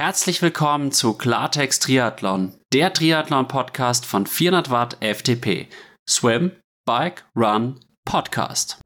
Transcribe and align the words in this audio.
Herzlich 0.00 0.40
willkommen 0.40 0.92
zu 0.92 1.12
Klartext 1.12 1.82
Triathlon, 1.82 2.54
der 2.72 2.90
Triathlon-Podcast 2.90 4.06
von 4.06 4.24
400 4.24 4.70
Watt 4.70 4.96
FTP. 5.02 5.68
Swim, 6.08 6.52
Bike, 6.86 7.26
Run, 7.36 7.78
Podcast. 8.06 8.80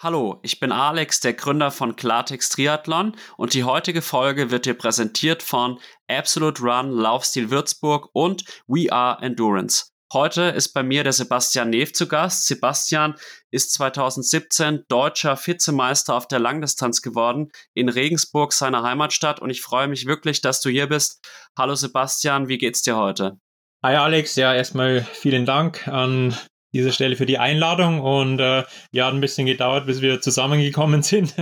Hallo, 0.00 0.38
ich 0.40 0.58
bin 0.58 0.72
Alex, 0.72 1.20
der 1.20 1.34
Gründer 1.34 1.70
von 1.70 1.96
Klartext 1.96 2.54
Triathlon 2.54 3.14
und 3.36 3.52
die 3.52 3.64
heutige 3.64 4.00
Folge 4.00 4.50
wird 4.50 4.64
dir 4.64 4.72
präsentiert 4.72 5.42
von 5.42 5.78
Absolute 6.08 6.62
Run, 6.62 6.92
Laufstil 6.92 7.50
Würzburg 7.50 8.08
und 8.14 8.42
We 8.66 8.90
Are 8.90 9.22
Endurance. 9.22 9.90
Heute 10.12 10.42
ist 10.42 10.72
bei 10.72 10.84
mir 10.84 11.02
der 11.02 11.12
Sebastian 11.12 11.70
Neff 11.70 11.92
zu 11.92 12.06
Gast. 12.06 12.46
Sebastian 12.46 13.16
ist 13.50 13.72
2017 13.72 14.84
deutscher 14.86 15.36
Vizemeister 15.36 16.14
auf 16.14 16.28
der 16.28 16.38
Langdistanz 16.38 17.02
geworden 17.02 17.50
in 17.74 17.88
Regensburg, 17.88 18.52
seiner 18.52 18.84
Heimatstadt. 18.84 19.40
Und 19.42 19.50
ich 19.50 19.62
freue 19.62 19.88
mich 19.88 20.06
wirklich, 20.06 20.40
dass 20.40 20.60
du 20.60 20.70
hier 20.70 20.86
bist. 20.86 21.26
Hallo 21.58 21.74
Sebastian, 21.74 22.46
wie 22.46 22.58
geht's 22.58 22.82
dir 22.82 22.96
heute? 22.96 23.40
Hi 23.84 23.96
Alex, 23.96 24.36
ja, 24.36 24.54
erstmal 24.54 25.02
vielen 25.02 25.44
Dank 25.44 25.88
an 25.88 26.36
dieser 26.72 26.92
Stelle 26.92 27.16
für 27.16 27.26
die 27.26 27.38
Einladung 27.38 28.00
und 28.00 28.38
äh, 28.38 28.62
ja, 28.92 29.06
hat 29.06 29.14
ein 29.14 29.20
bisschen 29.20 29.46
gedauert, 29.46 29.86
bis 29.86 30.02
wir 30.02 30.20
zusammengekommen 30.20 31.02
sind. 31.02 31.34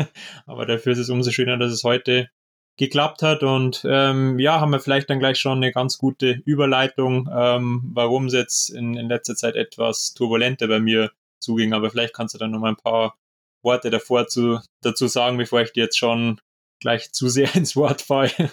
Aber 0.46 0.64
dafür 0.64 0.92
ist 0.92 1.00
es 1.00 1.10
umso 1.10 1.30
schöner, 1.32 1.58
dass 1.58 1.70
es 1.70 1.84
heute 1.84 2.30
geklappt 2.76 3.22
hat. 3.22 3.42
Und 3.42 3.86
ähm, 3.88 4.38
ja, 4.38 4.60
haben 4.60 4.72
wir 4.72 4.80
vielleicht 4.80 5.10
dann 5.10 5.18
gleich 5.18 5.38
schon 5.38 5.58
eine 5.58 5.72
ganz 5.72 5.98
gute 5.98 6.42
Überleitung, 6.44 7.28
ähm, 7.32 7.82
warum 7.92 8.26
es 8.26 8.32
jetzt 8.32 8.70
in, 8.70 8.96
in 8.96 9.08
letzter 9.08 9.36
Zeit 9.36 9.56
etwas 9.56 10.14
turbulenter 10.14 10.68
bei 10.68 10.80
mir 10.80 11.12
zuging. 11.38 11.72
Aber 11.72 11.90
vielleicht 11.90 12.14
kannst 12.14 12.34
du 12.34 12.38
dann 12.38 12.50
noch 12.50 12.60
mal 12.60 12.70
ein 12.70 12.76
paar 12.76 13.16
Worte 13.62 13.90
davor 13.90 14.26
zu, 14.26 14.60
dazu 14.82 15.06
sagen, 15.06 15.38
bevor 15.38 15.62
ich 15.62 15.72
dir 15.72 15.84
jetzt 15.84 15.98
schon 15.98 16.40
gleich 16.80 17.12
zu 17.12 17.28
sehr 17.28 17.54
ins 17.56 17.76
Wort 17.76 18.02
falle. 18.02 18.50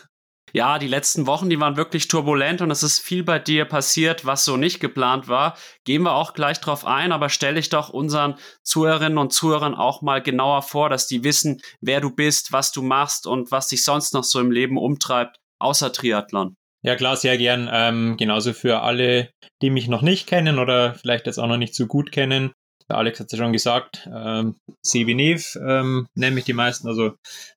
Ja, 0.53 0.79
die 0.79 0.87
letzten 0.87 1.27
Wochen, 1.27 1.49
die 1.49 1.59
waren 1.59 1.77
wirklich 1.77 2.07
turbulent 2.07 2.61
und 2.61 2.71
es 2.71 2.83
ist 2.83 2.99
viel 2.99 3.23
bei 3.23 3.39
dir 3.39 3.65
passiert, 3.65 4.25
was 4.25 4.43
so 4.43 4.57
nicht 4.57 4.79
geplant 4.79 5.27
war. 5.27 5.57
Gehen 5.85 6.03
wir 6.03 6.13
auch 6.13 6.33
gleich 6.33 6.59
drauf 6.59 6.85
ein, 6.85 7.11
aber 7.11 7.29
stell 7.29 7.55
dich 7.55 7.69
doch 7.69 7.89
unseren 7.89 8.35
Zuhörerinnen 8.63 9.17
und 9.17 9.31
Zuhörern 9.33 9.75
auch 9.75 10.01
mal 10.01 10.21
genauer 10.21 10.61
vor, 10.61 10.89
dass 10.89 11.07
die 11.07 11.23
wissen, 11.23 11.61
wer 11.79 12.01
du 12.01 12.13
bist, 12.13 12.51
was 12.51 12.71
du 12.71 12.81
machst 12.81 13.27
und 13.27 13.51
was 13.51 13.67
dich 13.67 13.83
sonst 13.83 14.13
noch 14.13 14.23
so 14.23 14.39
im 14.39 14.51
Leben 14.51 14.77
umtreibt, 14.77 15.37
außer 15.59 15.93
Triathlon. 15.93 16.55
Ja, 16.83 16.95
klar, 16.95 17.15
sehr 17.15 17.37
gern. 17.37 17.69
Ähm, 17.71 18.17
genauso 18.17 18.53
für 18.53 18.81
alle, 18.81 19.29
die 19.61 19.69
mich 19.69 19.87
noch 19.87 20.01
nicht 20.01 20.27
kennen 20.27 20.57
oder 20.59 20.95
vielleicht 20.95 21.27
jetzt 21.27 21.37
auch 21.37 21.47
noch 21.47 21.57
nicht 21.57 21.75
so 21.75 21.85
gut 21.85 22.11
kennen. 22.11 22.51
Der 22.89 22.97
Alex 22.97 23.19
hat 23.19 23.27
es 23.27 23.33
ja 23.33 23.37
schon 23.37 23.53
gesagt, 23.53 24.09
ähm, 24.13 24.55
Sebi 24.81 25.13
Nev 25.13 25.55
ähm, 25.55 26.07
nenne 26.15 26.39
ich 26.39 26.45
die 26.45 26.53
meisten, 26.53 26.87
also 26.87 27.13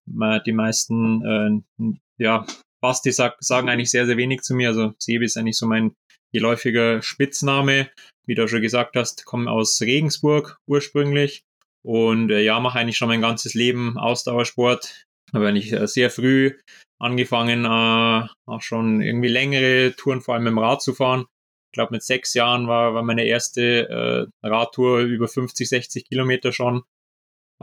die 0.06 0.52
meisten 0.52 1.64
äh, 1.78 1.94
ja, 2.18 2.46
Basti 2.84 3.12
sag, 3.12 3.36
sagen 3.40 3.70
eigentlich 3.70 3.90
sehr, 3.90 4.04
sehr 4.04 4.18
wenig 4.18 4.42
zu 4.42 4.54
mir. 4.54 4.68
Also 4.68 4.92
Sebi 4.98 5.24
ist 5.24 5.38
eigentlich 5.38 5.56
so 5.56 5.66
mein 5.66 5.94
geläufiger 6.34 7.00
Spitzname. 7.00 7.88
Wie 8.26 8.34
du 8.34 8.46
schon 8.46 8.60
gesagt 8.60 8.94
hast, 8.94 9.24
komme 9.24 9.50
aus 9.50 9.80
Regensburg 9.80 10.58
ursprünglich 10.68 11.44
und 11.82 12.30
äh, 12.30 12.42
ja, 12.42 12.60
mache 12.60 12.78
eigentlich 12.78 12.98
schon 12.98 13.08
mein 13.08 13.22
ganzes 13.22 13.54
Leben 13.54 13.96
Ausdauersport. 13.96 15.06
Habe 15.32 15.48
eigentlich 15.48 15.72
äh, 15.72 15.86
sehr 15.86 16.10
früh 16.10 16.58
angefangen, 17.00 17.64
äh, 17.64 18.28
auch 18.46 18.60
schon 18.60 19.00
irgendwie 19.00 19.28
längere 19.28 19.94
Touren, 19.96 20.20
vor 20.20 20.34
allem 20.34 20.44
dem 20.44 20.58
Rad 20.58 20.82
zu 20.82 20.92
fahren. 20.92 21.24
Ich 21.70 21.76
glaube, 21.76 21.94
mit 21.94 22.02
sechs 22.02 22.34
Jahren 22.34 22.68
war, 22.68 22.92
war 22.92 23.02
meine 23.02 23.24
erste 23.24 24.28
äh, 24.42 24.46
Radtour 24.46 25.00
über 25.00 25.26
50, 25.26 25.66
60 25.70 26.04
Kilometer 26.04 26.52
schon. 26.52 26.82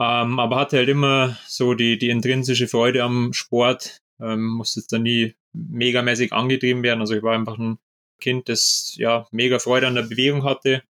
Ähm, 0.00 0.40
aber 0.40 0.56
hatte 0.56 0.78
halt 0.78 0.88
immer 0.88 1.38
so 1.46 1.74
die, 1.74 1.96
die 1.96 2.10
intrinsische 2.10 2.66
Freude 2.66 3.04
am 3.04 3.32
Sport, 3.32 4.01
ähm, 4.22 4.46
musste 4.46 4.80
jetzt 4.80 4.92
dann 4.92 5.02
nie 5.02 5.34
megamäßig 5.52 6.32
angetrieben 6.32 6.82
werden. 6.82 7.00
Also 7.00 7.14
ich 7.14 7.22
war 7.22 7.34
einfach 7.34 7.58
ein 7.58 7.78
Kind, 8.20 8.48
das 8.48 8.94
ja 8.96 9.26
mega 9.32 9.58
Freude 9.58 9.86
an 9.86 9.94
der 9.94 10.02
Bewegung 10.02 10.44
hatte. 10.44 10.82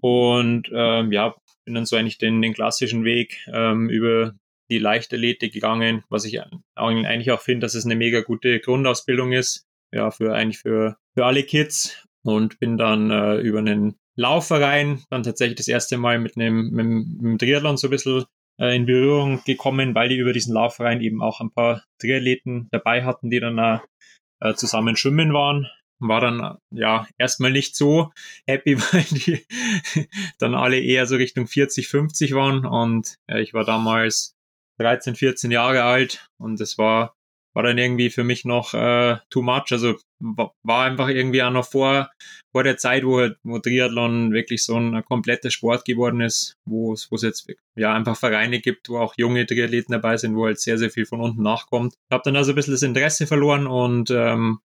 Und 0.00 0.70
ähm, 0.72 1.12
ja, 1.12 1.34
bin 1.64 1.74
dann 1.74 1.86
so 1.86 1.96
eigentlich 1.96 2.18
den, 2.18 2.40
den 2.40 2.54
klassischen 2.54 3.04
Weg 3.04 3.38
ähm, 3.52 3.90
über 3.90 4.34
die 4.70 4.78
Leichtathletik 4.78 5.52
gegangen, 5.52 6.04
was 6.08 6.24
ich 6.24 6.40
eigentlich 6.74 7.30
auch 7.30 7.40
finde, 7.40 7.64
dass 7.64 7.74
es 7.74 7.84
eine 7.84 7.96
mega 7.96 8.20
gute 8.20 8.60
Grundausbildung 8.60 9.32
ist, 9.32 9.66
ja, 9.92 10.10
für 10.10 10.34
eigentlich 10.34 10.58
für, 10.58 10.98
für 11.14 11.24
alle 11.24 11.42
Kids. 11.42 12.04
Und 12.22 12.58
bin 12.58 12.76
dann 12.76 13.10
äh, 13.10 13.36
über 13.36 13.60
einen 13.60 13.96
Laufverein 14.16 15.02
dann 15.08 15.22
tatsächlich 15.22 15.56
das 15.56 15.68
erste 15.68 15.96
Mal 15.96 16.18
mit 16.18 16.36
einem, 16.36 16.70
mit 16.70 16.84
einem 16.84 17.38
Triathlon 17.38 17.76
so 17.76 17.86
ein 17.86 17.90
bisschen 17.90 18.24
äh, 18.58 18.74
in 18.74 18.86
Berührung 18.86 19.42
gekommen, 19.44 19.94
weil 19.94 20.08
die 20.08 20.16
über 20.16 20.32
diesen 20.32 20.54
Laufverein 20.54 21.00
eben 21.00 21.22
auch 21.22 21.40
ein 21.40 21.50
paar 21.50 21.84
Triathleten 22.00 22.68
dabei 22.70 23.04
hatten, 23.04 23.30
die 23.30 23.40
dann 23.40 23.58
äh, 24.40 24.54
zusammen 24.54 24.96
schwimmen 24.96 25.32
waren. 25.32 25.68
War 26.00 26.20
dann 26.20 26.58
ja 26.70 27.08
erstmal 27.18 27.50
nicht 27.50 27.74
so 27.74 28.12
happy, 28.46 28.78
weil 28.92 29.04
die 29.04 29.44
dann 30.38 30.54
alle 30.54 30.78
eher 30.78 31.06
so 31.06 31.16
Richtung 31.16 31.46
40, 31.46 31.88
50 31.88 32.34
waren 32.34 32.64
und 32.64 33.16
ja, 33.28 33.38
ich 33.38 33.52
war 33.54 33.64
damals 33.64 34.36
13, 34.78 35.16
14 35.16 35.50
Jahre 35.50 35.82
alt 35.82 36.28
und 36.38 36.60
es 36.60 36.78
war 36.78 37.17
war 37.54 37.62
dann 37.62 37.78
irgendwie 37.78 38.10
für 38.10 38.24
mich 38.24 38.44
noch 38.44 38.74
äh, 38.74 39.16
too 39.30 39.42
much. 39.42 39.72
Also 39.72 39.96
war 40.20 40.84
einfach 40.84 41.08
irgendwie 41.08 41.42
auch 41.42 41.50
noch 41.50 41.66
vor, 41.66 42.10
vor 42.52 42.62
der 42.62 42.76
Zeit, 42.76 43.04
wo, 43.04 43.18
halt, 43.18 43.36
wo 43.42 43.58
Triathlon 43.58 44.32
wirklich 44.32 44.64
so 44.64 44.76
ein, 44.76 45.04
kompletter 45.04 45.50
Sport 45.50 45.84
geworden 45.84 46.20
ist, 46.20 46.56
wo 46.64 46.92
es 46.92 47.08
jetzt 47.22 47.52
ja 47.76 47.94
einfach 47.94 48.16
Vereine 48.16 48.60
gibt, 48.60 48.88
wo 48.88 48.98
auch 48.98 49.14
junge 49.16 49.46
Triathleten 49.46 49.92
dabei 49.92 50.16
sind, 50.16 50.36
wo 50.36 50.46
halt 50.46 50.60
sehr, 50.60 50.78
sehr 50.78 50.90
viel 50.90 51.06
von 51.06 51.20
unten 51.20 51.42
nachkommt. 51.42 51.94
Ich 51.94 52.14
habe 52.14 52.22
dann 52.24 52.36
also 52.36 52.52
ein 52.52 52.56
bisschen 52.56 52.74
das 52.74 52.82
Interesse 52.82 53.26
verloren 53.26 53.66
und 53.66 54.10
ähm, 54.10 54.60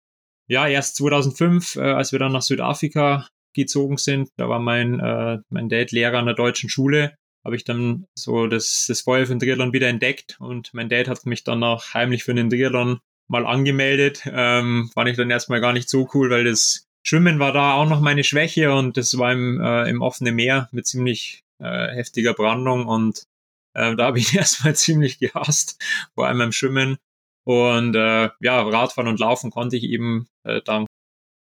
ja, 0.49 0.67
erst 0.67 0.97
2005, 0.97 1.77
äh, 1.77 1.81
als 1.81 2.13
wir 2.13 2.19
dann 2.19 2.33
nach 2.33 2.43
Südafrika 2.43 3.29
gezogen 3.55 3.97
sind, 3.97 4.31
da 4.37 4.49
war 4.49 4.59
mein, 4.59 5.01
äh, 5.01 5.39
mein 5.51 5.69
Dad 5.69 5.93
Lehrer 5.93 6.19
an 6.19 6.27
der 6.27 6.35
deutschen 6.35 6.69
Schule 6.69 7.15
habe 7.45 7.57
ich 7.57 7.65
dann 7.65 8.07
so 8.15 8.47
das, 8.47 8.87
das 8.89 9.01
Feuer 9.01 9.27
für 9.27 9.35
den 9.35 9.41
Triathlon 9.41 9.73
wieder 9.73 9.89
entdeckt 9.89 10.37
und 10.41 10.73
mein 10.75 10.89
Dad 10.89 11.09
hat 11.09 11.27
mich 11.27 11.45
dann 11.45 11.63
auch 11.65 11.95
heimlich 11.95 12.25
für 12.25 12.35
den 12.35 12.51
Triathlon 12.51 13.01
mal 13.29 13.47
angemeldet. 13.47 14.23
Ähm, 14.27 14.91
fand 14.95 15.09
ich 15.09 15.17
dann 15.17 15.31
erstmal 15.31 15.61
gar 15.61 15.73
nicht 15.73 15.89
so 15.89 16.09
cool, 16.15 16.31
weil 16.31 16.45
das 16.45 16.87
Schwimmen 17.05 17.39
war 17.39 17.53
da 17.53 17.75
auch 17.75 17.89
noch 17.89 18.01
meine 18.01 18.25
Schwäche 18.25 18.73
und 18.73 18.97
das 18.97 19.19
war 19.19 19.33
im, 19.33 19.61
äh, 19.61 19.89
im 19.89 20.03
offenen 20.03 20.35
Meer 20.35 20.69
mit 20.73 20.87
ziemlich 20.87 21.43
äh, 21.59 21.89
heftiger 21.89 22.35
Brandung 22.35 22.87
und 22.87 23.25
äh, 23.75 23.97
da 23.97 24.07
habe 24.07 24.19
ich 24.19 24.35
erstmal 24.37 24.77
ziemlich 24.77 25.19
gehasst, 25.19 25.83
vor 26.15 26.27
allem 26.27 26.39
beim 26.39 26.53
Schwimmen. 26.53 26.99
Und 27.45 27.97
äh, 27.97 28.31
ja, 28.41 28.63
Radfahren 28.63 29.09
und 29.09 29.19
Laufen 29.19 29.51
konnte 29.51 29.77
ich 29.77 29.85
eben 29.85 30.29
äh, 30.45 30.61
dank 30.63 30.87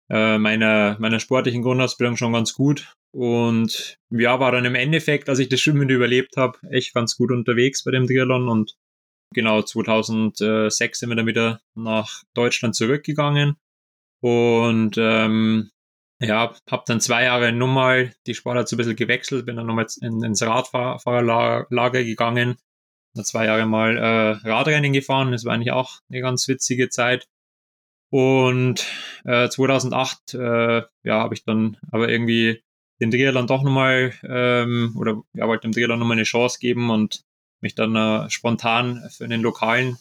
äh, 0.09 0.37
meiner, 0.37 0.97
meiner 0.99 1.19
sportlichen 1.19 1.61
Grundausbildung 1.61 2.17
schon 2.17 2.33
ganz 2.33 2.53
gut. 2.53 2.93
Und 3.11 3.97
ja, 4.11 4.39
war 4.39 4.51
dann 4.51 4.65
im 4.65 4.75
Endeffekt, 4.75 5.29
als 5.29 5.39
ich 5.39 5.49
das 5.49 5.59
Schwimmen 5.61 5.89
überlebt 5.89 6.37
habe, 6.37 6.59
echt 6.69 6.93
ganz 6.93 7.17
gut 7.17 7.31
unterwegs 7.31 7.83
bei 7.83 7.91
dem 7.91 8.07
Triathlon. 8.07 8.47
Und 8.49 8.75
genau 9.33 9.61
2006 9.61 10.99
sind 10.99 11.09
wir 11.09 11.15
dann 11.15 11.27
wieder 11.27 11.61
nach 11.75 12.23
Deutschland 12.33 12.75
zurückgegangen. 12.75 13.55
Und 14.21 14.97
ähm, 14.97 15.71
ja, 16.21 16.53
habe 16.69 16.83
dann 16.85 16.99
zwei 16.99 17.23
Jahre 17.23 17.53
nochmal 17.53 18.13
die 18.27 18.33
Sportart 18.33 18.67
so 18.67 18.75
ein 18.75 18.77
bisschen 18.77 18.95
gewechselt, 18.95 19.45
bin 19.45 19.55
dann 19.55 19.67
nochmal 19.67 19.87
in, 20.01 20.21
ins 20.23 20.41
Radfahrerlager 20.41 22.03
gegangen, 22.03 22.57
dann 23.15 23.25
zwei 23.25 23.45
Jahre 23.45 23.65
mal 23.65 23.97
äh, 23.97 24.47
Radrennen 24.47 24.91
gefahren, 24.91 25.31
das 25.31 25.45
war 25.45 25.53
eigentlich 25.53 25.71
auch 25.71 25.99
eine 26.09 26.21
ganz 26.21 26.47
witzige 26.49 26.89
Zeit. 26.89 27.27
Und 28.11 28.87
äh, 29.23 29.49
2008 29.49 30.33
äh, 30.33 30.81
ja, 31.03 31.19
habe 31.19 31.33
ich 31.33 31.43
dann 31.43 31.77
aber 31.91 32.09
irgendwie 32.09 32.63
den 32.99 33.11
Triathlon 33.11 33.47
doch 33.47 33.63
nochmal 33.63 34.13
ähm, 34.23 34.95
oder 34.97 35.21
ja, 35.33 35.47
wollte 35.47 35.67
dem 35.67 35.73
Triathlon 35.73 35.99
nochmal 35.99 36.17
eine 36.17 36.23
Chance 36.23 36.57
geben 36.59 36.89
und 36.89 37.23
mich 37.61 37.75
dann 37.75 37.95
äh, 37.95 38.29
spontan 38.29 39.07
für 39.11 39.25
einen 39.25 39.41
lokalen 39.41 39.97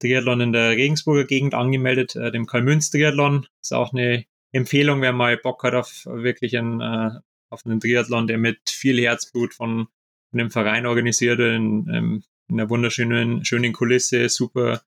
Triathlon 0.00 0.40
in 0.40 0.52
der 0.52 0.70
Regensburger 0.70 1.24
Gegend 1.24 1.54
angemeldet, 1.54 2.16
äh, 2.16 2.30
dem 2.30 2.46
Karl-Münz 2.46 2.90
Triathlon. 2.90 3.46
Ist 3.60 3.74
auch 3.74 3.92
eine 3.92 4.24
Empfehlung, 4.52 5.02
wer 5.02 5.12
mal 5.12 5.36
Bock 5.36 5.62
hat 5.64 5.74
auf 5.74 6.06
wirklich 6.06 6.56
einen, 6.56 6.80
äh, 6.80 7.10
auf 7.50 7.66
einen 7.66 7.80
Triathlon, 7.80 8.26
der 8.26 8.38
mit 8.38 8.70
viel 8.70 9.00
Herzblut 9.00 9.54
von, 9.54 9.88
von 10.30 10.40
einem 10.40 10.50
Verein 10.50 10.86
organisiert 10.86 11.38
wird, 11.38 11.56
in, 11.56 11.86
in 11.88 12.24
einer 12.60 12.70
wunderschönen 12.70 13.44
schönen 13.44 13.72
Kulisse, 13.72 14.28
super 14.28 14.82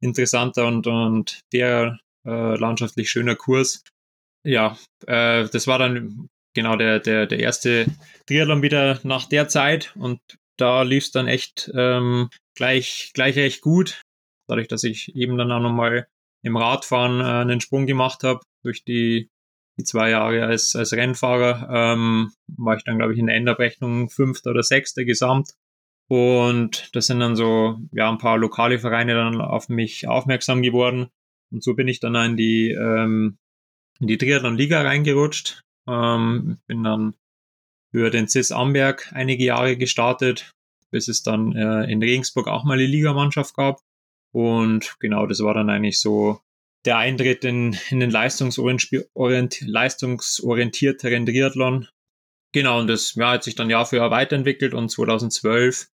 interessanter 0.00 0.66
und, 0.66 0.86
und 0.86 1.40
der 1.52 1.98
äh, 2.30 2.56
landschaftlich 2.56 3.10
schöner 3.10 3.34
Kurs. 3.34 3.82
Ja, 4.44 4.78
äh, 5.06 5.48
das 5.48 5.66
war 5.66 5.78
dann 5.78 6.28
genau 6.54 6.76
der, 6.76 7.00
der, 7.00 7.26
der 7.26 7.40
erste 7.40 7.86
Triathlon 8.26 8.62
wieder 8.62 9.00
nach 9.02 9.26
der 9.26 9.48
Zeit 9.48 9.94
und 9.96 10.20
da 10.56 10.82
lief 10.82 11.04
es 11.04 11.10
dann 11.10 11.26
echt 11.26 11.70
ähm, 11.74 12.28
gleich, 12.54 13.10
gleich 13.14 13.36
recht 13.36 13.62
gut. 13.62 14.02
Dadurch, 14.48 14.68
dass 14.68 14.84
ich 14.84 15.14
eben 15.14 15.38
dann 15.38 15.52
auch 15.52 15.60
nochmal 15.60 16.06
im 16.42 16.56
Radfahren 16.56 17.20
äh, 17.20 17.24
einen 17.24 17.60
Sprung 17.60 17.86
gemacht 17.86 18.24
habe 18.24 18.40
durch 18.62 18.84
die, 18.84 19.30
die 19.78 19.84
zwei 19.84 20.10
Jahre 20.10 20.44
als, 20.44 20.74
als 20.76 20.92
Rennfahrer, 20.92 21.68
ähm, 21.72 22.32
war 22.48 22.76
ich 22.76 22.84
dann, 22.84 22.98
glaube 22.98 23.12
ich, 23.12 23.18
in 23.18 23.26
der 23.26 23.36
Endabrechnung 23.36 24.10
fünfter 24.10 24.50
oder 24.50 24.62
sechster 24.62 25.04
gesamt 25.04 25.52
Und 26.08 26.94
das 26.94 27.06
sind 27.06 27.20
dann 27.20 27.36
so, 27.36 27.78
ja, 27.92 28.10
ein 28.10 28.18
paar 28.18 28.36
lokale 28.36 28.78
Vereine 28.80 29.14
dann 29.14 29.40
auf 29.40 29.68
mich 29.68 30.08
aufmerksam 30.08 30.60
geworden. 30.60 31.08
Und 31.50 31.62
so 31.62 31.74
bin 31.74 31.88
ich 31.88 32.00
dann 32.00 32.14
in 32.14 32.36
die, 32.36 32.70
ähm, 32.70 33.38
in 33.98 34.06
die 34.06 34.18
Triathlon-Liga 34.18 34.82
reingerutscht. 34.82 35.62
Ähm, 35.88 36.58
bin 36.66 36.84
dann 36.84 37.14
für 37.90 38.10
den 38.10 38.28
CIS 38.28 38.52
Amberg 38.52 39.10
einige 39.12 39.44
Jahre 39.44 39.76
gestartet, 39.76 40.52
bis 40.90 41.08
es 41.08 41.22
dann 41.22 41.56
äh, 41.56 41.90
in 41.90 42.02
Regensburg 42.02 42.48
auch 42.48 42.64
mal 42.64 42.74
eine 42.74 42.86
Ligamannschaft 42.86 43.56
gab. 43.56 43.80
Und 44.32 44.96
genau, 45.00 45.26
das 45.26 45.40
war 45.40 45.54
dann 45.54 45.70
eigentlich 45.70 45.98
so 45.98 46.40
der 46.84 46.98
Eintritt 46.98 47.44
in, 47.44 47.76
in 47.90 48.00
den 48.00 48.10
leistungsorient, 48.10 49.60
leistungsorientierteren 49.60 51.26
Triathlon. 51.26 51.88
Genau, 52.52 52.80
und 52.80 52.86
das 52.86 53.14
ja, 53.14 53.32
hat 53.32 53.44
sich 53.44 53.54
dann 53.54 53.70
Jahr 53.70 53.86
für 53.86 53.96
Jahr 53.96 54.10
weiterentwickelt 54.10 54.74
und 54.74 54.88
2012 54.90 55.88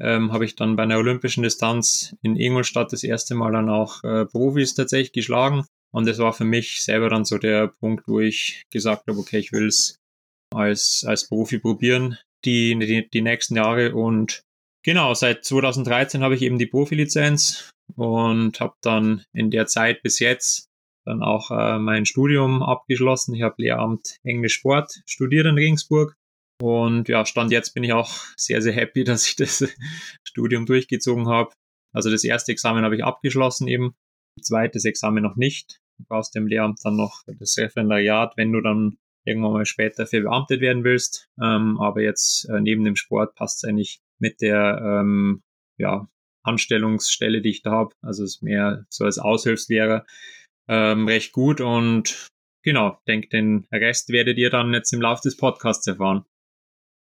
ähm, 0.00 0.32
habe 0.32 0.44
ich 0.44 0.56
dann 0.56 0.76
bei 0.76 0.82
einer 0.82 0.98
olympischen 0.98 1.42
Distanz 1.42 2.14
in 2.22 2.36
Ingolstadt 2.36 2.92
das 2.92 3.02
erste 3.02 3.34
Mal 3.34 3.52
dann 3.52 3.68
auch 3.68 4.04
äh, 4.04 4.26
Profis 4.26 4.74
tatsächlich 4.74 5.12
geschlagen. 5.12 5.64
Und 5.92 6.06
das 6.06 6.18
war 6.18 6.32
für 6.32 6.44
mich 6.44 6.82
selber 6.82 7.08
dann 7.08 7.24
so 7.24 7.38
der 7.38 7.68
Punkt, 7.68 8.06
wo 8.06 8.20
ich 8.20 8.64
gesagt 8.70 9.04
habe, 9.08 9.18
okay, 9.18 9.38
ich 9.38 9.52
will 9.52 9.68
es 9.68 9.96
als, 10.54 11.04
als 11.06 11.28
Profi 11.28 11.58
probieren, 11.58 12.18
die, 12.44 12.78
die, 12.78 13.08
die 13.08 13.22
nächsten 13.22 13.56
Jahre. 13.56 13.94
Und 13.94 14.42
genau, 14.84 15.14
seit 15.14 15.44
2013 15.44 16.22
habe 16.22 16.34
ich 16.34 16.42
eben 16.42 16.58
die 16.58 16.66
Profilizenz 16.66 17.70
und 17.94 18.60
habe 18.60 18.74
dann 18.82 19.24
in 19.32 19.50
der 19.50 19.66
Zeit 19.66 20.02
bis 20.02 20.18
jetzt 20.18 20.66
dann 21.06 21.22
auch 21.22 21.50
äh, 21.50 21.78
mein 21.78 22.04
Studium 22.04 22.62
abgeschlossen. 22.62 23.34
Ich 23.34 23.42
habe 23.42 23.54
Lehramt 23.58 24.18
Englisch 24.24 24.54
Sport 24.54 25.00
studiert 25.06 25.46
in 25.46 25.54
Regensburg 25.54 26.16
und 26.60 27.08
ja, 27.08 27.24
Stand 27.26 27.52
jetzt 27.52 27.74
bin 27.74 27.84
ich 27.84 27.92
auch 27.92 28.10
sehr, 28.36 28.62
sehr 28.62 28.72
happy, 28.72 29.04
dass 29.04 29.26
ich 29.26 29.36
das 29.36 29.64
Studium 30.24 30.66
durchgezogen 30.66 31.28
habe. 31.28 31.52
Also 31.94 32.10
das 32.10 32.24
erste 32.24 32.52
Examen 32.52 32.84
habe 32.84 32.96
ich 32.96 33.04
abgeschlossen 33.04 33.68
eben, 33.68 33.94
zweites 34.40 34.84
Examen 34.84 35.22
noch 35.22 35.36
nicht. 35.36 35.78
Du 35.98 36.04
brauchst 36.08 36.34
dem 36.34 36.46
Lehramt 36.46 36.80
dann 36.84 36.96
noch 36.96 37.22
das 37.26 37.56
Referendariat, 37.56 38.36
wenn 38.36 38.52
du 38.52 38.60
dann 38.60 38.98
irgendwann 39.24 39.52
mal 39.52 39.66
später 39.66 40.06
verbeamtet 40.06 40.60
werden 40.60 40.84
willst. 40.84 41.28
Ähm, 41.42 41.80
aber 41.80 42.02
jetzt 42.02 42.48
äh, 42.50 42.60
neben 42.60 42.84
dem 42.84 42.96
Sport 42.96 43.34
passt 43.34 43.64
es 43.64 43.68
eigentlich 43.68 44.00
mit 44.18 44.40
der 44.40 44.78
ähm, 44.82 45.42
ja, 45.78 46.08
Anstellungsstelle, 46.42 47.42
die 47.42 47.50
ich 47.50 47.62
da 47.62 47.72
habe. 47.72 47.94
Also 48.02 48.24
es 48.24 48.36
ist 48.36 48.42
mehr 48.42 48.84
so 48.88 49.04
als 49.04 49.18
Aushilfslehrer 49.18 50.04
ähm, 50.68 51.08
recht 51.08 51.32
gut 51.32 51.60
und 51.60 52.28
genau, 52.62 52.98
denke, 53.06 53.28
den 53.28 53.66
Rest 53.72 54.10
werdet 54.10 54.38
ihr 54.38 54.50
dann 54.50 54.72
jetzt 54.72 54.92
im 54.92 55.00
Laufe 55.00 55.22
des 55.24 55.36
Podcasts 55.36 55.86
erfahren. 55.86 56.24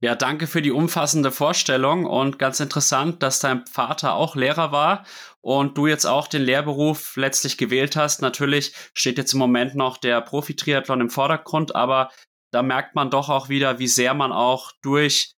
Ja, 0.03 0.15
danke 0.15 0.47
für 0.47 0.63
die 0.63 0.71
umfassende 0.71 1.31
Vorstellung 1.31 2.07
und 2.07 2.39
ganz 2.39 2.59
interessant, 2.59 3.21
dass 3.21 3.39
dein 3.39 3.67
Vater 3.67 4.15
auch 4.15 4.35
Lehrer 4.35 4.71
war 4.71 5.05
und 5.41 5.77
du 5.77 5.85
jetzt 5.85 6.05
auch 6.05 6.27
den 6.27 6.41
Lehrberuf 6.41 7.15
letztlich 7.17 7.55
gewählt 7.55 7.95
hast. 7.95 8.19
Natürlich 8.19 8.73
steht 8.95 9.19
jetzt 9.19 9.33
im 9.33 9.39
Moment 9.39 9.75
noch 9.75 9.97
der 9.97 10.19
Profi-Triathlon 10.21 11.01
im 11.01 11.09
Vordergrund, 11.11 11.75
aber 11.75 12.09
da 12.51 12.63
merkt 12.63 12.95
man 12.95 13.11
doch 13.11 13.29
auch 13.29 13.47
wieder, 13.47 13.77
wie 13.77 13.87
sehr 13.87 14.15
man 14.15 14.31
auch 14.31 14.71
durch 14.81 15.33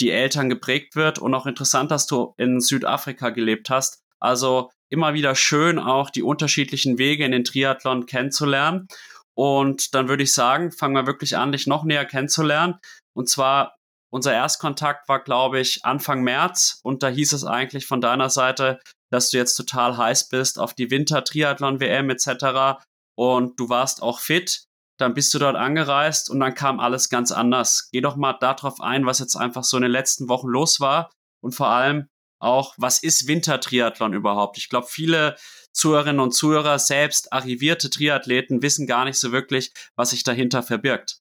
die 0.00 0.10
Eltern 0.10 0.48
geprägt 0.48 0.96
wird 0.96 1.18
und 1.18 1.34
auch 1.34 1.44
interessant, 1.44 1.90
dass 1.90 2.06
du 2.06 2.32
in 2.38 2.60
Südafrika 2.60 3.28
gelebt 3.28 3.68
hast. 3.68 4.00
Also 4.18 4.70
immer 4.88 5.12
wieder 5.12 5.34
schön 5.34 5.78
auch 5.78 6.08
die 6.08 6.22
unterschiedlichen 6.22 6.96
Wege 6.96 7.26
in 7.26 7.32
den 7.32 7.44
Triathlon 7.44 8.06
kennenzulernen. 8.06 8.88
Und 9.34 9.94
dann 9.94 10.08
würde 10.08 10.22
ich 10.22 10.32
sagen, 10.32 10.72
fangen 10.72 10.94
wir 10.94 11.06
wirklich 11.06 11.36
an, 11.36 11.52
dich 11.52 11.66
noch 11.66 11.84
näher 11.84 12.06
kennenzulernen. 12.06 12.76
Und 13.14 13.28
zwar 13.28 13.75
unser 14.10 14.32
Erstkontakt 14.32 15.08
war, 15.08 15.22
glaube 15.22 15.60
ich, 15.60 15.84
Anfang 15.84 16.22
März 16.22 16.80
und 16.82 17.02
da 17.02 17.08
hieß 17.08 17.32
es 17.32 17.44
eigentlich 17.44 17.86
von 17.86 18.00
deiner 18.00 18.30
Seite, 18.30 18.80
dass 19.10 19.30
du 19.30 19.36
jetzt 19.36 19.54
total 19.54 19.96
heiß 19.96 20.28
bist 20.28 20.58
auf 20.58 20.74
die 20.74 20.90
Winter-Triathlon-WM 20.90 22.10
etc. 22.10 22.80
Und 23.16 23.58
du 23.58 23.68
warst 23.68 24.02
auch 24.02 24.20
fit. 24.20 24.64
Dann 24.98 25.14
bist 25.14 25.34
du 25.34 25.38
dort 25.38 25.56
angereist 25.56 26.30
und 26.30 26.40
dann 26.40 26.54
kam 26.54 26.80
alles 26.80 27.08
ganz 27.08 27.30
anders. 27.30 27.88
Geh 27.92 28.00
doch 28.00 28.16
mal 28.16 28.32
darauf 28.34 28.80
ein, 28.80 29.04
was 29.04 29.18
jetzt 29.18 29.36
einfach 29.36 29.64
so 29.64 29.76
in 29.76 29.82
den 29.82 29.92
letzten 29.92 30.28
Wochen 30.28 30.48
los 30.48 30.80
war 30.80 31.10
und 31.42 31.52
vor 31.52 31.68
allem 31.68 32.08
auch, 32.38 32.74
was 32.78 33.02
ist 33.02 33.28
Winter-Triathlon 33.28 34.12
überhaupt? 34.12 34.58
Ich 34.58 34.68
glaube, 34.68 34.86
viele 34.88 35.36
Zuhörerinnen 35.72 36.20
und 36.20 36.32
Zuhörer, 36.32 36.78
selbst 36.78 37.32
arrivierte 37.32 37.90
Triathleten, 37.90 38.62
wissen 38.62 38.86
gar 38.86 39.04
nicht 39.04 39.18
so 39.18 39.32
wirklich, 39.32 39.72
was 39.96 40.10
sich 40.10 40.22
dahinter 40.22 40.62
verbirgt. 40.62 41.18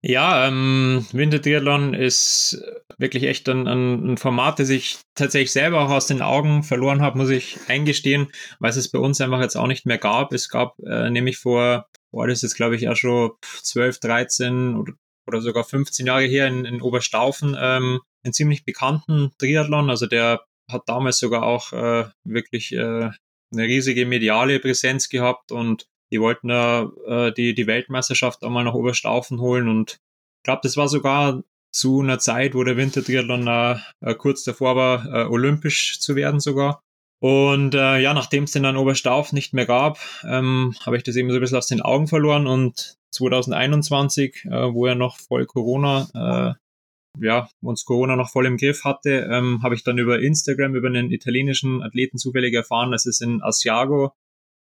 Ja, 0.00 0.46
ähm, 0.46 1.04
Wintertriathlon 1.12 1.92
ist 1.92 2.62
wirklich 2.98 3.24
echt 3.24 3.48
ein, 3.48 3.66
ein, 3.66 4.16
Format, 4.16 4.60
das 4.60 4.68
ich 4.68 4.98
tatsächlich 5.16 5.50
selber 5.50 5.80
auch 5.80 5.90
aus 5.90 6.06
den 6.06 6.22
Augen 6.22 6.62
verloren 6.62 7.02
habe, 7.02 7.18
muss 7.18 7.30
ich 7.30 7.58
eingestehen, 7.68 8.28
weil 8.60 8.70
es 8.70 8.90
bei 8.90 8.98
uns 9.00 9.20
einfach 9.20 9.40
jetzt 9.40 9.56
auch 9.56 9.66
nicht 9.66 9.86
mehr 9.86 9.98
gab. 9.98 10.32
Es 10.32 10.48
gab 10.48 10.78
äh, 10.80 11.10
nämlich 11.10 11.38
vor, 11.38 11.88
boah, 12.12 12.28
das 12.28 12.38
ist 12.38 12.42
jetzt 12.42 12.56
glaube 12.56 12.76
ich 12.76 12.88
auch 12.88 12.96
schon 12.96 13.32
12, 13.42 13.98
13 13.98 14.76
oder, 14.76 14.92
oder 15.26 15.40
sogar 15.40 15.64
15 15.64 16.06
Jahre 16.06 16.26
her 16.26 16.46
in, 16.46 16.64
in 16.64 16.80
Oberstaufen 16.80 17.56
ähm, 17.58 18.00
einen 18.24 18.32
ziemlich 18.32 18.64
bekannten 18.64 19.32
Triathlon. 19.38 19.90
Also 19.90 20.06
der 20.06 20.44
hat 20.70 20.82
damals 20.86 21.18
sogar 21.18 21.42
auch 21.42 21.72
äh, 21.72 22.04
wirklich 22.24 22.72
äh, 22.72 23.10
eine 23.52 23.62
riesige 23.64 24.06
mediale 24.06 24.60
Präsenz 24.60 25.08
gehabt 25.08 25.50
und 25.50 25.88
die 26.10 26.20
wollten 26.20 26.50
ja 26.50 26.90
äh, 27.06 27.32
die, 27.32 27.54
die 27.54 27.66
Weltmeisterschaft 27.66 28.42
einmal 28.42 28.64
nach 28.64 28.74
Oberstaufen 28.74 29.40
holen 29.40 29.68
und 29.68 30.00
ich 30.38 30.44
glaube, 30.44 30.60
das 30.62 30.76
war 30.76 30.88
sogar 30.88 31.42
zu 31.70 32.00
einer 32.00 32.18
Zeit, 32.18 32.54
wo 32.54 32.64
der 32.64 32.76
Wintertriathlon 32.76 33.46
äh, 33.46 33.76
äh, 34.00 34.14
kurz 34.14 34.44
davor 34.44 34.76
war, 34.76 35.06
äh, 35.06 35.24
olympisch 35.26 36.00
zu 36.00 36.16
werden 36.16 36.40
sogar. 36.40 36.82
Und 37.20 37.74
äh, 37.74 37.98
ja, 37.98 38.14
nachdem 38.14 38.44
es 38.44 38.52
den 38.52 38.62
dann 38.62 38.76
Oberstauf 38.76 39.32
nicht 39.32 39.52
mehr 39.52 39.66
gab, 39.66 39.98
ähm, 40.24 40.74
habe 40.86 40.96
ich 40.96 41.02
das 41.02 41.16
eben 41.16 41.30
so 41.30 41.36
ein 41.36 41.40
bisschen 41.40 41.58
aus 41.58 41.66
den 41.66 41.82
Augen 41.82 42.06
verloren 42.06 42.46
und 42.46 42.96
2021, 43.10 44.44
äh, 44.44 44.72
wo 44.72 44.86
er 44.86 44.94
noch 44.94 45.18
voll 45.18 45.46
Corona, 45.46 46.08
äh, 46.14 47.24
ja, 47.24 47.48
uns 47.60 47.84
Corona 47.84 48.14
noch 48.14 48.30
voll 48.30 48.46
im 48.46 48.56
Griff 48.56 48.84
hatte, 48.84 49.28
ähm, 49.30 49.60
habe 49.62 49.74
ich 49.74 49.82
dann 49.82 49.98
über 49.98 50.20
Instagram, 50.20 50.76
über 50.76 50.88
einen 50.88 51.10
italienischen 51.10 51.82
Athleten 51.82 52.18
zufällig 52.18 52.54
erfahren, 52.54 52.92
dass 52.92 53.06
es 53.06 53.20
in 53.20 53.42
Asiago 53.42 54.12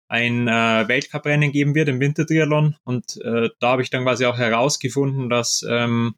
ein 0.08 0.48
äh, 0.48 0.88
Weltcuprennen 0.88 1.52
geben 1.52 1.74
wird 1.74 1.88
im 1.88 2.00
Wintertriathlon. 2.00 2.76
Und 2.84 3.16
äh, 3.22 3.50
da 3.60 3.70
habe 3.70 3.82
ich 3.82 3.90
dann 3.90 4.04
quasi 4.04 4.26
auch 4.26 4.38
herausgefunden, 4.38 5.28
dass 5.28 5.64
ähm, 5.68 6.14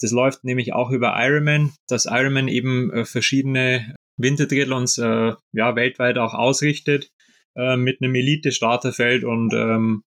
das 0.00 0.10
läuft 0.10 0.44
nämlich 0.44 0.72
auch 0.72 0.90
über 0.90 1.14
Ironman, 1.16 1.72
dass 1.86 2.06
Ironman 2.06 2.48
eben 2.48 2.92
äh, 2.92 3.04
verschiedene 3.04 3.94
Wintertriathlons 4.16 4.98
äh, 4.98 5.34
ja, 5.52 5.76
weltweit 5.76 6.18
auch 6.18 6.34
ausrichtet 6.34 7.10
äh, 7.56 7.76
mit 7.76 8.02
einem 8.02 8.14
Elite-Starterfeld. 8.14 9.24
Und 9.24 9.54
ähm, 9.54 10.02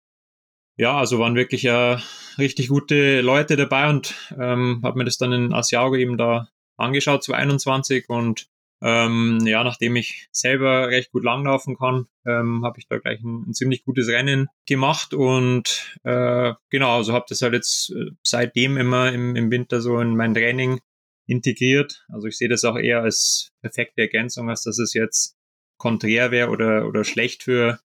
ja, 0.77 0.97
also 0.97 1.19
waren 1.19 1.35
wirklich 1.35 1.65
äh, 1.65 1.97
richtig 2.37 2.69
gute 2.69 3.21
Leute 3.21 3.57
dabei. 3.57 3.89
Und 3.89 4.15
ähm, 4.39 4.81
habe 4.83 4.97
mir 4.97 5.05
das 5.05 5.17
dann 5.17 5.33
in 5.33 5.53
Asiago 5.53 5.95
eben 5.95 6.17
da 6.17 6.47
angeschaut 6.77 7.23
zu 7.23 7.33
21 7.33 8.09
und 8.09 8.47
ähm, 8.81 9.39
ja, 9.45 9.63
nachdem 9.63 9.95
ich 9.95 10.27
selber 10.31 10.87
recht 10.87 11.11
gut 11.11 11.23
langlaufen 11.23 11.77
kann, 11.77 12.07
ähm, 12.25 12.63
habe 12.65 12.79
ich 12.79 12.87
da 12.87 12.97
gleich 12.97 13.21
ein, 13.21 13.49
ein, 13.49 13.53
ziemlich 13.53 13.83
gutes 13.83 14.07
Rennen 14.07 14.47
gemacht 14.65 15.13
und 15.13 15.95
äh, 16.03 16.53
genau, 16.69 16.97
also 16.97 17.13
habe 17.13 17.25
das 17.29 17.41
halt 17.41 17.53
jetzt 17.53 17.91
äh, 17.91 18.11
seitdem 18.23 18.77
immer 18.77 19.11
im, 19.11 19.35
im 19.35 19.51
Winter 19.51 19.81
so 19.81 19.99
in 19.99 20.15
mein 20.15 20.33
Training 20.33 20.79
integriert. 21.27 22.05
Also 22.09 22.27
ich 22.27 22.37
sehe 22.37 22.49
das 22.49 22.63
auch 22.63 22.77
eher 22.77 23.01
als 23.01 23.51
perfekte 23.61 24.01
Ergänzung, 24.01 24.49
als 24.49 24.63
dass 24.63 24.79
es 24.79 24.93
jetzt 24.93 25.35
konträr 25.77 26.31
wäre 26.31 26.49
oder, 26.49 26.87
oder 26.87 27.03
schlecht 27.03 27.43
für, 27.43 27.79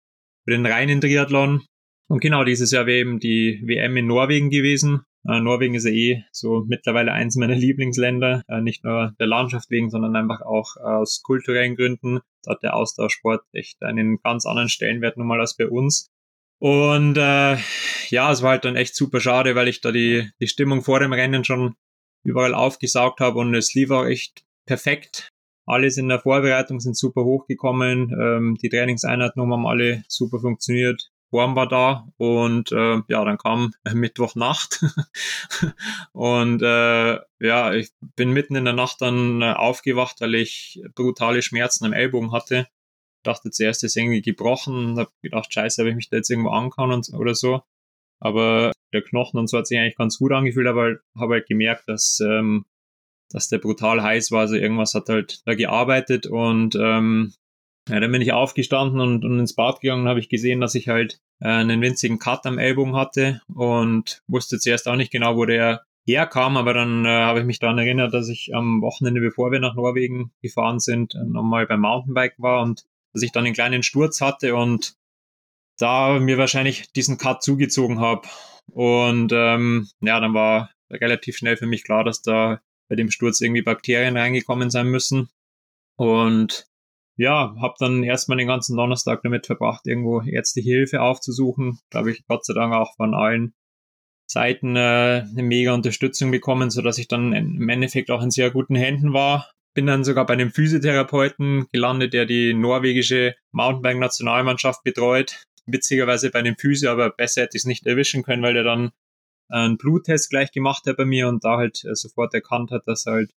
für 0.45 0.51
den 0.51 0.67
reinen 0.67 1.01
Triathlon. 1.01 1.67
Und 2.09 2.21
genau 2.21 2.45
dieses 2.45 2.71
Jahr 2.71 2.87
wäre 2.87 2.99
eben 2.99 3.19
die 3.19 3.61
WM 3.65 3.97
in 3.97 4.07
Norwegen 4.07 4.51
gewesen. 4.51 5.05
Äh, 5.29 5.41
Norwegen 5.41 5.75
ist 5.75 5.85
ja 5.85 5.91
eh 5.91 6.25
so 6.31 6.65
mittlerweile 6.67 7.13
eins 7.13 7.37
meiner 7.37 7.55
Lieblingsländer, 7.57 8.45
äh, 8.49 8.61
nicht 8.61 8.85
nur 8.85 9.15
der 9.19 9.27
Landschaft 9.27 9.71
wegen, 9.71 9.91
sondern 9.91 10.15
einfach 10.15 10.41
auch 10.43 10.77
aus 10.77 11.23
kulturellen 11.23 11.77
Gründen. 11.77 12.21
Da 12.45 12.53
hat 12.53 12.63
der 12.63 12.77
Austauschsport 12.77 13.43
echt 13.53 13.83
einen 13.83 14.19
ganz 14.23 14.47
anderen 14.47 14.69
Stellenwert 14.69 15.17
nochmal 15.17 15.41
als 15.41 15.57
bei 15.57 15.69
uns. 15.69 16.11
Und 16.59 17.17
äh, 17.19 17.57
ja, 18.09 18.33
es 18.33 18.43
war 18.43 18.51
halt 18.51 18.65
dann 18.65 18.77
echt 18.77 18.95
super 18.95 19.21
schade, 19.21 19.55
weil 19.55 19.69
ich 19.69 19.81
da 19.81 19.93
die, 19.93 20.31
die 20.41 20.49
Stimmung 20.49 20.83
vor 20.83 21.01
dem 21.01 21.13
Rennen 21.13 21.45
schon 21.45 21.75
überall 22.25 22.55
aufgesaugt 22.55 23.21
habe 23.21 23.39
und 23.39 23.55
es 23.55 23.75
lief 23.75 23.91
auch 23.91 24.07
echt 24.07 24.45
perfekt. 24.67 25.29
Alles 25.67 25.97
in 25.97 26.09
der 26.09 26.21
Vorbereitung 26.21 26.81
sind 26.81 26.97
super 26.97 27.25
hochgekommen. 27.25 28.13
Ähm, 28.19 28.57
die 28.63 28.69
Trainingseinheiten 28.69 29.43
haben 29.43 29.67
alle 29.67 30.05
super 30.09 30.39
funktioniert. 30.39 31.11
Form 31.31 31.57
war 31.57 31.69
da 31.69 32.09
und 32.17 32.73
äh, 32.73 33.03
ja, 33.09 33.25
dann 33.25 33.39
kam 33.39 33.73
Mittwochnacht 33.93 34.85
und 36.13 36.63
äh, 36.63 37.19
ja, 37.41 37.75
ich 37.75 37.91
bin 38.01 38.33
mitten 38.33 38.57
in 38.57 38.65
der 38.65 38.75
Nacht 38.75 39.01
dann 39.03 39.43
äh, 39.43 39.53
aufgewacht, 39.53 40.21
weil 40.21 40.35
ich 40.37 40.81
brutale 40.95 41.43
Schmerzen 41.43 41.85
am 41.85 41.93
Ellbogen 41.93 42.33
hatte. 42.33 42.69
Dachte 43.25 43.51
zuerst, 43.51 43.83
ist 43.83 43.97
irgendwie 43.97 44.23
gebrochen, 44.23 44.99
habe 44.99 45.11
gedacht, 45.23 45.53
scheiße, 45.53 45.83
habe 45.83 45.91
ich 45.91 45.97
mich 45.97 46.11
da 46.11 46.17
jetzt 46.19 46.31
irgendwo 46.31 46.51
angehauen 46.51 46.93
und, 46.93 47.13
oder 47.13 47.35
so. 47.35 47.63
Aber 48.21 48.73
der 48.93 49.03
Knochen 49.03 49.39
und 49.39 49.49
so 49.49 49.59
hat 49.59 49.67
sich 49.67 49.79
eigentlich 49.79 49.97
ganz 49.97 50.19
gut 50.19 50.33
angefühlt, 50.33 50.69
aber 50.69 50.97
habe 51.19 51.35
halt 51.35 51.49
gemerkt, 51.49 51.89
dass 51.89 52.21
ähm, 52.21 52.65
dass 53.31 53.49
der 53.49 53.59
brutal 53.59 54.03
heiß 54.03 54.31
war. 54.31 54.41
Also 54.41 54.55
irgendwas 54.55 54.95
hat 54.95 55.09
halt 55.09 55.47
da 55.47 55.55
gearbeitet 55.55 56.27
und 56.27 56.77
ähm, 56.77 57.35
ja, 57.89 58.01
dann 58.01 58.13
bin 58.13 58.23
ich 58.23 58.33
aufgestanden 58.33 59.01
und, 59.01 59.25
und 59.25 59.39
ins 59.39 59.55
Bad 59.55 59.81
gegangen 59.81 60.03
und 60.03 60.09
habe 60.09 60.21
ich 60.21 60.29
gesehen, 60.29 60.61
dass 60.61 60.75
ich 60.75 60.89
halt 60.89 61.21
äh, 61.41 61.49
einen 61.49 61.81
winzigen 61.81 62.19
Cut 62.19 62.45
am 62.47 62.59
Ellbogen 62.59 62.97
hatte 62.97 63.41
und 63.53 64.23
wusste 64.27 64.59
zuerst 64.59 64.89
auch 64.89 64.97
nicht 64.97 65.13
genau, 65.13 65.37
wo 65.37 65.45
der 65.45 65.85
herkam, 66.07 66.57
aber 66.57 66.73
dann 66.73 67.05
äh, 67.05 67.09
habe 67.09 67.41
ich 67.41 67.45
mich 67.45 67.59
daran 67.59 67.79
erinnert, 67.79 68.15
dass 68.15 68.29
ich 68.29 68.55
am 68.55 68.81
Wochenende, 68.81 69.21
bevor 69.21 69.51
wir 69.51 69.61
nach 69.61 69.75
Norwegen 69.75 70.31
gefahren 70.43 70.79
sind, 70.79 71.15
nochmal 71.15 71.67
beim 71.67 71.81
Mountainbike 71.81 72.37
war 72.39 72.63
und 72.63 72.85
dass 73.13 73.23
ich 73.23 73.33
dann 73.33 73.45
einen 73.45 73.55
kleinen 73.55 73.83
Sturz 73.83 74.21
hatte 74.21 74.55
und 74.55 74.97
da 75.79 76.19
mir 76.19 76.39
wahrscheinlich 76.39 76.93
diesen 76.93 77.19
Cut 77.19 77.43
zugezogen 77.43 78.01
habe. 78.01 78.29
Und 78.73 79.33
ähm, 79.35 79.89
ja, 80.01 80.21
dann 80.21 80.35
war 80.35 80.71
relativ 80.91 81.37
schnell 81.37 81.57
für 81.57 81.67
mich 81.67 81.85
klar, 81.85 82.05
dass 82.05 82.23
da 82.23 82.61
bei 82.89 82.97
dem 82.97 83.11
Sturz 83.11 83.41
irgendwie 83.41 83.63
Bakterien 83.63 84.17
reingekommen 84.17 84.71
sein 84.71 84.89
müssen. 84.89 85.29
Und 85.97 86.67
ja, 87.17 87.55
habe 87.61 87.75
dann 87.79 88.03
erstmal 88.03 88.39
den 88.39 88.47
ganzen 88.47 88.77
Donnerstag 88.77 89.23
damit 89.23 89.47
verbracht, 89.47 89.87
irgendwo 89.87 90.21
ärztliche 90.21 90.71
Hilfe 90.71 91.01
aufzusuchen. 91.01 91.79
Da 91.91 92.01
habe 92.01 92.11
ich 92.11 92.27
Gott 92.27 92.45
sei 92.45 92.55
Dank 92.55 92.75
auch 92.75 92.95
von 92.97 93.15
allen 93.15 93.55
Seiten 94.29 94.77
äh, 94.77 95.25
eine 95.31 95.43
mega 95.43 95.73
Unterstützung 95.73 96.31
bekommen, 96.31 96.71
so 96.71 96.83
dass 96.83 96.99
ich 96.99 97.09
dann 97.09 97.33
im 97.33 97.69
Endeffekt 97.69 98.11
auch 98.11 98.23
in 98.23 98.31
sehr 98.31 98.51
guten 98.51 98.75
Händen 98.75 99.13
war. 99.13 99.51
Bin 99.75 99.87
dann 99.87 100.05
sogar 100.05 100.27
bei 100.27 100.35
einem 100.35 100.51
Physiotherapeuten 100.51 101.67
gelandet, 101.73 102.13
der 102.13 102.27
die 102.27 102.55
norwegische 102.55 103.35
Mountainbike-Nationalmannschaft 103.53 104.83
betreut. 104.85 105.45
Witzigerweise 105.67 106.31
bei 106.31 106.41
einem 106.41 106.57
Physio, 106.57 106.91
aber 106.91 107.11
besser 107.11 107.43
hätte 107.43 107.57
ich 107.57 107.63
es 107.63 107.67
nicht 107.67 107.87
erwischen 107.87 108.23
können, 108.23 108.43
weil 108.43 108.55
der 108.55 108.65
dann 108.65 108.91
einen 109.49 109.77
Bluttest 109.77 110.31
gleich 110.31 110.51
gemacht 110.51 110.87
hat 110.87 110.97
bei 110.97 111.05
mir 111.05 111.29
und 111.29 111.45
da 111.45 111.57
halt 111.57 111.85
äh, 111.85 111.95
sofort 111.95 112.35
erkannt 112.35 112.71
hat, 112.71 112.83
dass 112.87 113.07
halt 113.07 113.31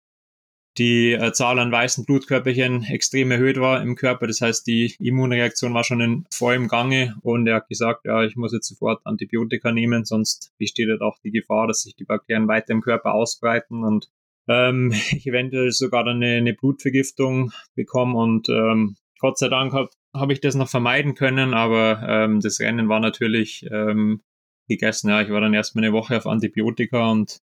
die 0.77 1.11
äh, 1.11 1.33
Zahl 1.33 1.59
an 1.59 1.71
weißen 1.71 2.05
Blutkörperchen 2.05 2.83
extrem 2.83 3.31
erhöht 3.31 3.59
war 3.59 3.81
im 3.81 3.95
Körper. 3.95 4.27
Das 4.27 4.41
heißt, 4.41 4.65
die 4.67 4.95
Immunreaktion 4.99 5.73
war 5.73 5.83
schon 5.83 6.01
in 6.01 6.25
vollem 6.31 6.67
Gange 6.67 7.15
und 7.21 7.47
er 7.47 7.55
hat 7.55 7.67
gesagt, 7.67 8.05
ja, 8.05 8.23
ich 8.23 8.35
muss 8.35 8.53
jetzt 8.53 8.67
sofort 8.67 9.01
Antibiotika 9.05 9.71
nehmen, 9.71 10.05
sonst 10.05 10.51
besteht 10.57 10.89
halt 10.89 11.01
auch 11.01 11.17
die 11.23 11.31
Gefahr, 11.31 11.67
dass 11.67 11.81
sich 11.81 11.95
die 11.95 12.05
Bakterien 12.05 12.47
weiter 12.47 12.71
im 12.71 12.81
Körper 12.81 13.13
ausbreiten 13.13 13.83
und 13.83 14.09
ähm, 14.47 14.91
ich 14.91 15.25
eventuell 15.27 15.71
sogar 15.71 16.03
dann 16.03 16.17
eine, 16.17 16.37
eine 16.37 16.53
Blutvergiftung 16.53 17.51
bekomme 17.75 18.17
und 18.17 18.49
ähm, 18.49 18.95
Gott 19.19 19.37
sei 19.37 19.49
Dank 19.49 19.73
habe 19.73 19.89
hab 20.13 20.31
ich 20.31 20.39
das 20.39 20.55
noch 20.55 20.69
vermeiden 20.69 21.13
können, 21.13 21.53
aber 21.53 22.01
ähm, 22.07 22.39
das 22.39 22.59
Rennen 22.59 22.89
war 22.89 22.99
natürlich 22.99 23.65
ähm, 23.69 24.21
gegessen. 24.67 25.09
Ja, 25.09 25.21
ich 25.21 25.29
war 25.29 25.41
dann 25.41 25.53
erstmal 25.53 25.83
eine 25.83 25.93
Woche 25.93 26.17
auf 26.17 26.25
Antibiotika 26.25 27.11
und 27.11 27.41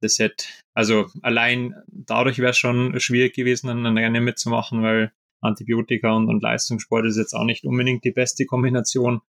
das 0.00 0.18
hätte, 0.18 0.44
also 0.74 1.06
allein 1.22 1.74
dadurch 1.88 2.38
wäre 2.38 2.50
es 2.50 2.58
schon 2.58 2.98
schwierig 3.00 3.34
gewesen, 3.34 3.68
ein 3.70 3.98
Rennen 3.98 4.24
mitzumachen, 4.24 4.82
weil 4.82 5.12
Antibiotika 5.40 6.12
und, 6.12 6.28
und 6.28 6.42
Leistungssport 6.42 7.06
ist 7.06 7.16
jetzt 7.16 7.34
auch 7.34 7.44
nicht 7.44 7.64
unbedingt 7.64 8.04
die 8.04 8.12
beste 8.12 8.46
Kombination. 8.46 9.20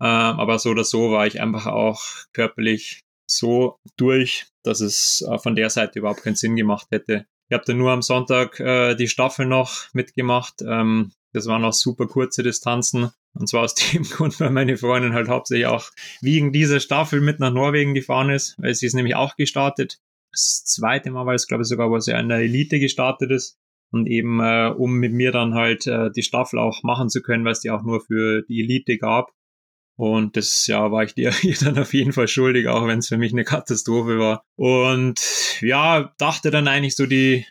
Ähm, 0.00 0.38
aber 0.40 0.58
so 0.58 0.70
oder 0.70 0.84
so 0.84 1.10
war 1.10 1.26
ich 1.26 1.40
einfach 1.40 1.66
auch 1.66 2.02
körperlich 2.32 3.00
so 3.28 3.78
durch, 3.96 4.46
dass 4.62 4.80
es 4.80 5.22
äh, 5.22 5.38
von 5.38 5.56
der 5.56 5.70
Seite 5.70 5.98
überhaupt 5.98 6.22
keinen 6.22 6.36
Sinn 6.36 6.56
gemacht 6.56 6.88
hätte. 6.90 7.26
Ich 7.48 7.54
habe 7.54 7.64
dann 7.66 7.78
nur 7.78 7.92
am 7.92 8.02
Sonntag 8.02 8.60
äh, 8.60 8.94
die 8.94 9.08
Staffel 9.08 9.46
noch 9.46 9.92
mitgemacht. 9.94 10.62
Ähm, 10.62 11.12
das 11.32 11.46
waren 11.46 11.64
auch 11.64 11.72
super 11.72 12.06
kurze 12.06 12.42
Distanzen. 12.42 13.10
Und 13.38 13.48
zwar 13.48 13.62
aus 13.64 13.74
dem 13.92 14.02
Grund, 14.04 14.38
weil 14.40 14.50
meine 14.50 14.76
Freundin 14.76 15.14
halt 15.14 15.28
hauptsächlich 15.28 15.66
auch 15.66 15.90
wegen 16.20 16.52
dieser 16.52 16.80
Staffel 16.80 17.20
mit 17.20 17.40
nach 17.40 17.52
Norwegen 17.52 17.94
gefahren 17.94 18.30
ist, 18.30 18.56
weil 18.58 18.74
sie 18.74 18.86
ist 18.86 18.94
nämlich 18.94 19.14
auch 19.14 19.36
gestartet. 19.36 19.98
Das 20.32 20.64
zweite 20.64 21.10
Mal 21.10 21.26
war 21.26 21.34
es, 21.34 21.46
glaube 21.46 21.62
ich, 21.62 21.68
sogar, 21.68 21.90
wo 21.90 21.98
sie 21.98 22.12
in 22.12 22.28
der 22.28 22.38
Elite 22.38 22.78
gestartet 22.78 23.30
ist. 23.30 23.58
Und 23.92 24.06
eben, 24.06 24.40
äh, 24.40 24.72
um 24.76 24.94
mit 24.94 25.12
mir 25.12 25.30
dann 25.30 25.54
halt 25.54 25.86
äh, 25.86 26.10
die 26.10 26.22
Staffel 26.24 26.58
auch 26.58 26.82
machen 26.82 27.08
zu 27.08 27.22
können, 27.22 27.44
weil 27.44 27.52
es 27.52 27.60
die 27.60 27.70
auch 27.70 27.82
nur 27.82 28.00
für 28.00 28.42
die 28.42 28.60
Elite 28.60 28.98
gab. 28.98 29.32
Und 29.96 30.36
das 30.36 30.66
ja, 30.66 30.90
war 30.90 31.04
ich 31.04 31.14
dir 31.14 31.32
dann 31.60 31.78
auf 31.78 31.94
jeden 31.94 32.12
Fall 32.12 32.28
schuldig, 32.28 32.68
auch 32.68 32.86
wenn 32.86 32.98
es 32.98 33.08
für 33.08 33.16
mich 33.16 33.32
eine 33.32 33.44
Katastrophe 33.44 34.18
war. 34.18 34.42
Und 34.56 35.20
ja, 35.60 36.12
dachte 36.18 36.50
dann 36.50 36.68
eigentlich 36.68 36.96
so 36.96 37.06
die, 37.06 37.46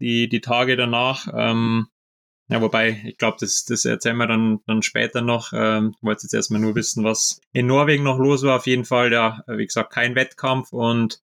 die, 0.00 0.28
die 0.28 0.40
Tage 0.40 0.76
danach, 0.76 1.26
ähm, 1.34 1.88
ja, 2.50 2.60
wobei, 2.60 3.00
ich 3.04 3.16
glaube, 3.16 3.36
das, 3.38 3.64
das 3.64 3.84
erzählen 3.84 4.16
wir 4.16 4.26
dann, 4.26 4.58
dann 4.66 4.82
später 4.82 5.22
noch. 5.22 5.52
Ähm, 5.54 5.94
wollte 6.02 6.24
jetzt 6.24 6.34
erstmal 6.34 6.60
nur 6.60 6.74
wissen, 6.74 7.04
was 7.04 7.40
in 7.52 7.68
Norwegen 7.68 8.02
noch 8.02 8.18
los 8.18 8.42
war. 8.42 8.56
Auf 8.56 8.66
jeden 8.66 8.84
Fall, 8.84 9.12
ja, 9.12 9.44
wie 9.46 9.66
gesagt, 9.66 9.92
kein 9.92 10.16
Wettkampf 10.16 10.72
und 10.72 11.22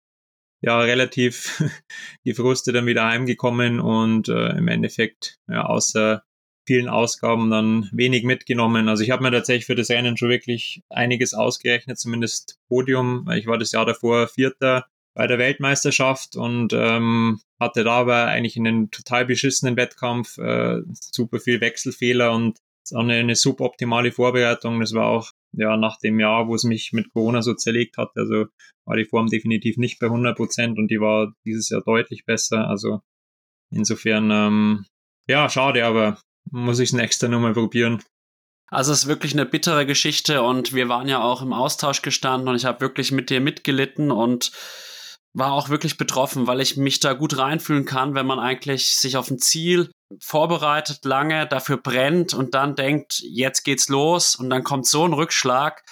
ja, 0.60 0.78
relativ 0.80 1.62
gefrustet 2.24 2.74
dann 2.74 2.84
wieder 2.84 3.06
heimgekommen 3.06 3.80
und 3.80 4.28
äh, 4.28 4.50
im 4.50 4.68
Endeffekt, 4.68 5.38
ja, 5.48 5.64
außer 5.64 6.22
vielen 6.66 6.88
Ausgaben 6.90 7.50
dann 7.50 7.88
wenig 7.92 8.24
mitgenommen. 8.24 8.88
Also 8.88 9.02
ich 9.02 9.10
habe 9.10 9.22
mir 9.22 9.30
tatsächlich 9.30 9.66
für 9.66 9.74
das 9.74 9.90
Rennen 9.90 10.18
schon 10.18 10.28
wirklich 10.28 10.82
einiges 10.90 11.32
ausgerechnet, 11.32 11.98
zumindest 11.98 12.58
Podium. 12.68 13.30
Ich 13.34 13.46
war 13.46 13.56
das 13.56 13.72
Jahr 13.72 13.86
davor 13.86 14.28
Vierter 14.28 14.86
bei 15.14 15.26
der 15.26 15.38
Weltmeisterschaft 15.38 16.36
und 16.36 16.72
ähm, 16.72 17.40
hatte 17.60 17.84
da 17.84 17.92
aber 17.92 18.26
eigentlich 18.26 18.56
einen 18.56 18.90
total 18.90 19.24
beschissenen 19.24 19.76
Wettkampf, 19.76 20.38
äh, 20.38 20.80
super 20.90 21.38
viel 21.38 21.60
Wechselfehler 21.60 22.32
und 22.32 22.58
eine, 22.92 23.14
eine 23.14 23.36
suboptimale 23.36 24.12
Vorbereitung. 24.12 24.80
Das 24.80 24.92
war 24.92 25.06
auch 25.06 25.30
ja 25.52 25.76
nach 25.76 25.98
dem 25.98 26.18
Jahr, 26.18 26.48
wo 26.48 26.54
es 26.54 26.64
mich 26.64 26.92
mit 26.92 27.12
Corona 27.12 27.42
so 27.42 27.54
zerlegt 27.54 27.96
hat. 27.96 28.10
Also 28.16 28.46
war 28.84 28.96
die 28.96 29.04
Form 29.04 29.28
definitiv 29.28 29.76
nicht 29.76 30.00
bei 30.00 30.06
100 30.06 30.36
Prozent 30.36 30.78
und 30.78 30.90
die 30.90 31.00
war 31.00 31.32
dieses 31.46 31.70
Jahr 31.70 31.82
deutlich 31.82 32.24
besser. 32.26 32.68
Also 32.68 33.00
insofern, 33.70 34.30
ähm, 34.30 34.86
ja, 35.28 35.48
schade, 35.48 35.86
aber 35.86 36.20
muss 36.50 36.80
ich 36.80 36.90
es 36.90 36.92
nächste 36.92 37.28
nochmal 37.28 37.54
probieren. 37.54 38.02
Also 38.66 38.92
es 38.92 39.04
ist 39.04 39.08
wirklich 39.08 39.34
eine 39.34 39.46
bittere 39.46 39.86
Geschichte 39.86 40.42
und 40.42 40.74
wir 40.74 40.88
waren 40.88 41.06
ja 41.06 41.22
auch 41.22 41.42
im 41.42 41.52
Austausch 41.52 42.02
gestanden 42.02 42.48
und 42.48 42.56
ich 42.56 42.64
habe 42.64 42.80
wirklich 42.80 43.12
mit 43.12 43.30
dir 43.30 43.40
mitgelitten 43.40 44.10
und 44.10 44.50
war 45.34 45.52
auch 45.52 45.68
wirklich 45.68 45.98
betroffen, 45.98 46.46
weil 46.46 46.60
ich 46.60 46.76
mich 46.76 47.00
da 47.00 47.12
gut 47.12 47.36
reinfühlen 47.36 47.84
kann, 47.84 48.14
wenn 48.14 48.26
man 48.26 48.38
eigentlich 48.38 48.96
sich 48.96 49.16
auf 49.16 49.30
ein 49.30 49.40
Ziel 49.40 49.90
vorbereitet, 50.20 51.04
lange 51.04 51.46
dafür 51.46 51.76
brennt 51.76 52.34
und 52.34 52.54
dann 52.54 52.76
denkt, 52.76 53.20
jetzt 53.20 53.64
geht's 53.64 53.88
los 53.88 54.36
und 54.36 54.48
dann 54.48 54.62
kommt 54.62 54.86
so 54.86 55.04
ein 55.04 55.12
Rückschlag. 55.12 55.84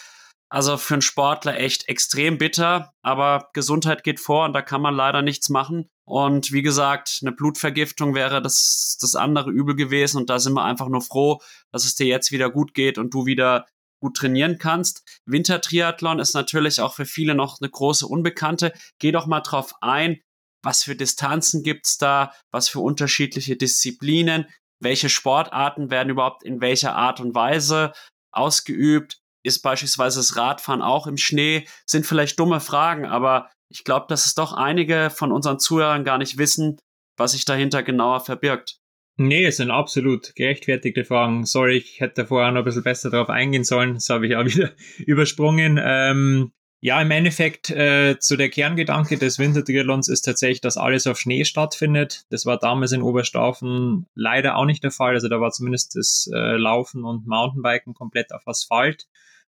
Also 0.48 0.76
für 0.76 0.94
einen 0.94 1.02
Sportler 1.02 1.58
echt 1.58 1.88
extrem 1.88 2.38
bitter, 2.38 2.92
aber 3.02 3.48
Gesundheit 3.54 4.04
geht 4.04 4.20
vor 4.20 4.44
und 4.44 4.52
da 4.52 4.62
kann 4.62 4.82
man 4.82 4.94
leider 4.94 5.22
nichts 5.22 5.48
machen. 5.48 5.88
Und 6.04 6.52
wie 6.52 6.62
gesagt, 6.62 7.20
eine 7.22 7.32
Blutvergiftung 7.32 8.14
wäre 8.14 8.42
das, 8.42 8.98
das 9.00 9.14
andere 9.14 9.50
Übel 9.50 9.74
gewesen 9.74 10.18
und 10.18 10.30
da 10.30 10.38
sind 10.38 10.52
wir 10.52 10.64
einfach 10.64 10.88
nur 10.88 11.00
froh, 11.00 11.40
dass 11.72 11.84
es 11.84 11.94
dir 11.94 12.06
jetzt 12.06 12.32
wieder 12.32 12.50
gut 12.50 12.74
geht 12.74 12.98
und 12.98 13.14
du 13.14 13.24
wieder 13.24 13.66
gut 14.02 14.16
trainieren 14.16 14.58
kannst. 14.58 15.02
Wintertriathlon 15.26 16.18
ist 16.18 16.34
natürlich 16.34 16.80
auch 16.80 16.94
für 16.94 17.06
viele 17.06 17.34
noch 17.34 17.60
eine 17.60 17.70
große 17.70 18.06
Unbekannte. 18.06 18.72
Geh 18.98 19.12
doch 19.12 19.26
mal 19.26 19.40
drauf 19.40 19.74
ein, 19.80 20.20
was 20.62 20.82
für 20.82 20.96
Distanzen 20.96 21.62
gibt's 21.62 21.98
da, 21.98 22.32
was 22.50 22.68
für 22.68 22.80
unterschiedliche 22.80 23.56
Disziplinen, 23.56 24.46
welche 24.80 25.08
Sportarten 25.08 25.90
werden 25.90 26.10
überhaupt 26.10 26.42
in 26.42 26.60
welcher 26.60 26.96
Art 26.96 27.20
und 27.20 27.34
Weise 27.34 27.92
ausgeübt. 28.32 29.18
Ist 29.44 29.62
beispielsweise 29.62 30.18
das 30.18 30.36
Radfahren 30.36 30.82
auch 30.82 31.06
im 31.06 31.16
Schnee? 31.16 31.68
Sind 31.86 32.04
vielleicht 32.04 32.38
dumme 32.40 32.60
Fragen, 32.60 33.06
aber 33.06 33.50
ich 33.70 33.84
glaube, 33.84 34.06
dass 34.08 34.26
es 34.26 34.34
doch 34.34 34.52
einige 34.52 35.10
von 35.10 35.30
unseren 35.30 35.60
Zuhörern 35.60 36.04
gar 36.04 36.18
nicht 36.18 36.38
wissen, 36.38 36.78
was 37.16 37.32
sich 37.32 37.44
dahinter 37.44 37.84
genauer 37.84 38.20
verbirgt. 38.20 38.81
Nee, 39.16 39.44
es 39.44 39.58
sind 39.58 39.70
absolut 39.70 40.34
gerechtfertigte 40.34 41.04
Fragen. 41.04 41.44
Sorry, 41.44 41.76
ich 41.76 42.00
hätte 42.00 42.26
vorher 42.26 42.50
noch 42.50 42.60
ein 42.60 42.64
bisschen 42.64 42.82
besser 42.82 43.10
darauf 43.10 43.28
eingehen 43.28 43.64
sollen. 43.64 43.94
Das 43.94 44.08
habe 44.08 44.26
ich 44.26 44.36
auch 44.36 44.44
wieder 44.46 44.72
übersprungen. 44.98 45.78
Ähm, 45.82 46.52
ja, 46.84 47.00
im 47.00 47.12
Endeffekt 47.12 47.70
äh, 47.70 48.18
zu 48.18 48.36
der 48.36 48.48
Kerngedanke 48.48 49.16
des 49.16 49.38
Wintertriathlons 49.38 50.08
ist 50.08 50.22
tatsächlich, 50.22 50.60
dass 50.62 50.76
alles 50.76 51.06
auf 51.06 51.16
Schnee 51.16 51.44
stattfindet. 51.44 52.24
Das 52.30 52.44
war 52.44 52.58
damals 52.58 52.90
in 52.90 53.02
Oberstaufen 53.02 54.06
leider 54.16 54.56
auch 54.56 54.64
nicht 54.64 54.82
der 54.82 54.90
Fall. 54.90 55.14
Also 55.14 55.28
da 55.28 55.40
war 55.40 55.52
zumindest 55.52 55.94
das 55.94 56.28
äh, 56.34 56.56
Laufen 56.56 57.04
und 57.04 57.24
Mountainbiken 57.24 57.94
komplett 57.94 58.32
auf 58.32 58.48
Asphalt. 58.48 59.06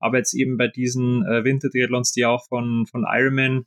Aber 0.00 0.18
jetzt 0.18 0.34
eben 0.34 0.58
bei 0.58 0.68
diesen 0.68 1.24
äh, 1.24 1.44
Wintertriathlons, 1.44 2.12
die 2.12 2.26
auch 2.26 2.46
von, 2.46 2.84
von 2.86 3.06
Ironman 3.08 3.64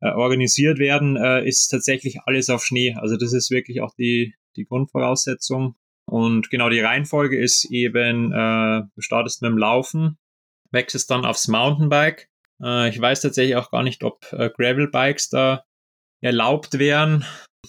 äh, 0.00 0.10
organisiert 0.10 0.78
werden, 0.78 1.16
äh, 1.16 1.44
ist 1.44 1.66
tatsächlich 1.68 2.20
alles 2.26 2.48
auf 2.48 2.64
Schnee. 2.64 2.94
Also 2.94 3.16
das 3.16 3.32
ist 3.32 3.50
wirklich 3.50 3.80
auch 3.80 3.92
die, 3.96 4.34
die 4.56 4.66
Grundvoraussetzung. 4.66 5.76
Und 6.06 6.50
genau 6.50 6.68
die 6.68 6.80
Reihenfolge 6.80 7.38
ist 7.38 7.64
eben, 7.70 8.32
äh, 8.32 8.82
du 8.94 9.00
startest 9.00 9.42
mit 9.42 9.50
dem 9.50 9.58
Laufen, 9.58 10.18
wechselst 10.70 11.10
dann 11.10 11.24
aufs 11.24 11.48
Mountainbike. 11.48 12.28
Äh, 12.62 12.90
ich 12.90 13.00
weiß 13.00 13.22
tatsächlich 13.22 13.56
auch 13.56 13.70
gar 13.70 13.82
nicht, 13.82 14.04
ob 14.04 14.30
äh, 14.32 14.50
Gravelbikes 14.50 15.30
da 15.30 15.64
erlaubt 16.20 16.78
wären. 16.78 17.24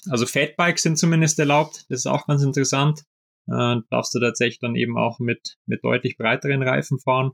Also 0.09 0.25
Fatbikes 0.25 0.83
sind 0.83 0.97
zumindest 0.97 1.39
erlaubt. 1.39 1.85
Das 1.89 1.99
ist 1.99 2.07
auch 2.07 2.27
ganz 2.27 2.43
interessant. 2.43 3.03
Äh, 3.47 3.77
darfst 3.89 4.13
du 4.15 4.19
tatsächlich 4.19 4.59
dann 4.59 4.75
eben 4.75 4.97
auch 4.97 5.19
mit, 5.19 5.57
mit 5.65 5.83
deutlich 5.83 6.17
breiteren 6.17 6.63
Reifen 6.63 6.99
fahren, 6.99 7.31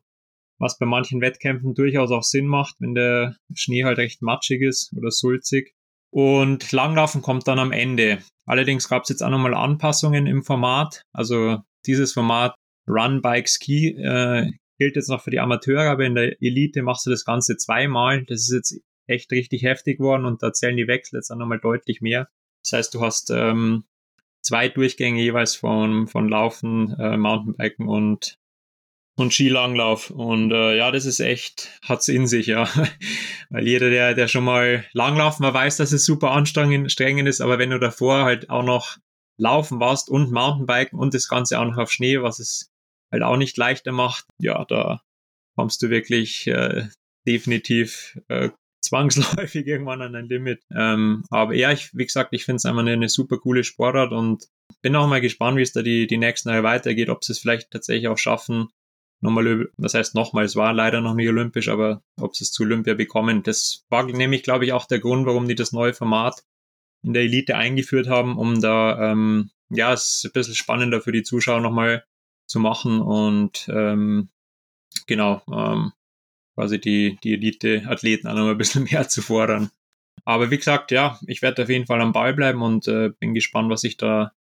was 0.59 0.77
bei 0.77 0.85
manchen 0.85 1.21
Wettkämpfen 1.21 1.73
durchaus 1.73 2.11
auch 2.11 2.23
Sinn 2.23 2.45
macht, 2.45 2.75
wenn 2.79 2.93
der 2.93 3.35
Schnee 3.55 3.85
halt 3.85 3.97
recht 3.97 4.21
matschig 4.21 4.61
ist 4.61 4.93
oder 4.95 5.09
sulzig. 5.09 5.73
Und 6.13 6.71
Langlaufen 6.73 7.21
kommt 7.21 7.47
dann 7.47 7.59
am 7.59 7.71
Ende. 7.71 8.19
Allerdings 8.51 8.89
gab 8.89 9.03
es 9.03 9.09
jetzt 9.09 9.23
auch 9.23 9.29
nochmal 9.29 9.53
Anpassungen 9.53 10.27
im 10.27 10.43
Format. 10.43 11.03
Also 11.13 11.59
dieses 11.85 12.11
Format 12.11 12.53
Run 12.85 13.21
Bike 13.21 13.47
Ski 13.47 13.95
äh, 13.97 14.51
gilt 14.77 14.97
jetzt 14.97 15.07
noch 15.07 15.21
für 15.21 15.31
die 15.31 15.39
Amateure, 15.39 15.89
aber 15.89 16.03
in 16.03 16.15
der 16.15 16.41
Elite 16.41 16.81
machst 16.81 17.05
du 17.05 17.11
das 17.11 17.23
Ganze 17.23 17.55
zweimal. 17.55 18.25
Das 18.25 18.41
ist 18.41 18.51
jetzt 18.51 18.81
echt 19.07 19.31
richtig 19.31 19.63
heftig 19.63 19.99
geworden 19.99 20.25
und 20.25 20.43
da 20.43 20.51
zählen 20.51 20.75
die 20.75 20.89
Wechsel 20.89 21.15
jetzt 21.15 21.31
auch 21.31 21.37
nochmal 21.37 21.61
deutlich 21.61 22.01
mehr. 22.01 22.27
Das 22.65 22.73
heißt, 22.73 22.93
du 22.93 22.99
hast 22.99 23.29
ähm, 23.29 23.85
zwei 24.41 24.67
Durchgänge 24.67 25.21
jeweils 25.21 25.55
von, 25.55 26.07
von 26.07 26.27
Laufen, 26.27 26.93
äh, 26.99 27.15
Mountainbiken 27.15 27.87
und, 27.87 28.37
und 29.21 29.33
Skilanglauf. 29.33 30.09
Und 30.09 30.51
äh, 30.51 30.75
ja, 30.75 30.91
das 30.91 31.05
ist 31.05 31.19
echt, 31.19 31.69
hat's 31.83 32.07
in 32.07 32.27
sich, 32.27 32.47
ja. 32.47 32.67
Weil 33.49 33.67
jeder, 33.67 33.89
der, 33.89 34.13
der 34.13 34.27
schon 34.27 34.43
mal 34.43 34.85
Langlaufen 34.93 35.43
war, 35.43 35.53
weiß, 35.53 35.77
dass 35.77 35.91
es 35.91 36.05
super 36.05 36.31
anstrengend 36.31 36.89
ist, 37.27 37.41
aber 37.41 37.59
wenn 37.59 37.69
du 37.69 37.79
davor 37.79 38.23
halt 38.23 38.49
auch 38.49 38.63
noch 38.63 38.97
laufen 39.37 39.79
warst 39.79 40.09
und 40.09 40.31
Mountainbiken 40.31 40.99
und 40.99 41.13
das 41.13 41.27
Ganze 41.27 41.59
auch 41.59 41.65
noch 41.65 41.77
auf 41.77 41.91
Schnee, 41.91 42.21
was 42.21 42.39
es 42.39 42.69
halt 43.11 43.23
auch 43.23 43.37
nicht 43.37 43.57
leichter 43.57 43.91
macht, 43.91 44.25
ja, 44.39 44.65
da 44.65 45.01
kommst 45.55 45.81
du 45.81 45.89
wirklich 45.89 46.47
äh, 46.47 46.87
definitiv 47.27 48.19
äh, 48.27 48.49
zwangsläufig 48.83 49.67
irgendwann 49.67 50.01
an 50.01 50.15
ein 50.15 50.27
Limit. 50.27 50.61
Ähm, 50.75 51.23
aber 51.29 51.53
ja, 51.55 51.71
ich, 51.71 51.95
wie 51.95 52.05
gesagt, 52.05 52.33
ich 52.33 52.45
finde 52.45 52.57
es 52.57 52.65
einfach 52.65 52.81
eine, 52.81 52.93
eine, 52.93 53.09
super 53.09 53.37
coole 53.37 53.63
Sportart 53.63 54.11
und 54.11 54.47
bin 54.81 54.95
auch 54.95 55.07
mal 55.07 55.21
gespannt, 55.21 55.57
wie 55.57 55.61
es 55.61 55.73
da 55.73 55.81
die, 55.81 56.07
die 56.07 56.17
nächsten 56.17 56.49
Jahre 56.49 56.63
weitergeht, 56.63 57.09
ob 57.09 57.23
sie 57.23 57.33
es 57.33 57.39
vielleicht 57.39 57.71
tatsächlich 57.71 58.07
auch 58.07 58.17
schaffen, 58.17 58.69
nochmal, 59.21 59.69
das 59.77 59.93
heißt 59.93 60.15
nochmal, 60.15 60.45
es 60.45 60.55
war 60.55 60.73
leider 60.73 61.01
noch 61.01 61.13
nie 61.13 61.27
olympisch, 61.29 61.69
aber 61.69 62.01
ob 62.19 62.35
sie 62.35 62.43
es 62.43 62.51
zu 62.51 62.63
Olympia 62.63 62.93
bekommen, 62.93 63.43
das 63.43 63.85
war 63.89 64.03
nämlich, 64.03 64.43
glaube 64.43 64.65
ich, 64.65 64.73
auch 64.73 64.85
der 64.85 64.99
Grund, 64.99 65.25
warum 65.25 65.47
die 65.47 65.55
das 65.55 65.71
neue 65.71 65.93
Format 65.93 66.43
in 67.03 67.13
der 67.13 67.23
Elite 67.23 67.55
eingeführt 67.55 68.07
haben, 68.07 68.37
um 68.37 68.61
da, 68.61 69.11
ähm, 69.11 69.51
ja, 69.69 69.93
es 69.93 70.23
ein 70.25 70.31
bisschen 70.33 70.55
spannender 70.55 71.01
für 71.01 71.11
die 71.11 71.23
Zuschauer 71.23 71.61
nochmal 71.61 72.03
zu 72.47 72.59
machen 72.59 73.01
und 73.01 73.69
ähm, 73.73 74.29
genau, 75.07 75.41
ähm, 75.51 75.93
quasi 76.55 76.79
die, 76.79 77.17
die 77.23 77.33
Elite-Athleten 77.33 78.27
auch 78.27 78.35
noch 78.35 78.49
ein 78.49 78.57
bisschen 78.57 78.83
mehr 78.91 79.07
zu 79.07 79.21
fordern. 79.21 79.71
Aber 80.25 80.51
wie 80.51 80.57
gesagt, 80.57 80.91
ja, 80.91 81.19
ich 81.25 81.41
werde 81.41 81.63
auf 81.63 81.69
jeden 81.69 81.87
Fall 81.87 82.01
am 82.01 82.11
Ball 82.11 82.33
bleiben 82.33 82.61
und 82.61 82.87
äh, 82.87 83.09
bin 83.19 83.33
gespannt, 83.33 83.69
was 83.69 83.81
sich 83.81 83.97
da, 83.97 84.33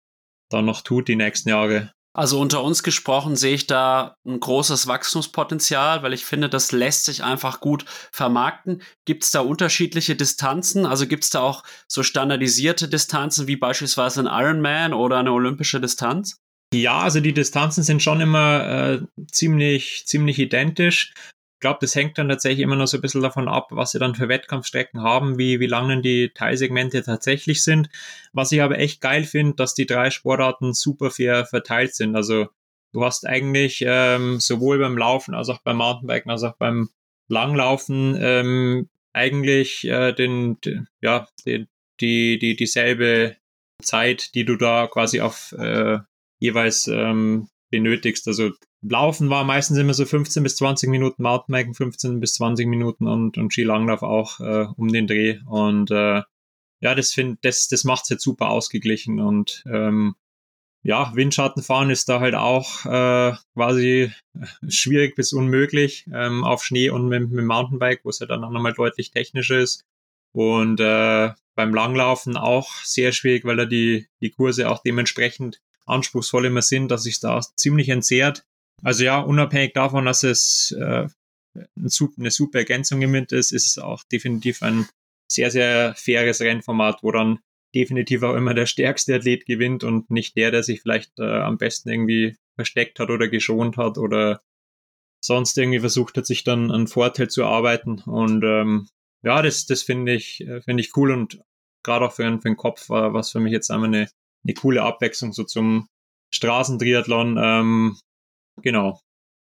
da 0.49 0.62
noch 0.62 0.82
tut 0.82 1.08
die 1.08 1.16
nächsten 1.16 1.50
Jahre. 1.50 1.92
Also 2.14 2.40
unter 2.40 2.64
uns 2.64 2.82
gesprochen 2.82 3.36
sehe 3.36 3.54
ich 3.54 3.66
da 3.66 4.16
ein 4.26 4.40
großes 4.40 4.86
Wachstumspotenzial, 4.86 6.02
weil 6.02 6.12
ich 6.12 6.24
finde, 6.24 6.48
das 6.48 6.72
lässt 6.72 7.04
sich 7.04 7.22
einfach 7.22 7.60
gut 7.60 7.84
vermarkten. 8.10 8.82
Gibt 9.04 9.24
es 9.24 9.30
da 9.30 9.40
unterschiedliche 9.40 10.16
Distanzen? 10.16 10.86
Also 10.86 11.06
gibt 11.06 11.24
es 11.24 11.30
da 11.30 11.40
auch 11.40 11.62
so 11.86 12.02
standardisierte 12.02 12.88
Distanzen 12.88 13.46
wie 13.46 13.56
beispielsweise 13.56 14.20
ein 14.20 14.26
Ironman 14.26 14.94
oder 14.94 15.18
eine 15.18 15.32
olympische 15.32 15.80
Distanz? 15.80 16.38
Ja, 16.74 16.98
also 16.98 17.20
die 17.20 17.32
Distanzen 17.32 17.82
sind 17.82 18.02
schon 18.02 18.20
immer 18.20 18.64
äh, 18.64 19.00
ziemlich, 19.30 20.04
ziemlich 20.06 20.38
identisch. 20.38 21.14
Ich 21.58 21.60
glaube, 21.60 21.78
das 21.80 21.96
hängt 21.96 22.16
dann 22.18 22.28
tatsächlich 22.28 22.60
immer 22.60 22.76
noch 22.76 22.86
so 22.86 22.98
ein 22.98 23.00
bisschen 23.00 23.20
davon 23.20 23.48
ab, 23.48 23.66
was 23.70 23.90
sie 23.90 23.98
dann 23.98 24.14
für 24.14 24.28
Wettkampfstrecken 24.28 25.02
haben, 25.02 25.38
wie, 25.38 25.58
wie 25.58 25.66
lang 25.66 25.88
denn 25.88 26.02
die 26.02 26.30
Teilsegmente 26.32 27.02
tatsächlich 27.02 27.64
sind. 27.64 27.88
Was 28.32 28.52
ich 28.52 28.62
aber 28.62 28.78
echt 28.78 29.00
geil 29.00 29.24
finde, 29.24 29.56
dass 29.56 29.74
die 29.74 29.86
drei 29.86 30.10
Sportarten 30.10 30.72
super 30.72 31.10
fair 31.10 31.46
verteilt 31.46 31.96
sind. 31.96 32.14
Also 32.14 32.46
du 32.92 33.04
hast 33.04 33.26
eigentlich 33.26 33.82
ähm, 33.84 34.38
sowohl 34.38 34.78
beim 34.78 34.96
Laufen 34.96 35.34
als 35.34 35.48
auch 35.48 35.58
beim 35.58 35.78
Mountainbiken 35.78 36.30
als 36.30 36.44
auch 36.44 36.54
beim 36.56 36.90
Langlaufen 37.26 38.16
ähm, 38.20 38.88
eigentlich 39.12 39.82
äh, 39.82 40.12
den, 40.12 40.60
den, 40.60 40.86
ja, 41.00 41.26
die, 41.44 41.66
die, 42.00 42.38
die, 42.38 42.54
dieselbe 42.54 43.34
Zeit, 43.82 44.32
die 44.36 44.44
du 44.44 44.54
da 44.54 44.86
quasi 44.86 45.21
auf 45.23 45.50
äh, 45.58 45.99
jeweils 46.38 46.86
ähm, 46.86 47.49
benötigst. 47.71 48.26
Also 48.28 48.50
Laufen 48.83 49.28
war 49.31 49.45
meistens 49.45 49.78
immer 49.78 49.95
so 49.95 50.04
15 50.04 50.43
bis 50.43 50.57
20 50.57 50.89
Minuten, 50.89 51.23
Mountainbiken 51.23 51.75
15 51.75 52.21
bis 52.21 52.35
20 52.35 52.67
Minuten 52.67 53.07
und, 53.07 53.37
und 53.37 53.52
Skilanglauf 53.52 54.02
auch 54.02 54.41
äh, 54.41 54.67
um 54.76 54.89
den 54.89 55.07
Dreh. 55.07 55.39
Und 55.47 55.91
äh, 55.91 56.23
ja, 56.81 56.95
das 56.95 57.13
finde 57.13 57.39
das, 57.43 57.69
das 57.69 57.85
macht 57.85 58.04
es 58.04 58.11
jetzt 58.11 58.23
super 58.25 58.50
ausgeglichen. 58.50 59.21
Und 59.21 59.65
ähm, 59.67 60.15
ja, 60.83 61.13
Windschattenfahren 61.15 61.91
ist 61.91 62.09
da 62.09 62.21
halt 62.21 62.35
auch 62.35 62.87
äh, 62.87 63.35
quasi 63.54 64.13
schwierig 64.69 65.17
bis 65.17 65.33
unmöglich 65.33 66.07
ähm, 66.13 66.45
auf 66.45 66.65
Schnee 66.65 66.91
und 66.91 67.09
mit, 67.09 67.31
mit 67.31 67.45
Mountainbike, 67.45 68.04
wo 68.04 68.11
es 68.11 68.21
ja 68.21 68.26
dann 68.26 68.45
auch 68.45 68.50
nochmal 68.50 68.75
deutlich 68.75 69.11
technischer 69.11 69.59
ist. 69.59 69.85
Und 70.33 70.78
äh, 70.78 71.31
beim 71.57 71.75
Langlaufen 71.75 72.37
auch 72.37 72.73
sehr 72.85 73.11
schwierig, 73.11 73.45
weil 73.45 73.57
da 73.57 73.65
die, 73.65 74.07
die 74.21 74.31
Kurse 74.31 74.71
auch 74.71 74.81
dementsprechend 74.81 75.61
anspruchsvoll 75.88 76.46
immer 76.46 76.62
sind, 76.62 76.88
dass 76.90 77.04
sich 77.04 77.20
da 77.20 77.40
ziemlich 77.56 77.88
entzehrt. 77.88 78.44
Also 78.82 79.04
ja, 79.04 79.20
unabhängig 79.20 79.72
davon, 79.74 80.04
dass 80.04 80.22
es 80.22 80.74
äh, 80.78 81.08
eine 81.56 82.30
super 82.30 82.58
Ergänzung 82.58 82.98
mit 82.98 83.32
ist, 83.32 83.52
ist 83.52 83.66
es 83.66 83.78
auch 83.78 84.04
definitiv 84.04 84.62
ein 84.62 84.88
sehr, 85.30 85.50
sehr 85.50 85.94
faires 85.96 86.40
Rennformat, 86.40 87.02
wo 87.02 87.10
dann 87.10 87.40
definitiv 87.74 88.22
auch 88.22 88.34
immer 88.34 88.54
der 88.54 88.66
stärkste 88.66 89.16
Athlet 89.16 89.46
gewinnt 89.46 89.84
und 89.84 90.10
nicht 90.10 90.36
der, 90.36 90.50
der 90.50 90.62
sich 90.62 90.80
vielleicht 90.80 91.18
äh, 91.18 91.40
am 91.40 91.58
besten 91.58 91.90
irgendwie 91.90 92.36
versteckt 92.54 92.98
hat 92.98 93.10
oder 93.10 93.28
geschont 93.28 93.76
hat 93.76 93.98
oder 93.98 94.40
sonst 95.20 95.58
irgendwie 95.58 95.80
versucht 95.80 96.16
hat, 96.16 96.26
sich 96.26 96.44
dann 96.44 96.70
einen 96.70 96.86
Vorteil 96.86 97.28
zu 97.28 97.42
erarbeiten. 97.42 98.00
Und 98.06 98.42
ähm, 98.44 98.88
ja, 99.22 99.42
das, 99.42 99.66
das 99.66 99.82
finde 99.82 100.14
ich, 100.14 100.40
äh, 100.40 100.62
finde 100.62 100.82
ich 100.82 100.96
cool 100.96 101.10
und 101.10 101.40
gerade 101.82 102.06
auch 102.06 102.12
für, 102.12 102.24
für 102.40 102.48
den 102.48 102.56
Kopf 102.56 102.88
war 102.88 103.12
was 103.14 103.30
für 103.30 103.40
mich 103.40 103.52
jetzt 103.52 103.70
einmal 103.70 103.88
eine, 103.88 104.08
eine 104.44 104.54
coole 104.54 104.82
Abwechslung 104.82 105.32
so 105.32 105.44
zum 105.44 105.88
Straßentriathlon. 106.30 107.38
Ähm, 107.40 107.96
genau. 108.62 109.00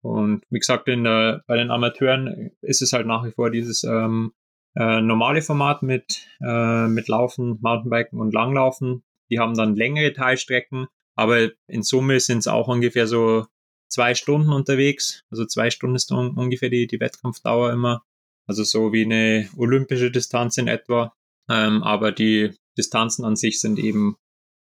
Und 0.03 0.43
wie 0.49 0.59
gesagt, 0.59 0.87
in 0.87 1.03
der, 1.03 1.43
bei 1.47 1.57
den 1.57 1.71
Amateuren 1.71 2.51
ist 2.61 2.81
es 2.81 2.93
halt 2.93 3.05
nach 3.05 3.23
wie 3.23 3.31
vor 3.31 3.51
dieses 3.51 3.83
ähm, 3.83 4.33
äh, 4.75 5.01
normale 5.01 5.41
Format 5.41 5.83
mit, 5.83 6.27
äh, 6.41 6.87
mit 6.87 7.07
Laufen, 7.07 7.59
Mountainbiken 7.61 8.19
und 8.19 8.33
Langlaufen. 8.33 9.03
Die 9.29 9.39
haben 9.39 9.53
dann 9.55 9.75
längere 9.75 10.13
Teilstrecken, 10.13 10.87
aber 11.15 11.49
in 11.67 11.83
Summe 11.83 12.19
sind 12.19 12.39
es 12.39 12.47
auch 12.47 12.67
ungefähr 12.67 13.07
so 13.07 13.45
zwei 13.89 14.15
Stunden 14.15 14.51
unterwegs. 14.51 15.23
Also 15.29 15.45
zwei 15.45 15.69
Stunden 15.69 15.95
ist 15.95 16.11
un 16.11 16.31
ungefähr 16.31 16.69
die, 16.69 16.87
die 16.87 16.99
Wettkampfdauer 16.99 17.71
immer. 17.71 18.03
Also 18.47 18.63
so 18.63 18.91
wie 18.91 19.05
eine 19.05 19.49
olympische 19.55 20.11
Distanz 20.11 20.57
in 20.57 20.67
etwa. 20.67 21.13
Ähm, 21.49 21.83
aber 21.83 22.11
die 22.11 22.51
Distanzen 22.77 23.25
an 23.25 23.35
sich 23.35 23.59
sind 23.59 23.77
eben 23.77 24.15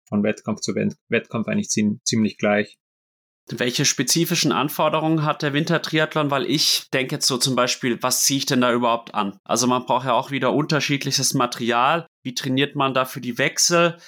von 0.09 0.23
Wettkampf 0.23 0.61
zu 0.61 0.75
Wettkampf 0.75 1.49
eigentlich 1.49 1.69
ziemlich 1.69 2.39
gleich. 2.39 2.79
Welche 3.51 3.87
spezifischen 3.87 4.53
Anforderungen 4.53 5.25
hat 5.25 5.43
der 5.43 5.55
Wintertriathlon? 5.55 6.31
Weil 6.31 6.45
ich 6.45 6.91
denke 6.93 7.15
jetzt 7.15 7.27
so 7.27 7.39
zum 7.39 7.57
Beispiel, 7.57 8.03
was 8.03 8.25
ziehe 8.25 8.39
ich 8.39 8.47
denn 8.47 8.61
da 8.61 8.73
überhaupt 8.73 9.15
an? 9.15 9.39
Also 9.45 9.67
man 9.67 9.87
braucht 9.87 10.05
ja 10.07 10.13
auch 10.13 10.31
wieder 10.31 10.53
unterschiedliches 10.53 11.33
Material. 11.33 12.07
Wie 12.23 12.35
trainiert 12.35 12.77
man 12.77 12.93
da 12.93 13.07
für 13.07 13.23
die 13.23 13.39
Wechsel? 13.39 13.99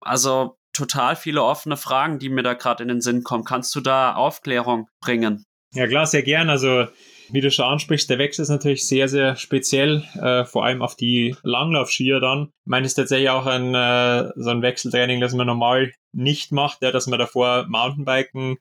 Also 0.00 0.56
total 0.72 1.14
viele 1.14 1.44
offene 1.44 1.76
Fragen, 1.76 2.18
die 2.18 2.28
mir 2.28 2.42
da 2.42 2.54
gerade 2.54 2.82
in 2.82 2.88
den 2.88 3.00
Sinn 3.00 3.22
kommen. 3.22 3.44
Kannst 3.44 3.72
du 3.76 3.80
da 3.80 4.14
Aufklärung 4.14 4.88
bringen? 5.00 5.44
Ja 5.74 5.86
klar, 5.86 6.06
sehr 6.06 6.22
gern. 6.22 6.50
Also 6.50 6.86
wie 7.32 7.40
du 7.40 7.50
schon 7.50 7.64
ansprichst, 7.64 8.10
der 8.10 8.18
Wechsel 8.18 8.42
ist 8.42 8.50
natürlich 8.50 8.86
sehr, 8.86 9.08
sehr 9.08 9.36
speziell, 9.36 10.04
äh, 10.20 10.44
vor 10.44 10.64
allem 10.64 10.82
auf 10.82 10.96
die 10.96 11.34
Langlaufskier 11.42 12.20
dann. 12.20 12.50
Ich 12.64 12.66
meine, 12.66 12.84
es 12.84 12.92
ist 12.92 12.96
tatsächlich 12.96 13.30
auch 13.30 13.46
ein, 13.46 13.74
äh, 13.74 14.30
so 14.36 14.50
ein 14.50 14.62
Wechseltraining, 14.62 15.20
das 15.20 15.32
man 15.32 15.46
normal 15.46 15.92
nicht 16.12 16.52
macht, 16.52 16.82
ja, 16.82 16.92
dass 16.92 17.06
man 17.06 17.18
davor 17.18 17.66
Mountainbiken 17.68 18.58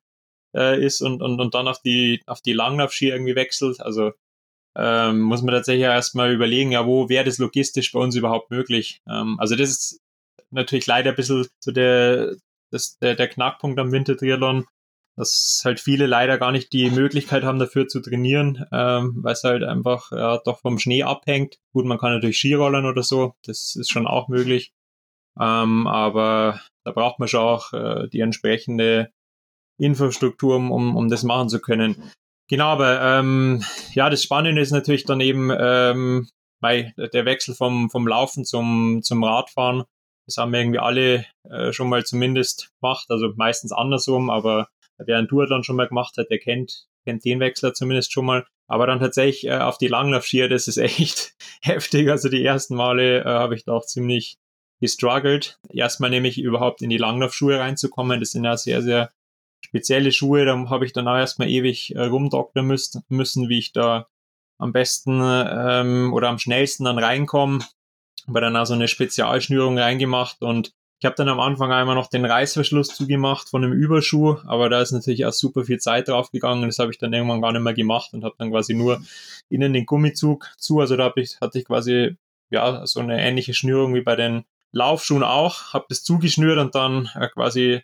äh, 0.56 0.84
ist 0.84 1.02
und, 1.02 1.22
und, 1.22 1.40
und 1.40 1.54
dann 1.54 1.68
auf 1.68 1.82
die, 1.82 2.22
auf 2.26 2.42
die 2.42 2.54
Langlaufskier 2.54 3.14
irgendwie 3.14 3.36
wechselt. 3.36 3.82
Also 3.82 4.14
ähm, 4.76 5.20
muss 5.20 5.42
man 5.42 5.54
tatsächlich 5.54 5.84
erstmal 5.84 6.34
überlegen, 6.34 6.72
ja, 6.72 6.86
wo 6.86 7.10
wäre 7.10 7.26
das 7.26 7.40
logistisch 7.40 7.92
bei 7.92 8.00
uns 8.00 8.16
überhaupt 8.16 8.52
möglich? 8.52 9.02
Ähm, 9.08 9.38
also 9.38 9.56
das 9.56 9.70
ist 9.70 10.02
natürlich 10.50 10.88
leider 10.88 11.10
ein 11.10 11.16
bisschen 11.16 11.46
so 11.60 11.72
der, 11.72 12.36
das, 12.72 12.98
der, 13.00 13.16
der 13.16 13.28
Knackpunkt 13.28 13.80
am 13.80 13.92
Wintertriathlon, 13.92 14.66
dass 15.16 15.62
halt 15.66 15.80
viele 15.80 16.06
leider 16.08 16.38
gar 16.38 16.52
nicht 16.52 16.74
die 16.74 16.90
Möglichkeit 16.90 17.44
haben, 17.44 17.60
dafür 17.60 17.88
zu 17.88 18.02
trainieren, 18.02 18.66
ähm, 18.72 19.18
weil 19.22 19.34
es 19.34 19.44
halt 19.44 19.64
einfach 19.64 20.12
ja, 20.12 20.40
doch 20.44 20.60
vom 20.60 20.80
Schnee 20.80 21.04
abhängt. 21.04 21.58
Gut, 21.74 21.86
man 21.86 21.98
kann 21.98 22.14
natürlich 22.14 22.38
Skirollern 22.38 22.86
oder 22.86 23.04
so, 23.04 23.34
das 23.46 23.76
ist 23.76 23.92
schon 23.92 24.08
auch 24.08 24.28
möglich. 24.28 24.72
Ähm, 25.40 25.88
aber 25.88 26.62
da 26.84 26.92
braucht 26.92 27.20
man 27.20 27.28
schon 27.28 27.42
auch 27.42 27.74
äh, 27.74 28.08
die 28.10 28.20
entsprechende 28.20 29.12
Infrastruktur, 29.80 30.56
um, 30.56 30.96
um 30.96 31.10
das 31.10 31.24
machen 31.24 31.50
zu 31.50 31.60
können. 31.60 32.12
Genau, 32.50 32.68
aber 32.68 33.02
ähm, 33.02 33.64
ja, 33.94 34.10
das 34.10 34.24
Spannende 34.24 34.62
ist 34.62 34.72
natürlich 34.72 35.06
dann 35.06 35.22
eben 35.22 35.52
ähm, 35.58 36.28
weil 36.62 36.94
der 36.98 37.26
Wechsel 37.26 37.56
vom, 37.56 37.90
vom 37.90 38.08
Laufen 38.08 38.46
zum, 38.46 39.02
zum 39.04 39.24
Radfahren. 39.24 39.84
Das 40.28 40.38
haben 40.38 40.54
wir 40.54 40.60
irgendwie 40.60 40.80
alle 40.80 41.26
äh, 41.50 41.74
schon 41.74 41.90
mal 41.90 42.06
zumindest 42.06 42.70
gemacht, 42.80 43.08
also 43.10 43.34
meistens 43.36 43.72
andersrum, 43.72 44.30
aber 44.30 44.70
wer 45.06 45.18
ein 45.18 45.28
Duathlon 45.28 45.64
schon 45.64 45.76
mal 45.76 45.88
gemacht 45.88 46.18
hat, 46.18 46.30
der 46.30 46.40
kennt, 46.40 46.88
kennt 47.06 47.26
den 47.26 47.40
Wechsler 47.40 47.74
zumindest 47.74 48.14
schon 48.14 48.26
mal. 48.26 48.46
Aber 48.68 48.88
dann 48.88 49.00
tatsächlich 49.00 49.48
äh, 49.48 49.58
auf 49.58 49.78
die 49.78 49.88
Langlaufskier, 49.88 50.48
das 50.48 50.68
ist 50.68 50.78
echt 50.78 51.34
heftig. 51.62 52.10
Also 52.10 52.30
die 52.30 52.44
ersten 52.44 52.76
Male 52.76 53.22
äh, 53.22 53.26
habe 53.26 53.56
ich 53.56 53.66
da 53.66 53.74
auch 53.74 53.86
ziemlich 53.86 54.38
gestruggelt. 54.80 55.60
Erstmal 55.70 56.10
nämlich 56.10 56.40
überhaupt 56.40 56.82
in 56.82 56.90
die 56.90 56.98
Langlaufschuhe 56.98 57.60
reinzukommen. 57.60 58.20
Das 58.20 58.32
sind 58.32 58.46
ja 58.46 58.58
sehr, 58.58 58.82
sehr 58.82 59.12
spezielle 59.64 60.12
Schuhe. 60.12 60.46
Da 60.46 60.70
habe 60.70 60.86
ich 60.86 60.94
dann 60.94 61.08
auch 61.08 61.18
erstmal 61.18 61.50
ewig 61.50 61.96
äh, 61.96 62.06
rumdoktern 62.06 62.66
müssen, 62.66 63.04
müssen, 63.10 63.50
wie 63.50 63.60
ich 63.60 63.74
da 63.74 64.08
am 64.58 64.74
besten 64.74 65.22
ähm, 65.24 66.14
oder 66.14 66.30
am 66.30 66.40
schnellsten 66.40 66.86
dann 66.86 67.00
reinkomme. 67.00 67.60
Habe 68.28 68.42
dann 68.42 68.56
auch 68.56 68.66
so 68.66 68.74
eine 68.74 68.88
Spezialschnürung 68.88 69.78
reingemacht 69.78 70.42
und 70.42 70.74
ich 71.02 71.06
habe 71.06 71.16
dann 71.16 71.30
am 71.30 71.40
Anfang 71.40 71.72
einmal 71.72 71.96
noch 71.96 72.12
den 72.12 72.26
Reißverschluss 72.26 72.90
zugemacht 72.90 73.50
von 73.50 73.64
einem 73.64 73.74
Überschuh, 73.74 74.38
aber 74.46 74.70
da 74.70 74.84
ist 74.84 74.92
natürlich 74.92 75.26
auch 75.26 75.34
super 75.34 75.66
viel 75.66 75.80
Zeit 75.80 76.08
drauf 76.08 76.30
gegangen. 76.30 76.62
Das 76.68 76.78
habe 76.78 76.92
ich 76.92 77.00
dann 77.00 77.12
irgendwann 77.12 77.42
gar 77.42 77.52
nicht 77.52 77.64
mehr 77.64 77.74
gemacht 77.74 78.14
und 78.14 78.24
habe 78.24 78.36
dann 78.38 78.52
quasi 78.52 78.76
nur 78.76 79.02
innen 79.50 79.74
den 79.74 79.88
Gummizug 79.88 80.52
zu. 80.60 80.80
Also 80.80 80.98
da 80.98 81.12
ich, 81.16 81.42
hatte 81.42 81.58
ich 81.58 81.66
quasi 81.66 82.18
ja 82.52 82.86
so 82.86 83.00
eine 83.00 83.20
ähnliche 83.20 83.56
Schnürung 83.56 83.96
wie 83.96 84.02
bei 84.02 84.16
den 84.16 84.44
Laufschuhen 84.74 85.24
auch. 85.24 85.74
Habe 85.74 85.86
das 85.90 86.04
zugeschnürt 86.04 86.60
und 86.60 86.76
dann 86.76 87.10
äh, 87.16 87.30
quasi 87.30 87.82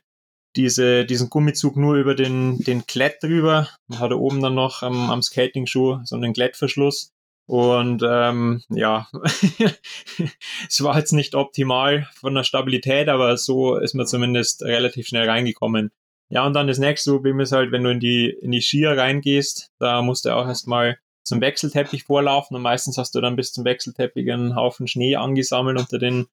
diese, 0.56 1.04
diesen 1.04 1.32
Gummizug 1.32 1.76
nur 1.76 1.96
über 1.96 2.14
den, 2.14 2.60
den 2.60 2.86
Klett 2.86 3.24
drüber. 3.24 3.68
Man 3.88 3.98
hatte 3.98 4.20
oben 4.20 4.44
dann 4.44 4.54
noch 4.54 4.84
ähm, 4.84 5.10
am 5.10 5.24
Skating-Schuh 5.24 6.02
so 6.04 6.16
einen 6.16 6.34
Klettverschluss. 6.34 7.14
Und 7.48 8.04
ähm, 8.06 8.62
ja, 8.70 9.08
es 10.70 10.84
war 10.84 10.98
jetzt 10.98 11.14
nicht 11.14 11.34
optimal 11.34 12.08
von 12.14 12.36
der 12.36 12.44
Stabilität, 12.44 13.08
aber 13.08 13.38
so 13.38 13.78
ist 13.78 13.96
man 13.96 14.06
zumindest 14.06 14.64
relativ 14.64 15.08
schnell 15.08 15.30
reingekommen. 15.30 15.92
Ja, 16.30 16.46
und 16.46 16.54
dann 16.54 16.68
das 16.68 16.78
nächste 16.78 17.12
Problem 17.12 17.40
ist 17.40 17.54
halt, 17.54 17.72
wenn 17.72 17.86
du 17.86 17.92
in 17.92 18.02
die, 18.02 18.30
in 18.30 18.52
die 18.52 18.62
Skier 18.62 18.98
reingehst, 18.98 19.72
da 19.80 20.02
musst 20.02 20.26
du 20.26 20.36
auch 20.36 20.46
erstmal 20.46 20.98
zum 21.24 21.40
Wechselteppich 21.40 22.04
vorlaufen 22.04 22.56
und 22.56 22.64
meistens 22.64 22.98
hast 22.98 23.16
du 23.16 23.22
dann 23.22 23.38
bis 23.38 23.54
zum 23.54 23.64
Wechselteppich 23.64 24.30
einen 24.30 24.56
Haufen 24.56 24.88
Schnee 24.88 25.16
angesammelt 25.16 25.80
unter 25.80 26.00
den 26.00 26.28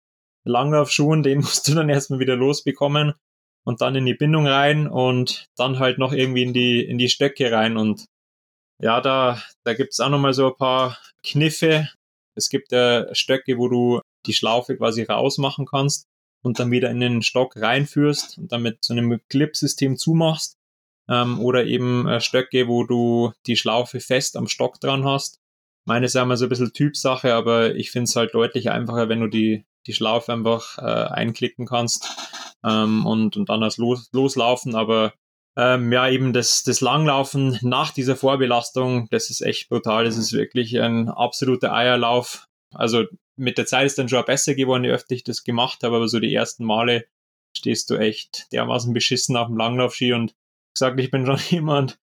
Langlaufschuhen, 0.45 1.23
den 1.23 1.39
musst 1.43 1.69
du 1.69 1.75
dann 1.75 1.91
erstmal 1.91 2.19
wieder 2.19 2.35
losbekommen 2.35 3.15
und 3.63 3.81
dann 3.81 3.95
in 3.95 4.07
die 4.07 4.15
Bindung 4.15 4.49
rein 4.49 4.89
und 4.89 5.49
dann 5.57 5.79
halt 5.79 5.99
noch 5.99 6.13
irgendwie 6.13 6.43
in 6.43 6.53
die, 6.53 6.85
in 6.85 6.99
die 6.99 7.09
Stöcke 7.09 7.53
rein 7.53 7.77
und 7.77 8.07
ja, 8.85 9.01
da, 9.01 9.43
da 9.65 9.73
gibt 9.73 9.95
es 9.95 10.01
auch 10.01 10.11
nochmal 10.11 10.35
so 10.35 10.49
ein 10.49 10.57
paar 10.59 10.99
Kniffe. 11.23 11.89
Es 12.35 12.51
gibt 12.51 12.71
äh, 12.75 13.15
Stöcke, 13.15 13.57
wo 13.57 13.69
du 13.69 14.03
die 14.27 14.35
Schlaufe 14.35 14.77
quasi 14.77 15.05
rausmachen 15.05 15.65
kannst 15.65 16.07
und 16.43 16.59
dann 16.59 16.71
wieder 16.71 16.91
in 16.91 17.01
den 17.01 17.23
Stock 17.23 17.57
reinführst 17.57 18.37
und 18.37 18.53
dann 18.53 18.61
mit 18.61 18.85
so 18.85 18.93
einem 18.93 19.23
Clip-System 19.31 19.97
zumachst. 19.97 20.59
Ähm, 21.09 21.41
oder 21.41 21.65
eben 21.65 22.07
äh, 22.07 22.21
Stöcke, 22.21 22.69
wo 22.69 22.85
du 22.85 23.33
die 23.47 23.57
Schlaufe 23.57 24.01
fest 24.01 24.37
am 24.37 24.49
Stock 24.49 24.79
dran 24.81 25.07
hast. 25.07 25.39
Meine 25.87 26.05
ist 26.05 26.15
ja 26.15 26.23
immer 26.23 26.37
so 26.37 26.45
ein 26.45 26.51
bisschen 26.51 26.75
Typsache, 26.75 27.33
aber 27.33 27.75
ich 27.77 27.91
finde 27.91 28.05
es 28.05 28.17
halt 28.17 28.35
deutlich 28.35 28.71
einfacher, 28.71 29.09
wenn 29.09 29.21
du 29.21 29.29
die, 29.29 29.65
die 29.87 29.95
Schlaufe 29.95 30.31
einfach 30.31 30.77
äh, 30.77 30.83
einklicken 30.83 31.65
kannst 31.65 32.07
ähm, 32.63 33.07
und, 33.07 33.39
und 33.39 33.49
dann 33.49 33.63
als 33.63 33.79
los, 33.79 34.11
loslaufen. 34.13 34.75
Aber 34.75 35.15
ähm, 35.57 35.93
ja, 35.93 36.09
eben 36.09 36.33
das, 36.33 36.65
das 36.65 36.81
Langlaufen 36.81 37.59
nach 37.63 37.93
dieser 37.93 38.17
Vorbelastung, 38.17 39.09
das 39.11 39.31
ist 39.31 39.41
echt 39.41 39.69
brutal. 39.69 40.05
Das 40.05 40.17
ist 40.17 40.33
wirklich 40.33 40.81
ein 40.81 41.09
absoluter 41.09 41.73
Eierlauf. 41.73 42.47
Also 42.75 43.05
mit 43.37 43.59
der 43.59 43.67
Zeit 43.67 43.87
ist 43.87 43.99
dann 43.99 44.09
schon 44.09 44.25
besser 44.25 44.55
geworden, 44.55 44.85
je 44.85 44.91
öfter 44.91 45.15
ich 45.15 45.25
das 45.25 45.45
gemacht 45.45 45.83
habe, 45.83 45.97
aber 45.97 46.09
so 46.09 46.19
die 46.19 46.35
ersten 46.35 46.65
Male 46.65 47.07
stehst 47.57 47.91
du 47.91 47.97
echt 47.97 48.53
dermaßen 48.53 48.93
beschissen 48.93 49.37
auf 49.37 49.47
dem 49.47 49.57
Langlaufski 49.57 50.13
und 50.13 50.35
gesagt, 50.75 50.99
ich 50.99 51.11
bin 51.11 51.27
schon 51.27 51.39
jemand, 51.51 51.99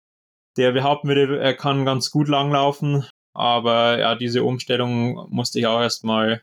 der 0.58 0.72
behaupten 0.72 1.10
würde, 1.10 1.40
er 1.40 1.54
kann 1.54 1.86
ganz 1.86 2.12
gut 2.12 2.28
langlaufen, 2.28 3.06
aber 3.34 4.00
ja, 4.00 4.16
diese 4.16 4.44
Umstellung 4.44 5.28
musste 5.30 5.60
ich 5.60 5.68
auch 5.68 5.82
erstmal 5.82 6.42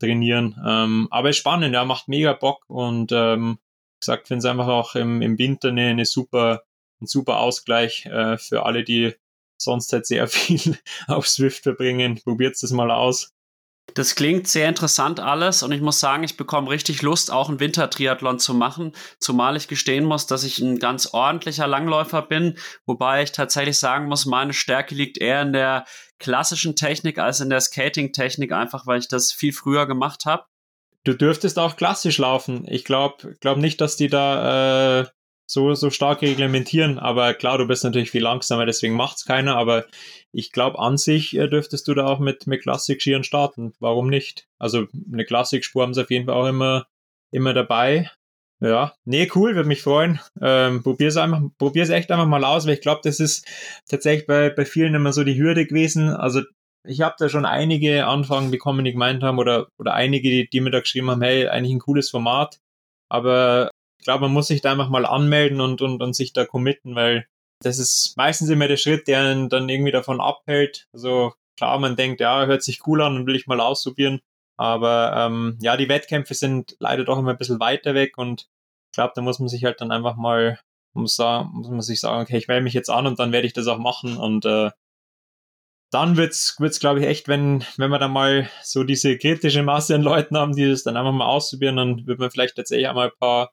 trainieren. 0.00 0.60
Ähm, 0.66 1.08
aber 1.10 1.30
ist 1.30 1.38
spannend, 1.38 1.74
ja, 1.74 1.84
macht 1.84 2.08
mega 2.08 2.32
Bock 2.32 2.64
und 2.68 3.12
ähm, 3.12 3.58
gesagt, 4.00 4.28
finde 4.28 4.40
es 4.40 4.44
einfach 4.44 4.68
auch 4.68 4.94
im, 4.94 5.22
im 5.22 5.38
Winter 5.38 5.68
eine, 5.68 5.88
eine 5.88 6.04
super, 6.04 6.62
ein 7.00 7.06
super 7.06 7.38
Ausgleich 7.38 8.06
äh, 8.06 8.38
für 8.38 8.64
alle, 8.64 8.84
die 8.84 9.14
sonst 9.58 9.92
halt 9.92 10.06
sehr 10.06 10.26
viel 10.28 10.78
auf 11.06 11.28
Swift 11.28 11.62
verbringen. 11.62 12.20
Probiert 12.22 12.54
es 12.62 12.70
mal 12.70 12.90
aus. 12.90 13.32
Das 13.94 14.14
klingt 14.14 14.48
sehr 14.48 14.68
interessant 14.68 15.20
alles 15.20 15.62
und 15.62 15.72
ich 15.72 15.80
muss 15.80 16.00
sagen, 16.00 16.24
ich 16.24 16.36
bekomme 16.36 16.70
richtig 16.70 17.02
Lust, 17.02 17.30
auch 17.30 17.48
einen 17.48 17.60
Wintertriathlon 17.60 18.38
zu 18.38 18.52
machen, 18.52 18.92
zumal 19.20 19.56
ich 19.56 19.68
gestehen 19.68 20.04
muss, 20.04 20.26
dass 20.26 20.44
ich 20.44 20.58
ein 20.58 20.78
ganz 20.78 21.14
ordentlicher 21.14 21.66
Langläufer 21.66 22.20
bin, 22.20 22.58
wobei 22.84 23.22
ich 23.22 23.32
tatsächlich 23.32 23.78
sagen 23.78 24.08
muss, 24.08 24.26
meine 24.26 24.52
Stärke 24.52 24.94
liegt 24.94 25.18
eher 25.18 25.40
in 25.40 25.52
der 25.52 25.84
klassischen 26.18 26.74
Technik 26.74 27.18
als 27.18 27.40
in 27.40 27.48
der 27.48 27.60
Skating-Technik, 27.60 28.52
einfach 28.52 28.86
weil 28.86 28.98
ich 28.98 29.08
das 29.08 29.32
viel 29.32 29.52
früher 29.52 29.86
gemacht 29.86 30.26
habe. 30.26 30.44
Du 31.06 31.14
dürftest 31.14 31.60
auch 31.60 31.76
klassisch 31.76 32.18
laufen. 32.18 32.66
Ich 32.68 32.84
glaube 32.84 33.36
glaub 33.40 33.58
nicht, 33.58 33.80
dass 33.80 33.96
die 33.96 34.08
da 34.08 35.02
äh, 35.02 35.06
so, 35.48 35.72
so 35.74 35.90
stark 35.90 36.22
reglementieren, 36.22 36.98
aber 36.98 37.32
klar, 37.32 37.58
du 37.58 37.68
bist 37.68 37.84
natürlich 37.84 38.10
viel 38.10 38.24
langsamer, 38.24 38.66
deswegen 38.66 38.96
macht's 38.96 39.24
keiner, 39.24 39.56
aber 39.56 39.86
ich 40.32 40.50
glaube, 40.50 40.80
an 40.80 40.96
sich 40.96 41.36
äh, 41.36 41.46
dürftest 41.46 41.86
du 41.86 41.94
da 41.94 42.06
auch 42.06 42.18
mit, 42.18 42.48
mit 42.48 42.62
Klassik-Skiern 42.62 43.22
starten. 43.22 43.72
Warum 43.78 44.08
nicht? 44.08 44.48
Also 44.58 44.88
eine 45.12 45.24
Klassikspur 45.24 45.84
haben 45.84 45.94
sie 45.94 46.02
auf 46.02 46.10
jeden 46.10 46.26
Fall 46.26 46.34
auch 46.34 46.48
immer, 46.48 46.88
immer 47.30 47.54
dabei. 47.54 48.10
Ja, 48.58 48.94
nee, 49.04 49.30
cool, 49.36 49.54
würde 49.54 49.68
mich 49.68 49.82
freuen. 49.82 50.18
Ähm, 50.40 50.82
probier's 50.82 51.16
einfach, 51.16 51.40
probier's 51.56 51.90
echt 51.90 52.10
einfach 52.10 52.26
mal 52.26 52.42
aus, 52.42 52.66
weil 52.66 52.74
ich 52.74 52.80
glaube, 52.80 53.02
das 53.04 53.20
ist 53.20 53.46
tatsächlich 53.88 54.26
bei, 54.26 54.50
bei 54.50 54.64
vielen 54.64 54.96
immer 54.96 55.12
so 55.12 55.22
die 55.22 55.38
Hürde 55.38 55.66
gewesen. 55.66 56.08
Also 56.08 56.42
ich 56.86 57.00
habe 57.00 57.16
da 57.18 57.28
schon 57.28 57.44
einige 57.44 58.06
Anfragen 58.06 58.50
bekommen, 58.50 58.84
die 58.84 58.92
gemeint 58.92 59.22
haben, 59.22 59.38
oder, 59.38 59.68
oder 59.78 59.94
einige, 59.94 60.30
die, 60.30 60.48
die 60.48 60.60
mir 60.60 60.70
da 60.70 60.80
geschrieben 60.80 61.10
haben, 61.10 61.22
hey, 61.22 61.48
eigentlich 61.48 61.74
ein 61.74 61.80
cooles 61.80 62.10
Format. 62.10 62.60
Aber 63.08 63.70
ich 63.98 64.04
glaube, 64.04 64.22
man 64.22 64.32
muss 64.32 64.48
sich 64.48 64.60
da 64.60 64.72
einfach 64.72 64.88
mal 64.88 65.06
anmelden 65.06 65.60
und, 65.60 65.82
und, 65.82 66.02
und 66.02 66.14
sich 66.14 66.32
da 66.32 66.44
committen, 66.44 66.94
weil 66.94 67.26
das 67.62 67.78
ist 67.78 68.16
meistens 68.16 68.50
immer 68.50 68.68
der 68.68 68.76
Schritt, 68.76 69.08
der 69.08 69.20
einen 69.20 69.48
dann 69.48 69.68
irgendwie 69.68 69.92
davon 69.92 70.20
abhält. 70.20 70.88
Also 70.92 71.32
klar, 71.56 71.78
man 71.78 71.96
denkt, 71.96 72.20
ja, 72.20 72.46
hört 72.46 72.62
sich 72.62 72.86
cool 72.86 73.02
an 73.02 73.16
und 73.16 73.26
will 73.26 73.36
ich 73.36 73.46
mal 73.46 73.60
ausprobieren. 73.60 74.20
Aber 74.58 75.12
ähm, 75.16 75.58
ja, 75.60 75.76
die 75.76 75.88
Wettkämpfe 75.88 76.34
sind 76.34 76.76
leider 76.80 77.04
doch 77.04 77.18
immer 77.18 77.30
ein 77.30 77.38
bisschen 77.38 77.60
weiter 77.60 77.94
weg 77.94 78.16
und 78.16 78.42
ich 78.42 78.96
glaube, 78.96 79.12
da 79.14 79.22
muss 79.22 79.38
man 79.38 79.48
sich 79.48 79.64
halt 79.64 79.80
dann 79.80 79.90
einfach 79.92 80.16
mal, 80.16 80.58
muss, 80.94 81.16
sagen, 81.16 81.50
muss 81.52 81.68
man 81.68 81.82
sich 81.82 82.00
sagen, 82.00 82.22
okay, 82.22 82.38
ich 82.38 82.48
melde 82.48 82.62
mich 82.62 82.72
jetzt 82.72 82.88
an 82.88 83.06
und 83.06 83.18
dann 83.18 83.32
werde 83.32 83.46
ich 83.46 83.52
das 83.52 83.66
auch 83.66 83.78
machen. 83.78 84.16
Und 84.16 84.46
äh, 84.46 84.70
dann 85.96 86.16
wird's, 86.16 86.56
wird's 86.58 86.80
glaube 86.80 87.00
ich, 87.00 87.06
echt, 87.06 87.28
wenn, 87.28 87.64
wenn 87.76 87.90
wir 87.90 87.98
dann 87.98 88.12
mal 88.12 88.48
so 88.62 88.84
diese 88.84 89.18
kritische 89.18 89.62
Masse 89.62 89.94
an 89.94 90.02
Leuten 90.02 90.36
haben, 90.36 90.54
die 90.54 90.68
das 90.68 90.82
dann 90.82 90.96
einfach 90.96 91.12
mal 91.12 91.26
ausprobieren, 91.26 91.76
dann 91.76 92.06
wird 92.06 92.18
man 92.18 92.30
vielleicht 92.30 92.56
tatsächlich 92.56 92.88
einmal 92.88 93.06
ein 93.06 93.18
paar 93.18 93.50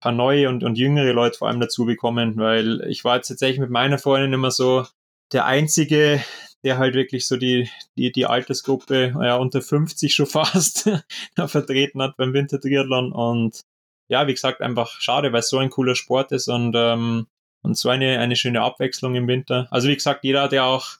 paar 0.00 0.12
neue 0.12 0.48
und, 0.48 0.64
und 0.64 0.78
jüngere 0.78 1.12
Leute 1.12 1.38
vor 1.38 1.48
allem 1.48 1.60
dazu 1.60 1.84
bekommen, 1.84 2.36
weil 2.36 2.80
ich 2.88 3.04
war 3.04 3.16
jetzt 3.16 3.28
tatsächlich 3.28 3.60
mit 3.60 3.70
meiner 3.70 3.98
Freundin 3.98 4.32
immer 4.32 4.50
so 4.50 4.86
der 5.32 5.44
Einzige, 5.44 6.24
der 6.64 6.78
halt 6.78 6.94
wirklich 6.94 7.26
so 7.26 7.36
die, 7.36 7.70
die, 7.96 8.10
die 8.10 8.26
Altersgruppe 8.26 9.14
ja, 9.22 9.36
unter 9.36 9.62
50 9.62 10.14
schon 10.14 10.26
fast 10.26 10.90
vertreten 11.36 12.02
hat 12.02 12.16
beim 12.16 12.32
Wintertriathlon 12.32 13.12
und 13.12 13.60
ja, 14.08 14.26
wie 14.26 14.34
gesagt, 14.34 14.60
einfach 14.60 15.00
schade, 15.00 15.32
weil 15.32 15.40
es 15.40 15.50
so 15.50 15.58
ein 15.58 15.70
cooler 15.70 15.94
Sport 15.94 16.32
ist 16.32 16.48
und, 16.48 16.74
ähm, 16.76 17.28
und 17.62 17.76
so 17.76 17.90
eine, 17.90 18.18
eine 18.18 18.34
schöne 18.34 18.62
Abwechslung 18.62 19.14
im 19.14 19.28
Winter. 19.28 19.68
Also 19.70 19.88
wie 19.88 19.94
gesagt, 19.94 20.24
jeder, 20.24 20.48
der 20.48 20.64
auch 20.64 20.96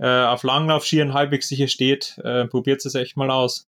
äh, 0.00 0.24
auf 0.24 0.42
Langlaufskiern 0.42 1.12
halbwegs 1.12 1.48
sicher 1.48 1.68
steht, 1.68 2.18
äh, 2.24 2.46
probiert 2.46 2.84
es 2.84 2.94
echt 2.94 3.16
mal 3.16 3.30
aus. 3.30 3.68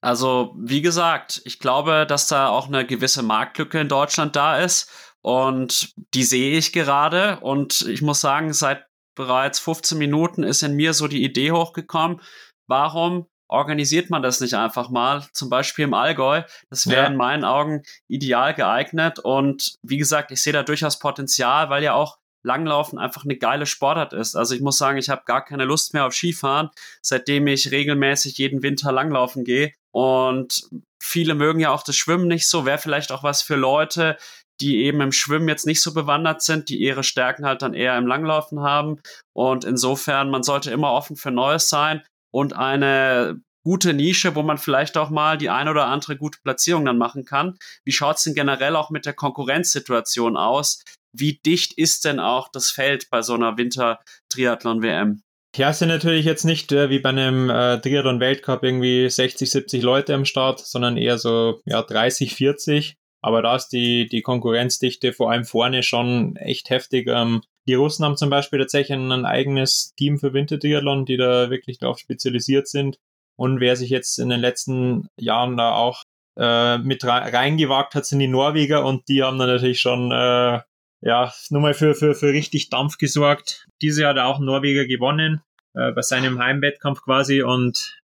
Also, 0.00 0.54
wie 0.56 0.80
gesagt, 0.80 1.42
ich 1.44 1.58
glaube, 1.58 2.06
dass 2.06 2.28
da 2.28 2.48
auch 2.48 2.68
eine 2.68 2.86
gewisse 2.86 3.22
Marktlücke 3.22 3.80
in 3.80 3.88
Deutschland 3.88 4.36
da 4.36 4.58
ist. 4.58 4.90
Und 5.22 5.92
die 6.14 6.22
sehe 6.22 6.56
ich 6.56 6.72
gerade. 6.72 7.40
Und 7.40 7.82
ich 7.82 8.02
muss 8.02 8.20
sagen, 8.20 8.52
seit 8.52 8.86
bereits 9.16 9.58
15 9.58 9.98
Minuten 9.98 10.44
ist 10.44 10.62
in 10.62 10.74
mir 10.74 10.94
so 10.94 11.08
die 11.08 11.24
Idee 11.24 11.50
hochgekommen, 11.50 12.20
warum 12.68 13.26
organisiert 13.48 14.10
man 14.10 14.22
das 14.22 14.40
nicht 14.40 14.54
einfach 14.54 14.90
mal, 14.90 15.26
zum 15.32 15.48
Beispiel 15.48 15.86
im 15.86 15.94
Allgäu. 15.94 16.42
Das 16.70 16.86
wäre 16.86 17.02
ja. 17.02 17.06
in 17.08 17.16
meinen 17.16 17.44
Augen 17.44 17.82
ideal 18.06 18.54
geeignet. 18.54 19.18
Und 19.18 19.76
wie 19.82 19.96
gesagt, 19.96 20.30
ich 20.30 20.42
sehe 20.42 20.52
da 20.52 20.62
durchaus 20.62 20.98
Potenzial, 20.98 21.70
weil 21.70 21.82
ja 21.82 21.94
auch 21.94 22.18
Langlaufen 22.44 22.98
einfach 22.98 23.24
eine 23.24 23.36
geile 23.36 23.66
Sportart 23.66 24.12
ist. 24.12 24.36
Also 24.36 24.54
ich 24.54 24.60
muss 24.60 24.78
sagen, 24.78 24.98
ich 24.98 25.08
habe 25.08 25.22
gar 25.24 25.44
keine 25.44 25.64
Lust 25.64 25.94
mehr 25.94 26.06
auf 26.06 26.14
Skifahren, 26.14 26.70
seitdem 27.02 27.46
ich 27.46 27.70
regelmäßig 27.70 28.38
jeden 28.38 28.62
Winter 28.62 28.92
langlaufen 28.92 29.44
gehe. 29.44 29.72
Und 29.92 30.68
viele 31.02 31.34
mögen 31.34 31.60
ja 31.60 31.70
auch 31.70 31.82
das 31.82 31.96
Schwimmen 31.96 32.28
nicht 32.28 32.48
so. 32.48 32.64
Wäre 32.64 32.78
vielleicht 32.78 33.12
auch 33.12 33.22
was 33.22 33.42
für 33.42 33.56
Leute, 33.56 34.16
die 34.60 34.84
eben 34.84 35.00
im 35.00 35.12
Schwimmen 35.12 35.48
jetzt 35.48 35.66
nicht 35.66 35.82
so 35.82 35.94
bewandert 35.94 36.42
sind, 36.42 36.68
die 36.68 36.78
ihre 36.78 37.04
Stärken 37.04 37.46
halt 37.46 37.62
dann 37.62 37.74
eher 37.74 37.96
im 37.96 38.06
Langlaufen 38.06 38.60
haben. 38.60 39.00
Und 39.32 39.64
insofern, 39.64 40.30
man 40.30 40.42
sollte 40.42 40.70
immer 40.70 40.92
offen 40.92 41.16
für 41.16 41.30
Neues 41.30 41.68
sein 41.68 42.02
und 42.32 42.54
eine 42.54 43.40
gute 43.64 43.92
Nische, 43.92 44.34
wo 44.34 44.42
man 44.42 44.58
vielleicht 44.58 44.96
auch 44.96 45.10
mal 45.10 45.36
die 45.36 45.50
ein 45.50 45.68
oder 45.68 45.86
andere 45.86 46.16
gute 46.16 46.38
Platzierung 46.42 46.84
dann 46.84 46.98
machen 46.98 47.24
kann. 47.24 47.58
Wie 47.84 47.92
schaut 47.92 48.16
es 48.16 48.22
denn 48.22 48.34
generell 48.34 48.76
auch 48.76 48.90
mit 48.90 49.04
der 49.04 49.12
Konkurrenzsituation 49.12 50.36
aus? 50.36 50.82
Wie 51.12 51.40
dicht 51.44 51.72
ist 51.76 52.04
denn 52.04 52.20
auch 52.20 52.48
das 52.50 52.70
Feld 52.70 53.08
bei 53.10 53.22
so 53.22 53.34
einer 53.34 53.56
Winter-Triathlon-WM? 53.56 55.22
Ja, 55.56 55.70
es 55.70 55.78
sind 55.78 55.88
natürlich 55.88 56.24
jetzt 56.24 56.44
nicht 56.44 56.72
äh, 56.72 56.90
wie 56.90 56.98
bei 56.98 57.08
einem 57.08 57.50
äh, 57.50 57.80
Triathlon-Weltcup 57.80 58.62
irgendwie 58.62 59.08
60, 59.08 59.50
70 59.50 59.82
Leute 59.82 60.14
am 60.14 60.24
Start, 60.24 60.60
sondern 60.60 60.96
eher 60.96 61.18
so 61.18 61.60
ja, 61.64 61.82
30, 61.82 62.34
40. 62.34 62.96
Aber 63.22 63.42
da 63.42 63.56
ist 63.56 63.68
die, 63.70 64.06
die 64.06 64.22
Konkurrenzdichte 64.22 65.12
vor 65.12 65.32
allem 65.32 65.44
vorne 65.44 65.82
schon 65.82 66.36
echt 66.36 66.70
heftig. 66.70 67.08
Ähm, 67.08 67.42
die 67.66 67.74
Russen 67.74 68.04
haben 68.04 68.16
zum 68.16 68.30
Beispiel 68.30 68.58
tatsächlich 68.58 68.96
ein 68.96 69.24
eigenes 69.24 69.92
Team 69.96 70.18
für 70.18 70.32
Wintertriathlon, 70.32 71.04
die 71.04 71.16
da 71.16 71.50
wirklich 71.50 71.78
darauf 71.78 71.98
spezialisiert 71.98 72.68
sind. 72.68 72.98
Und 73.36 73.60
wer 73.60 73.76
sich 73.76 73.90
jetzt 73.90 74.18
in 74.18 74.28
den 74.28 74.40
letzten 74.40 75.08
Jahren 75.18 75.56
da 75.56 75.74
auch 75.74 76.02
äh, 76.38 76.78
mit 76.78 77.04
reingewagt 77.04 77.94
hat, 77.94 78.06
sind 78.06 78.20
die 78.20 78.28
Norweger 78.28 78.84
und 78.84 79.08
die 79.08 79.22
haben 79.22 79.38
dann 79.38 79.48
natürlich 79.48 79.80
schon 79.80 80.12
äh, 80.12 80.60
ja 81.00 81.32
nur 81.50 81.60
mal 81.60 81.74
für, 81.74 81.94
für, 81.94 82.14
für 82.14 82.32
richtig 82.32 82.70
Dampf 82.70 82.98
gesorgt. 82.98 83.66
Diese 83.82 84.06
hat 84.06 84.18
auch 84.18 84.38
ein 84.38 84.44
Norweger 84.44 84.86
gewonnen, 84.86 85.42
äh, 85.74 85.92
bei 85.92 86.02
seinem 86.02 86.38
Heimwettkampf 86.38 87.02
quasi 87.02 87.42
und 87.42 88.00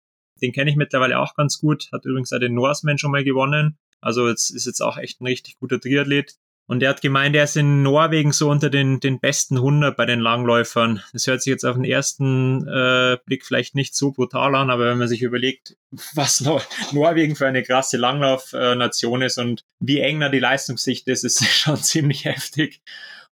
den 0.42 0.53
kenne 0.53 0.70
ich 0.70 0.77
mittlerweile 0.77 1.18
auch 1.18 1.35
ganz 1.35 1.59
gut, 1.59 1.88
hat 1.92 2.05
übrigens 2.05 2.33
auch 2.33 2.38
den 2.38 2.55
Norseman 2.55 2.98
schon 2.98 3.11
mal 3.11 3.24
gewonnen. 3.24 3.79
Also 4.01 4.29
jetzt 4.29 4.51
ist 4.51 4.66
jetzt 4.66 4.81
auch 4.81 4.96
echt 4.96 5.20
ein 5.20 5.27
richtig 5.27 5.59
guter 5.59 5.81
Triathlet. 5.81 6.37
Und 6.68 6.83
er 6.83 6.90
hat 6.90 7.00
gemeint, 7.00 7.35
er 7.35 7.44
ist 7.44 7.57
in 7.57 7.83
Norwegen 7.83 8.31
so 8.31 8.50
unter 8.50 8.68
den, 8.68 9.00
den 9.00 9.20
besten 9.20 9.57
100 9.57 9.96
bei 9.96 10.04
den 10.04 10.20
Langläufern. 10.20 11.02
Das 11.14 11.26
hört 11.26 11.40
sich 11.40 11.50
jetzt 11.50 11.64
auf 11.64 11.76
den 11.76 11.85
ersten 11.85 12.68
äh, 12.68 13.16
Blick 13.24 13.46
vielleicht 13.46 13.74
nicht 13.74 13.96
so 13.96 14.12
brutal 14.12 14.54
an, 14.54 14.68
aber 14.68 14.85
wenn 14.85 14.98
man 14.98 15.09
sich 15.09 15.22
überlegt, 15.22 15.78
was 16.14 16.42
Nor 16.42 16.62
Norwegen 16.92 17.37
für 17.37 17.46
eine 17.46 17.62
krasse 17.62 17.96
Langlaufnation 17.96 19.22
ist 19.22 19.38
und 19.38 19.64
wie 19.81 20.00
eng 20.00 20.20
da 20.20 20.28
die 20.28 20.40
Leistungssicht 20.40 21.09
ist, 21.09 21.24
ist 21.24 21.42
schon 21.48 21.78
ziemlich 21.78 22.26
heftig. 22.26 22.83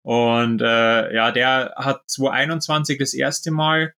Und 0.02 0.60
äh, 0.60 1.14
ja, 1.14 1.32
der 1.32 1.72
hat 1.76 2.02
2021 2.10 2.98
das 2.98 3.14
erste 3.14 3.50
Mal 3.50 3.94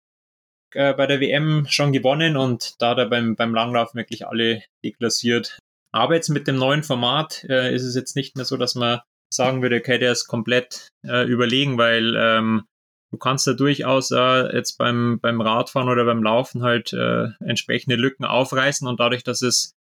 äh, 0.75 0.92
bei 0.92 1.07
der 1.07 1.21
WM 1.21 1.66
schon 1.71 1.92
gewonnen 1.92 2.37
und 2.37 2.75
da 2.83 2.90
hat 2.90 2.99
er 2.99 3.07
beim, 3.07 3.35
beim 3.35 3.55
Langlauf 3.55 3.95
wirklich 3.95 4.27
alle 4.27 4.62
deklassiert. 4.85 5.59
Aber 5.90 6.16
jetzt 6.16 6.29
mit 6.29 6.47
dem 6.47 6.57
neuen 6.57 6.83
Format 6.83 7.45
äh, 7.49 7.75
ist 7.75 7.85
es 7.85 7.95
jetzt 7.95 8.14
nicht 8.14 8.37
mehr 8.37 8.45
so, 8.45 8.59
dass 8.59 8.75
man 8.75 9.01
sagen 9.35 9.62
würde, 9.62 9.77
okay, 9.77 9.99
der 9.99 10.12
ist 10.12 10.27
komplett 10.27 10.88
äh, 11.07 11.27
überlegen, 11.27 11.79
weil 11.79 12.14
ähm, 12.16 12.64
du 13.11 13.18
kannst 13.18 13.47
da 13.47 13.53
durchaus 13.53 14.11
äh, 14.11 14.55
jetzt 14.55 14.79
beim, 14.79 15.18
beim 15.21 15.40
Radfahren 15.40 15.88
oder 15.88 16.05
beim 16.05 16.23
Laufen 16.23 16.62
halt 16.62 16.92
äh, 16.92 17.29
entsprechende 17.40 17.97
Lücken 17.97 18.25
aufreißen 18.25 18.87
und 18.87 19.01
dadurch, 19.01 19.25
dass 19.25 19.42
es 19.42 19.75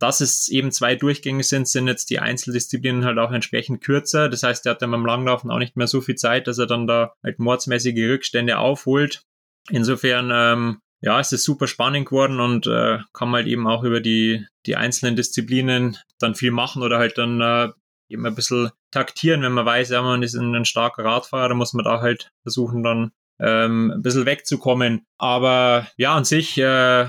dass 0.00 0.20
es 0.20 0.48
eben 0.48 0.72
zwei 0.72 0.96
Durchgänge 0.96 1.44
sind, 1.44 1.68
sind 1.68 1.86
jetzt 1.86 2.10
die 2.10 2.18
Einzeldisziplinen 2.18 3.04
halt 3.04 3.18
auch 3.18 3.32
entsprechend 3.32 3.82
kürzer. 3.82 4.28
Das 4.28 4.42
heißt, 4.42 4.66
er 4.66 4.72
hat 4.72 4.82
dann 4.82 4.90
beim 4.90 5.06
Langlaufen 5.06 5.50
auch 5.50 5.58
nicht 5.58 5.76
mehr 5.76 5.86
so 5.86 6.00
viel 6.00 6.16
Zeit, 6.16 6.46
dass 6.46 6.58
er 6.58 6.66
dann 6.66 6.86
da 6.86 7.14
halt 7.22 7.38
mordsmäßige 7.38 8.10
Rückstände 8.10 8.58
aufholt. 8.58 9.22
Insofern, 9.70 10.30
ähm, 10.32 10.80
ja, 11.00 11.20
ist 11.20 11.32
es 11.32 11.44
super 11.44 11.66
spannend 11.66 12.06
geworden 12.06 12.40
und 12.40 12.66
äh, 12.66 12.98
kann 13.12 13.28
man 13.30 13.42
halt 13.42 13.46
eben 13.46 13.66
auch 13.66 13.84
über 13.84 14.00
die, 14.00 14.46
die 14.66 14.76
einzelnen 14.76 15.16
Disziplinen 15.16 15.96
dann 16.18 16.34
viel 16.34 16.50
machen 16.50 16.82
oder 16.82 16.98
halt 16.98 17.18
dann 17.18 17.40
äh, 17.40 17.68
eben 18.08 18.26
ein 18.26 18.34
bisschen 18.34 18.70
taktieren, 18.90 19.42
wenn 19.42 19.52
man 19.52 19.66
weiß, 19.66 19.90
ja, 19.90 20.02
man 20.02 20.22
ist 20.22 20.34
ein 20.34 20.64
starker 20.64 21.04
Radfahrer, 21.04 21.48
dann 21.48 21.58
muss 21.58 21.72
man 21.72 21.84
da 21.84 22.00
halt 22.00 22.32
versuchen, 22.42 22.82
dann 22.82 23.12
ähm, 23.40 23.90
ein 23.90 24.02
bisschen 24.02 24.26
wegzukommen. 24.26 25.06
Aber 25.18 25.86
ja, 25.96 26.14
an 26.14 26.24
sich, 26.24 26.58
äh, 26.58 27.08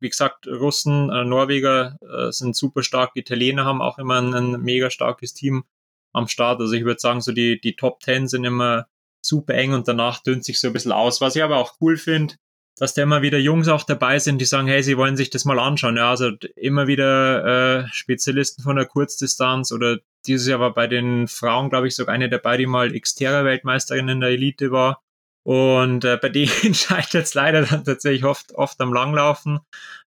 wie 0.00 0.08
gesagt, 0.08 0.46
Russen, 0.46 1.10
äh, 1.10 1.24
Norweger 1.24 1.98
äh, 2.00 2.30
sind 2.30 2.56
super 2.56 2.82
stark, 2.82 3.12
Italiener 3.14 3.64
haben 3.64 3.82
auch 3.82 3.98
immer 3.98 4.20
ein, 4.20 4.34
ein 4.34 4.60
mega 4.62 4.90
starkes 4.90 5.34
Team 5.34 5.64
am 6.12 6.28
Start. 6.28 6.60
Also 6.60 6.74
ich 6.74 6.84
würde 6.84 7.00
sagen, 7.00 7.20
so 7.20 7.32
die, 7.32 7.60
die 7.60 7.76
Top 7.76 8.00
Ten 8.00 8.28
sind 8.28 8.44
immer 8.44 8.86
super 9.20 9.54
eng 9.54 9.72
und 9.72 9.88
danach 9.88 10.22
dünnt 10.22 10.44
sich 10.44 10.60
so 10.60 10.68
ein 10.68 10.72
bisschen 10.72 10.92
aus. 10.92 11.20
Was 11.20 11.36
ich 11.36 11.42
aber 11.42 11.56
auch 11.56 11.76
cool 11.80 11.96
finde, 11.96 12.34
dass 12.78 12.94
da 12.94 13.02
immer 13.02 13.22
wieder 13.22 13.38
Jungs 13.38 13.68
auch 13.68 13.82
dabei 13.82 14.18
sind, 14.18 14.40
die 14.40 14.44
sagen, 14.44 14.68
hey, 14.68 14.82
sie 14.82 14.96
wollen 14.96 15.16
sich 15.16 15.30
das 15.30 15.44
mal 15.44 15.58
anschauen. 15.58 15.96
Ja, 15.96 16.10
also 16.10 16.30
immer 16.56 16.86
wieder 16.86 17.84
äh, 17.84 17.88
Spezialisten 17.92 18.62
von 18.62 18.76
der 18.76 18.86
Kurzdistanz 18.86 19.72
oder 19.72 19.98
dieses 20.26 20.46
Jahr 20.46 20.60
war 20.60 20.74
bei 20.74 20.86
den 20.86 21.26
Frauen, 21.28 21.70
glaube 21.70 21.88
ich, 21.88 21.96
sogar 21.96 22.14
eine 22.14 22.28
dabei, 22.28 22.56
die 22.56 22.66
mal 22.66 22.92
Xterra-Weltmeisterin 22.92 24.08
in 24.08 24.20
der 24.20 24.30
Elite 24.30 24.70
war. 24.70 25.02
Und 25.44 26.04
äh, 26.04 26.18
bei 26.20 26.28
denen 26.28 26.74
scheitert 26.74 27.24
es 27.24 27.34
leider 27.34 27.62
dann 27.62 27.84
tatsächlich 27.84 28.24
oft, 28.24 28.54
oft 28.54 28.80
am 28.80 28.92
Langlaufen. 28.92 29.60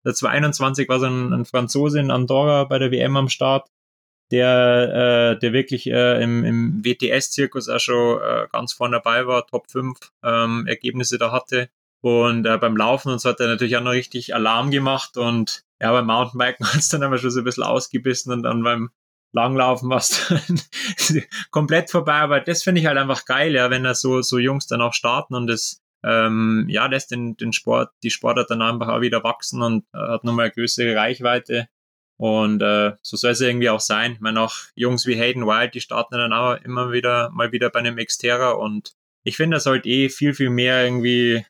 Der 0.05 0.13
2021 0.13 0.87
war 0.87 0.99
so 0.99 1.07
ein, 1.07 1.33
ein 1.33 1.45
Franzose 1.45 1.99
in 1.99 2.11
Andorra 2.11 2.65
bei 2.65 2.79
der 2.79 2.91
WM 2.91 3.17
am 3.17 3.27
Start, 3.27 3.67
der, 4.31 5.33
äh, 5.35 5.39
der 5.39 5.53
wirklich 5.53 5.87
äh, 5.87 6.21
im, 6.23 6.45
im 6.45 6.85
WTS-Zirkus 6.85 7.69
auch 7.69 7.79
schon 7.79 8.21
äh, 8.21 8.47
ganz 8.51 8.73
vorne 8.73 8.97
dabei 8.97 9.27
war, 9.27 9.45
Top 9.47 9.69
5 9.69 9.97
ähm, 10.23 10.67
Ergebnisse 10.67 11.17
da 11.17 11.31
hatte. 11.31 11.69
Und 12.01 12.45
äh, 12.45 12.57
beim 12.57 12.75
Laufen 12.75 13.11
und 13.11 13.21
so 13.21 13.29
hat 13.29 13.39
er 13.39 13.47
natürlich 13.47 13.77
auch 13.77 13.83
noch 13.83 13.91
richtig 13.91 14.33
Alarm 14.33 14.71
gemacht 14.71 15.17
und 15.17 15.63
ja, 15.79 15.91
beim 15.91 16.07
Mountainbiken 16.07 16.65
hat 16.73 16.79
es 16.79 16.89
dann 16.89 17.03
aber 17.03 17.17
schon 17.17 17.31
so 17.31 17.41
ein 17.41 17.45
bisschen 17.45 17.63
ausgebissen 17.63 18.33
und 18.33 18.43
dann 18.43 18.63
beim 18.63 18.89
Langlaufen 19.33 19.89
war 19.89 19.97
es 19.97 20.33
komplett 21.51 21.89
vorbei. 21.89 22.15
Aber 22.15 22.39
das 22.39 22.63
finde 22.63 22.81
ich 22.81 22.87
halt 22.87 22.97
einfach 22.97 23.25
geil, 23.25 23.53
ja, 23.53 23.69
wenn 23.69 23.83
da 23.83 23.93
so, 23.93 24.21
so 24.21 24.39
Jungs 24.39 24.67
dann 24.67 24.81
auch 24.81 24.93
starten 24.93 25.35
und 25.35 25.47
das 25.47 25.81
ähm, 26.03 26.65
ja, 26.67 26.87
lässt 26.87 27.11
den, 27.11 27.37
den 27.37 27.53
Sport, 27.53 27.91
die 28.03 28.09
Sportart 28.09 28.49
dann 28.49 28.61
einfach 28.61 28.87
auch 28.87 29.01
wieder 29.01 29.23
wachsen 29.23 29.61
und 29.61 29.85
äh, 29.93 29.99
hat 29.99 30.23
nochmal 30.23 30.45
eine 30.45 30.53
größere 30.53 30.95
Reichweite. 30.95 31.67
Und 32.17 32.61
äh, 32.61 32.93
so 33.01 33.17
soll 33.17 33.31
es 33.31 33.41
irgendwie 33.41 33.69
auch 33.69 33.79
sein. 33.79 34.13
Ich 34.13 34.19
meine, 34.19 34.41
auch 34.41 34.55
Jungs 34.75 35.05
wie 35.07 35.15
Hayden 35.15 35.45
Wild, 35.45 35.73
die 35.73 35.81
starten 35.81 36.17
dann 36.17 36.33
auch 36.33 36.55
immer 36.63 36.91
wieder 36.91 37.29
mal 37.31 37.51
wieder 37.51 37.69
bei 37.69 37.79
einem 37.79 37.97
Xterra 37.97 38.51
und 38.51 38.93
ich 39.23 39.37
finde, 39.37 39.55
das 39.55 39.65
sollte 39.65 39.87
eh 39.87 40.09
viel, 40.09 40.33
viel 40.33 40.49
mehr 40.49 40.83
irgendwie 40.83 41.45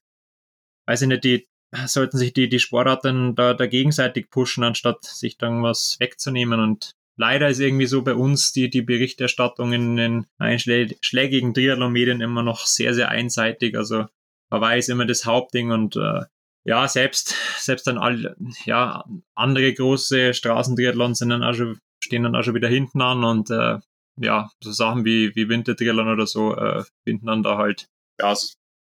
weiß 0.85 1.03
ich 1.03 1.07
nicht, 1.07 1.23
die 1.23 1.47
sollten 1.85 2.17
sich 2.17 2.33
die, 2.33 2.49
die 2.49 2.59
Sportarten 2.59 3.35
da, 3.35 3.53
da 3.53 3.65
gegenseitig 3.65 4.29
pushen, 4.29 4.63
anstatt 4.63 5.03
sich 5.05 5.37
dann 5.37 5.63
was 5.63 5.97
wegzunehmen. 5.99 6.59
Und 6.59 6.91
leider 7.17 7.49
ist 7.49 7.59
irgendwie 7.59 7.85
so 7.85 8.01
bei 8.01 8.13
uns 8.13 8.51
die, 8.51 8.69
die 8.69 8.81
Berichterstattung 8.81 9.73
in 9.73 9.95
den 9.95 10.27
einschlägigen 10.37 11.53
Triathlon-Medien 11.53 12.21
immer 12.21 12.43
noch 12.43 12.65
sehr, 12.65 12.93
sehr 12.93 13.09
einseitig. 13.09 13.77
Also 13.77 14.07
Hawaii 14.51 14.79
ist 14.79 14.89
immer 14.89 15.05
das 15.05 15.25
Hauptding 15.25 15.71
und 15.71 15.95
äh, 15.95 16.23
ja, 16.63 16.87
selbst, 16.87 17.35
selbst 17.57 17.87
dann 17.87 17.97
all, 17.97 18.35
ja, 18.65 19.05
andere 19.33 19.73
große 19.73 20.33
Straßentriathlons 20.33 21.19
sind 21.19 21.29
dann 21.29 21.43
auch 21.43 21.53
schon, 21.53 21.79
stehen 22.03 22.23
dann 22.23 22.35
auch 22.35 22.43
schon 22.43 22.53
wieder 22.53 22.67
hinten 22.67 23.01
an 23.01 23.23
und 23.23 23.49
äh, 23.49 23.79
ja, 24.17 24.51
so 24.61 24.71
Sachen 24.71 25.05
wie, 25.05 25.35
wie 25.35 25.49
Wintertriathlon 25.49 26.09
oder 26.09 26.27
so 26.27 26.55
äh, 26.55 26.83
finden 27.03 27.27
dann 27.27 27.43
da 27.43 27.57
halt 27.57 27.87
ja, 28.19 28.35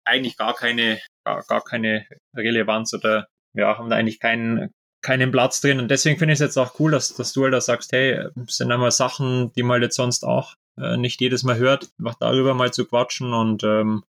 eigentlich 0.06 0.38
gar 0.38 0.56
keine, 0.56 1.00
gar, 1.30 1.44
gar 1.44 1.64
keine 1.64 2.06
Relevanz 2.36 2.94
oder 2.94 3.28
ja, 3.54 3.78
haben 3.78 3.90
da 3.90 3.96
eigentlich 3.96 4.20
keinen, 4.20 4.74
keinen 5.02 5.32
Platz 5.32 5.62
drin. 5.62 5.80
Und 5.80 5.90
deswegen 5.90 6.18
finde 6.18 6.34
ich 6.34 6.38
es 6.38 6.46
jetzt 6.46 6.58
auch 6.58 6.80
cool, 6.80 6.92
dass, 6.92 7.16
dass 7.16 7.34
du 7.34 7.44
halt 7.44 7.54
da 7.54 7.62
sagst, 7.62 7.92
hey, 7.92 8.28
sind 8.48 8.72
einmal 8.72 8.92
Sachen, 8.92 9.52
die 9.54 9.64
man 9.64 9.82
jetzt 9.82 9.96
sonst 9.96 10.24
auch 10.24 10.56
äh, 10.78 10.98
nicht 10.98 11.22
jedes 11.22 11.44
Mal 11.44 11.58
hört, 11.58 11.90
einfach 12.00 12.16
darüber 12.20 12.54
mal 12.54 12.72
zu 12.72 12.86
quatschen 12.86 13.34
und 13.34 13.64
ähm, 13.64 14.04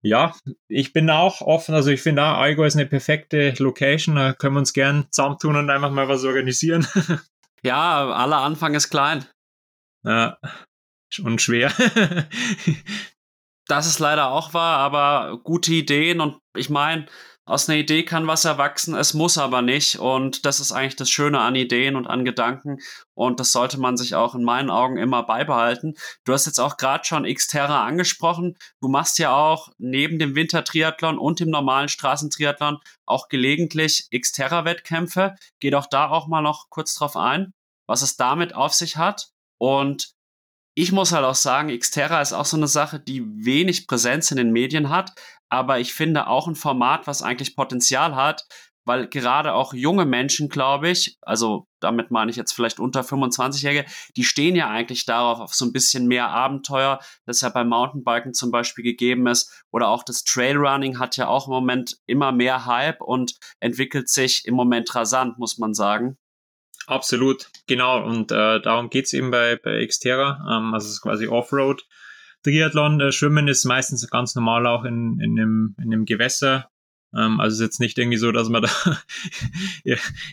ja, 0.00 0.32
ich 0.68 0.92
bin 0.92 1.10
auch 1.10 1.40
offen, 1.40 1.74
also 1.74 1.90
ich 1.90 2.00
finde 2.00 2.22
auch, 2.22 2.38
Allgäu 2.38 2.66
ist 2.66 2.76
eine 2.76 2.86
perfekte 2.86 3.52
Location, 3.58 4.14
da 4.14 4.32
können 4.32 4.54
wir 4.54 4.60
uns 4.60 4.72
gern 4.72 5.08
zusammentun 5.10 5.56
und 5.56 5.70
einfach 5.70 5.90
mal 5.90 6.08
was 6.08 6.24
organisieren. 6.24 6.86
ja, 7.64 8.08
aller 8.08 8.38
Anfang 8.38 8.74
ist 8.74 8.90
klein. 8.90 9.26
Ja, 10.04 10.38
und 11.20 11.42
schwer. 11.42 11.72
Das 13.68 13.86
ist 13.86 13.98
leider 13.98 14.30
auch 14.30 14.54
wahr, 14.54 14.78
aber 14.78 15.38
gute 15.44 15.72
Ideen 15.72 16.20
und 16.20 16.38
ich 16.56 16.70
meine, 16.70 17.06
aus 17.48 17.66
einer 17.66 17.78
Idee 17.78 18.04
kann 18.04 18.26
was 18.26 18.44
erwachsen, 18.44 18.94
es 18.94 19.14
muss 19.14 19.38
aber 19.38 19.62
nicht. 19.62 19.98
Und 19.98 20.44
das 20.44 20.60
ist 20.60 20.70
eigentlich 20.70 20.96
das 20.96 21.08
Schöne 21.08 21.40
an 21.40 21.54
Ideen 21.54 21.96
und 21.96 22.06
an 22.06 22.26
Gedanken. 22.26 22.78
Und 23.14 23.40
das 23.40 23.52
sollte 23.52 23.80
man 23.80 23.96
sich 23.96 24.14
auch 24.14 24.34
in 24.34 24.44
meinen 24.44 24.68
Augen 24.68 24.98
immer 24.98 25.22
beibehalten. 25.22 25.94
Du 26.24 26.34
hast 26.34 26.44
jetzt 26.44 26.60
auch 26.60 26.76
gerade 26.76 27.06
schon 27.06 27.24
Xterra 27.24 27.86
angesprochen. 27.86 28.58
Du 28.82 28.88
machst 28.88 29.18
ja 29.18 29.34
auch 29.34 29.70
neben 29.78 30.18
dem 30.18 30.34
Wintertriathlon 30.34 31.16
und 31.16 31.40
dem 31.40 31.48
normalen 31.48 31.88
Straßentriathlon 31.88 32.80
auch 33.06 33.28
gelegentlich 33.28 34.08
Xterra-Wettkämpfe. 34.10 35.34
Geh 35.58 35.70
doch 35.70 35.86
da 35.86 36.10
auch 36.10 36.26
mal 36.26 36.42
noch 36.42 36.68
kurz 36.68 36.94
drauf 36.94 37.16
ein, 37.16 37.54
was 37.86 38.02
es 38.02 38.18
damit 38.18 38.54
auf 38.54 38.74
sich 38.74 38.98
hat. 38.98 39.30
Und 39.56 40.10
ich 40.78 40.92
muss 40.92 41.10
halt 41.10 41.24
auch 41.24 41.34
sagen, 41.34 41.76
Xterra 41.76 42.22
ist 42.22 42.32
auch 42.32 42.44
so 42.44 42.56
eine 42.56 42.68
Sache, 42.68 43.00
die 43.00 43.24
wenig 43.44 43.88
Präsenz 43.88 44.30
in 44.30 44.36
den 44.36 44.52
Medien 44.52 44.90
hat, 44.90 45.10
aber 45.48 45.80
ich 45.80 45.92
finde 45.92 46.28
auch 46.28 46.46
ein 46.46 46.54
Format, 46.54 47.08
was 47.08 47.20
eigentlich 47.20 47.56
Potenzial 47.56 48.14
hat, 48.14 48.46
weil 48.84 49.08
gerade 49.08 49.54
auch 49.54 49.74
junge 49.74 50.06
Menschen, 50.06 50.48
glaube 50.48 50.88
ich, 50.88 51.18
also 51.20 51.66
damit 51.80 52.12
meine 52.12 52.30
ich 52.30 52.36
jetzt 52.36 52.52
vielleicht 52.52 52.78
unter 52.78 53.00
25-Jährige, 53.00 53.86
die 54.16 54.22
stehen 54.22 54.54
ja 54.54 54.70
eigentlich 54.70 55.04
darauf, 55.04 55.40
auf 55.40 55.52
so 55.52 55.64
ein 55.64 55.72
bisschen 55.72 56.06
mehr 56.06 56.28
Abenteuer, 56.28 57.00
das 57.26 57.40
ja 57.40 57.48
beim 57.48 57.68
Mountainbiken 57.68 58.32
zum 58.32 58.52
Beispiel 58.52 58.84
gegeben 58.84 59.26
ist. 59.26 59.64
Oder 59.72 59.88
auch 59.88 60.04
das 60.04 60.22
Trailrunning 60.22 61.00
hat 61.00 61.16
ja 61.16 61.26
auch 61.26 61.48
im 61.48 61.54
Moment 61.54 61.98
immer 62.06 62.30
mehr 62.30 62.66
Hype 62.66 63.02
und 63.02 63.34
entwickelt 63.58 64.08
sich 64.08 64.44
im 64.44 64.54
Moment 64.54 64.94
rasant, 64.94 65.40
muss 65.40 65.58
man 65.58 65.74
sagen. 65.74 66.18
Absolut, 66.88 67.50
genau. 67.66 68.02
Und 68.02 68.32
äh, 68.32 68.60
darum 68.62 68.88
geht's 68.88 69.12
eben 69.12 69.30
bei, 69.30 69.56
bei 69.62 69.86
Xterra. 69.86 70.40
Ähm, 70.48 70.72
also 70.72 70.86
es 70.86 70.94
ist 70.94 71.02
quasi 71.02 71.28
Offroad. 71.28 71.86
Triathlon, 72.42 72.98
äh, 73.02 73.12
Schwimmen 73.12 73.46
ist 73.46 73.66
meistens 73.66 74.08
ganz 74.08 74.34
normal 74.34 74.66
auch 74.66 74.84
in, 74.84 75.20
in, 75.20 75.36
dem, 75.36 75.76
in 75.82 75.90
dem 75.90 76.06
Gewässer. 76.06 76.70
Ähm, 77.14 77.40
also 77.40 77.52
es 77.52 77.60
ist 77.60 77.66
jetzt 77.66 77.80
nicht 77.80 77.98
irgendwie 77.98 78.16
so, 78.16 78.32
dass 78.32 78.48
man 78.48 78.62
da 78.62 78.70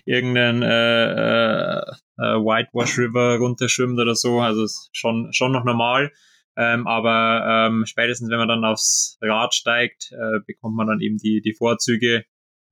irgendeinen 0.06 0.64
äh, 0.64 1.12
äh, 1.12 1.82
äh, 2.20 2.36
Whitewash 2.40 3.00
River 3.00 3.36
runterschwimmt 3.38 4.00
oder 4.00 4.16
so. 4.16 4.40
Also 4.40 4.64
es 4.64 4.72
ist 4.72 4.90
schon, 4.94 5.34
schon 5.34 5.52
noch 5.52 5.66
normal. 5.66 6.14
Ähm, 6.56 6.88
aber 6.88 7.68
ähm, 7.68 7.86
spätestens, 7.86 8.30
wenn 8.30 8.38
man 8.38 8.48
dann 8.48 8.64
aufs 8.64 9.18
Rad 9.20 9.54
steigt, 9.54 10.14
äh, 10.14 10.40
bekommt 10.48 10.78
man 10.78 10.88
dann 10.88 11.02
eben 11.02 11.18
die, 11.18 11.42
die 11.42 11.54
Vorzüge 11.54 12.24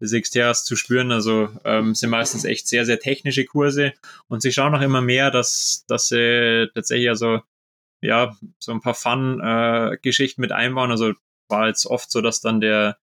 des 0.03 0.21
Xteras 0.21 0.65
zu 0.65 0.75
spüren. 0.75 1.11
Also 1.11 1.49
ähm, 1.63 1.95
sind 1.95 2.09
meistens 2.09 2.45
echt 2.45 2.67
sehr, 2.67 2.85
sehr 2.85 2.99
technische 2.99 3.45
Kurse 3.45 3.93
und 4.27 4.41
sie 4.41 4.51
schauen 4.51 4.75
auch 4.75 4.81
immer 4.81 5.01
mehr, 5.01 5.31
dass, 5.31 5.85
dass 5.87 6.07
sie 6.09 6.69
tatsächlich 6.73 7.09
also 7.09 7.41
ja 8.01 8.35
so 8.59 8.71
ein 8.71 8.81
paar 8.81 8.95
Fun-Geschichten 8.95 10.41
äh, 10.41 10.43
mit 10.43 10.51
einbauen. 10.51 10.91
Also 10.91 11.13
war 11.47 11.67
jetzt 11.67 11.85
oft 11.85 12.11
so, 12.11 12.21
dass 12.21 12.41
dann 12.41 12.61
der 12.61 12.97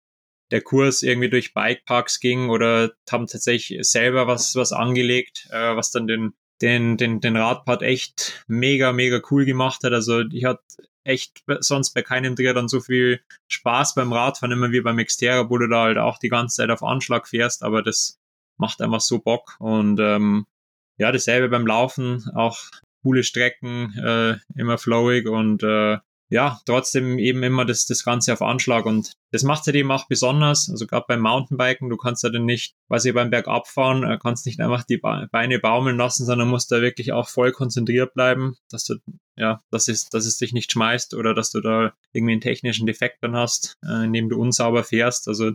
der 0.50 0.62
Kurs 0.62 1.02
irgendwie 1.02 1.28
durch 1.28 1.52
Bikeparks 1.52 2.20
ging 2.20 2.48
oder 2.48 2.92
haben 3.10 3.26
tatsächlich 3.26 3.86
selber 3.86 4.26
was 4.26 4.56
was 4.56 4.72
angelegt, 4.72 5.46
äh, 5.50 5.76
was 5.76 5.90
dann 5.90 6.06
den 6.06 6.34
den, 6.60 6.96
den, 6.96 7.20
den 7.20 7.36
Radpart 7.36 7.82
echt 7.82 8.44
mega, 8.48 8.92
mega 8.92 9.20
cool 9.30 9.44
gemacht 9.44 9.84
hat. 9.84 9.92
Also 9.92 10.22
ich 10.32 10.44
hatte 10.44 10.62
echt 11.08 11.42
sonst 11.60 11.94
bei 11.94 12.02
keinem 12.02 12.36
Triathlon 12.36 12.68
so 12.68 12.80
viel 12.80 13.20
Spaß 13.48 13.94
beim 13.94 14.12
Radfahren, 14.12 14.52
immer 14.52 14.70
wie 14.70 14.80
beim 14.80 14.98
Xterra, 14.98 15.48
wo 15.50 15.58
du 15.58 15.68
da 15.68 15.82
halt 15.84 15.98
auch 15.98 16.18
die 16.18 16.28
ganze 16.28 16.56
Zeit 16.56 16.70
auf 16.70 16.82
Anschlag 16.82 17.26
fährst, 17.26 17.62
aber 17.62 17.82
das 17.82 18.18
macht 18.58 18.80
einfach 18.80 19.00
so 19.00 19.18
Bock. 19.18 19.56
Und 19.58 19.98
ähm, 20.00 20.46
ja, 20.98 21.10
dasselbe 21.10 21.48
beim 21.48 21.66
Laufen, 21.66 22.30
auch 22.34 22.58
coole 23.02 23.24
Strecken, 23.24 23.94
äh, 23.98 24.36
immer 24.60 24.78
flowig 24.78 25.28
und 25.28 25.62
äh, 25.62 25.98
ja, 26.30 26.60
trotzdem 26.66 27.18
eben 27.18 27.42
immer 27.42 27.64
das, 27.64 27.86
das 27.86 28.04
Ganze 28.04 28.32
auf 28.32 28.42
Anschlag 28.42 28.84
und 28.84 29.12
das 29.30 29.42
macht 29.42 29.66
halt 29.66 29.76
eben 29.76 29.90
auch 29.90 30.08
besonders. 30.08 30.68
Also 30.70 30.86
gerade 30.86 31.06
beim 31.08 31.20
Mountainbiken, 31.20 31.88
du 31.88 31.96
kannst 31.96 32.22
ja 32.22 32.30
dann 32.30 32.44
nicht, 32.44 32.74
quasi 32.86 33.12
beim 33.12 33.30
Bergabfahren, 33.30 34.04
äh, 34.04 34.18
kannst 34.20 34.44
nicht 34.46 34.60
einfach 34.60 34.84
die 34.84 34.98
Beine 34.98 35.58
baumeln 35.58 35.96
lassen, 35.96 36.26
sondern 36.26 36.48
musst 36.48 36.70
da 36.70 36.82
wirklich 36.82 37.12
auch 37.12 37.28
voll 37.28 37.52
konzentriert 37.52 38.12
bleiben, 38.14 38.56
dass 38.70 38.84
du, 38.84 38.96
ja, 39.36 39.62
dass 39.70 39.88
es, 39.88 40.08
dass 40.10 40.26
es 40.26 40.36
dich 40.36 40.52
nicht 40.52 40.72
schmeißt 40.72 41.14
oder 41.14 41.34
dass 41.34 41.50
du 41.50 41.60
da 41.60 41.92
irgendwie 42.12 42.32
einen 42.32 42.40
technischen 42.42 42.86
Defekt 42.86 43.22
dann 43.22 43.34
hast, 43.34 43.76
äh, 43.84 44.04
indem 44.04 44.28
du 44.28 44.38
unsauber 44.38 44.84
fährst. 44.84 45.28
Also 45.28 45.52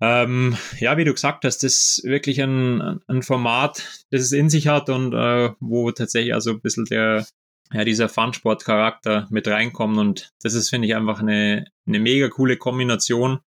ähm, 0.00 0.56
ja, 0.78 0.96
wie 0.96 1.04
du 1.04 1.12
gesagt 1.12 1.44
hast, 1.44 1.62
das 1.62 1.98
ist 1.98 2.04
wirklich 2.04 2.42
ein, 2.42 3.00
ein 3.06 3.22
Format, 3.22 4.04
das 4.10 4.22
es 4.22 4.32
in 4.32 4.50
sich 4.50 4.68
hat 4.68 4.90
und 4.90 5.12
äh, 5.14 5.50
wo 5.60 5.90
tatsächlich 5.92 6.34
also 6.34 6.50
ein 6.50 6.60
bisschen 6.60 6.84
der, 6.84 7.26
ja, 7.72 7.84
dieser 7.84 8.08
Fun-Sport-Charakter 8.08 9.26
mit 9.30 9.48
reinkommen. 9.48 9.98
Und 9.98 10.32
das 10.42 10.54
ist, 10.54 10.70
finde 10.70 10.88
ich, 10.88 10.94
einfach 10.94 11.20
eine, 11.20 11.66
eine 11.86 11.98
mega 11.98 12.28
coole 12.28 12.56
Kombination. 12.56 13.40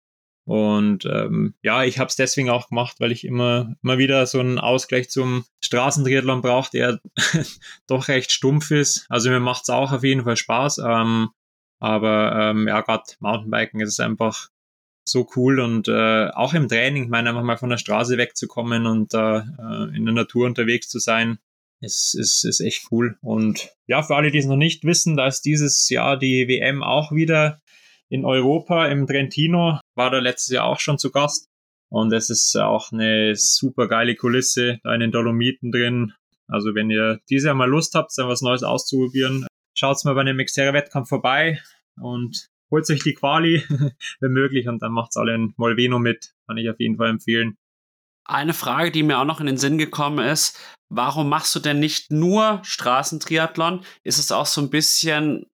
Und 0.44 1.05
ähm, 1.07 1.55
ja, 1.62 1.83
ich 1.83 1.98
habe 1.98 2.07
es 2.09 2.16
deswegen 2.16 2.50
auch 2.50 2.68
gemacht, 2.68 2.96
weil 3.00 3.11
ich 3.11 3.24
immer, 3.24 3.74
immer 3.83 3.98
wieder 3.98 4.26
so 4.26 4.38
einen 4.38 4.61
Ausgleich 4.61 5.11
zum 5.11 5.44
Straßentriathlon 5.61 6.40
brauche, 6.40 6.70
der 6.70 7.00
doch 7.88 8.07
recht 8.09 8.31
stumpf 8.31 8.70
ist. 8.70 9.07
Also 9.09 9.29
mir 9.31 9.40
macht 9.40 9.62
es 9.64 9.70
auch 9.70 9.92
auf 9.92 10.05
jeden 10.05 10.22
Fall 10.22 10.37
Spaß. 10.37 10.79
Ähm, 10.79 11.31
aber 11.81 12.33
ähm, 12.37 12.68
ja, 12.68 12.81
gerade 12.81 13.05
Mountainbiken 13.18 13.81
ist 13.81 14.00
einfach 14.00 14.48
so 15.09 15.29
cool 15.37 15.61
und 15.61 15.88
äh, 15.88 16.29
auch 16.31 16.55
im 16.55 16.68
Training, 16.68 17.05
ich 17.05 17.09
meine, 17.09 17.31
einfach 17.31 17.42
mal 17.42 17.57
von 17.57 17.70
der 17.70 17.79
Straße 17.79 18.16
wegzukommen 18.16 18.87
und 18.87 19.14
äh, 19.14 19.38
in 19.94 20.05
der 20.05 20.14
Natur 20.14 20.46
unterwegs 20.46 20.88
zu 20.88 20.98
sein, 20.98 21.38
ist, 21.87 22.14
ist, 22.18 22.44
ist 22.44 22.61
echt 22.61 22.88
cool. 22.90 23.16
Und 23.22 23.70
ja, 23.87 24.03
für 24.03 24.16
alle, 24.16 24.31
die 24.31 24.38
es 24.38 24.46
noch 24.46 24.57
nicht 24.57 24.85
wissen, 24.85 25.16
da 25.16 25.27
ist 25.27 25.42
dieses 25.42 25.88
Jahr 25.88 26.18
die 26.18 26.49
WM 26.49 26.83
auch 26.83 27.12
wieder 27.12 27.61
in 28.09 28.25
Europa 28.25 28.87
im 28.87 29.07
Trentino. 29.07 29.81
War 29.94 30.11
da 30.11 30.18
letztes 30.18 30.55
Jahr 30.55 30.66
auch 30.66 30.81
schon 30.81 30.99
zu 30.99 31.11
Gast. 31.11 31.49
Und 31.88 32.12
es 32.12 32.31
ist 32.31 32.57
auch 32.57 32.92
eine 32.92 33.35
super 33.37 33.88
geile 33.88 34.16
Kulisse, 34.16 34.81
da 34.83 34.92
in 34.92 35.01
den 35.01 35.12
Dolomiten 35.12 35.70
drin. 35.70 36.12
Also 36.49 36.75
wenn 36.75 36.90
ihr 36.90 37.20
dieses 37.31 37.46
Jahr 37.46 37.55
mal 37.55 37.68
Lust 37.68 37.94
habt, 37.94 38.12
dann 38.16 38.29
was 38.29 38.42
Neues 38.42 38.62
auszuprobieren, 38.62 39.46
schaut 39.77 40.05
mal 40.05 40.14
bei 40.14 40.20
einem 40.22 40.38
Xterra-Wettkampf 40.38 41.09
vorbei 41.09 41.61
und 41.96 42.49
holt 42.70 42.88
euch 42.90 43.03
die 43.03 43.14
Quali, 43.14 43.62
wenn 44.20 44.33
möglich, 44.33 44.68
und 44.68 44.83
dann 44.83 44.92
macht's 44.92 45.16
alle 45.16 45.35
in 45.35 45.55
Molveno 45.57 45.99
mit. 45.99 46.33
Kann 46.46 46.59
ich 46.59 46.68
auf 46.68 46.79
jeden 46.79 46.96
Fall 46.96 47.11
empfehlen. 47.11 47.57
Eine 48.25 48.55
Frage, 48.55 48.90
die 48.90 49.05
mir 49.05 49.18
auch 49.18 49.25
noch 49.25 49.40
in 49.40 49.46
den 49.46 49.57
Sinn 49.57 49.79
gekommen 49.79 50.27
ist, 50.27 50.59
warum 50.88 51.29
machst 51.29 51.55
du 51.55 51.61
denn 51.61 51.79
nicht 51.79 52.11
nur 52.11 52.61
Straßentriathlon? 52.62 53.85
Ist 54.03 54.18
es 54.18 54.33
auch 54.33 54.46
so 54.46 54.61
ein 54.61 54.70
bisschen 54.70 55.46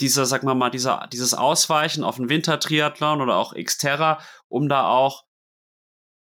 dieser, 0.00 0.26
sag 0.26 0.42
mal 0.42 0.54
mal, 0.54 0.70
dieser, 0.70 1.08
dieses 1.12 1.34
Ausweichen 1.34 2.02
auf 2.02 2.16
den 2.16 2.28
Wintertriathlon 2.28 3.20
oder 3.20 3.36
auch 3.36 3.54
Xterra, 3.54 4.20
um 4.48 4.68
da 4.68 4.88
auch, 4.88 5.24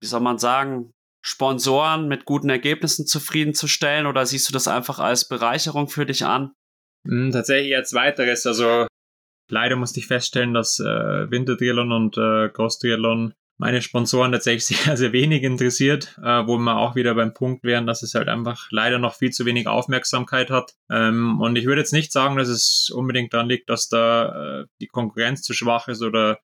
wie 0.01 0.07
soll 0.07 0.21
man 0.21 0.39
sagen, 0.39 0.93
Sponsoren 1.25 2.09
mit 2.09 2.25
guten 2.25 2.51
Ergebnissen 2.51 3.07
zufriedenzustellen 3.07 4.07
oder 4.07 4.27
siehst 4.27 4.49
du 4.49 4.53
das 4.53 4.67
einfach 4.67 4.99
als 4.99 5.29
Bereicherung 5.29 5.89
für 5.89 6.05
dich 6.05 6.25
an? 6.25 6.53
Hm, 7.07 7.31
tatsächlich 7.31 7.77
als 7.77 7.93
weiteres. 7.93 8.45
Also 8.45 8.89
leider 9.49 9.77
musste 9.77 10.01
ich 10.01 10.09
feststellen, 10.09 10.53
dass 10.53 10.81
äh, 10.81 11.31
Wintertriathlon 11.31 11.93
und 11.93 12.19
äh, 12.19 12.49
Cross-Triathlon 12.49 13.35
meine 13.63 13.81
Sponsoren 13.81 14.33
tatsächlich 14.33 14.65
sehr, 14.81 14.97
sehr 14.97 15.13
wenig 15.13 15.45
interessiert, 15.45 16.19
äh, 16.19 16.47
wo 16.49 16.59
wir 16.59 16.77
auch 16.77 16.97
wieder 16.97 17.15
beim 17.15 17.33
Punkt 17.33 17.63
wären, 17.63 17.87
dass 17.87 18.03
es 18.03 18.17
halt 18.17 18.29
einfach 18.29 18.67
leider 18.73 18.99
noch 18.99 19.15
viel 19.15 19.31
zu 19.31 19.47
wenig 19.47 19.69
Aufmerksamkeit 19.69 20.51
hat. 20.51 20.75
Ähm, 20.91 21.41
und 21.41 21.55
ich 21.55 21.65
würde 21.65 21.81
jetzt 21.81 21.93
nicht 21.93 22.11
sagen, 22.11 22.37
dass 22.37 22.49
es 22.49 22.91
unbedingt 22.93 23.33
daran 23.33 23.49
liegt, 23.49 23.71
dass 23.71 23.89
da 23.89 24.63
äh, 24.63 24.67
die 24.81 24.89
Konkurrenz 24.89 25.43
zu 25.43 25.55
schwach 25.55 25.87
ist 25.87 26.03
oder 26.03 26.41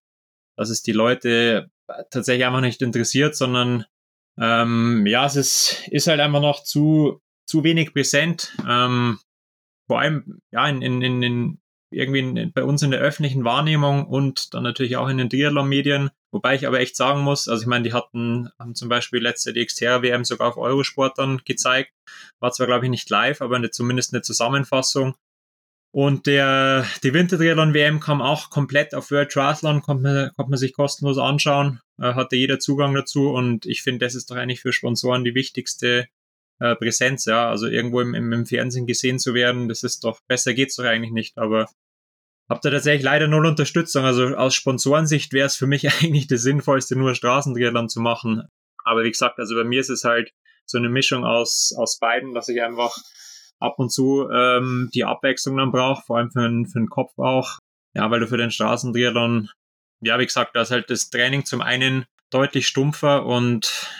dass 0.57 0.71
es 0.71 0.83
die 0.83 0.93
Leute 0.93 1.73
tatsächlich 2.11 2.47
einfach 2.47 2.61
nicht 2.61 2.83
interessiert, 2.83 3.35
sondern 3.35 3.85
ähm, 4.41 5.05
ja, 5.05 5.27
es 5.27 5.35
ist, 5.35 5.89
ist 5.89 6.07
halt 6.07 6.21
einfach 6.21 6.41
noch 6.41 6.63
zu, 6.63 7.21
zu 7.47 7.65
wenig 7.65 7.95
präsent. 7.95 8.57
Ähm, 8.65 9.19
vor 9.89 9.99
allem 9.99 10.41
ja 10.53 10.69
in, 10.69 10.83
in, 10.83 11.23
in, 11.25 11.61
irgendwie 11.91 12.21
in, 12.21 12.53
bei 12.53 12.65
uns 12.65 12.83
in 12.83 12.91
der 12.91 13.01
öffentlichen 13.01 13.45
Wahrnehmung 13.45 14.07
und 14.07 14.55
dann 14.55 14.63
natürlich 14.63 14.97
auch 14.97 15.09
in 15.09 15.19
den 15.19 15.31
Triathlon-Medien. 15.31 16.11
Wobei 16.31 16.55
ich 16.55 16.67
aber 16.67 16.81
echt 16.81 16.97
sagen 16.97 17.21
muss, 17.21 17.49
also 17.49 17.63
ich 17.63 17.67
meine, 17.67 17.85
die 17.85 17.93
hatten, 17.93 18.51
haben 18.59 18.75
zum 18.75 18.89
Beispiel 18.89 19.23
letzte 19.23 19.53
die 19.53 19.65
Xterra-WM 19.65 20.25
sogar 20.25 20.49
auf 20.49 20.57
Eurosport 20.57 21.19
dann 21.19 21.41
gezeigt. 21.45 21.93
War 22.41 22.53
zwar, 22.53 22.67
glaube 22.67 22.85
ich, 22.85 22.91
nicht 22.91 23.09
live, 23.09 23.41
aber 23.41 23.57
eine, 23.57 23.71
zumindest 23.71 24.13
eine 24.13 24.23
Zusammenfassung. 24.23 25.15
Und 25.91 26.27
der, 26.27 26.85
die 27.03 27.15
Wintertriathlon-WM 27.15 28.01
kam 28.01 28.21
auch 28.21 28.51
komplett 28.51 28.95
auf 28.95 29.11
World 29.11 29.33
Triathlon, 29.33 29.81
konnte 29.81 30.03
man, 30.03 30.33
konnte 30.37 30.51
man 30.51 30.59
sich 30.59 30.75
kostenlos 30.75 31.17
anschauen, 31.17 31.81
äh, 31.99 32.13
hatte 32.13 32.37
jeder 32.37 32.59
Zugang 32.59 32.95
dazu 32.95 33.31
und 33.31 33.65
ich 33.65 33.83
finde, 33.83 34.05
das 34.05 34.15
ist 34.15 34.31
doch 34.31 34.37
eigentlich 34.37 34.61
für 34.61 34.75
Sponsoren 34.75 35.25
die 35.25 35.35
wichtigste 35.35 36.07
äh, 36.61 36.75
Präsenz, 36.77 37.25
ja, 37.25 37.49
also 37.49 37.67
irgendwo 37.67 38.01
im, 38.01 38.15
im, 38.15 38.47
Fernsehen 38.47 38.87
gesehen 38.87 39.19
zu 39.19 39.35
werden, 39.35 39.69
das 39.69 39.83
ist 39.83 40.05
doch, 40.05 40.21
besser 40.27 40.55
geht's 40.55 40.77
doch 40.77 40.85
eigentlich 40.85 41.13
nicht, 41.13 41.39
aber 41.39 41.67
habt 42.49 42.65
ihr 42.65 42.71
tatsächlich 42.71 43.05
leider 43.05 43.29
null 43.29 43.47
Unterstützung, 43.47 44.05
also 44.05 44.29
aus 44.37 44.55
Sponsorensicht 44.55 45.33
wäre 45.33 45.47
es 45.47 45.57
für 45.57 45.67
mich 45.67 45.89
eigentlich 46.03 46.27
das 46.27 46.43
Sinnvollste, 46.43 46.97
nur 46.97 47.15
Straßentriathlon 47.15 47.89
zu 47.89 48.01
machen, 48.01 48.49
aber 48.85 49.05
wie 49.05 49.11
gesagt, 49.11 49.39
also 49.39 49.55
bei 49.55 49.65
mir 49.65 49.81
ist 49.81 49.91
es 49.91 50.05
halt 50.05 50.33
so 50.67 50.79
eine 50.79 50.89
Mischung 50.89 51.25
aus, 51.25 51.75
aus 51.77 51.99
beiden, 51.99 52.35
dass 52.35 52.49
ich 52.49 52.63
einfach 52.63 52.97
ab 53.61 53.79
und 53.79 53.91
zu 53.91 54.29
ähm, 54.31 54.91
die 54.95 55.05
Abwechslung 55.05 55.57
dann 55.57 55.73
brauche, 55.73 56.03
vor 56.05 56.19
allem 56.19 56.31
für, 56.31 56.43
den, 56.43 56.67
für 56.67 56.79
den 56.79 56.89
Kopf 56.89 57.19
auch, 57.19 57.59
ja, 57.95 58.11
weil 58.11 58.21
du 58.21 58.27
für 58.27 58.37
den 58.37 58.51
Straßentriathlon, 58.51 59.51
ja, 60.01 60.19
wie 60.19 60.27
gesagt, 60.27 60.55
da 60.55 60.63
ist 60.63 60.71
halt 60.71 60.91
das 60.91 61.11
Training 61.11 61.45
zum 61.45 61.61
einen 61.61 62.05
deutlich 62.31 62.69
stumpfer 62.69 63.25
und 63.27 63.91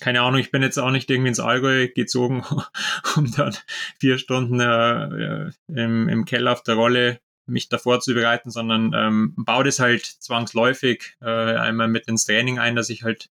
keine 0.00 0.22
Ahnung, 0.22 0.40
ich 0.40 0.50
bin 0.50 0.62
jetzt 0.62 0.78
auch 0.78 0.90
nicht 0.90 1.10
irgendwie 1.10 1.28
ins 1.28 1.40
Allgäu 1.40 1.88
gezogen, 1.88 2.44
um 3.16 3.30
dann 3.32 3.54
vier 3.98 4.18
Stunden 4.18 4.60
äh, 4.60 5.50
im, 5.68 6.08
im 6.08 6.24
Keller 6.24 6.52
auf 6.52 6.62
der 6.62 6.76
Rolle 6.76 7.20
mich 7.46 7.68
davor 7.68 8.00
zu 8.00 8.14
bereiten, 8.14 8.50
sondern 8.50 8.92
ähm, 8.94 9.34
baue 9.36 9.64
das 9.64 9.80
halt 9.80 10.04
zwangsläufig 10.04 11.16
äh, 11.20 11.26
einmal 11.26 11.88
mit 11.88 12.06
ins 12.06 12.26
Training 12.26 12.58
ein, 12.58 12.76
dass 12.76 12.90
ich 12.90 13.02
halt 13.02 13.30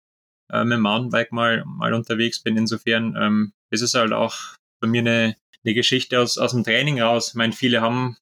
äh, 0.52 0.64
mit 0.64 0.74
dem 0.74 0.82
Mountainbike 0.82 1.32
mal, 1.32 1.64
mal 1.66 1.94
unterwegs 1.94 2.40
bin. 2.40 2.56
Insofern 2.56 3.16
ähm, 3.20 3.54
ist 3.72 3.82
es 3.82 3.94
halt 3.96 4.14
auch 4.14 4.38
bei 4.80 4.88
mir 4.88 5.02
eine, 5.02 5.36
eine 5.66 5.74
Geschichte 5.74 6.20
aus, 6.20 6.38
aus 6.38 6.52
dem 6.52 6.64
Training 6.64 7.02
raus. 7.02 7.30
Ich 7.30 7.36
meine, 7.36 7.54
viele 7.54 7.82
haben, 7.82 8.18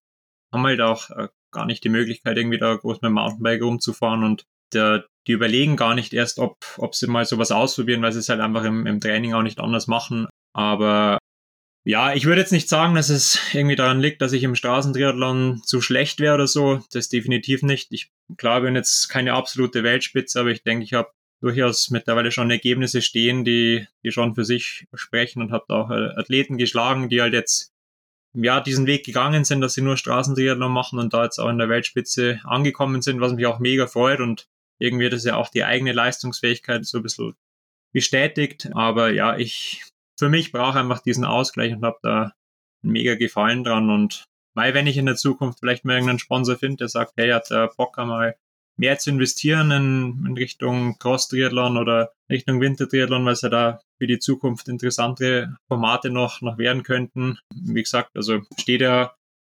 haben 0.54 0.64
halt 0.64 0.82
auch 0.82 1.10
äh, 1.10 1.28
gar 1.52 1.66
nicht 1.66 1.84
die 1.84 1.90
Möglichkeit, 1.90 2.38
irgendwie 2.38 2.58
da 2.58 2.74
groß 2.76 3.02
mit 3.02 3.10
dem 3.10 3.14
Mountainbike 3.14 3.62
rumzufahren 3.62 4.24
und 4.24 4.46
der, 4.74 5.06
die 5.28 5.34
überlegen 5.34 5.76
gar 5.76 5.96
nicht 5.96 6.14
erst, 6.14 6.40
ob, 6.40 6.58
ob 6.78 6.96
sie 6.96 7.08
mal 7.08 7.26
sowas 7.26 7.52
ausprobieren, 7.52 8.02
weil 8.02 8.12
sie 8.12 8.20
es 8.20 8.30
halt 8.30 8.40
einfach 8.40 8.64
im, 8.64 8.86
im 8.88 9.00
Training 9.00 9.34
auch 9.34 9.44
nicht 9.44 9.60
anders 9.60 9.88
machen. 9.88 10.28
Aber 10.54 11.20
ja, 11.84 12.14
ich 12.14 12.26
würde 12.26 12.42
jetzt 12.42 12.52
nicht 12.52 12.70
sagen, 12.70 12.94
dass 12.94 13.10
es 13.10 13.40
irgendwie 13.54 13.76
daran 13.76 14.00
liegt, 14.00 14.22
dass 14.22 14.34
ich 14.34 14.44
im 14.44 14.56
Straßentriathlon 14.56 15.62
zu 15.66 15.82
schlecht 15.82 16.20
wäre 16.20 16.36
oder 16.36 16.48
so. 16.48 16.84
Das 16.92 17.10
definitiv 17.10 17.64
nicht. 17.64 17.92
Ich 17.92 18.12
klar 18.38 18.62
bin 18.62 18.76
jetzt 18.76 19.10
keine 19.10 19.34
absolute 19.34 19.84
Weltspitze, 19.84 20.40
aber 20.40 20.50
ich 20.50 20.64
denke, 20.64 20.84
ich 20.84 20.94
habe 20.94 21.12
durchaus 21.42 21.90
mittlerweile 21.90 22.32
schon 22.32 22.52
Ergebnisse 22.52 23.02
stehen, 23.02 23.44
die, 23.44 23.88
die 24.04 24.12
schon 24.12 24.36
für 24.36 24.46
sich 24.46 24.86
sprechen 24.94 25.42
und 25.42 25.52
habe 25.52 25.74
auch 25.74 25.90
Athleten 25.90 26.58
geschlagen, 26.58 27.10
die 27.10 27.20
halt 27.20 27.34
jetzt 27.34 27.72
ja 28.34 28.62
diesen 28.62 28.86
Weg 28.86 29.04
gegangen 29.04 29.44
sind, 29.44 29.62
dass 29.62 29.74
sie 29.74 29.82
nur 29.82 29.98
Straßentriathlon 29.98 30.72
machen 30.72 31.00
und 31.00 31.14
da 31.14 31.24
jetzt 31.24 31.40
auch 31.40 31.50
in 31.50 31.58
der 31.58 31.68
Weltspitze 31.68 32.40
angekommen 32.44 33.02
sind, 33.02 33.22
was 33.22 33.34
mich 33.34 33.48
auch 33.48 33.60
mega 33.60 33.88
freut 33.88 34.20
und 34.20 34.48
irgendwie 34.82 35.10
das 35.10 35.24
ja 35.24 35.36
auch 35.36 35.50
die 35.50 35.64
eigene 35.64 35.94
Leistungsfähigkeit 35.94 36.86
so 36.86 36.98
ein 36.98 37.04
bisschen 37.04 37.36
bestätigt. 37.94 38.70
Aber 38.74 39.12
ja, 39.12 39.38
ich 39.38 39.84
für 40.18 40.30
mich 40.30 40.52
brauche 40.52 40.80
einfach 40.80 41.02
diesen 41.02 41.26
Ausgleich 41.26 41.74
und 41.74 41.86
habe 41.86 42.00
da 42.02 42.34
einen 42.84 42.94
mega 42.94 43.16
Gefallen 43.16 43.64
dran. 43.64 43.90
Und 43.90 44.26
weil, 44.56 44.74
wenn 44.74 44.88
ich 44.88 44.98
in 44.98 45.06
der 45.06 45.16
Zukunft 45.16 45.60
vielleicht 45.60 45.86
mal 45.86 45.94
irgendeinen 45.94 46.20
Sponsor 46.20 46.58
finde, 46.58 46.78
der 46.78 46.90
sagt, 46.90 47.14
hey, 47.18 47.30
hat 47.30 47.50
der 47.50 47.70
Bock 47.78 47.98
einmal 47.98 48.36
mehr 48.78 48.98
zu 48.98 49.12
investieren 49.12 49.72
in, 49.72 50.26
in 50.26 50.34
Richtung 50.34 50.98
Cross-Triathlon 50.98 51.78
oder 51.78 52.12
Richtung 52.30 52.60
Winter-Triathlon, 52.60 53.26
weil 53.26 53.34
es 53.34 53.42
ja 53.42 53.50
da 53.50 53.82
für 54.00 54.08
die 54.08 54.20
Zukunft 54.20 54.68
interessantere 54.68 55.56
Formate 55.68 56.10
noch, 56.10 56.42
noch 56.42 56.58
werden 56.58 56.82
könnten. 56.82 57.38
Wie 57.54 57.84
gesagt, 57.84 58.16
also 58.16 58.42
steht 58.58 58.82
ja 58.82 59.14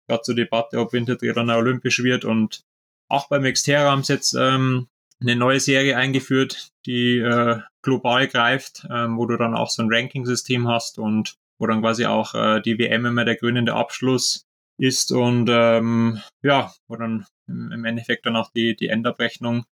gerade 0.09 0.23
zur 0.23 0.35
Debatte, 0.35 0.79
ob 0.79 0.91
Winter-Triathlon 0.91 1.49
olympisch 1.51 2.03
wird 2.03 2.25
und 2.25 2.63
auch 3.09 3.29
beim 3.29 3.43
Xterra 3.43 3.91
haben 3.91 4.03
sie 4.03 4.13
jetzt 4.13 4.33
ähm, 4.33 4.87
eine 5.21 5.35
neue 5.35 5.59
Serie 5.59 5.97
eingeführt, 5.97 6.69
die 6.85 7.17
äh, 7.17 7.59
global 7.81 8.27
greift, 8.27 8.85
ähm, 8.91 9.17
wo 9.17 9.25
du 9.25 9.37
dann 9.37 9.55
auch 9.55 9.69
so 9.69 9.83
ein 9.83 9.89
Ranking-System 9.91 10.67
hast 10.67 10.99
und 10.99 11.35
wo 11.59 11.67
dann 11.67 11.81
quasi 11.81 12.05
auch 12.05 12.33
äh, 12.33 12.61
die 12.61 12.77
WM 12.77 13.05
immer 13.05 13.25
der 13.25 13.35
grünende 13.35 13.73
Abschluss 13.73 14.45
ist 14.77 15.11
und 15.11 15.49
ähm, 15.51 16.21
ja, 16.41 16.73
wo 16.87 16.95
dann 16.95 17.25
im 17.47 17.85
Endeffekt 17.85 18.25
dann 18.25 18.35
auch 18.35 18.51
die, 18.51 18.75
die 18.75 18.87
Endabrechnung 18.87 19.65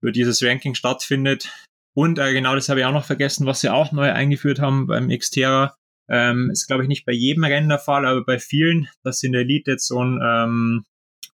für 0.00 0.12
dieses 0.12 0.42
Ranking 0.42 0.74
stattfindet. 0.74 1.52
Und 1.94 2.18
äh, 2.18 2.32
genau 2.32 2.54
das 2.54 2.68
habe 2.68 2.80
ich 2.80 2.86
auch 2.86 2.92
noch 2.92 3.04
vergessen, 3.04 3.46
was 3.46 3.60
sie 3.60 3.68
auch 3.68 3.92
neu 3.92 4.12
eingeführt 4.12 4.60
haben 4.60 4.86
beim 4.86 5.08
Xterra. 5.08 5.76
Ähm, 6.08 6.50
ist, 6.50 6.66
glaube 6.66 6.82
ich, 6.82 6.88
nicht 6.88 7.04
bei 7.04 7.12
jedem 7.12 7.44
Rennen 7.44 7.68
der 7.68 7.78
Fall, 7.78 8.06
aber 8.06 8.24
bei 8.24 8.38
vielen, 8.38 8.88
dass 9.04 9.20
sie 9.20 9.26
in 9.26 9.32
der 9.32 9.42
Elite 9.42 9.72
jetzt 9.72 9.86
so 9.86 10.02
ein 10.02 10.18
ähm, 10.22 10.84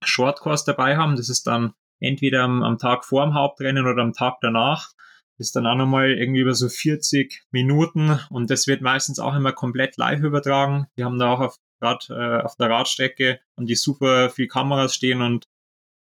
Shortcourse 0.04 0.64
dabei 0.66 0.96
haben. 0.96 1.16
Das 1.16 1.28
ist 1.28 1.46
dann 1.46 1.72
entweder 2.00 2.42
am, 2.42 2.62
am 2.62 2.78
Tag 2.78 3.04
vor 3.04 3.24
dem 3.24 3.34
Hauptrennen 3.34 3.86
oder 3.86 4.02
am 4.02 4.12
Tag 4.12 4.38
danach. 4.40 4.92
Ist 5.38 5.54
dann 5.54 5.66
auch 5.66 5.76
nochmal 5.76 6.12
irgendwie 6.12 6.40
über 6.40 6.54
so 6.54 6.68
40 6.68 7.44
Minuten 7.50 8.18
und 8.30 8.50
das 8.50 8.66
wird 8.66 8.80
meistens 8.80 9.18
auch 9.18 9.34
immer 9.34 9.52
komplett 9.52 9.98
live 9.98 10.20
übertragen. 10.20 10.86
Die 10.96 11.04
haben 11.04 11.18
da 11.18 11.32
auch 11.32 11.40
auf, 11.40 11.56
grad, 11.80 12.08
äh, 12.08 12.40
auf 12.40 12.56
der 12.56 12.70
Radstrecke 12.70 13.40
und 13.54 13.68
die 13.68 13.74
super 13.74 14.30
viel 14.30 14.48
Kameras 14.48 14.94
stehen 14.94 15.20
und 15.20 15.44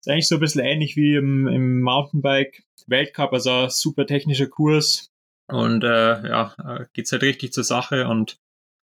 ist 0.01 0.11
eigentlich 0.11 0.28
so 0.28 0.36
ein 0.36 0.41
bisschen 0.41 0.63
ähnlich 0.63 0.95
wie 0.95 1.15
im, 1.15 1.47
im 1.47 1.82
Mountainbike 1.82 2.63
Weltcup, 2.86 3.34
also 3.34 3.67
super 3.69 4.05
technischer 4.05 4.47
Kurs 4.47 5.11
und 5.47 5.84
äh, 5.84 6.28
ja, 6.28 6.55
äh, 6.63 6.86
geht's 6.93 7.11
halt 7.11 7.23
richtig 7.23 7.53
zur 7.53 7.63
Sache 7.63 8.07
und 8.07 8.39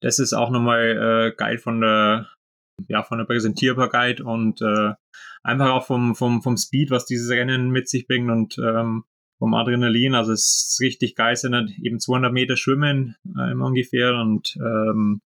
das 0.02 0.18
ist 0.18 0.32
auch 0.32 0.50
nochmal 0.50 1.30
äh, 1.32 1.36
geil 1.36 1.58
von 1.58 1.80
der 1.80 2.28
ja, 2.88 3.02
von 3.02 3.18
der 3.18 3.24
Präsentierbarkeit 3.24 4.20
und 4.20 4.60
äh, 4.60 4.94
einfach 5.42 5.70
auch 5.70 5.86
vom, 5.86 6.14
vom, 6.14 6.42
vom 6.42 6.56
Speed, 6.56 6.90
was 6.90 7.06
dieses 7.06 7.30
Rennen 7.30 7.70
mit 7.70 7.88
sich 7.88 8.06
bringt 8.06 8.30
und 8.30 8.58
ähm, 8.58 9.04
vom 9.38 9.54
Adrenalin. 9.54 10.14
Also 10.14 10.32
es 10.32 10.68
ist 10.70 10.80
richtig 10.80 11.14
geil, 11.14 11.36
sind 11.36 11.54
halt 11.54 11.70
eben 11.78 12.00
200 12.00 12.32
Meter 12.32 12.56
Schwimmen 12.56 13.16
äh, 13.36 13.54
ungefähr 13.54 14.14
und 14.14 14.56
ähm, 14.56 15.20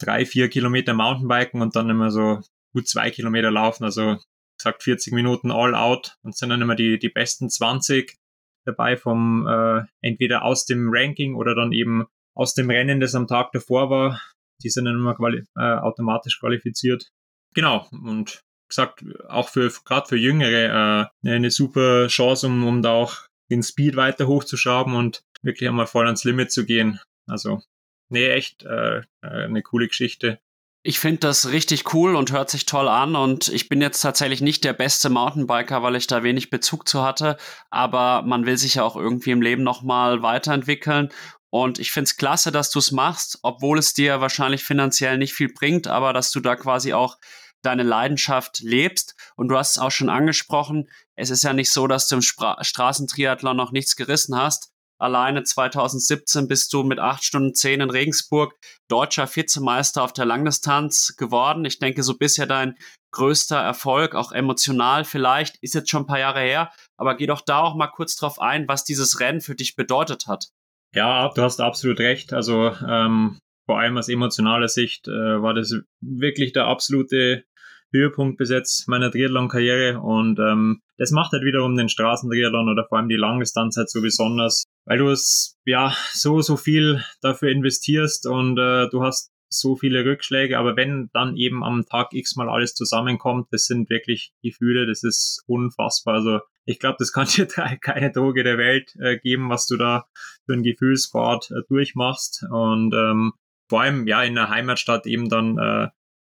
drei, 0.00 0.24
vier 0.26 0.48
Kilometer 0.48 0.94
Mountainbiken 0.94 1.60
und 1.60 1.76
dann 1.76 1.90
immer 1.90 2.10
so 2.10 2.40
gut 2.72 2.88
zwei 2.88 3.10
Kilometer 3.10 3.50
laufen. 3.50 3.84
Also 3.84 4.16
gesagt 4.58 4.82
40 4.82 5.12
Minuten 5.12 5.50
all 5.50 5.74
out 5.74 6.16
und 6.22 6.36
sind 6.36 6.50
dann 6.50 6.62
immer 6.62 6.74
die, 6.74 6.98
die 6.98 7.08
besten 7.08 7.48
20 7.48 8.16
dabei 8.64 8.96
vom 8.96 9.46
äh, 9.46 9.82
entweder 10.02 10.44
aus 10.44 10.66
dem 10.66 10.88
Ranking 10.90 11.34
oder 11.34 11.54
dann 11.54 11.72
eben 11.72 12.06
aus 12.34 12.54
dem 12.54 12.70
Rennen, 12.70 13.00
das 13.00 13.14
am 13.14 13.26
Tag 13.26 13.52
davor 13.52 13.90
war 13.90 14.20
die 14.62 14.70
sind 14.70 14.84
dann 14.84 14.94
immer 14.94 15.14
quali 15.14 15.44
äh, 15.56 15.60
automatisch 15.60 16.38
qualifiziert. 16.40 17.08
Genau, 17.54 17.88
und 17.90 18.42
gesagt, 18.68 19.04
auch 19.28 19.48
für 19.48 19.70
gerade 19.84 20.06
für 20.06 20.16
Jüngere 20.16 21.10
äh, 21.24 21.28
eine 21.28 21.50
super 21.50 22.06
Chance, 22.08 22.46
um, 22.46 22.66
um 22.66 22.82
da 22.82 22.92
auch 22.92 23.16
den 23.50 23.62
Speed 23.62 23.96
weiter 23.96 24.26
hochzuschrauben 24.26 24.94
und 24.94 25.22
wirklich 25.42 25.68
einmal 25.68 25.86
voll 25.86 26.06
ans 26.06 26.24
Limit 26.24 26.52
zu 26.52 26.66
gehen. 26.66 27.00
Also, 27.26 27.62
nee, 28.10 28.28
echt 28.28 28.64
äh, 28.64 28.98
äh 28.98 29.02
eine 29.22 29.62
coole 29.62 29.88
Geschichte. 29.88 30.38
Ich 30.84 31.00
finde 31.00 31.20
das 31.20 31.50
richtig 31.50 31.92
cool 31.92 32.14
und 32.14 32.30
hört 32.30 32.50
sich 32.50 32.64
toll 32.64 32.88
an 32.88 33.16
und 33.16 33.48
ich 33.48 33.68
bin 33.68 33.82
jetzt 33.82 34.00
tatsächlich 34.00 34.40
nicht 34.40 34.62
der 34.64 34.72
beste 34.72 35.10
Mountainbiker, 35.10 35.82
weil 35.82 35.96
ich 35.96 36.06
da 36.06 36.22
wenig 36.22 36.50
Bezug 36.50 36.88
zu 36.88 37.02
hatte, 37.02 37.36
aber 37.68 38.22
man 38.22 38.46
will 38.46 38.56
sich 38.56 38.76
ja 38.76 38.84
auch 38.84 38.94
irgendwie 38.94 39.32
im 39.32 39.42
Leben 39.42 39.64
nochmal 39.64 40.22
weiterentwickeln 40.22 41.10
und 41.50 41.78
ich 41.78 41.92
finde 41.92 42.04
es 42.04 42.16
klasse, 42.16 42.52
dass 42.52 42.70
du 42.70 42.78
es 42.78 42.92
machst, 42.92 43.38
obwohl 43.42 43.78
es 43.78 43.94
dir 43.94 44.20
wahrscheinlich 44.20 44.64
finanziell 44.64 45.18
nicht 45.18 45.32
viel 45.32 45.52
bringt, 45.52 45.86
aber 45.86 46.12
dass 46.12 46.30
du 46.30 46.40
da 46.40 46.56
quasi 46.56 46.92
auch 46.92 47.18
deine 47.62 47.82
Leidenschaft 47.82 48.60
lebst. 48.60 49.14
Und 49.36 49.48
du 49.48 49.56
hast 49.56 49.72
es 49.72 49.78
auch 49.78 49.90
schon 49.90 50.10
angesprochen, 50.10 50.88
es 51.16 51.30
ist 51.30 51.42
ja 51.42 51.52
nicht 51.52 51.72
so, 51.72 51.86
dass 51.86 52.08
du 52.08 52.16
im 52.16 52.22
Spra 52.22 52.62
Straßentriathlon 52.62 53.56
noch 53.56 53.72
nichts 53.72 53.96
gerissen 53.96 54.36
hast. 54.36 54.70
Alleine 55.00 55.44
2017 55.44 56.48
bist 56.48 56.72
du 56.72 56.82
mit 56.82 56.98
8 56.98 57.22
Stunden 57.22 57.54
10 57.54 57.82
in 57.82 57.90
Regensburg 57.90 58.54
deutscher 58.88 59.28
Vizemeister 59.32 60.02
auf 60.02 60.12
der 60.12 60.24
Langdistanz 60.24 61.14
geworden. 61.16 61.64
Ich 61.64 61.78
denke, 61.78 62.02
so 62.02 62.18
bisher 62.18 62.46
dein 62.46 62.76
größter 63.12 63.58
Erfolg, 63.58 64.16
auch 64.16 64.32
emotional 64.32 65.04
vielleicht, 65.04 65.56
ist 65.62 65.74
jetzt 65.74 65.88
schon 65.88 66.02
ein 66.02 66.06
paar 66.06 66.18
Jahre 66.18 66.40
her. 66.40 66.72
Aber 66.96 67.16
geh 67.16 67.26
doch 67.26 67.40
da 67.40 67.60
auch 67.60 67.76
mal 67.76 67.86
kurz 67.86 68.16
drauf 68.16 68.40
ein, 68.40 68.66
was 68.66 68.84
dieses 68.84 69.20
Rennen 69.20 69.40
für 69.40 69.54
dich 69.54 69.76
bedeutet 69.76 70.26
hat. 70.26 70.48
Ja, 70.94 71.30
du 71.34 71.42
hast 71.42 71.60
absolut 71.60 72.00
recht. 72.00 72.32
Also 72.32 72.72
ähm, 72.86 73.38
vor 73.66 73.78
allem 73.78 73.98
aus 73.98 74.08
emotionaler 74.08 74.68
Sicht 74.68 75.08
äh, 75.08 75.42
war 75.42 75.54
das 75.54 75.74
wirklich 76.00 76.52
der 76.52 76.66
absolute 76.66 77.44
Höhepunkt 77.92 78.38
bis 78.38 78.50
jetzt 78.50 78.88
meiner 78.88 79.10
Triathlon-Karriere 79.10 80.00
und 80.00 80.38
ähm, 80.38 80.82
das 80.98 81.10
macht 81.10 81.32
halt 81.32 81.44
wiederum 81.44 81.76
den 81.76 81.88
Straßentriathlon 81.88 82.68
oder 82.68 82.86
vor 82.86 82.98
allem 82.98 83.08
die 83.08 83.16
Langdistanz 83.16 83.76
halt 83.76 83.88
so 83.88 84.02
besonders, 84.02 84.64
weil 84.84 84.98
du 84.98 85.08
es 85.08 85.56
ja 85.64 85.94
so, 86.12 86.42
so 86.42 86.56
viel 86.56 87.02
dafür 87.22 87.50
investierst 87.50 88.26
und 88.26 88.58
äh, 88.58 88.88
du 88.90 89.02
hast 89.02 89.30
so 89.50 89.76
viele 89.76 90.04
Rückschläge, 90.04 90.58
aber 90.58 90.76
wenn 90.76 91.08
dann 91.14 91.36
eben 91.36 91.64
am 91.64 91.86
Tag 91.86 92.12
X 92.12 92.36
mal 92.36 92.50
alles 92.50 92.74
zusammenkommt, 92.74 93.48
das 93.50 93.64
sind 93.64 93.88
wirklich 93.88 94.32
Gefühle, 94.42 94.86
das 94.86 95.02
ist 95.02 95.42
unfassbar. 95.46 96.14
Also 96.14 96.40
ich 96.68 96.78
glaube, 96.78 96.96
das 96.98 97.12
kann 97.12 97.26
dir 97.34 97.46
keine 97.46 98.12
Droge 98.12 98.44
der 98.44 98.58
Welt 98.58 98.94
äh, 99.00 99.18
geben, 99.18 99.48
was 99.48 99.66
du 99.66 99.76
da 99.76 100.06
für 100.44 100.52
ein 100.52 100.62
Gefühlsbad 100.62 101.50
äh, 101.50 101.62
durchmachst. 101.68 102.44
Und 102.50 102.94
ähm, 102.94 103.32
vor 103.68 103.82
allem 103.82 104.06
ja 104.06 104.22
in 104.22 104.34
der 104.34 104.50
Heimatstadt 104.50 105.06
eben 105.06 105.28
dann 105.28 105.58
äh, 105.58 105.88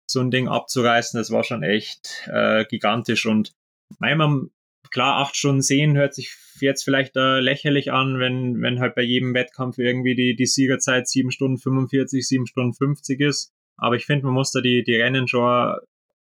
so 0.07 0.19
ein 0.19 0.31
Ding 0.31 0.47
abzureißen, 0.47 1.17
das 1.17 1.31
war 1.31 1.43
schon 1.43 1.63
echt 1.63 2.27
äh, 2.31 2.65
gigantisch. 2.65 3.25
Und 3.25 3.53
einmal 3.99 4.47
klar, 4.89 5.17
acht 5.17 5.35
Stunden 5.35 5.61
sehen 5.61 5.95
hört 5.95 6.15
sich 6.15 6.35
jetzt 6.59 6.83
vielleicht 6.83 7.15
äh, 7.15 7.39
lächerlich 7.39 7.91
an, 7.91 8.19
wenn, 8.19 8.61
wenn 8.61 8.79
halt 8.79 8.95
bei 8.95 9.03
jedem 9.03 9.33
Wettkampf 9.33 9.77
irgendwie 9.77 10.15
die, 10.15 10.35
die 10.35 10.45
Siegerzeit 10.45 11.07
sieben 11.07 11.31
Stunden 11.31 11.57
45, 11.57 12.27
sieben 12.27 12.47
Stunden 12.47 12.73
50 12.73 13.19
ist. 13.19 13.53
Aber 13.77 13.95
ich 13.95 14.05
finde, 14.05 14.25
man 14.25 14.33
muss 14.33 14.51
da 14.51 14.61
die, 14.61 14.83
die 14.83 14.95
Rennen 14.95 15.27
schon 15.27 15.75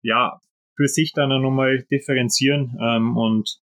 ja 0.01 0.39
für 0.75 0.87
sich 0.87 1.13
dann 1.13 1.29
nochmal 1.29 1.85
differenzieren. 1.91 2.77
Ähm, 2.81 3.17
und 3.17 3.59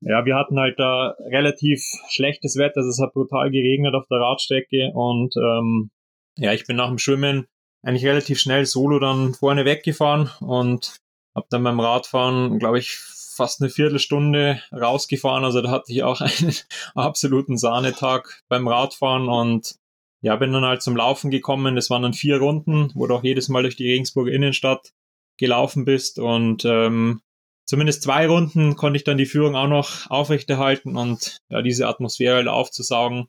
ja, 0.00 0.24
wir 0.24 0.36
hatten 0.36 0.58
halt 0.58 0.78
da 0.78 1.14
relativ 1.30 1.82
schlechtes 2.08 2.56
Wetter, 2.56 2.78
also 2.78 2.90
es 2.90 3.00
hat 3.00 3.12
brutal 3.12 3.50
geregnet 3.50 3.94
auf 3.94 4.06
der 4.08 4.18
Radstrecke 4.18 4.90
und 4.94 5.34
ähm, 5.36 5.90
ja, 6.36 6.52
ich 6.52 6.66
bin 6.66 6.76
nach 6.76 6.88
dem 6.88 6.98
Schwimmen 6.98 7.46
eigentlich 7.82 8.06
relativ 8.06 8.38
schnell 8.38 8.66
solo 8.66 8.98
dann 8.98 9.34
vorne 9.34 9.64
weggefahren 9.64 10.30
und 10.40 11.00
habe 11.34 11.46
dann 11.50 11.64
beim 11.64 11.80
Radfahren, 11.80 12.58
glaube 12.58 12.78
ich, 12.78 12.98
fast 13.40 13.62
eine 13.62 13.70
Viertelstunde 13.70 14.60
rausgefahren. 14.72 15.44
Also 15.44 15.62
da 15.62 15.70
hatte 15.70 15.92
ich 15.92 16.02
auch 16.02 16.20
einen 16.20 16.54
absoluten 16.94 17.56
Sahnetag 17.56 18.42
beim 18.48 18.68
Radfahren 18.68 19.28
und 19.28 19.76
ja, 20.22 20.36
bin 20.36 20.52
dann 20.52 20.64
halt 20.64 20.82
zum 20.82 20.96
Laufen 20.96 21.30
gekommen. 21.30 21.76
Das 21.76 21.88
waren 21.88 22.02
dann 22.02 22.12
vier 22.12 22.38
Runden, 22.38 22.90
wo 22.94 23.06
du 23.06 23.14
auch 23.14 23.24
jedes 23.24 23.48
Mal 23.48 23.62
durch 23.62 23.76
die 23.76 23.90
Regensburger 23.90 24.32
Innenstadt 24.32 24.92
gelaufen 25.38 25.86
bist 25.86 26.18
und 26.18 26.66
ähm, 26.66 27.22
zumindest 27.70 28.02
zwei 28.02 28.26
Runden 28.26 28.74
konnte 28.74 28.96
ich 28.96 29.04
dann 29.04 29.16
die 29.16 29.26
Führung 29.26 29.54
auch 29.54 29.68
noch 29.68 30.10
aufrechterhalten 30.10 30.96
und 30.96 31.38
ja, 31.50 31.62
diese 31.62 31.86
Atmosphäre 31.86 32.52
aufzusaugen 32.52 33.28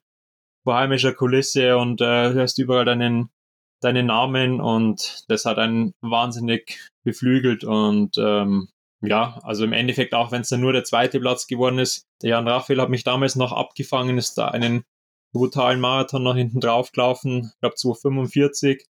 vor 0.63 0.75
heimischer 0.75 1.13
Kulisse 1.13 1.77
und 1.77 2.01
äh, 2.01 2.33
hörst 2.33 2.57
überall 2.57 2.83
deinen, 2.83 3.29
deinen 3.81 4.07
Namen 4.07 4.59
und 4.59 5.25
das 5.27 5.45
hat 5.45 5.59
einen 5.59 5.93
wahnsinnig 6.01 6.89
beflügelt 7.03 7.63
und 7.63 8.17
ähm, 8.17 8.69
ja, 9.01 9.39
also 9.43 9.63
im 9.63 9.73
Endeffekt 9.73 10.15
auch 10.15 10.31
wenn 10.31 10.41
es 10.41 10.49
dann 10.49 10.61
nur 10.61 10.73
der 10.73 10.85
zweite 10.85 11.19
Platz 11.19 11.45
geworden 11.45 11.77
ist, 11.77 12.07
der 12.23 12.31
Jan 12.31 12.47
Raphael 12.47 12.81
hat 12.81 12.89
mich 12.89 13.03
damals 13.03 13.35
noch 13.35 13.51
abgefangen, 13.51 14.17
ist 14.17 14.39
da 14.39 14.47
einen 14.47 14.85
brutalen 15.33 15.79
Marathon 15.79 16.23
nach 16.23 16.35
hinten 16.35 16.61
drauf 16.61 16.91
gelaufen, 16.91 17.51
ich 17.53 17.59
glaube 17.59 17.75
245 17.75 18.87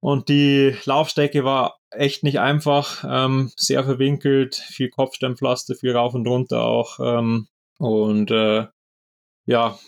und 0.00 0.28
die 0.28 0.74
Laufstrecke 0.84 1.44
war 1.44 1.78
echt 1.90 2.22
nicht 2.22 2.40
einfach, 2.40 3.04
ähm, 3.06 3.52
sehr 3.56 3.84
verwinkelt, 3.84 4.54
viel 4.54 4.88
Kopfsteinpflaster, 4.88 5.74
viel 5.74 5.92
rauf 5.94 6.14
und 6.14 6.26
runter 6.26 6.62
auch. 6.62 6.98
Ähm, 7.00 7.48
und 7.78 8.30
äh, 8.30 8.66
ja, 9.46 9.78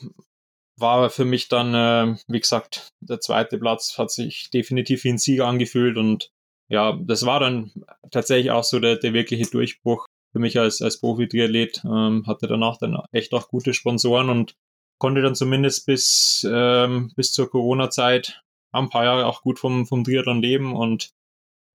war 0.79 1.11
für 1.11 1.25
mich 1.25 1.49
dann, 1.49 1.75
äh, 1.75 2.17
wie 2.29 2.41
gesagt, 2.41 2.89
der 3.01 3.21
zweite 3.21 3.59
Platz 3.59 3.97
hat 3.99 4.11
sich 4.11 4.51
definitiv 4.51 5.05
wie 5.05 5.11
ein 5.11 5.19
Sieg 5.19 5.41
angefühlt 5.41 5.97
und 5.97 6.31
ja, 6.69 6.99
das 7.03 7.27
war 7.27 7.39
dann 7.41 7.71
tatsächlich 8.11 8.51
auch 8.51 8.65
so 8.65 8.81
der, 8.81 8.97
der 8.97 9.13
wirkliche 9.13 9.51
Durchbruch 9.51 10.07
für 10.33 10.39
mich 10.39 10.59
als, 10.59 10.81
als 10.81 10.99
Profi-Triathlet, 11.01 11.83
ähm, 11.85 12.25
hatte 12.27 12.47
danach 12.47 12.79
dann 12.79 12.99
echt 13.13 13.35
auch 13.35 13.49
gute 13.49 13.75
Sponsoren 13.75 14.31
und 14.31 14.55
konnte 14.99 15.21
dann 15.21 15.35
zumindest 15.35 15.85
bis, 15.87 16.47
ähm, 16.51 17.13
bis 17.15 17.33
zur 17.33 17.51
Corona-Zeit 17.51 18.43
ein 18.73 18.91
paar 18.91 19.05
Jahre 19.05 19.27
auch 19.27 19.43
gut 19.43 19.59
vom, 19.59 19.87
vom 19.87 20.05
Triathlon 20.05 20.43
leben 20.43 20.75
und 20.75 21.11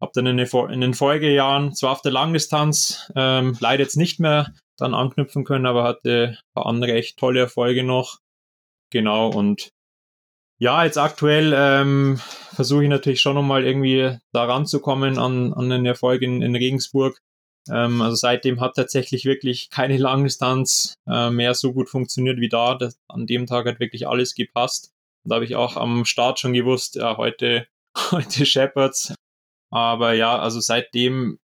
habe 0.02 0.12
dann 0.14 0.28
in 0.28 0.38
den, 0.38 0.48
in 0.70 0.82
den 0.82 0.94
Folgejahren 0.94 1.74
zwar 1.74 1.92
auf 1.92 2.02
der 2.02 2.12
Langdistanz 2.12 3.12
ähm, 3.16 3.58
leider 3.60 3.84
jetzt 3.84 3.98
nicht 3.98 4.20
mehr 4.20 4.54
dann 4.78 4.94
anknüpfen 4.94 5.44
können, 5.44 5.66
aber 5.66 5.84
hatte 5.84 6.38
paar 6.54 6.68
andere 6.68 6.94
echt 6.94 7.18
tolle 7.18 7.40
Erfolge 7.40 7.84
noch. 7.84 8.20
Genau, 8.92 9.30
und 9.30 9.72
ja, 10.60 10.84
jetzt 10.84 10.98
aktuell 10.98 11.54
ähm, 11.56 12.20
versuche 12.54 12.84
ich 12.84 12.90
natürlich 12.90 13.22
schon 13.22 13.36
nochmal 13.36 13.64
irgendwie 13.64 14.18
da 14.34 14.46
ranzukommen 14.46 15.20
an, 15.20 15.54
an 15.54 15.70
den 15.70 15.86
Erfolg 15.86 16.22
in, 16.22 16.42
in 16.42 16.56
Regensburg. 16.56 17.20
Ähm, 17.70 18.02
also 18.02 18.16
seitdem 18.16 18.60
hat 18.60 18.76
tatsächlich 18.76 19.26
wirklich 19.26 19.70
keine 19.70 19.98
Langdistanz 19.98 20.96
äh, 21.08 21.30
mehr 21.30 21.54
so 21.54 21.74
gut 21.74 21.90
funktioniert 21.90 22.40
wie 22.40 22.50
da. 22.50 22.76
Das, 22.76 22.98
an 23.08 23.28
dem 23.28 23.46
Tag 23.46 23.68
hat 23.68 23.80
wirklich 23.80 24.08
alles 24.08 24.34
gepasst. 24.34 24.92
Und 25.28 25.32
da 25.32 25.36
habe 25.36 25.46
ich 25.46 25.58
auch 25.58 25.76
am 25.76 26.06
Start 26.06 26.40
schon 26.40 26.54
gewusst, 26.54 26.96
ja, 26.96 27.18
heute, 27.18 27.68
heute 28.12 28.46
Shepherds. 28.46 29.14
Aber 29.70 30.14
ja, 30.14 30.40
also 30.40 30.62
seitdem, 30.62 31.38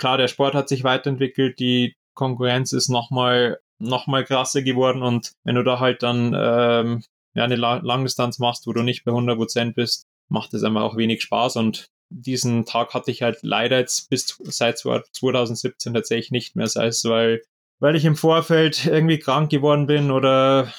klar, 0.00 0.18
der 0.18 0.26
Sport 0.26 0.54
hat 0.54 0.68
sich 0.68 0.82
weiterentwickelt, 0.82 1.60
die 1.60 1.94
Konkurrenz 2.16 2.72
ist 2.72 2.88
nochmal 2.88 3.60
noch 3.80 4.08
mal 4.08 4.24
krasser 4.24 4.62
geworden 4.62 5.04
und 5.04 5.34
wenn 5.44 5.54
du 5.54 5.62
da 5.62 5.78
halt 5.78 6.02
dann 6.02 6.34
ähm, 6.36 7.04
ja, 7.36 7.44
eine 7.44 7.54
Langdistanz 7.54 8.40
machst, 8.40 8.66
wo 8.66 8.72
du 8.72 8.82
nicht 8.82 9.04
bei 9.04 9.12
100% 9.12 9.72
bist, 9.72 10.02
macht 10.28 10.52
es 10.52 10.64
einfach 10.64 10.82
auch 10.82 10.96
wenig 10.96 11.22
Spaß 11.22 11.54
und 11.54 11.86
diesen 12.10 12.64
Tag 12.64 12.92
hatte 12.92 13.12
ich 13.12 13.22
halt 13.22 13.38
leider 13.42 13.78
jetzt 13.78 14.10
bis 14.10 14.36
seit 14.42 14.78
2017 14.78 15.94
tatsächlich 15.94 16.32
nicht 16.32 16.56
mehr, 16.56 16.66
sei 16.66 16.86
es 16.86 17.04
weil, 17.04 17.42
weil 17.78 17.94
ich 17.94 18.04
im 18.04 18.16
Vorfeld 18.16 18.84
irgendwie 18.84 19.20
krank 19.20 19.48
geworden 19.48 19.86
bin 19.86 20.10
oder 20.10 20.72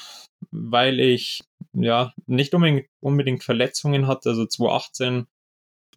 weil 0.52 1.00
ich 1.00 1.40
ja 1.82 2.14
nicht 2.26 2.54
unbedingt, 2.54 2.88
unbedingt 3.00 3.44
Verletzungen 3.44 4.08
hatte, 4.08 4.30
also 4.30 4.46
2018 4.46 5.28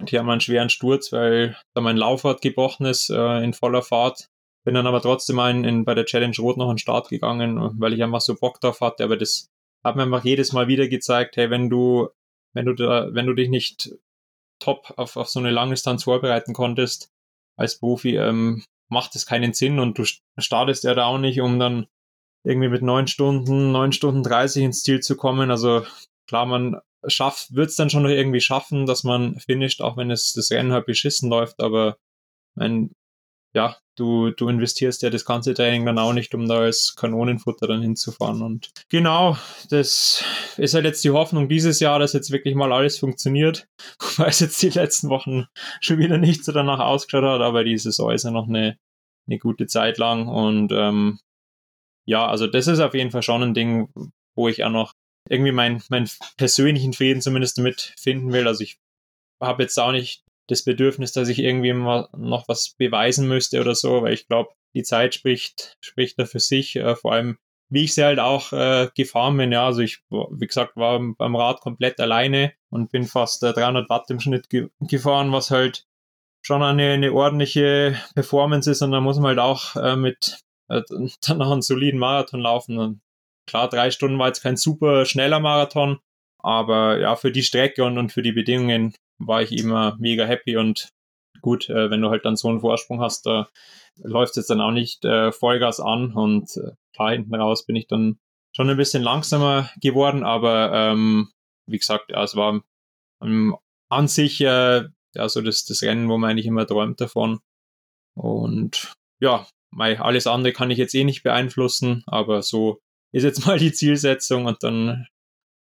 die 0.00 0.18
haben 0.18 0.30
einen 0.30 0.40
schweren 0.40 0.70
Sturz, 0.70 1.12
weil 1.12 1.56
da 1.74 1.80
mein 1.80 1.96
Laufrad 1.96 2.40
gebrochen 2.40 2.86
ist 2.86 3.10
äh, 3.10 3.42
in 3.42 3.52
voller 3.52 3.82
Fahrt. 3.82 4.28
Bin 4.64 4.74
dann 4.74 4.86
aber 4.86 5.02
trotzdem 5.02 5.38
ein, 5.38 5.64
in, 5.64 5.84
bei 5.84 5.94
der 5.94 6.06
Challenge 6.06 6.36
Rot 6.38 6.56
noch 6.56 6.68
an 6.68 6.74
den 6.74 6.78
Start 6.78 7.08
gegangen, 7.08 7.58
weil 7.80 7.92
ich 7.92 8.02
einfach 8.02 8.20
so 8.20 8.34
Bock 8.34 8.60
drauf 8.60 8.80
hatte. 8.80 9.04
Aber 9.04 9.16
das 9.16 9.50
hat 9.82 9.96
mir 9.96 10.02
einfach 10.02 10.24
jedes 10.24 10.52
Mal 10.52 10.68
wieder 10.68 10.88
gezeigt, 10.88 11.36
hey, 11.36 11.50
wenn 11.50 11.68
du, 11.68 12.08
wenn 12.52 12.66
du 12.66 12.74
da, 12.74 13.08
wenn 13.12 13.26
du 13.26 13.34
dich 13.34 13.48
nicht 13.48 13.94
top 14.60 14.94
auf, 14.96 15.16
auf 15.16 15.28
so 15.28 15.40
eine 15.40 15.50
Langdistanz 15.50 16.04
vorbereiten 16.04 16.52
konntest 16.52 17.10
als 17.56 17.78
Profi, 17.78 18.16
ähm, 18.16 18.64
macht 18.88 19.16
es 19.16 19.26
keinen 19.26 19.52
Sinn 19.52 19.78
und 19.80 19.98
du 19.98 20.04
startest 20.38 20.84
ja 20.84 20.94
da 20.94 21.06
auch 21.06 21.18
nicht, 21.18 21.40
um 21.40 21.58
dann 21.58 21.86
irgendwie 22.44 22.68
mit 22.68 22.82
neun 22.82 23.06
Stunden, 23.06 23.72
neun 23.72 23.92
Stunden 23.92 24.22
dreißig 24.22 24.64
ins 24.64 24.82
Ziel 24.82 25.00
zu 25.00 25.16
kommen. 25.16 25.50
Also 25.50 25.84
klar, 26.26 26.46
man 26.46 26.80
schafft, 27.06 27.54
wird 27.54 27.70
es 27.70 27.76
dann 27.76 27.90
schon 27.90 28.02
noch 28.02 28.10
irgendwie 28.10 28.40
schaffen, 28.40 28.86
dass 28.86 29.04
man 29.04 29.38
finisht, 29.40 29.80
auch 29.82 29.96
wenn 29.96 30.10
es 30.10 30.32
das 30.32 30.50
Rennen 30.50 30.72
halt 30.72 30.86
beschissen 30.86 31.28
läuft, 31.28 31.60
aber 31.60 31.96
mein, 32.54 32.90
ja, 33.54 33.76
du, 33.96 34.30
du 34.30 34.48
investierst 34.48 35.02
ja 35.02 35.10
das 35.10 35.24
ganze 35.24 35.54
Training 35.54 35.84
dann 35.84 35.98
auch 35.98 36.12
nicht, 36.12 36.34
um 36.34 36.46
da 36.48 36.60
als 36.60 36.94
Kanonenfutter 36.96 37.66
dann 37.66 37.82
hinzufahren. 37.82 38.42
Und 38.42 38.70
genau, 38.88 39.36
das 39.70 40.24
ist 40.56 40.74
halt 40.74 40.84
jetzt 40.84 41.04
die 41.04 41.10
Hoffnung 41.10 41.48
dieses 41.48 41.80
Jahr, 41.80 41.98
dass 41.98 42.12
jetzt 42.12 42.30
wirklich 42.30 42.54
mal 42.54 42.72
alles 42.72 42.98
funktioniert, 42.98 43.68
weil 44.16 44.30
es 44.30 44.40
jetzt 44.40 44.62
die 44.62 44.70
letzten 44.70 45.08
Wochen 45.08 45.46
schon 45.80 45.98
wieder 45.98 46.18
nicht 46.18 46.44
so 46.44 46.52
danach 46.52 46.80
ausgeschaut 46.80 47.24
hat, 47.24 47.40
aber 47.40 47.64
die 47.64 47.78
Saison 47.78 48.10
ist 48.12 48.24
ja 48.24 48.30
noch 48.30 48.48
eine, 48.48 48.78
eine 49.26 49.38
gute 49.38 49.66
Zeit 49.66 49.98
lang 49.98 50.28
und 50.28 50.72
ähm, 50.72 51.18
ja, 52.06 52.26
also 52.26 52.46
das 52.46 52.66
ist 52.66 52.80
auf 52.80 52.94
jeden 52.94 53.10
Fall 53.10 53.22
schon 53.22 53.42
ein 53.42 53.54
Ding, 53.54 53.88
wo 54.34 54.48
ich 54.48 54.64
auch 54.64 54.70
noch 54.70 54.94
irgendwie 55.28 55.52
meinen 55.52 55.82
mein 55.88 56.08
persönlichen 56.36 56.92
Frieden 56.92 57.20
zumindest 57.20 57.58
damit 57.58 57.94
finden 57.98 58.32
will. 58.32 58.48
Also 58.48 58.64
ich 58.64 58.78
habe 59.40 59.62
jetzt 59.62 59.78
auch 59.78 59.92
nicht 59.92 60.24
das 60.48 60.64
Bedürfnis, 60.64 61.12
dass 61.12 61.28
ich 61.28 61.38
irgendwie 61.38 61.72
mal 61.72 62.08
noch 62.16 62.48
was 62.48 62.74
beweisen 62.76 63.28
müsste 63.28 63.60
oder 63.60 63.74
so, 63.74 64.02
weil 64.02 64.14
ich 64.14 64.26
glaube, 64.26 64.50
die 64.74 64.82
Zeit 64.82 65.14
spricht, 65.14 65.76
spricht 65.80 66.18
da 66.18 66.24
für 66.24 66.40
sich, 66.40 66.76
äh, 66.76 66.96
vor 66.96 67.12
allem 67.12 67.38
wie 67.68 67.84
ich 67.84 67.94
sie 67.94 68.04
halt 68.04 68.18
auch 68.18 68.52
äh, 68.52 68.90
gefahren 68.94 69.36
bin. 69.38 69.50
Ja, 69.50 69.64
also 69.64 69.80
ich, 69.80 70.02
wie 70.10 70.46
gesagt, 70.46 70.76
war 70.76 71.00
beim 71.00 71.36
Rad 71.36 71.60
komplett 71.60 72.00
alleine 72.00 72.52
und 72.68 72.92
bin 72.92 73.04
fast 73.04 73.42
äh, 73.42 73.52
300 73.54 73.88
Watt 73.88 74.10
im 74.10 74.20
Schnitt 74.20 74.50
ge 74.50 74.68
gefahren, 74.80 75.32
was 75.32 75.50
halt 75.50 75.86
schon 76.42 76.62
eine, 76.62 76.92
eine 76.92 77.12
ordentliche 77.12 77.96
Performance 78.14 78.70
ist 78.70 78.82
und 78.82 78.92
da 78.92 79.00
muss 79.00 79.16
man 79.16 79.28
halt 79.28 79.38
auch 79.38 79.76
äh, 79.76 79.96
mit 79.96 80.42
äh, 80.68 80.82
dann 81.26 81.38
noch 81.38 81.50
einen 81.50 81.62
soliden 81.62 82.00
Marathon 82.00 82.40
laufen. 82.40 83.00
Klar, 83.46 83.68
drei 83.68 83.90
Stunden 83.90 84.18
war 84.18 84.28
jetzt 84.28 84.42
kein 84.42 84.56
super 84.56 85.04
schneller 85.04 85.40
Marathon, 85.40 85.98
aber 86.38 86.98
ja, 86.98 87.16
für 87.16 87.32
die 87.32 87.42
Strecke 87.42 87.84
und, 87.84 87.98
und 87.98 88.12
für 88.12 88.22
die 88.22 88.32
Bedingungen 88.32 88.94
war 89.18 89.42
ich 89.42 89.52
immer 89.52 89.96
mega 89.98 90.24
happy 90.24 90.56
und 90.56 90.90
gut, 91.40 91.68
äh, 91.68 91.90
wenn 91.90 92.00
du 92.00 92.10
halt 92.10 92.24
dann 92.24 92.36
so 92.36 92.48
einen 92.48 92.60
Vorsprung 92.60 93.00
hast, 93.00 93.26
da 93.26 93.48
läuft 93.96 94.36
jetzt 94.36 94.50
dann 94.50 94.60
auch 94.60 94.70
nicht 94.70 95.04
äh, 95.04 95.32
Vollgas 95.32 95.80
an 95.80 96.12
und 96.14 96.56
äh, 96.56 96.72
klar, 96.94 97.12
hinten 97.12 97.34
raus 97.34 97.66
bin 97.66 97.76
ich 97.76 97.88
dann 97.88 98.18
schon 98.54 98.70
ein 98.70 98.76
bisschen 98.76 99.02
langsamer 99.02 99.70
geworden, 99.80 100.24
aber 100.24 100.72
ähm, 100.72 101.30
wie 101.66 101.78
gesagt, 101.78 102.10
ja, 102.10 102.22
es 102.22 102.36
war 102.36 102.62
ähm, 103.22 103.56
an 103.88 104.08
sich 104.08 104.40
äh, 104.40 104.84
ja, 105.14 105.28
so 105.28 105.40
das, 105.42 105.64
das 105.64 105.82
Rennen, 105.82 106.08
wo 106.08 106.18
man 106.18 106.30
eigentlich 106.30 106.46
immer 106.46 106.66
träumt 106.66 107.00
davon. 107.00 107.40
Und 108.14 108.94
ja, 109.20 109.46
mei, 109.72 109.98
alles 109.98 110.26
andere 110.26 110.52
kann 110.52 110.70
ich 110.70 110.78
jetzt 110.78 110.94
eh 110.94 111.04
nicht 111.04 111.22
beeinflussen, 111.22 112.04
aber 112.06 112.42
so 112.42 112.80
ist 113.12 113.24
jetzt 113.24 113.44
mal 113.46 113.58
die 113.58 113.72
Zielsetzung 113.72 114.46
und 114.46 114.62
dann 114.62 115.06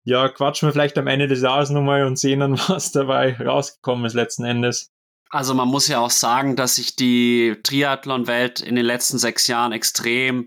ja, 0.05 0.29
quatschen 0.31 0.69
wir 0.69 0.73
vielleicht 0.73 0.97
am 0.97 1.07
Ende 1.07 1.29
des 1.29 1.43
Jahres 1.43 1.69
nochmal 1.69 2.05
und 2.05 2.19
sehen 2.19 2.41
dann, 2.41 2.59
was 2.69 2.93
dabei 2.93 3.37
rausgekommen 3.37 4.07
ist 4.07 4.15
letzten 4.15 4.45
Endes. 4.45 4.91
Also 5.31 5.53
man 5.53 5.69
muss 5.69 5.89
ja 5.89 6.01
auch 6.01 6.11
sagen, 6.11 6.57
dass 6.57 6.77
sich 6.77 6.97
die 6.97 7.57
Triathlon-Welt 7.63 8.61
in 8.61 8.77
den 8.77 8.87
letzten 8.87 9.19
sechs 9.19 9.47
Jahren 9.47 9.73
extrem 9.73 10.47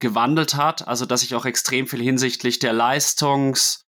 gewandelt 0.00 0.56
hat. 0.56 0.88
Also 0.88 1.06
dass 1.06 1.20
sich 1.20 1.36
auch 1.36 1.44
extrem 1.44 1.86
viel 1.86 2.02
hinsichtlich 2.02 2.58
der 2.58 2.72
Leistungsdichte, 2.72 3.84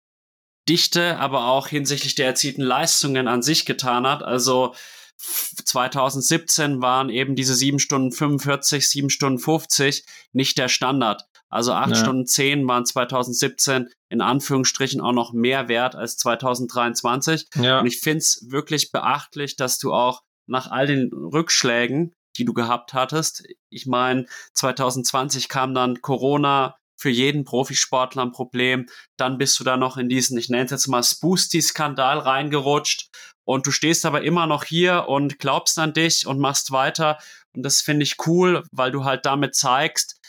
aber 1.19 1.45
auch 1.49 1.67
hinsichtlich 1.67 2.15
der 2.15 2.25
erzielten 2.25 2.63
Leistungen 2.63 3.27
an 3.27 3.43
sich 3.43 3.67
getan 3.67 4.07
hat. 4.07 4.23
Also 4.23 4.73
2017 5.17 6.81
waren 6.81 7.09
eben 7.09 7.35
diese 7.35 7.55
7 7.55 7.79
Stunden 7.79 8.11
45, 8.11 8.89
7 8.89 9.09
Stunden 9.09 9.39
50 9.39 10.05
nicht 10.31 10.57
der 10.57 10.67
Standard. 10.67 11.23
Also 11.49 11.73
8 11.73 11.89
ja. 11.89 11.95
Stunden 11.95 12.25
10 12.25 12.67
waren 12.67 12.85
2017 12.85 13.89
in 14.09 14.21
Anführungsstrichen 14.21 15.01
auch 15.01 15.13
noch 15.13 15.33
mehr 15.33 15.67
wert 15.67 15.95
als 15.95 16.17
2023. 16.17 17.47
Ja. 17.55 17.79
Und 17.79 17.87
ich 17.87 17.99
finde 17.99 18.19
es 18.19 18.45
wirklich 18.49 18.91
beachtlich, 18.91 19.55
dass 19.55 19.79
du 19.79 19.93
auch 19.93 20.21
nach 20.45 20.69
all 20.69 20.87
den 20.87 21.11
Rückschlägen, 21.11 22.13
die 22.37 22.45
du 22.45 22.53
gehabt 22.53 22.93
hattest, 22.93 23.43
ich 23.69 23.85
meine, 23.85 24.25
2020 24.53 25.49
kam 25.49 25.73
dann 25.73 26.01
Corona, 26.01 26.75
für 26.97 27.09
jeden 27.09 27.45
Profisportler 27.45 28.23
ein 28.23 28.31
Problem. 28.31 28.87
Dann 29.17 29.37
bist 29.37 29.59
du 29.59 29.63
da 29.63 29.77
noch 29.77 29.97
in 29.97 30.09
diesen, 30.09 30.37
ich 30.37 30.49
nenne 30.49 30.65
es 30.65 30.71
jetzt 30.71 30.87
mal 30.87 31.03
Spoosty-Skandal 31.03 32.17
reingerutscht 32.19 33.09
und 33.47 33.65
du 33.65 33.71
stehst 33.71 34.05
aber 34.05 34.23
immer 34.23 34.45
noch 34.45 34.65
hier 34.65 35.05
und 35.07 35.39
glaubst 35.39 35.79
an 35.79 35.93
dich 35.93 36.27
und 36.27 36.37
machst 36.37 36.71
weiter. 36.71 37.17
Und 37.55 37.63
das 37.63 37.79
finde 37.79 38.03
ich 38.03 38.17
cool, 38.27 38.63
weil 38.71 38.91
du 38.91 39.05
halt 39.05 39.25
damit 39.25 39.55
zeigst 39.55 40.19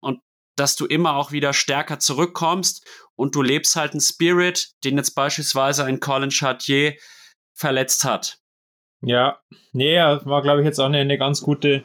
und 0.00 0.20
dass 0.56 0.74
du 0.74 0.86
immer 0.86 1.16
auch 1.16 1.30
wieder 1.30 1.52
stärker 1.52 1.98
zurückkommst 1.98 2.86
und 3.16 3.34
du 3.34 3.42
lebst 3.42 3.76
halt 3.76 3.92
einen 3.92 4.00
Spirit, 4.00 4.70
den 4.82 4.96
jetzt 4.96 5.14
beispielsweise 5.14 5.84
ein 5.84 6.00
Colin 6.00 6.30
Chartier 6.30 6.94
verletzt 7.54 8.02
hat. 8.04 8.38
Ja, 9.02 9.40
nee, 9.72 9.98
war 9.98 10.40
glaube 10.40 10.62
ich 10.62 10.64
jetzt 10.64 10.80
auch 10.80 10.86
eine, 10.86 11.00
eine 11.00 11.18
ganz 11.18 11.42
gute 11.42 11.84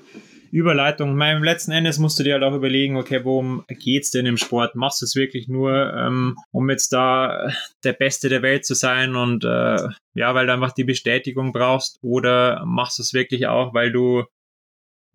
Überleitung. 0.51 1.15
Meinem 1.15 1.43
letzten 1.43 1.71
Endes 1.71 1.99
musst 1.99 2.19
du 2.19 2.23
dir 2.23 2.33
halt 2.33 2.43
auch 2.43 2.55
überlegen, 2.55 2.97
okay, 2.97 3.23
worum 3.23 3.63
geht's 3.67 4.11
denn 4.11 4.25
im 4.25 4.37
Sport? 4.37 4.75
Machst 4.75 5.01
du 5.01 5.05
es 5.05 5.15
wirklich 5.15 5.47
nur, 5.47 5.93
ähm, 5.93 6.35
um 6.51 6.69
jetzt 6.69 6.93
da 6.93 7.51
der 7.83 7.93
Beste 7.93 8.29
der 8.29 8.41
Welt 8.41 8.65
zu 8.65 8.73
sein 8.73 9.15
und 9.15 9.43
äh, 9.43 9.87
ja, 10.13 10.35
weil 10.35 10.47
du 10.47 10.53
einfach 10.53 10.71
die 10.71 10.83
Bestätigung 10.83 11.53
brauchst, 11.53 11.97
oder 12.01 12.63
machst 12.65 12.99
du 12.99 13.03
es 13.03 13.13
wirklich 13.13 13.47
auch, 13.47 13.73
weil 13.73 13.91
du 13.91 14.25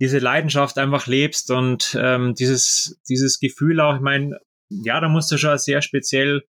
diese 0.01 0.19
Leidenschaft 0.19 0.79
einfach 0.79 1.07
lebst 1.07 1.51
und 1.51 1.97
ähm, 2.01 2.35
dieses, 2.35 3.01
dieses 3.09 3.39
Gefühl 3.39 3.81
auch, 3.81 3.97
ich 3.97 4.01
meine, 4.01 4.39
ja, 4.69 5.01
da 5.01 5.09
musst 5.09 5.31
du 5.31 5.39
schon 5.39 5.57
sehr 5.59 5.83
speziell 5.83 6.43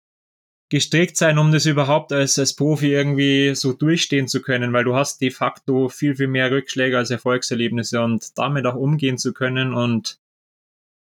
gestrickt 0.70 1.16
sein, 1.16 1.38
um 1.38 1.52
das 1.52 1.66
überhaupt 1.66 2.12
als, 2.12 2.38
als 2.38 2.54
Profi 2.54 2.92
irgendwie 2.92 3.54
so 3.54 3.72
durchstehen 3.72 4.28
zu 4.28 4.42
können, 4.42 4.72
weil 4.72 4.84
du 4.84 4.94
hast 4.94 5.20
de 5.20 5.30
facto 5.30 5.88
viel, 5.88 6.16
viel 6.16 6.26
mehr 6.26 6.50
Rückschläge 6.50 6.96
als 6.96 7.10
Erfolgserlebnisse 7.10 8.02
und 8.02 8.36
damit 8.38 8.66
auch 8.66 8.74
umgehen 8.74 9.18
zu 9.18 9.32
können 9.32 9.74
und 9.74 10.18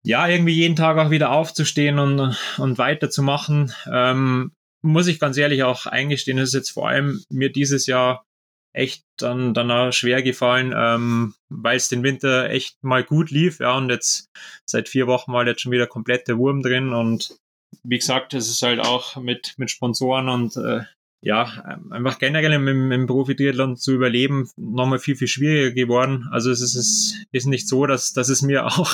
ja, 0.05 0.27
irgendwie 0.27 0.55
jeden 0.55 0.75
Tag 0.75 0.99
auch 0.99 1.11
wieder 1.11 1.31
aufzustehen 1.31 1.99
und, 2.01 2.37
und 2.59 2.79
weiterzumachen, 2.79 3.73
ähm, 3.87 4.53
muss 4.83 5.07
ich 5.07 5.21
ganz 5.21 5.37
ehrlich 5.37 5.63
auch 5.63 5.87
eingestehen, 5.87 6.39
das 6.39 6.49
ist 6.49 6.55
jetzt 6.55 6.71
vor 6.71 6.89
allem 6.89 7.23
mir 7.31 7.53
dieses 7.53 7.87
Jahr 7.87 8.25
echt 8.73 9.05
dann, 9.19 9.55
dann 9.55 9.71
auch 9.71 9.93
schwer 9.93 10.23
gefallen, 10.23 10.75
ähm, 10.77 11.35
weil 11.49 11.77
es 11.77 11.89
den 11.89 12.03
Winter 12.03 12.51
echt 12.51 12.83
mal 12.83 13.05
gut 13.05 13.31
lief. 13.31 13.61
Ja, 13.61 13.77
und 13.77 13.91
jetzt 13.91 14.31
seit 14.69 14.89
vier 14.89 15.07
Wochen 15.07 15.33
mal 15.33 15.47
jetzt 15.47 15.61
schon 15.61 15.73
wieder 15.73 15.87
komplett 15.87 16.29
der 16.29 16.39
Wurm 16.39 16.63
drin. 16.63 16.93
Und 16.93 17.37
wie 17.83 17.99
gesagt, 17.99 18.35
es 18.35 18.49
ist 18.49 18.63
halt 18.63 18.81
auch 18.81 19.17
mit, 19.17 19.55
mit 19.59 19.71
Sponsoren 19.71 20.29
und 20.29 20.57
äh, 20.57 20.83
ja, 21.25 21.45
einfach 21.91 22.19
generell 22.19 22.53
im, 22.53 22.91
im 22.91 23.07
Profi-Triathlon 23.07 23.77
zu 23.77 23.93
überleben 23.93 24.51
nochmal 24.57 24.99
viel, 24.99 25.15
viel 25.15 25.29
schwieriger 25.29 25.71
geworden. 25.71 26.29
Also 26.33 26.51
es 26.51 26.61
ist, 26.61 26.75
es 26.75 27.15
ist 27.31 27.47
nicht 27.47 27.69
so, 27.69 27.87
dass, 27.87 28.13
dass 28.13 28.29
es 28.29 28.43
mir 28.43 28.67
auch 28.67 28.93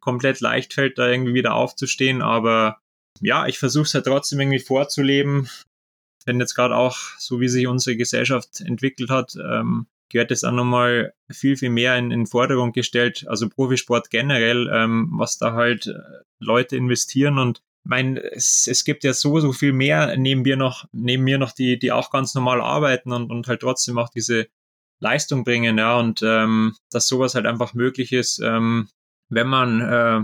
komplett 0.00 0.40
leicht 0.40 0.74
fällt, 0.74 0.98
da 0.98 1.08
irgendwie 1.08 1.34
wieder 1.34 1.54
aufzustehen. 1.54 2.22
Aber 2.22 2.80
ja, 3.20 3.46
ich 3.46 3.60
versuche 3.60 3.84
es 3.84 3.94
halt 3.94 4.06
trotzdem 4.06 4.40
irgendwie 4.40 4.58
vorzuleben. 4.58 5.48
Wenn 6.24 6.40
jetzt 6.40 6.54
gerade 6.56 6.76
auch, 6.76 6.98
so 7.18 7.40
wie 7.40 7.48
sich 7.48 7.68
unsere 7.68 7.96
Gesellschaft 7.96 8.60
entwickelt 8.60 9.10
hat, 9.10 9.36
ähm, 9.36 9.86
gehört 10.12 10.30
es 10.30 10.44
auch 10.44 10.52
nochmal 10.52 11.14
viel, 11.30 11.56
viel 11.56 11.70
mehr 11.70 11.96
in, 11.96 12.10
in 12.10 12.26
Forderung 12.26 12.72
gestellt. 12.72 13.24
Also 13.28 13.48
Profisport 13.48 14.10
generell, 14.10 14.70
ähm, 14.72 15.10
was 15.14 15.38
da 15.38 15.54
halt 15.54 15.86
äh, 15.86 15.98
Leute 16.38 16.76
investieren 16.76 17.38
und 17.38 17.62
mein, 17.84 18.16
es, 18.16 18.68
es 18.68 18.84
gibt 18.84 19.02
ja 19.02 19.12
so, 19.12 19.40
so 19.40 19.52
viel 19.52 19.72
mehr 19.72 20.16
neben 20.16 20.42
mir 20.42 20.56
noch, 20.56 20.84
neben 20.92 21.24
mir 21.24 21.38
noch, 21.38 21.52
die, 21.52 21.78
die 21.78 21.90
auch 21.90 22.10
ganz 22.10 22.34
normal 22.34 22.60
arbeiten 22.60 23.12
und, 23.12 23.30
und 23.30 23.48
halt 23.48 23.60
trotzdem 23.60 23.98
auch 23.98 24.08
diese 24.08 24.46
Leistung 25.00 25.42
bringen, 25.42 25.78
ja, 25.78 25.98
und 25.98 26.22
ähm, 26.22 26.76
dass 26.90 27.08
sowas 27.08 27.34
halt 27.34 27.46
einfach 27.46 27.74
möglich 27.74 28.12
ist, 28.12 28.38
ähm, 28.38 28.88
wenn 29.28 29.48
man, 29.48 29.80
äh, 29.80 30.20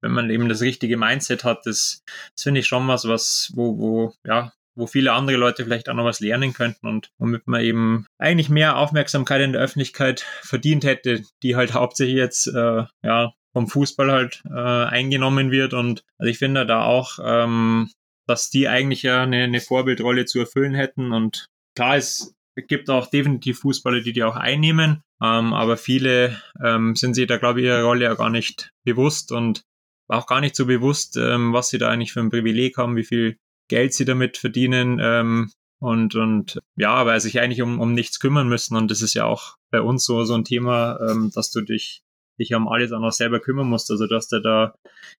wenn 0.00 0.12
man 0.12 0.30
eben 0.30 0.48
das 0.48 0.62
richtige 0.62 0.96
Mindset 0.96 1.44
hat, 1.44 1.66
das, 1.66 2.02
das 2.34 2.42
finde 2.44 2.60
ich 2.60 2.66
schon 2.66 2.88
was, 2.88 3.06
was, 3.06 3.52
wo, 3.54 3.78
wo, 3.78 4.14
ja, 4.24 4.52
wo 4.74 4.86
viele 4.86 5.12
andere 5.12 5.36
Leute 5.36 5.64
vielleicht 5.64 5.88
auch 5.88 5.94
noch 5.94 6.04
was 6.04 6.20
lernen 6.20 6.52
könnten 6.52 6.86
und 6.86 7.10
womit 7.18 7.46
man 7.46 7.62
eben 7.62 8.06
eigentlich 8.18 8.48
mehr 8.48 8.76
Aufmerksamkeit 8.76 9.40
in 9.42 9.52
der 9.52 9.62
Öffentlichkeit 9.62 10.20
verdient 10.42 10.84
hätte, 10.84 11.22
die 11.42 11.56
halt 11.56 11.74
hauptsächlich 11.74 12.16
jetzt 12.16 12.46
äh, 12.46 12.84
ja 13.02 13.32
vom 13.52 13.68
Fußball 13.68 14.10
halt 14.10 14.42
äh, 14.46 14.58
eingenommen 14.58 15.50
wird. 15.50 15.74
Und 15.74 16.04
also 16.18 16.30
ich 16.30 16.38
finde 16.38 16.66
da 16.66 16.84
auch, 16.84 17.18
ähm, 17.22 17.90
dass 18.26 18.50
die 18.50 18.68
eigentlich 18.68 19.02
ja 19.02 19.22
eine, 19.22 19.44
eine 19.44 19.60
Vorbildrolle 19.60 20.24
zu 20.24 20.40
erfüllen 20.40 20.74
hätten. 20.74 21.12
Und 21.12 21.48
klar 21.76 21.96
es 21.96 22.34
gibt 22.56 22.90
auch 22.90 23.08
definitiv 23.08 23.60
Fußballer, 23.60 24.00
die 24.00 24.12
die 24.12 24.24
auch 24.24 24.36
einnehmen, 24.36 25.02
ähm, 25.22 25.52
aber 25.52 25.76
viele 25.76 26.40
ähm, 26.62 26.94
sind 26.96 27.14
sich 27.14 27.26
da 27.26 27.38
glaube 27.38 27.60
ich 27.60 27.66
ihrer 27.66 27.82
Rolle 27.82 28.04
ja 28.04 28.14
gar 28.14 28.30
nicht 28.30 28.72
bewusst 28.84 29.32
und 29.32 29.62
auch 30.08 30.26
gar 30.26 30.40
nicht 30.40 30.54
so 30.54 30.66
bewusst, 30.66 31.16
ähm, 31.16 31.52
was 31.52 31.68
sie 31.68 31.78
da 31.78 31.88
eigentlich 31.88 32.12
für 32.12 32.20
ein 32.20 32.30
Privileg 32.30 32.76
haben, 32.76 32.96
wie 32.96 33.04
viel 33.04 33.38
Geld 33.68 33.94
sie 33.94 34.04
damit 34.04 34.36
verdienen 34.36 35.00
ähm, 35.02 35.50
und, 35.80 36.14
und 36.14 36.60
ja, 36.76 37.06
weil 37.06 37.20
sich 37.20 37.40
eigentlich 37.40 37.62
um, 37.62 37.80
um 37.80 37.92
nichts 37.92 38.20
kümmern 38.20 38.48
müssen. 38.48 38.76
Und 38.76 38.90
das 38.90 39.02
ist 39.02 39.14
ja 39.14 39.24
auch 39.24 39.56
bei 39.70 39.80
uns 39.80 40.04
so, 40.04 40.24
so 40.24 40.34
ein 40.34 40.44
Thema, 40.44 40.98
ähm, 41.00 41.32
dass 41.34 41.50
du 41.50 41.60
dich, 41.60 42.02
dich 42.38 42.54
um 42.54 42.68
alles 42.68 42.92
auch 42.92 43.00
noch 43.00 43.12
selber 43.12 43.40
kümmern 43.40 43.68
musst. 43.68 43.90
Also 43.90 44.06
dass 44.06 44.28
du 44.28 44.40
da 44.40 44.74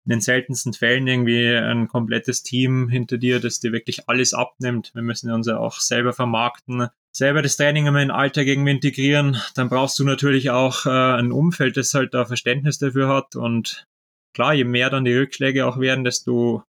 in 0.05 0.11
den 0.11 0.21
seltensten 0.21 0.73
Fällen 0.73 1.07
irgendwie 1.07 1.49
ein 1.49 1.89
komplettes 1.89 2.43
Team 2.43 2.89
hinter 2.89 3.19
dir, 3.19 3.41
das 3.41 3.59
dir 3.59 3.73
wirklich 3.73 4.09
alles 4.09 4.35
abnimmt. 4.35 4.93
Wir 4.95 5.03
müssen 5.03 5.33
uns 5.33 5.49
ja 5.49 5.59
auch 5.59 5.81
selber 5.81 6.13
vermarkten, 6.13 6.89
selber 7.11 7.43
das 7.43 7.57
Training 7.57 7.87
immer 7.87 8.01
in 8.01 8.09
den 8.09 8.17
Alltag 8.17 8.47
irgendwie 8.47 8.71
integrieren. 8.71 9.37
Dann 9.55 9.69
brauchst 9.69 9.99
du 9.99 10.05
natürlich 10.05 10.51
auch 10.51 10.87
äh, 10.87 10.91
ein 10.91 11.33
Umfeld, 11.33 11.77
das 11.77 11.95
halt 11.95 12.15
da 12.15 12.25
Verständnis 12.25 12.79
dafür 12.79 13.09
hat. 13.09 13.37
Und 13.37 13.87
klar, 14.33 14.55
je 14.55 14.65
mehr 14.65 14.91
dann 14.91 15.05
die 15.05 15.17
Rückschläge 15.17 15.67
auch 15.67 15.79
werden, 15.79 16.05
desto 16.05 16.63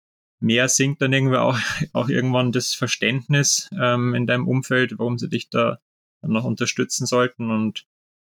mehr 0.41 0.67
sinkt 0.67 1.01
dann 1.01 1.13
irgendwie 1.13 1.37
auch, 1.37 1.57
auch 1.93 2.09
irgendwann 2.09 2.51
das 2.51 2.73
Verständnis 2.73 3.69
ähm, 3.79 4.13
in 4.13 4.27
deinem 4.27 4.47
Umfeld, 4.47 4.97
warum 4.97 5.17
sie 5.17 5.29
dich 5.29 5.49
da 5.49 5.79
noch 6.21 6.43
unterstützen 6.43 7.05
sollten. 7.05 7.49
Und 7.49 7.85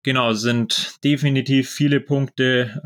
genau, 0.03 0.33
sind 0.33 0.97
definitiv 1.03 1.69
viele 1.69 1.99
Punkte, 1.99 2.81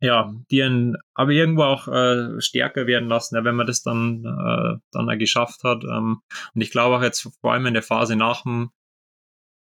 ja, 0.00 0.34
die 0.50 0.62
einen 0.62 0.96
aber 1.14 1.30
irgendwo 1.30 1.62
auch 1.62 1.86
äh, 1.86 2.40
stärker 2.40 2.86
werden 2.86 3.08
lassen, 3.08 3.36
ja, 3.36 3.44
wenn 3.44 3.54
man 3.54 3.68
das 3.68 3.82
dann, 3.82 4.24
äh, 4.24 4.78
dann 4.90 5.18
geschafft 5.18 5.62
hat. 5.62 5.84
Ähm, 5.84 6.22
und 6.54 6.60
ich 6.60 6.70
glaube 6.72 6.96
auch 6.96 7.02
jetzt 7.02 7.30
vor 7.40 7.52
allem 7.52 7.66
in 7.66 7.74
der 7.74 7.84
Phase 7.84 8.16
nach 8.16 8.42
dem, 8.42 8.70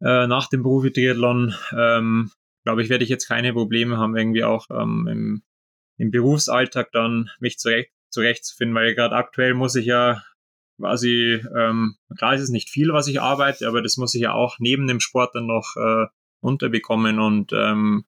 äh, 0.01 0.27
nach 0.27 0.47
dem 0.47 0.61
Profi-Triathlon, 0.61 1.55
ähm, 1.75 2.31
glaube 2.63 2.83
ich, 2.83 2.89
werde 2.89 3.03
ich 3.03 3.09
jetzt 3.09 3.27
keine 3.27 3.53
Probleme 3.53 3.97
haben, 3.97 4.15
irgendwie 4.15 4.43
auch 4.43 4.67
ähm, 4.69 5.07
im, 5.09 5.43
im 5.97 6.11
Berufsalltag 6.11 6.91
dann 6.91 7.31
mich 7.39 7.57
zurecht 7.57 7.96
zurechtzufinden, 8.09 8.75
weil 8.75 8.95
gerade 8.95 9.15
aktuell 9.15 9.53
muss 9.53 9.75
ich 9.75 9.85
ja 9.85 10.21
quasi, 10.79 11.41
ähm, 11.57 11.95
klar 12.17 12.35
ist 12.35 12.41
es 12.41 12.49
nicht 12.49 12.69
viel, 12.69 12.93
was 12.93 13.07
ich 13.07 13.21
arbeite, 13.21 13.67
aber 13.67 13.81
das 13.81 13.97
muss 13.97 14.13
ich 14.13 14.21
ja 14.21 14.33
auch 14.33 14.57
neben 14.59 14.87
dem 14.87 14.99
Sport 14.99 15.33
dann 15.33 15.47
noch 15.47 15.75
äh, 15.75 16.05
unterbekommen 16.41 17.19
und 17.19 17.51
ähm, 17.53 18.05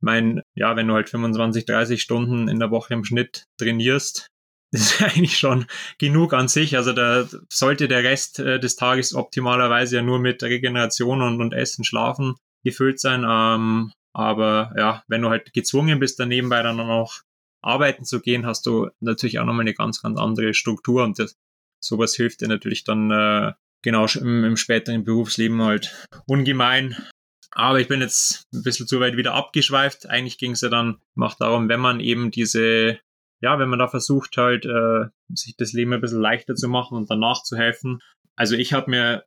mein, 0.00 0.42
ja, 0.54 0.76
wenn 0.76 0.88
du 0.88 0.94
halt 0.94 1.08
25, 1.08 1.64
30 1.64 2.02
Stunden 2.02 2.48
in 2.48 2.58
der 2.58 2.70
Woche 2.70 2.94
im 2.94 3.04
Schnitt 3.04 3.46
trainierst, 3.58 4.28
ist 4.72 5.02
eigentlich 5.02 5.38
schon 5.38 5.66
genug 5.98 6.32
an 6.32 6.48
sich. 6.48 6.76
Also 6.76 6.92
da 6.92 7.28
sollte 7.50 7.88
der 7.88 8.02
Rest 8.02 8.38
äh, 8.38 8.58
des 8.58 8.74
Tages 8.76 9.14
optimalerweise 9.14 9.96
ja 9.96 10.02
nur 10.02 10.18
mit 10.18 10.42
Regeneration 10.42 11.22
und, 11.22 11.40
und 11.40 11.52
Essen, 11.52 11.84
Schlafen 11.84 12.34
gefüllt 12.64 12.98
sein. 12.98 13.24
Ähm, 13.28 13.92
aber 14.14 14.72
ja, 14.76 15.04
wenn 15.08 15.22
du 15.22 15.28
halt 15.28 15.52
gezwungen 15.52 16.00
bist, 16.00 16.18
dann 16.18 16.28
nebenbei 16.28 16.62
dann 16.62 16.76
noch 16.76 17.22
arbeiten 17.62 18.04
zu 18.04 18.20
gehen, 18.20 18.44
hast 18.46 18.66
du 18.66 18.90
natürlich 19.00 19.38
auch 19.38 19.44
nochmal 19.44 19.62
eine 19.62 19.74
ganz, 19.74 20.02
ganz 20.02 20.18
andere 20.18 20.52
Struktur 20.52 21.04
und 21.04 21.18
das, 21.18 21.36
sowas 21.80 22.14
hilft 22.14 22.40
dir 22.40 22.48
natürlich 22.48 22.84
dann 22.84 23.10
äh, 23.10 23.52
genau 23.82 24.06
im, 24.20 24.44
im 24.44 24.56
späteren 24.56 25.04
Berufsleben 25.04 25.62
halt 25.62 26.08
ungemein. 26.26 26.96
Aber 27.54 27.80
ich 27.80 27.88
bin 27.88 28.00
jetzt 28.00 28.46
ein 28.52 28.62
bisschen 28.62 28.86
zu 28.86 28.98
weit 29.00 29.16
wieder 29.16 29.34
abgeschweift. 29.34 30.08
Eigentlich 30.08 30.38
ging 30.38 30.52
es 30.52 30.62
ja 30.62 30.70
dann 30.70 31.00
auch 31.20 31.34
darum, 31.34 31.68
wenn 31.68 31.80
man 31.80 32.00
eben 32.00 32.30
diese, 32.30 32.98
ja, 33.40 33.58
wenn 33.58 33.68
man 33.68 33.78
da 33.78 33.88
versucht 33.88 34.36
halt, 34.38 34.64
äh, 34.64 35.06
sich 35.28 35.56
das 35.56 35.72
Leben 35.72 35.92
ein 35.92 36.00
bisschen 36.00 36.20
leichter 36.20 36.54
zu 36.54 36.68
machen 36.68 36.96
und 36.96 37.10
danach 37.10 37.42
zu 37.42 37.56
helfen. 37.56 38.00
Also 38.36 38.56
ich 38.56 38.72
habe 38.72 38.90
mir 38.90 39.24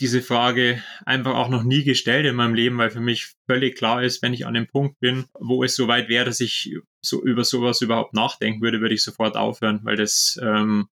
diese 0.00 0.22
Frage 0.22 0.82
einfach 1.04 1.34
auch 1.34 1.48
noch 1.48 1.62
nie 1.62 1.84
gestellt 1.84 2.26
in 2.26 2.34
meinem 2.34 2.54
Leben, 2.54 2.78
weil 2.78 2.90
für 2.90 3.00
mich 3.00 3.34
völlig 3.46 3.76
klar 3.76 4.02
ist, 4.02 4.22
wenn 4.22 4.34
ich 4.34 4.46
an 4.46 4.54
dem 4.54 4.66
Punkt 4.66 4.98
bin, 5.00 5.26
wo 5.38 5.62
es 5.62 5.76
so 5.76 5.88
weit 5.88 6.08
wäre, 6.08 6.24
dass 6.24 6.40
ich 6.40 6.74
so 7.02 7.22
über 7.22 7.44
sowas 7.44 7.80
überhaupt 7.80 8.14
nachdenken 8.14 8.62
würde, 8.62 8.80
würde 8.80 8.94
ich 8.94 9.02
sofort 9.02 9.36
aufhören, 9.36 9.80
weil 9.82 9.96
das 9.96 10.38
ähm, 10.42 10.88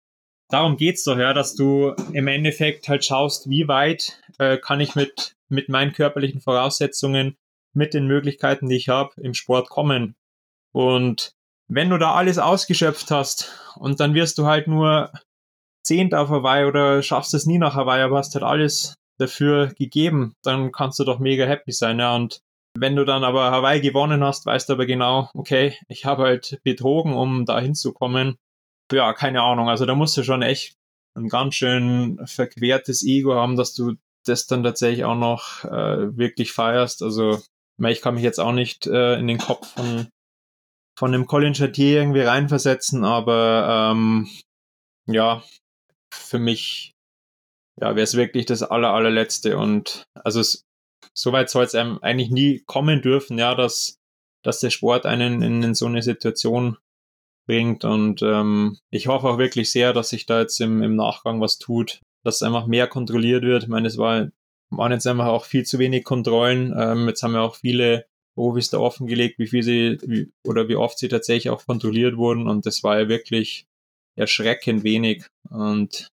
darum 0.48 0.76
geht's 0.76 1.04
doch, 1.04 1.18
ja, 1.18 1.32
dass 1.32 1.54
du 1.54 1.94
im 2.12 2.26
Endeffekt 2.26 2.88
halt 2.88 3.04
schaust, 3.04 3.48
wie 3.48 3.68
weit 3.68 4.20
äh, 4.38 4.58
kann 4.58 4.80
ich 4.80 4.94
mit 4.94 5.34
mit 5.48 5.68
meinen 5.68 5.92
körperlichen 5.92 6.40
Voraussetzungen, 6.40 7.36
mit 7.72 7.94
den 7.94 8.06
Möglichkeiten, 8.06 8.68
die 8.68 8.76
ich 8.76 8.88
habe, 8.88 9.20
im 9.20 9.34
Sport 9.34 9.68
kommen. 9.68 10.16
Und 10.72 11.34
wenn 11.68 11.90
du 11.90 11.98
da 11.98 12.14
alles 12.14 12.38
ausgeschöpft 12.38 13.10
hast 13.10 13.52
und 13.76 14.00
dann 14.00 14.14
wirst 14.14 14.38
du 14.38 14.46
halt 14.46 14.68
nur 14.68 15.12
Zehnter 15.84 16.20
auf 16.20 16.30
Hawaii 16.30 16.64
oder 16.64 17.02
schaffst 17.02 17.34
es 17.34 17.46
nie 17.46 17.58
nach 17.58 17.74
Hawaii, 17.74 18.02
aber 18.02 18.18
hast 18.18 18.34
halt 18.34 18.44
alles 18.44 18.94
dafür 19.18 19.68
gegeben, 19.78 20.34
dann 20.42 20.72
kannst 20.72 20.98
du 20.98 21.04
doch 21.04 21.18
mega 21.18 21.44
happy 21.44 21.72
sein, 21.72 21.98
ja. 21.98 22.16
Und 22.16 22.40
wenn 22.76 22.96
du 22.96 23.04
dann 23.04 23.22
aber 23.22 23.50
Hawaii 23.50 23.80
gewonnen 23.80 24.24
hast, 24.24 24.46
weißt 24.46 24.68
du 24.68 24.72
aber 24.72 24.86
genau, 24.86 25.30
okay, 25.34 25.78
ich 25.88 26.04
habe 26.04 26.24
halt 26.24 26.58
betrogen, 26.64 27.14
um 27.14 27.44
da 27.44 27.60
hinzukommen. 27.60 28.36
Ja, 28.92 29.12
keine 29.12 29.42
Ahnung. 29.42 29.68
Also 29.68 29.86
da 29.86 29.94
musst 29.94 30.16
du 30.16 30.24
schon 30.24 30.42
echt 30.42 30.74
ein 31.16 31.28
ganz 31.28 31.54
schön 31.54 32.20
verquertes 32.26 33.04
Ego 33.04 33.34
haben, 33.34 33.56
dass 33.56 33.74
du 33.74 33.94
das 34.26 34.46
dann 34.46 34.64
tatsächlich 34.64 35.04
auch 35.04 35.14
noch 35.14 35.64
äh, 35.64 36.16
wirklich 36.16 36.52
feierst. 36.52 37.02
Also 37.02 37.40
ich 37.78 38.00
kann 38.00 38.14
mich 38.14 38.24
jetzt 38.24 38.40
auch 38.40 38.52
nicht 38.52 38.86
äh, 38.86 39.18
in 39.18 39.28
den 39.28 39.38
Kopf 39.38 39.74
von 39.74 40.08
von 40.96 41.12
dem 41.12 41.26
Colin 41.26 41.54
Chatier 41.54 42.00
irgendwie 42.00 42.20
reinversetzen, 42.20 43.04
aber 43.04 43.92
ähm, 43.92 44.28
ja, 45.06 45.42
für 46.14 46.38
mich 46.38 46.94
ja, 47.80 47.96
wäre 47.96 48.04
es 48.04 48.16
wirklich 48.16 48.46
das 48.46 48.62
aller, 48.62 48.92
allerletzte. 48.92 49.56
Und 49.58 50.04
also 50.14 50.40
es, 50.40 50.64
soweit 51.12 51.50
soll 51.50 51.64
es 51.64 51.74
einem 51.74 51.98
eigentlich 52.02 52.30
nie 52.30 52.62
kommen 52.66 53.02
dürfen, 53.02 53.38
ja, 53.38 53.54
dass, 53.54 53.98
dass 54.42 54.60
der 54.60 54.70
Sport 54.70 55.06
einen 55.06 55.42
in, 55.42 55.74
so 55.74 55.86
eine 55.86 56.02
Situation 56.02 56.76
bringt. 57.46 57.84
Und 57.84 58.22
ähm, 58.22 58.78
ich 58.90 59.08
hoffe 59.08 59.28
auch 59.28 59.38
wirklich 59.38 59.70
sehr, 59.70 59.92
dass 59.92 60.10
sich 60.10 60.26
da 60.26 60.40
jetzt 60.40 60.60
im, 60.60 60.82
im 60.82 60.96
Nachgang 60.96 61.40
was 61.40 61.58
tut, 61.58 62.00
dass 62.24 62.42
einfach 62.42 62.66
mehr 62.66 62.86
kontrolliert 62.86 63.42
wird. 63.42 63.64
Ich 63.64 63.68
meine, 63.68 63.88
es 63.88 63.98
war, 63.98 64.28
waren 64.70 64.92
jetzt 64.92 65.06
einfach 65.06 65.26
auch 65.26 65.44
viel 65.44 65.64
zu 65.64 65.78
wenig 65.78 66.04
Kontrollen. 66.04 66.74
Ähm, 66.76 67.08
jetzt 67.08 67.22
haben 67.22 67.34
ja 67.34 67.42
auch 67.42 67.56
viele 67.56 68.06
Profis 68.34 68.70
da 68.70 68.78
offengelegt, 68.78 69.38
wie 69.38 69.46
viel 69.46 69.62
sie 69.62 69.98
wie, 70.02 70.32
oder 70.44 70.68
wie 70.68 70.76
oft 70.76 70.98
sie 70.98 71.08
tatsächlich 71.08 71.50
auch 71.50 71.64
kontrolliert 71.66 72.16
wurden. 72.16 72.48
Und 72.48 72.66
das 72.66 72.82
war 72.82 72.98
ja 72.98 73.08
wirklich 73.08 73.66
erschreckend 74.16 74.84
wenig. 74.84 75.26
Und 75.50 76.08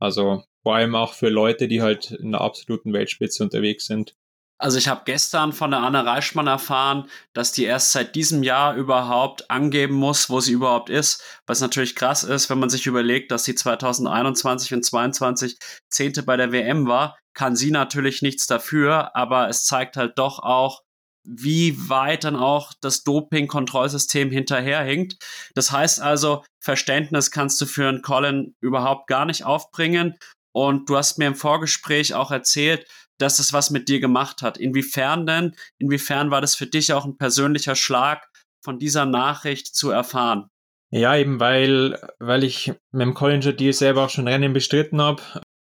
also 0.00 0.44
vor 0.62 0.76
allem 0.76 0.94
auch 0.94 1.12
für 1.12 1.28
Leute, 1.28 1.68
die 1.68 1.82
halt 1.82 2.10
in 2.10 2.32
der 2.32 2.40
absoluten 2.40 2.92
Weltspitze 2.92 3.42
unterwegs 3.42 3.86
sind. 3.86 4.14
Also 4.56 4.78
ich 4.78 4.88
habe 4.88 5.02
gestern 5.04 5.52
von 5.52 5.72
der 5.72 5.80
Anne 5.80 6.06
Reichmann 6.06 6.46
erfahren, 6.46 7.08
dass 7.32 7.52
die 7.52 7.64
erst 7.64 7.92
seit 7.92 8.14
diesem 8.14 8.42
Jahr 8.42 8.76
überhaupt 8.76 9.50
angeben 9.50 9.94
muss, 9.94 10.30
wo 10.30 10.40
sie 10.40 10.52
überhaupt 10.52 10.90
ist. 10.90 11.22
Was 11.46 11.60
natürlich 11.60 11.96
krass 11.96 12.22
ist, 12.22 12.48
wenn 12.48 12.60
man 12.60 12.70
sich 12.70 12.86
überlegt, 12.86 13.32
dass 13.32 13.44
sie 13.44 13.56
2021 13.56 14.72
und 14.72 14.84
2022 14.84 15.58
Zehnte 15.90 16.22
bei 16.22 16.36
der 16.36 16.52
WM 16.52 16.86
war. 16.86 17.18
kann 17.34 17.56
sie 17.56 17.72
natürlich 17.72 18.22
nichts 18.22 18.46
dafür, 18.46 19.16
aber 19.16 19.48
es 19.48 19.64
zeigt 19.64 19.96
halt 19.96 20.18
doch 20.18 20.38
auch, 20.38 20.82
wie 21.24 21.88
weit 21.88 22.24
dann 22.24 22.36
auch 22.36 22.72
das 22.80 23.02
Doping-Kontrollsystem 23.02 24.30
hinterherhinkt. 24.30 25.16
Das 25.54 25.72
heißt 25.72 26.00
also, 26.00 26.44
Verständnis 26.60 27.30
kannst 27.30 27.60
du 27.60 27.66
für 27.66 27.88
einen 27.88 28.02
Colin 28.02 28.54
überhaupt 28.60 29.06
gar 29.06 29.24
nicht 29.24 29.44
aufbringen. 29.44 30.16
Und 30.52 30.88
du 30.88 30.96
hast 30.96 31.18
mir 31.18 31.26
im 31.26 31.34
Vorgespräch 31.34 32.14
auch 32.14 32.30
erzählt, 32.30 32.86
dass 33.18 33.38
es 33.38 33.52
was 33.52 33.70
mit 33.70 33.88
dir 33.88 34.00
gemacht 34.00 34.42
hat. 34.42 34.58
Inwiefern 34.58 35.26
denn? 35.26 35.56
Inwiefern 35.78 36.30
war 36.30 36.40
das 36.40 36.54
für 36.54 36.66
dich 36.66 36.92
auch 36.92 37.04
ein 37.04 37.16
persönlicher 37.16 37.74
Schlag, 37.74 38.28
von 38.64 38.78
dieser 38.78 39.04
Nachricht 39.04 39.74
zu 39.74 39.90
erfahren? 39.90 40.48
Ja, 40.90 41.16
eben 41.16 41.38
weil, 41.38 41.98
weil 42.18 42.44
ich 42.44 42.72
mit 42.92 43.02
dem 43.02 43.14
Collinger 43.14 43.52
Deal 43.52 43.72
selber 43.72 44.04
auch 44.04 44.10
schon 44.10 44.26
Rennen 44.26 44.52
bestritten 44.52 45.00
habe. 45.00 45.22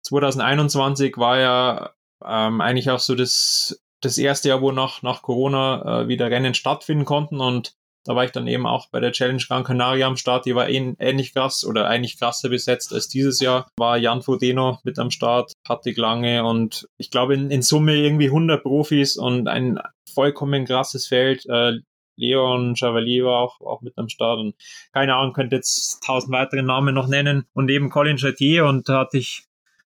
2021 0.07 1.17
war 1.17 1.39
ja 1.39 1.95
ähm, 2.25 2.61
eigentlich 2.61 2.91
auch 2.91 2.99
so 2.99 3.15
das 3.15 3.81
das 4.01 4.19
erste 4.19 4.49
Jahr, 4.49 4.63
wo 4.63 4.73
nach, 4.73 5.03
nach 5.03 5.23
Corona 5.23 6.03
äh, 6.03 6.09
wieder 6.09 6.31
Rennen 6.31 6.55
stattfinden 6.55 7.05
konnten 7.05 7.41
und 7.41 7.75
da 8.05 8.17
war 8.17 8.25
ich 8.25 8.33
dann 8.33 8.47
eben 8.47 8.67
auch 8.67 8.89
bei 8.89 9.01
der 9.01 9.13
Challenge 9.13 9.43
Gran 9.47 9.63
Canaria 9.63 10.07
am 10.07 10.17
Start. 10.17 10.47
Die 10.47 10.55
war 10.55 10.69
ähnlich 10.69 11.35
krass 11.35 11.65
oder 11.67 11.87
eigentlich 11.87 12.19
krasser 12.19 12.49
besetzt 12.49 12.95
als 12.95 13.09
dieses 13.09 13.41
Jahr. 13.41 13.69
War 13.77 13.99
Jan 13.99 14.23
Fodeno 14.23 14.79
mit 14.85 14.99
am 14.99 15.11
Start, 15.11 15.53
Patrick 15.65 15.99
Lange 15.99 16.45
und 16.45 16.89
ich 16.97 17.11
glaube 17.11 17.35
in, 17.35 17.51
in 17.51 17.63
Summe 17.63 17.97
irgendwie 17.97 18.29
100 18.29 18.63
Profis 18.63 19.17
und 19.17 19.49
ein 19.49 19.79
vollkommen 20.13 20.65
krasses 20.65 21.07
Feld. 21.07 21.45
Äh, 21.47 21.81
Leon 22.17 22.75
Chevalier 22.75 23.25
war 23.25 23.41
auch, 23.41 23.61
auch 23.61 23.81
mit 23.83 23.97
am 23.97 24.09
Start 24.09 24.39
und 24.39 24.55
keine 24.93 25.15
Ahnung, 25.15 25.33
könnte 25.33 25.57
jetzt 25.57 26.03
tausend 26.05 26.33
weitere 26.33 26.63
Namen 26.63 26.95
noch 26.95 27.07
nennen 27.07 27.47
und 27.53 27.71
eben 27.71 27.91
Colin 27.91 28.19
Chatier 28.19 28.67
und 28.67 28.89
da 28.89 29.01
hatte 29.01 29.19
ich 29.19 29.45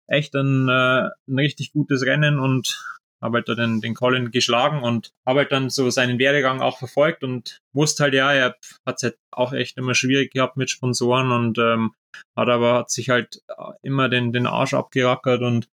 echt 0.06 0.34
ein, 0.34 0.68
äh, 0.68 1.08
ein 1.28 1.38
richtig 1.38 1.72
gutes 1.72 2.04
Rennen 2.04 2.38
und 2.38 2.76
habe 3.20 3.38
halt 3.38 3.48
da 3.48 3.54
den, 3.54 3.80
den 3.80 3.94
Colin 3.94 4.30
geschlagen 4.30 4.82
und 4.82 5.12
habe 5.26 5.40
halt 5.40 5.52
dann 5.52 5.70
so 5.70 5.90
seinen 5.90 6.18
Werdegang 6.18 6.60
auch 6.60 6.78
verfolgt 6.78 7.22
und 7.22 7.60
wusste 7.72 8.04
halt, 8.04 8.14
ja, 8.14 8.32
er 8.32 8.56
hat 8.86 8.96
es 8.96 9.02
halt 9.02 9.18
auch 9.30 9.52
echt 9.52 9.76
immer 9.78 9.94
schwierig 9.94 10.32
gehabt 10.32 10.56
mit 10.56 10.70
Sponsoren 10.70 11.32
und 11.32 11.58
ähm, 11.58 11.92
hat 12.36 12.48
aber 12.48 12.74
hat 12.74 12.90
sich 12.90 13.10
halt 13.10 13.42
immer 13.82 14.08
den, 14.08 14.32
den 14.32 14.46
Arsch 14.46 14.74
abgerackert 14.74 15.42
und 15.42 15.68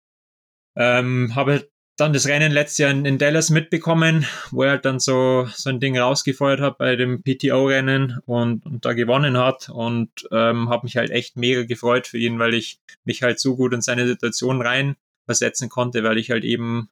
ähm, 0.75 1.33
habe 1.35 1.51
halt 1.51 1.69
dann 1.97 2.11
das 2.11 2.27
Rennen 2.27 2.51
letztes 2.51 2.79
Jahr 2.79 2.91
in, 2.91 3.05
in, 3.05 3.17
Dallas 3.17 3.49
mitbekommen, 3.49 4.25
wo 4.51 4.63
er 4.63 4.71
halt 4.71 4.85
dann 4.85 4.99
so, 4.99 5.47
so 5.53 5.69
ein 5.69 5.79
Ding 5.79 5.97
rausgefeuert 5.97 6.59
hat 6.59 6.77
bei 6.77 6.95
dem 6.97 7.23
PTO-Rennen 7.23 8.19
und, 8.25 8.65
und 8.65 8.83
da 8.83 8.93
gewonnen 8.93 9.37
hat 9.37 9.69
und 9.69 10.09
ähm, 10.31 10.69
habe 10.69 10.85
mich 10.85 10.97
halt 10.97 11.09
echt 11.11 11.37
mega 11.37 11.63
gefreut 11.63 12.07
für 12.07 12.17
ihn, 12.17 12.37
weil 12.37 12.53
ich 12.53 12.79
mich 13.05 13.23
halt 13.23 13.39
so 13.39 13.55
gut 13.55 13.73
in 13.73 13.81
seine 13.81 14.07
Situation 14.07 14.61
rein 14.61 14.97
versetzen 15.25 15.69
konnte, 15.69 16.03
weil 16.03 16.17
ich 16.17 16.31
halt 16.31 16.43
eben 16.43 16.89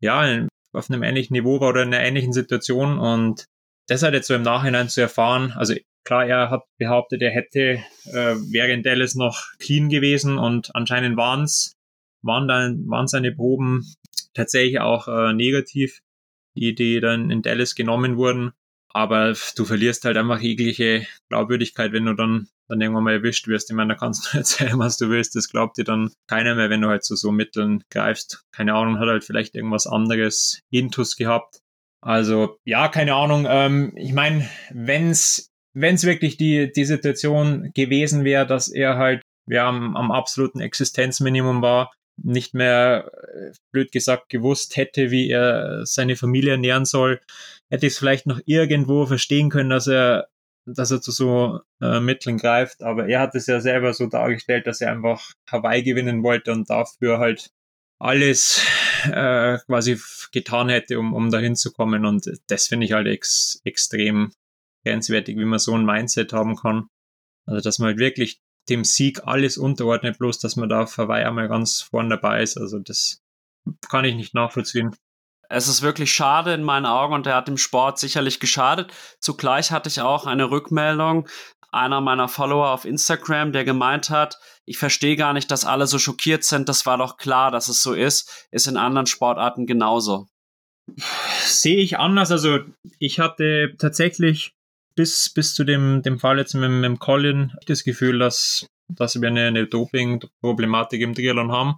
ja, 0.00 0.46
auf 0.72 0.90
einem 0.90 1.02
ähnlichen 1.02 1.34
Niveau 1.34 1.60
war 1.60 1.70
oder 1.70 1.82
in 1.82 1.94
einer 1.94 2.04
ähnlichen 2.04 2.32
Situation 2.32 2.98
und 2.98 3.46
das 3.88 4.02
halt 4.02 4.14
jetzt 4.14 4.26
so 4.26 4.34
im 4.34 4.42
Nachhinein 4.42 4.88
zu 4.88 5.00
erfahren, 5.00 5.52
also 5.52 5.74
klar, 6.04 6.26
er 6.26 6.50
hat 6.50 6.62
behauptet, 6.78 7.22
er 7.22 7.30
hätte, 7.30 7.82
äh, 8.06 8.36
wäre 8.50 8.72
in 8.72 8.82
Dallas 8.82 9.14
noch 9.14 9.42
clean 9.58 9.88
gewesen 9.88 10.38
und 10.38 10.74
anscheinend 10.74 11.16
waren's, 11.16 11.76
waren 12.22 12.48
dann, 12.48 12.88
waren 12.88 13.06
seine 13.06 13.32
Proben 13.32 13.84
tatsächlich 14.34 14.80
auch 14.80 15.08
äh, 15.08 15.32
negativ, 15.32 16.00
die, 16.56 16.74
die 16.74 17.00
dann 17.00 17.30
in 17.30 17.42
Dallas 17.42 17.74
genommen 17.74 18.16
wurden. 18.16 18.52
Aber 18.96 19.34
du 19.56 19.66
verlierst 19.66 20.06
halt 20.06 20.16
einfach 20.16 20.40
jegliche 20.40 21.06
Glaubwürdigkeit, 21.28 21.92
wenn 21.92 22.06
du 22.06 22.14
dann 22.14 22.48
dann 22.66 22.80
irgendwann 22.80 23.04
mal 23.04 23.12
erwischt 23.12 23.46
wirst. 23.46 23.68
Ich 23.68 23.76
meine, 23.76 23.92
da 23.92 23.98
kannst 23.98 24.32
du 24.32 24.38
erzählen, 24.38 24.78
was 24.78 24.96
du 24.96 25.10
willst. 25.10 25.36
Das 25.36 25.50
glaubt 25.50 25.76
dir 25.76 25.84
dann 25.84 26.12
keiner 26.28 26.54
mehr, 26.54 26.70
wenn 26.70 26.80
du 26.80 26.88
halt 26.88 27.04
zu 27.04 27.14
so, 27.14 27.30
Mitteln 27.30 27.84
greifst. 27.90 28.44
Keine 28.52 28.72
Ahnung, 28.72 28.98
hat 28.98 29.06
halt 29.06 29.22
vielleicht 29.22 29.54
irgendwas 29.54 29.86
anderes 29.86 30.60
Intus 30.70 31.16
gehabt. 31.16 31.60
Also, 32.00 32.56
ja, 32.64 32.88
keine 32.88 33.14
Ahnung. 33.16 33.46
Ähm, 33.46 33.92
ich 33.96 34.14
meine, 34.14 34.48
wenn's, 34.70 35.50
wenn's 35.74 36.04
wirklich 36.04 36.38
die, 36.38 36.72
die 36.72 36.86
Situation 36.86 37.72
gewesen 37.74 38.24
wäre, 38.24 38.46
dass 38.46 38.68
er 38.68 38.96
halt, 38.96 39.20
ja, 39.46 39.68
am, 39.68 39.94
am 39.94 40.10
absoluten 40.10 40.60
Existenzminimum 40.60 41.60
war, 41.60 41.92
nicht 42.22 42.54
mehr, 42.54 43.10
äh, 43.34 43.52
blöd 43.72 43.92
gesagt, 43.92 44.30
gewusst 44.30 44.78
hätte, 44.78 45.10
wie 45.10 45.28
er 45.28 45.84
seine 45.84 46.16
Familie 46.16 46.52
ernähren 46.52 46.86
soll, 46.86 47.20
hätte 47.70 47.86
ich 47.86 47.94
es 47.94 47.98
vielleicht 47.98 48.26
noch 48.26 48.40
irgendwo 48.46 49.06
verstehen 49.06 49.50
können, 49.50 49.70
dass 49.70 49.86
er 49.86 50.28
dass 50.66 50.90
er 50.90 51.00
zu 51.00 51.12
so 51.12 51.60
äh, 51.80 52.00
Mitteln 52.00 52.38
greift. 52.38 52.82
Aber 52.82 53.08
er 53.08 53.20
hat 53.20 53.34
es 53.34 53.46
ja 53.46 53.60
selber 53.60 53.94
so 53.94 54.06
dargestellt, 54.06 54.66
dass 54.66 54.80
er 54.80 54.90
einfach 54.90 55.32
Hawaii 55.50 55.82
gewinnen 55.82 56.22
wollte 56.22 56.52
und 56.52 56.68
dafür 56.68 57.18
halt 57.18 57.50
alles 57.98 58.62
äh, 59.04 59.58
quasi 59.66 59.98
getan 60.32 60.68
hätte, 60.68 60.98
um, 60.98 61.14
um 61.14 61.30
dahin 61.30 61.56
zu 61.56 61.72
kommen. 61.72 62.04
Und 62.04 62.30
das 62.48 62.66
finde 62.66 62.86
ich 62.86 62.92
halt 62.92 63.06
ex 63.06 63.60
extrem 63.64 64.32
grenzwertig, 64.84 65.36
wie 65.38 65.44
man 65.44 65.58
so 65.58 65.74
ein 65.74 65.86
Mindset 65.86 66.32
haben 66.32 66.56
kann. 66.56 66.88
Also, 67.46 67.62
dass 67.62 67.78
man 67.78 67.88
halt 67.88 67.98
wirklich 67.98 68.40
dem 68.68 68.84
Sieg 68.84 69.22
alles 69.24 69.58
unterordnet, 69.58 70.18
bloß 70.18 70.40
dass 70.40 70.56
man 70.56 70.68
da 70.68 70.82
auf 70.82 70.98
Hawaii 70.98 71.24
einmal 71.24 71.48
ganz 71.48 71.80
vorn 71.80 72.10
dabei 72.10 72.42
ist. 72.42 72.56
Also, 72.58 72.80
das 72.80 73.22
kann 73.88 74.04
ich 74.04 74.16
nicht 74.16 74.34
nachvollziehen. 74.34 74.94
Es 75.48 75.68
ist 75.68 75.82
wirklich 75.82 76.12
schade 76.12 76.52
in 76.54 76.62
meinen 76.62 76.86
Augen 76.86 77.14
und 77.14 77.26
er 77.26 77.36
hat 77.36 77.48
dem 77.48 77.58
Sport 77.58 77.98
sicherlich 77.98 78.40
geschadet. 78.40 78.92
Zugleich 79.20 79.70
hatte 79.70 79.88
ich 79.88 80.00
auch 80.00 80.26
eine 80.26 80.50
Rückmeldung 80.50 81.28
einer 81.72 82.00
meiner 82.00 82.28
Follower 82.28 82.70
auf 82.70 82.84
Instagram, 82.84 83.52
der 83.52 83.64
gemeint 83.64 84.10
hat, 84.10 84.38
ich 84.64 84.78
verstehe 84.78 85.16
gar 85.16 85.32
nicht, 85.32 85.50
dass 85.50 85.64
alle 85.64 85.86
so 85.86 85.98
schockiert 85.98 86.42
sind. 86.42 86.68
Das 86.68 86.86
war 86.86 86.98
doch 86.98 87.16
klar, 87.18 87.50
dass 87.50 87.68
es 87.68 87.82
so 87.82 87.92
ist. 87.92 88.48
Ist 88.50 88.66
in 88.66 88.76
anderen 88.76 89.06
Sportarten 89.06 89.66
genauso. 89.66 90.26
Sehe 91.44 91.78
ich 91.78 91.98
anders. 91.98 92.32
Also 92.32 92.60
ich 92.98 93.20
hatte 93.20 93.74
tatsächlich 93.78 94.54
bis, 94.96 95.30
bis 95.30 95.54
zu 95.54 95.64
dem, 95.64 96.02
dem 96.02 96.18
Fall 96.18 96.38
jetzt 96.38 96.54
mit, 96.54 96.70
mit 96.70 96.98
Colin 96.98 97.52
das 97.66 97.84
Gefühl, 97.84 98.18
dass, 98.18 98.66
dass 98.88 99.20
wir 99.20 99.28
eine, 99.28 99.46
eine 99.46 99.66
Doping-Problematik 99.66 101.00
im 101.00 101.14
Triathlon 101.14 101.52
haben. 101.52 101.76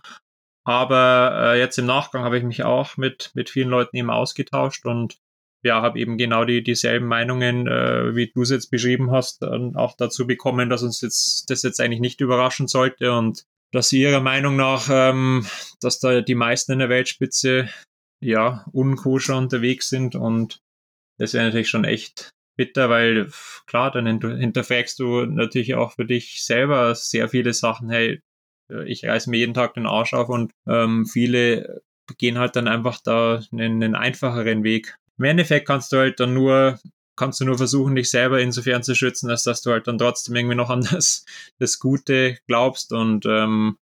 Aber 0.69 1.55
äh, 1.55 1.59
jetzt 1.59 1.79
im 1.79 1.87
Nachgang 1.87 2.25
habe 2.25 2.37
ich 2.37 2.45
mich 2.45 2.63
auch 2.63 2.99
mit, 2.99 3.31
mit 3.33 3.49
vielen 3.49 3.71
Leuten 3.71 3.97
eben 3.97 4.11
ausgetauscht 4.11 4.85
und 4.85 5.17
ja, 5.65 5.81
habe 5.81 5.99
eben 5.99 6.19
genau 6.19 6.45
die, 6.45 6.63
dieselben 6.63 7.07
Meinungen, 7.07 7.67
äh, 7.67 8.15
wie 8.15 8.31
du 8.31 8.43
es 8.43 8.51
jetzt 8.51 8.71
beschrieben 8.71 9.11
hast, 9.11 9.41
dann 9.41 9.77
auch 9.77 9.97
dazu 9.97 10.27
bekommen, 10.27 10.69
dass 10.69 10.83
uns 10.83 11.01
jetzt 11.01 11.49
das 11.49 11.63
jetzt 11.63 11.81
eigentlich 11.81 12.03
nicht 12.03 12.21
überraschen 12.21 12.69
sollte 12.69 13.15
und 13.15 13.45
dass 13.73 13.89
sie 13.89 14.03
ihrer 14.03 14.21
Meinung 14.21 14.57
nach, 14.57 14.89
ähm, 14.91 15.47
dass 15.81 16.01
da 16.01 16.21
die 16.21 16.35
meisten 16.35 16.73
in 16.73 16.81
der 16.81 16.91
Weltspitze 16.91 17.71
ja 18.21 18.67
unkoscher 18.71 19.39
unterwegs 19.39 19.89
sind 19.89 20.17
und 20.17 20.61
das 21.17 21.33
wäre 21.33 21.47
natürlich 21.47 21.71
schon 21.71 21.85
echt 21.85 22.29
bitter, 22.59 22.91
weil 22.91 23.31
klar, 23.67 23.91
dann 23.91 24.21
hinterfragst 24.21 24.99
du 24.99 25.25
natürlich 25.25 25.77
auch 25.77 25.93
für 25.93 26.05
dich 26.05 26.45
selber 26.45 26.95
sehr 26.95 27.31
viele 27.31 27.55
Sachen. 27.55 27.89
Hey, 27.89 28.11
äh, 28.11 28.21
ich 28.87 29.05
reiße 29.05 29.31
mir 29.31 29.39
jeden 29.39 29.55
Tag 29.55 29.75
den 29.75 29.87
Arsch 29.87 30.15
auf 30.15 30.29
und 30.29 30.53
ähm, 30.67 31.07
viele 31.07 31.83
gehen 32.17 32.39
halt 32.39 32.57
dann 32.57 32.69
einfach 32.69 33.01
da 33.03 33.41
einen, 33.53 33.83
einen 33.83 33.95
einfacheren 33.95 34.65
Weg. 34.65 34.97
Im 35.19 35.25
Endeffekt 35.25 35.67
kannst 35.67 35.93
du 35.93 35.99
halt 35.99 36.21
dann 36.21 36.35
nur 36.35 36.79
kannst 37.17 37.41
du 37.41 37.45
nur 37.45 37.59
versuchen, 37.59 37.97
dich 37.97 38.11
selber 38.11 38.41
insofern 38.41 38.85
zu 38.85 38.95
schützen, 38.95 39.29
als 39.29 39.43
dass 39.43 39.61
du 39.61 39.73
halt 39.73 39.89
dann 39.89 39.99
trotzdem 39.99 40.37
irgendwie 40.37 40.55
noch 40.55 40.71
an 40.71 40.87
das, 40.93 41.27
das 41.59 41.81
Gute 41.81 42.39
glaubst 42.47 42.93
und 42.93 43.27
ähm, 43.27 43.77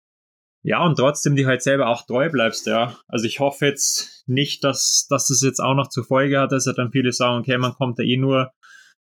ja, 0.65 0.85
und 0.85 0.97
trotzdem 0.97 1.35
dir 1.35 1.47
halt 1.47 1.63
selber 1.63 1.89
auch 1.89 2.07
treu 2.07 2.29
bleibst, 2.31 2.67
ja. 2.67 2.97
Also 3.09 3.27
ich 3.27 3.41
hoffe 3.41 3.67
jetzt 3.67 4.23
nicht, 4.29 4.63
dass, 4.63 5.07
dass 5.09 5.27
das 5.27 5.41
jetzt 5.41 5.59
auch 5.59 5.75
noch 5.75 5.89
zur 5.89 6.05
Folge 6.05 6.39
hat, 6.39 6.53
dass 6.53 6.67
ja 6.67 6.73
dann 6.73 6.93
viele 6.93 7.13
sagen, 7.13 7.41
okay, 7.41 7.59
man 7.59 7.73
kommt 7.73 7.99
da 7.99 8.05
eh 8.05 8.17
nur 8.17 8.53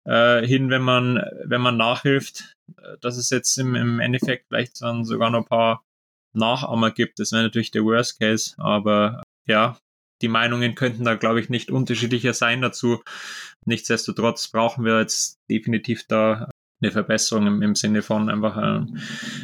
äh, 0.04 0.46
hin, 0.46 0.70
wenn 0.70 0.82
man, 0.82 1.22
wenn 1.44 1.60
man 1.60 1.76
nachhilft. 1.76 2.54
Dass 3.00 3.16
es 3.16 3.30
jetzt 3.30 3.58
im, 3.58 3.74
im 3.74 3.98
Endeffekt 3.98 4.46
vielleicht 4.48 4.80
dann 4.80 5.04
sogar 5.04 5.30
noch 5.30 5.40
ein 5.40 5.44
paar 5.48 5.84
Nachahmer 6.32 6.92
gibt, 6.92 7.18
das 7.18 7.32
wäre 7.32 7.42
natürlich 7.42 7.72
der 7.72 7.84
Worst 7.84 8.20
Case, 8.20 8.54
aber 8.58 9.22
ja, 9.46 9.76
die 10.22 10.28
Meinungen 10.28 10.74
könnten 10.74 11.04
da, 11.04 11.14
glaube 11.14 11.40
ich, 11.40 11.48
nicht 11.48 11.70
unterschiedlicher 11.70 12.34
sein 12.34 12.60
dazu. 12.60 13.02
Nichtsdestotrotz 13.64 14.48
brauchen 14.48 14.84
wir 14.84 15.00
jetzt 15.00 15.38
definitiv 15.50 16.04
da 16.06 16.48
eine 16.82 16.92
Verbesserung 16.92 17.46
im, 17.46 17.62
im 17.62 17.74
Sinne 17.74 18.02
von 18.02 18.30
einfach 18.30 18.56
einem, 18.56 18.98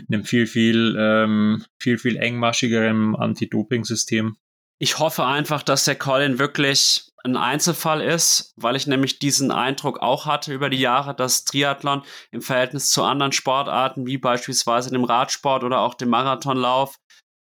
einem 0.08 0.24
viel, 0.24 0.46
viel, 0.46 0.96
ähm, 0.98 1.64
viel, 1.80 1.98
viel 1.98 2.16
engmaschigeren 2.16 3.16
Anti-Doping-System. 3.16 4.36
Ich 4.78 4.98
hoffe 4.98 5.24
einfach, 5.24 5.62
dass 5.62 5.84
der 5.84 5.96
Colin 5.96 6.38
wirklich 6.38 7.10
ein 7.26 7.36
Einzelfall 7.36 8.00
ist, 8.00 8.54
weil 8.56 8.76
ich 8.76 8.86
nämlich 8.86 9.18
diesen 9.18 9.50
Eindruck 9.50 9.98
auch 10.00 10.26
hatte 10.26 10.52
über 10.52 10.70
die 10.70 10.80
Jahre, 10.80 11.14
dass 11.14 11.44
Triathlon 11.44 12.02
im 12.30 12.40
Verhältnis 12.40 12.90
zu 12.90 13.02
anderen 13.02 13.32
Sportarten, 13.32 14.06
wie 14.06 14.18
beispielsweise 14.18 14.90
dem 14.90 15.04
Radsport 15.04 15.64
oder 15.64 15.80
auch 15.80 15.94
dem 15.94 16.08
Marathonlauf, 16.08 16.96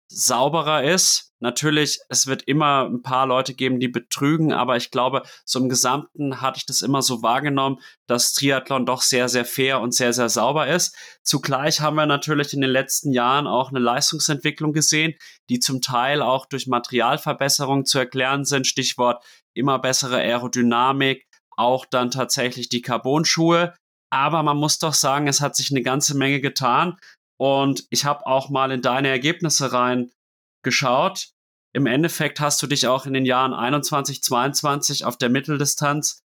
sauberer 0.09 0.85
ist. 0.85 1.33
natürlich, 1.39 1.99
es 2.09 2.27
wird 2.27 2.43
immer 2.45 2.87
ein 2.87 3.03
paar 3.03 3.27
Leute 3.27 3.53
geben, 3.53 3.79
die 3.79 3.89
betrügen, 3.89 4.53
aber 4.53 4.77
ich 4.77 4.91
glaube, 4.91 5.22
so 5.45 5.59
im 5.59 5.68
Gesamten 5.68 6.41
hatte 6.41 6.59
ich 6.59 6.64
das 6.64 6.81
immer 6.81 7.03
so 7.03 7.22
wahrgenommen, 7.22 7.79
dass 8.07 8.33
Triathlon 8.33 8.87
doch 8.87 9.03
sehr, 9.03 9.29
sehr 9.29 9.45
fair 9.45 9.81
und 9.81 9.93
sehr, 9.93 10.14
sehr 10.14 10.31
sauber 10.31 10.66
ist. 10.68 10.97
Zugleich 11.22 11.81
haben 11.81 11.97
wir 11.97 12.07
natürlich 12.07 12.55
in 12.55 12.62
den 12.62 12.70
letzten 12.70 13.12
Jahren 13.12 13.47
auch 13.47 13.68
eine 13.68 13.81
Leistungsentwicklung 13.81 14.72
gesehen, 14.72 15.14
die 15.51 15.59
zum 15.59 15.83
Teil 15.83 16.22
auch 16.22 16.47
durch 16.47 16.68
Materialverbesserungen 16.68 17.85
zu 17.85 17.99
erklären 17.99 18.47
sind. 18.47 18.66
Stichwort 18.66 19.22
immer 19.57 19.79
bessere 19.79 20.19
Aerodynamik, 20.19 21.27
auch 21.57 21.87
dann 21.87 22.11
tatsächlich 22.11 22.69
die 22.69 22.83
Carbon-Schuhe. 22.83 23.75
Aber 24.11 24.43
man 24.43 24.57
muss 24.57 24.79
doch 24.79 24.95
sagen, 24.95 25.27
es 25.29 25.41
hat 25.41 25.57
sich 25.57 25.71
eine 25.71 25.83
ganze 25.83 26.17
Menge 26.17 26.41
getan. 26.41 26.99
Und 27.39 27.87
ich 27.91 28.05
habe 28.05 28.27
auch 28.27 28.49
mal 28.49 28.71
in 28.71 28.83
deine 28.83 29.09
Ergebnisse 29.09 29.73
rein 29.73 30.11
geschaut. 30.63 31.29
Im 31.75 31.87
Endeffekt 31.87 32.41
hast 32.41 32.63
du 32.63 32.67
dich 32.67 32.87
auch 32.87 33.07
in 33.07 33.13
den 33.13 33.27
Jahren 33.27 33.53
21, 33.53 34.23
22 34.23 35.05
auf 35.05 35.19
der 35.19 35.29
Mitteldistanz 35.29 36.21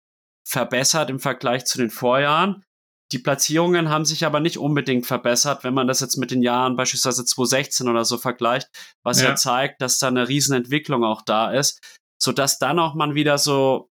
verbessert 0.47 1.09
im 1.09 1.19
Vergleich 1.19 1.65
zu 1.65 1.77
den 1.77 1.89
Vorjahren. 1.89 2.63
Die 3.11 3.19
Platzierungen 3.19 3.89
haben 3.89 4.05
sich 4.05 4.25
aber 4.25 4.39
nicht 4.39 4.57
unbedingt 4.57 5.05
verbessert, 5.05 5.65
wenn 5.65 5.73
man 5.73 5.87
das 5.87 5.99
jetzt 5.99 6.15
mit 6.15 6.31
den 6.31 6.41
Jahren 6.41 6.77
beispielsweise 6.77 7.25
2016 7.25 7.89
oder 7.89 8.05
so 8.05 8.17
vergleicht, 8.17 8.69
was 9.03 9.21
ja, 9.21 9.29
ja 9.29 9.35
zeigt, 9.35 9.81
dass 9.81 9.99
da 9.99 10.07
eine 10.07 10.29
Riesenentwicklung 10.29 11.03
auch 11.03 11.21
da 11.21 11.51
ist, 11.51 11.99
sodass 12.21 12.59
dann 12.59 12.79
auch 12.79 12.93
man 12.93 13.15
wieder 13.15 13.37
so 13.37 13.89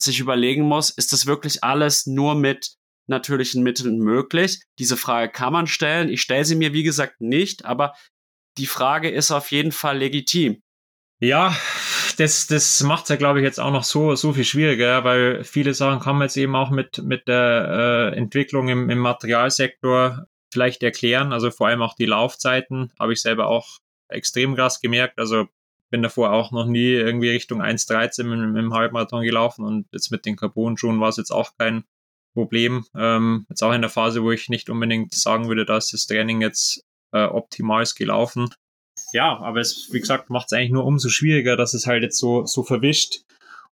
sich 0.00 0.20
überlegen 0.20 0.62
muss, 0.62 0.90
ist 0.90 1.12
das 1.12 1.26
wirklich 1.26 1.62
alles 1.64 2.06
nur 2.06 2.34
mit 2.34 2.76
natürlichen 3.08 3.62
Mitteln 3.62 3.98
möglich? 3.98 4.62
Diese 4.78 4.96
Frage 4.96 5.30
kann 5.30 5.52
man 5.52 5.66
stellen. 5.66 6.08
Ich 6.08 6.22
stelle 6.22 6.44
sie 6.44 6.56
mir, 6.56 6.72
wie 6.72 6.82
gesagt, 6.82 7.20
nicht, 7.20 7.64
aber 7.64 7.94
die 8.58 8.66
Frage 8.66 9.10
ist 9.10 9.30
auf 9.30 9.50
jeden 9.50 9.72
Fall 9.72 9.98
legitim. 9.98 10.62
Ja, 11.20 11.56
das, 12.16 12.46
das 12.46 12.82
macht 12.82 13.04
es 13.04 13.08
ja, 13.10 13.16
glaube 13.16 13.40
ich, 13.40 13.44
jetzt 13.44 13.60
auch 13.60 13.72
noch 13.72 13.84
so, 13.84 14.14
so 14.14 14.32
viel 14.32 14.44
schwieriger, 14.44 15.04
weil 15.04 15.44
viele 15.44 15.74
Sachen 15.74 16.00
kann 16.00 16.16
man 16.16 16.26
jetzt 16.26 16.36
eben 16.36 16.54
auch 16.54 16.70
mit, 16.70 16.98
mit 16.98 17.28
der 17.28 18.12
äh, 18.14 18.16
Entwicklung 18.16 18.68
im, 18.68 18.88
im 18.88 18.98
Materialsektor 18.98 20.26
vielleicht 20.52 20.82
erklären. 20.82 21.32
Also 21.32 21.50
vor 21.50 21.66
allem 21.66 21.82
auch 21.82 21.94
die 21.94 22.06
Laufzeiten 22.06 22.92
habe 22.98 23.12
ich 23.12 23.20
selber 23.20 23.48
auch 23.48 23.78
extrem 24.08 24.54
krass 24.54 24.80
gemerkt. 24.80 25.18
Also 25.18 25.48
bin 25.90 26.02
davor 26.02 26.32
auch 26.32 26.52
noch 26.52 26.66
nie 26.66 26.90
irgendwie 26.92 27.30
Richtung 27.30 27.62
1,13 27.62 28.20
im, 28.32 28.56
im 28.56 28.74
Halbmarathon 28.74 29.22
gelaufen 29.22 29.64
und 29.64 29.86
jetzt 29.92 30.10
mit 30.10 30.26
den 30.26 30.36
Carbon-Schuhen 30.36 31.00
war 31.00 31.08
es 31.08 31.16
jetzt 31.16 31.30
auch 31.30 31.52
kein 31.58 31.84
Problem. 32.34 32.84
Ähm, 32.94 33.46
jetzt 33.48 33.62
auch 33.62 33.72
in 33.72 33.80
der 33.80 33.90
Phase, 33.90 34.22
wo 34.22 34.30
ich 34.30 34.48
nicht 34.48 34.70
unbedingt 34.70 35.14
sagen 35.14 35.48
würde, 35.48 35.64
dass 35.64 35.90
das 35.90 36.06
Training 36.06 36.40
jetzt 36.40 36.84
äh, 37.12 37.24
optimal 37.24 37.82
ist 37.82 37.94
gelaufen. 37.94 38.50
Ja, 39.12 39.38
aber 39.38 39.60
es, 39.60 39.88
wie 39.92 40.00
gesagt, 40.00 40.30
macht 40.30 40.46
es 40.46 40.52
eigentlich 40.52 40.70
nur 40.70 40.84
umso 40.84 41.08
schwieriger, 41.08 41.56
dass 41.56 41.74
es 41.74 41.86
halt 41.86 42.02
jetzt 42.02 42.18
so, 42.18 42.44
so 42.44 42.62
verwischt. 42.62 43.22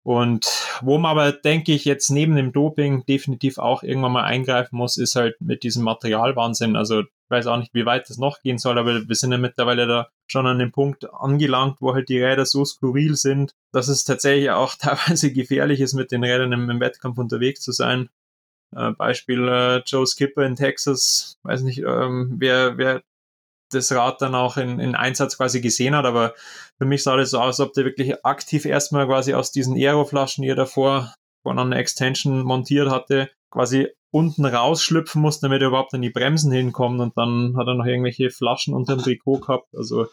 Und 0.04 0.46
wo 0.82 0.98
man 0.98 1.12
aber, 1.12 1.32
denke 1.32 1.72
ich, 1.72 1.86
jetzt 1.86 2.10
neben 2.10 2.36
dem 2.36 2.52
Doping 2.52 3.06
definitiv 3.06 3.56
auch 3.56 3.82
irgendwann 3.82 4.12
mal 4.12 4.24
eingreifen 4.24 4.76
muss, 4.76 4.98
ist 4.98 5.16
halt 5.16 5.40
mit 5.40 5.62
diesem 5.62 5.82
Materialwahnsinn. 5.82 6.76
Also 6.76 7.00
ich 7.00 7.30
weiß 7.30 7.46
auch 7.46 7.56
nicht, 7.56 7.72
wie 7.72 7.86
weit 7.86 8.10
das 8.10 8.18
noch 8.18 8.42
gehen 8.42 8.58
soll, 8.58 8.78
aber 8.78 9.08
wir 9.08 9.16
sind 9.16 9.32
ja 9.32 9.38
mittlerweile 9.38 9.86
da 9.86 10.08
schon 10.26 10.46
an 10.46 10.58
dem 10.58 10.72
Punkt 10.72 11.10
angelangt, 11.10 11.78
wo 11.80 11.94
halt 11.94 12.10
die 12.10 12.22
Räder 12.22 12.44
so 12.44 12.66
skurril 12.66 13.16
sind, 13.16 13.54
dass 13.72 13.88
es 13.88 14.04
tatsächlich 14.04 14.50
auch 14.50 14.74
teilweise 14.78 15.32
gefährlich 15.32 15.80
ist, 15.80 15.94
mit 15.94 16.12
den 16.12 16.22
Rädern 16.22 16.52
im, 16.52 16.68
im 16.68 16.80
Wettkampf 16.80 17.16
unterwegs 17.16 17.62
zu 17.62 17.72
sein. 17.72 18.10
Äh, 18.76 18.92
Beispiel 18.92 19.48
äh, 19.48 19.82
Joe 19.86 20.06
Skipper 20.06 20.44
in 20.44 20.56
Texas, 20.56 21.38
weiß 21.44 21.62
nicht, 21.62 21.78
ähm, 21.78 22.34
wer, 22.36 22.76
wer 22.76 23.02
das 23.74 23.92
Rad 23.92 24.22
dann 24.22 24.34
auch 24.34 24.56
in, 24.56 24.80
in 24.80 24.94
Einsatz 24.94 25.36
quasi 25.36 25.60
gesehen 25.60 25.94
hat, 25.94 26.04
aber 26.04 26.34
für 26.78 26.84
mich 26.84 27.02
sah 27.02 27.16
das 27.16 27.30
so 27.30 27.38
aus, 27.38 27.60
als 27.60 27.60
ob 27.60 27.72
der 27.74 27.84
wirklich 27.84 28.24
aktiv 28.24 28.64
erstmal 28.64 29.06
quasi 29.06 29.34
aus 29.34 29.52
diesen 29.52 29.76
Aeroflaschen, 29.76 30.42
die 30.42 30.48
er 30.48 30.56
davor 30.56 31.14
von 31.42 31.58
einer 31.58 31.76
Extension 31.76 32.42
montiert 32.42 32.90
hatte, 32.90 33.30
quasi 33.50 33.88
unten 34.10 34.44
rausschlüpfen 34.44 35.20
muss, 35.20 35.40
damit 35.40 35.60
er 35.60 35.68
überhaupt 35.68 35.92
an 35.94 36.02
die 36.02 36.10
Bremsen 36.10 36.52
hinkommt. 36.52 37.00
Und 37.00 37.16
dann 37.16 37.56
hat 37.56 37.66
er 37.66 37.74
noch 37.74 37.84
irgendwelche 37.84 38.30
Flaschen 38.30 38.72
unter 38.72 38.96
dem 38.96 39.02
Trikot 39.02 39.40
gehabt. 39.40 39.74
Also 39.74 40.06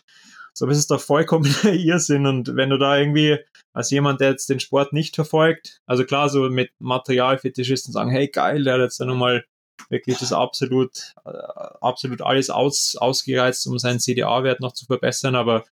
so 0.54 0.68
ist 0.68 0.78
es 0.78 0.88
doch 0.88 1.00
vollkommener 1.00 1.66
Irrsinn. 1.72 2.26
Und 2.26 2.56
wenn 2.56 2.70
du 2.70 2.78
da 2.78 2.98
irgendwie 2.98 3.38
als 3.74 3.92
jemand, 3.92 4.20
der 4.20 4.32
jetzt 4.32 4.50
den 4.50 4.60
Sport 4.60 4.92
nicht 4.92 5.16
verfolgt, 5.16 5.80
also 5.86 6.04
klar, 6.04 6.30
so 6.30 6.50
mit 6.50 6.72
Materialfetischisten 6.80 7.94
sagen, 7.94 8.10
hey 8.10 8.28
geil, 8.28 8.64
der 8.64 8.74
hat 8.74 8.82
jetzt 8.82 9.00
dann 9.00 9.08
nochmal 9.08 9.46
wirklich 9.90 10.18
das 10.18 10.34
absolut, 10.34 11.14
äh, 11.26 11.30
absolut 11.82 12.22
alles 12.22 12.50
aus, 12.50 12.96
ausgereizt, 12.96 13.68
um 13.68 13.80
seinen 13.80 14.00
CDA-Wert 14.00 14.60
noch 14.60 14.74
zu 14.74 14.86
verbessern, 14.86 15.36
aber 15.36 15.66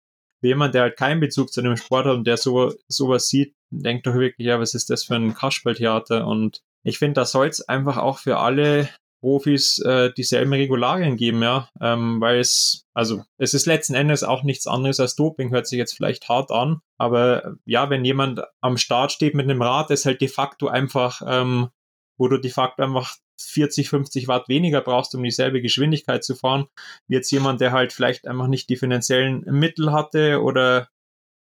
jemand, 0.41 0.75
der 0.75 0.83
halt 0.83 0.97
keinen 0.97 1.19
Bezug 1.19 1.51
zu 1.51 1.61
dem 1.61 1.77
Sport 1.77 2.05
hat 2.05 2.15
und 2.15 2.27
der 2.27 2.37
so, 2.37 2.73
sowas 2.87 3.27
sieht, 3.27 3.55
denkt 3.69 4.07
doch 4.07 4.13
wirklich, 4.13 4.47
ja, 4.47 4.59
was 4.59 4.73
ist 4.73 4.89
das 4.89 5.03
für 5.03 5.15
ein 5.15 5.33
Kasperltheater? 5.33 6.25
Und 6.25 6.61
ich 6.83 6.99
finde, 6.99 7.15
da 7.15 7.25
soll 7.25 7.47
es 7.47 7.67
einfach 7.67 7.97
auch 7.97 8.19
für 8.19 8.37
alle 8.37 8.89
Profis 9.19 9.79
äh, 9.79 10.11
dieselben 10.13 10.53
Regularien 10.53 11.17
geben, 11.17 11.41
ja, 11.41 11.69
ähm, 11.81 12.21
weil 12.21 12.39
es, 12.39 12.85
also 12.93 13.23
es 13.37 13.53
ist 13.53 13.65
letzten 13.65 13.95
Endes 13.95 14.23
auch 14.23 14.43
nichts 14.43 14.67
anderes 14.67 14.99
als 14.99 15.15
Doping, 15.15 15.49
hört 15.49 15.67
sich 15.67 15.79
jetzt 15.79 15.95
vielleicht 15.95 16.29
hart 16.29 16.51
an, 16.51 16.81
aber 16.97 17.55
ja, 17.65 17.89
wenn 17.89 18.05
jemand 18.05 18.41
am 18.61 18.77
Start 18.77 19.11
steht 19.11 19.33
mit 19.33 19.45
einem 19.45 19.61
Rad, 19.61 19.89
das 19.89 20.05
halt 20.05 20.21
de 20.21 20.27
facto 20.27 20.67
einfach, 20.67 21.21
ähm, 21.25 21.69
wo 22.17 22.27
du 22.27 22.37
de 22.37 22.51
facto 22.51 22.83
einfach 22.83 23.15
40, 23.39 23.89
50 23.89 24.27
Watt 24.27 24.49
weniger 24.49 24.81
brauchst, 24.81 25.15
um 25.15 25.23
dieselbe 25.23 25.61
Geschwindigkeit 25.61 26.23
zu 26.23 26.35
fahren, 26.35 26.67
wie 27.07 27.15
jetzt 27.15 27.31
jemand, 27.31 27.61
der 27.61 27.71
halt 27.71 27.93
vielleicht 27.93 28.27
einfach 28.27 28.47
nicht 28.47 28.69
die 28.69 28.77
finanziellen 28.77 29.41
Mittel 29.45 29.91
hatte 29.91 30.41
oder 30.41 30.89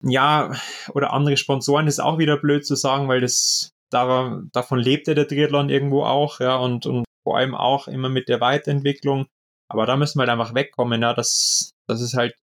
ja, 0.03 0.55
oder 0.93 1.11
andere 1.13 1.38
Sponsoren 1.38 1.88
ist 1.88 1.99
auch 1.99 2.19
wieder 2.19 2.38
blöd 2.38 2.65
zu 2.65 2.75
sagen, 2.75 3.07
weil 3.07 3.21
das 3.21 3.71
davon 3.89 4.79
lebt 4.79 5.07
ja 5.07 5.13
der 5.13 5.27
Triathlon 5.27 5.69
irgendwo 5.69 6.03
auch, 6.03 6.39
ja, 6.39 6.57
und, 6.57 6.85
und 6.85 7.05
vor 7.23 7.38
allem 7.38 7.55
auch 7.55 7.88
immer 7.88 8.09
mit 8.09 8.29
der 8.29 8.41
Weiterentwicklung. 8.41 9.27
Aber 9.69 9.85
da 9.85 9.97
müssen 9.97 10.19
wir 10.19 10.21
halt 10.21 10.29
einfach 10.29 10.53
wegkommen, 10.53 11.01
ja, 11.01 11.13
dass, 11.13 11.71
dass 11.88 12.01
es 12.01 12.13
halt 12.13 12.35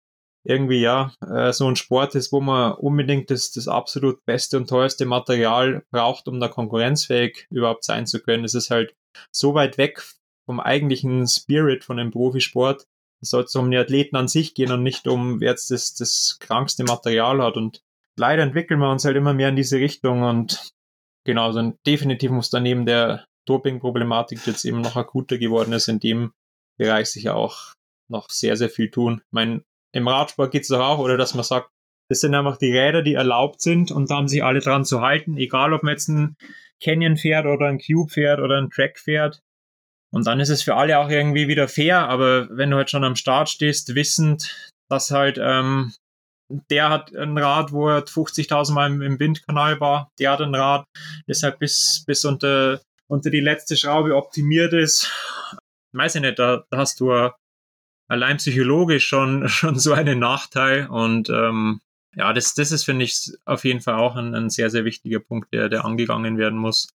irgendwie 0.46 0.82
ja 0.82 1.14
äh, 1.26 1.54
so 1.54 1.68
ein 1.70 1.76
Sport 1.76 2.16
ist, 2.16 2.32
wo 2.34 2.42
man 2.42 2.74
unbedingt 2.74 3.32
das, 3.32 3.52
das 3.52 3.68
absolut 3.68 4.26
beste 4.26 4.58
und 4.58 4.70
teuerste 4.70 5.06
Material 5.06 5.84
braucht, 5.92 6.28
um 6.28 6.40
da 6.40 6.50
konkurrenzfähig 6.50 7.48
überhaupt 7.50 7.86
sein 7.86 8.06
zu 8.08 8.22
können. 8.22 8.44
Es 8.44 8.54
ist 8.54 8.70
halt 8.70 8.94
so 9.32 9.54
weit 9.54 9.78
weg 9.78 10.04
vom 10.46 10.60
eigentlichen 10.60 11.28
Spirit 11.28 11.84
von 11.84 11.98
dem 11.98 12.12
Profisport. 12.12 12.88
Es 13.22 13.30
sollte 13.30 13.58
um 13.60 13.72
die 13.72 13.78
Athleten 13.78 14.16
an 14.16 14.28
sich 14.28 14.54
gehen 14.54 14.72
und 14.72 14.84
nicht 14.84 15.08
um, 15.08 15.40
wer 15.40 15.52
jetzt 15.52 15.72
das, 15.72 15.94
das 15.96 16.38
krankste 16.40 16.84
Material 16.84 17.42
hat. 17.42 17.56
Und 17.56 17.82
leider 18.18 18.44
entwickeln 18.44 18.80
wir 18.80 18.92
uns 18.92 19.06
halt 19.06 19.16
immer 19.16 19.34
mehr 19.34 19.50
in 19.50 19.56
diese 19.56 19.78
Richtung 19.78 20.24
und 20.24 20.74
genau, 21.24 21.46
also 21.46 21.74
definitiv 21.86 22.32
muss 22.32 22.50
daneben 22.50 22.86
der 22.86 23.26
Doping-Problematik 23.46 24.46
jetzt 24.46 24.66
eben 24.66 24.82
noch 24.82 24.96
akuter 24.96 25.38
geworden 25.38 25.74
ist, 25.74 25.88
in 25.88 26.00
dem 26.00 26.34
Bereich 26.78 27.08
sich 27.08 27.30
auch 27.30 27.74
noch 28.10 28.30
sehr, 28.30 28.58
sehr 28.58 28.70
viel 28.70 28.90
tun. 28.90 29.22
Ich 29.26 29.32
meine, 29.32 29.64
im 29.94 30.08
Radsport 30.08 30.52
geht 30.52 30.64
es 30.64 30.70
doch 30.70 30.80
auch, 30.80 31.00
oder 31.00 31.18
dass 31.18 31.34
man 31.34 31.44
sagt, 31.44 31.70
das 32.10 32.20
sind 32.20 32.36
einfach 32.36 32.58
die 32.58 32.78
Räder, 32.78 33.02
die 33.02 33.14
erlaubt 33.14 33.62
sind 33.62 33.92
und 33.92 34.10
da 34.12 34.16
haben 34.16 34.28
sich 34.28 34.44
alle 34.44 34.60
dran 34.60 34.86
zu 34.86 35.02
halten, 35.02 35.38
egal 35.38 35.74
ob 35.74 35.84
man 35.84 35.92
jetzt 35.94 36.10
ein 36.10 36.36
Canyon 36.84 37.18
fährt 37.18 37.46
oder 37.46 37.68
ein 37.68 37.80
Cube 37.80 38.12
fährt 38.12 38.40
oder 38.40 38.58
ein 38.58 38.70
Track 38.70 39.00
fährt. 39.00 39.40
Und 40.14 40.28
dann 40.28 40.40
ist 40.40 40.50
es 40.50 40.62
für 40.62 40.76
alle 40.76 41.00
auch 41.00 41.10
irgendwie 41.10 41.48
wieder 41.48 41.68
fair, 41.68 42.08
aber 42.08 42.48
wenn 42.56 42.70
du 42.70 42.78
halt 42.78 42.92
schon 42.92 43.04
am 43.04 43.16
Start 43.16 43.50
stehst, 43.50 43.96
wissend, 43.96 44.72
dass 44.90 45.10
halt 45.10 45.40
ähm, 45.42 45.94
der 46.70 46.90
hat 46.90 47.16
ein 47.16 47.38
Rad, 47.38 47.72
wo 47.72 47.90
er 47.90 48.06
50.000 48.06 48.74
Mal 48.74 49.02
im, 49.02 49.20
Windkanal 49.20 49.80
war, 49.80 50.12
der 50.20 50.32
hat 50.32 50.42
ein 50.42 50.54
Rad, 50.54 50.86
das 51.26 51.42
halt 51.42 51.58
bis, 51.60 52.04
bis 52.06 52.26
unter, 52.26 52.82
unter 53.10 53.30
die 53.30 53.40
letzte 53.40 53.76
Schraube 53.76 54.16
optimiert 54.16 54.74
ist. 54.74 55.12
Weiß 55.94 56.16
ich 56.16 56.22
nicht, 56.22 56.38
da, 56.38 56.64
da 56.70 56.78
hast 56.78 57.00
du 57.00 57.32
allein 58.08 58.38
psychologisch 58.38 59.08
schon, 59.08 59.48
schon 59.50 59.80
so 59.80 59.94
einen 59.94 60.20
Nachteil 60.20 60.88
und 60.88 61.30
ähm, 61.30 61.82
ja, 62.16 62.34
das, 62.34 62.54
das 62.54 62.72
ist, 62.72 62.86
finde 62.86 63.06
ich, 63.06 63.32
auf 63.46 63.66
jeden 63.66 63.82
Fall 63.82 63.96
auch 63.96 64.16
ein, 64.16 64.34
ein 64.36 64.50
sehr, 64.50 64.70
sehr 64.70 64.86
wichtiger 64.86 65.20
Punkt, 65.20 65.54
der, 65.54 65.70
der 65.70 65.86
angegangen 65.86 66.38
werden 66.38 66.58
muss. 66.58 66.88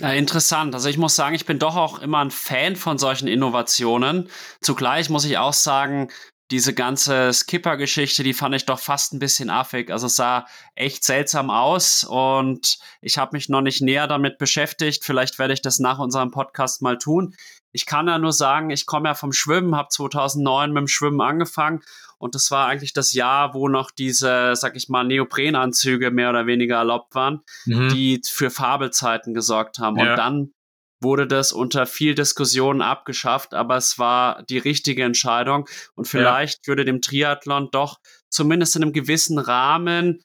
Ja, 0.00 0.12
interessant. 0.12 0.74
Also 0.74 0.88
ich 0.88 0.98
muss 0.98 1.16
sagen, 1.16 1.34
ich 1.34 1.46
bin 1.46 1.58
doch 1.58 1.74
auch 1.74 2.00
immer 2.00 2.18
ein 2.18 2.30
Fan 2.30 2.76
von 2.76 2.98
solchen 2.98 3.28
Innovationen. 3.28 4.28
Zugleich 4.60 5.08
muss 5.08 5.24
ich 5.24 5.38
auch 5.38 5.54
sagen, 5.54 6.08
diese 6.50 6.74
ganze 6.74 7.32
Skipper-Geschichte, 7.32 8.22
die 8.22 8.34
fand 8.34 8.54
ich 8.54 8.66
doch 8.66 8.78
fast 8.78 9.12
ein 9.12 9.18
bisschen 9.18 9.50
affig. 9.50 9.90
Also 9.90 10.06
es 10.06 10.16
sah 10.16 10.46
echt 10.76 11.02
seltsam 11.02 11.50
aus 11.50 12.04
und 12.04 12.78
ich 13.00 13.18
habe 13.18 13.36
mich 13.36 13.48
noch 13.48 13.62
nicht 13.62 13.82
näher 13.82 14.06
damit 14.06 14.38
beschäftigt. 14.38 15.04
Vielleicht 15.04 15.38
werde 15.38 15.54
ich 15.54 15.62
das 15.62 15.80
nach 15.80 15.98
unserem 15.98 16.30
Podcast 16.30 16.82
mal 16.82 16.98
tun. 16.98 17.34
Ich 17.72 17.84
kann 17.84 18.06
ja 18.06 18.18
nur 18.18 18.32
sagen, 18.32 18.70
ich 18.70 18.86
komme 18.86 19.08
ja 19.08 19.14
vom 19.14 19.32
Schwimmen, 19.32 19.74
habe 19.74 19.88
2009 19.88 20.72
mit 20.72 20.80
dem 20.82 20.88
Schwimmen 20.88 21.20
angefangen 21.20 21.82
und 22.18 22.34
das 22.34 22.50
war 22.50 22.68
eigentlich 22.68 22.92
das 22.92 23.12
Jahr, 23.12 23.54
wo 23.54 23.68
noch 23.68 23.90
diese, 23.90 24.52
sag 24.54 24.76
ich 24.76 24.88
mal, 24.88 25.04
Neoprenanzüge 25.04 26.10
mehr 26.10 26.30
oder 26.30 26.46
weniger 26.46 26.76
erlaubt 26.76 27.14
waren, 27.14 27.40
mhm. 27.66 27.88
die 27.90 28.20
für 28.26 28.50
Fabelzeiten 28.50 29.34
gesorgt 29.34 29.78
haben. 29.78 29.96
Ja. 29.96 30.10
Und 30.10 30.16
dann 30.16 30.52
wurde 31.00 31.26
das 31.26 31.52
unter 31.52 31.86
viel 31.86 32.14
Diskussionen 32.14 32.80
abgeschafft, 32.80 33.52
aber 33.52 33.76
es 33.76 33.98
war 33.98 34.42
die 34.44 34.58
richtige 34.58 35.04
Entscheidung 35.04 35.68
und 35.94 36.08
vielleicht 36.08 36.66
ja. 36.66 36.68
würde 36.68 36.84
dem 36.84 37.02
Triathlon 37.02 37.68
doch 37.70 37.98
zumindest 38.30 38.76
in 38.76 38.82
einem 38.82 38.92
gewissen 38.92 39.38
Rahmen 39.38 40.22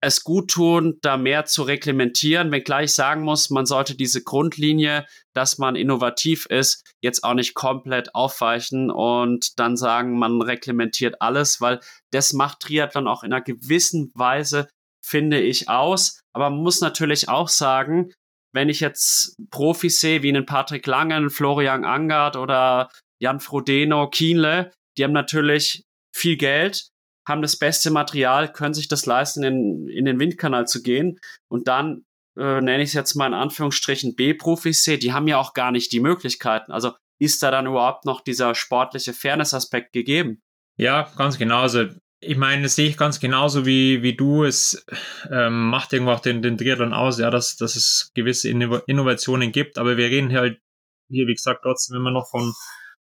es 0.00 0.24
gut 0.24 0.50
tun, 0.50 0.98
da 1.02 1.16
mehr 1.16 1.46
zu 1.46 1.62
reglementieren, 1.62 2.50
wenngleich 2.52 2.86
ich 2.86 2.94
sagen 2.94 3.22
muss, 3.22 3.50
man 3.50 3.66
sollte 3.66 3.96
diese 3.96 4.22
Grundlinie, 4.22 5.06
dass 5.34 5.58
man 5.58 5.74
innovativ 5.74 6.46
ist, 6.46 6.84
jetzt 7.02 7.24
auch 7.24 7.34
nicht 7.34 7.54
komplett 7.54 8.14
aufweichen 8.14 8.90
und 8.90 9.58
dann 9.58 9.76
sagen, 9.76 10.18
man 10.18 10.42
reglementiert 10.42 11.20
alles, 11.20 11.60
weil 11.60 11.80
das 12.10 12.32
macht 12.32 12.60
Triathlon 12.60 13.08
auch 13.08 13.22
in 13.22 13.32
einer 13.32 13.42
gewissen 13.42 14.12
Weise, 14.14 14.68
finde 15.04 15.40
ich, 15.40 15.68
aus. 15.68 16.20
Aber 16.32 16.50
man 16.50 16.62
muss 16.62 16.80
natürlich 16.80 17.28
auch 17.28 17.48
sagen, 17.48 18.12
wenn 18.52 18.68
ich 18.68 18.80
jetzt 18.80 19.36
Profis 19.50 20.00
sehe, 20.00 20.22
wie 20.22 20.28
einen 20.28 20.46
Patrick 20.46 20.86
Langen, 20.86 21.30
Florian 21.30 21.84
Angard 21.84 22.36
oder 22.36 22.90
Jan 23.18 23.40
Frodeno, 23.40 24.08
Kienle, 24.08 24.72
die 24.96 25.04
haben 25.04 25.12
natürlich 25.12 25.84
viel 26.14 26.36
Geld, 26.36 26.88
haben 27.26 27.42
das 27.42 27.56
beste 27.56 27.90
Material, 27.90 28.52
können 28.52 28.74
sich 28.74 28.88
das 28.88 29.04
leisten, 29.04 29.42
in, 29.42 29.88
in 29.88 30.04
den 30.04 30.18
Windkanal 30.18 30.66
zu 30.66 30.82
gehen. 30.82 31.18
Und 31.48 31.68
dann 31.68 32.04
äh, 32.36 32.60
nenne 32.60 32.82
ich 32.82 32.90
es 32.90 32.94
jetzt 32.94 33.14
mal 33.14 33.26
in 33.26 33.34
Anführungsstrichen 33.34 34.14
B-Profis 34.14 34.84
sehe, 34.84 34.98
die 34.98 35.12
haben 35.12 35.26
ja 35.26 35.38
auch 35.38 35.52
gar 35.54 35.72
nicht 35.72 35.92
die 35.92 36.00
Möglichkeiten. 36.00 36.70
Also 36.70 36.92
ist 37.18 37.42
da 37.42 37.50
dann 37.50 37.66
überhaupt 37.66 38.04
noch 38.04 38.20
dieser 38.20 38.54
sportliche 38.54 39.12
Fairness-Aspekt 39.12 39.92
gegeben? 39.92 40.42
Ja, 40.76 41.10
ganz 41.16 41.38
genau. 41.38 41.60
Also 41.60 41.86
ich 42.20 42.36
meine, 42.36 42.62
das 42.62 42.76
sehe 42.76 42.88
ich 42.88 42.96
ganz 42.96 43.20
genauso 43.20 43.66
wie, 43.66 44.02
wie 44.02 44.14
du. 44.14 44.44
Es 44.44 44.84
ähm, 45.30 45.68
macht 45.68 45.92
irgendwo 45.92 46.12
auch 46.12 46.20
den, 46.20 46.42
den 46.42 46.58
Triathlon 46.58 46.92
aus, 46.92 47.18
ja, 47.18 47.30
dass, 47.30 47.56
dass 47.56 47.76
es 47.76 48.12
gewisse 48.14 48.48
Innovationen 48.50 49.52
gibt. 49.52 49.78
Aber 49.78 49.96
wir 49.96 50.06
reden 50.06 50.32
halt 50.34 50.60
hier, 51.08 51.26
wie 51.26 51.34
gesagt, 51.34 51.60
trotzdem 51.62 51.96
immer 51.96 52.10
noch 52.10 52.28
von, 52.28 52.52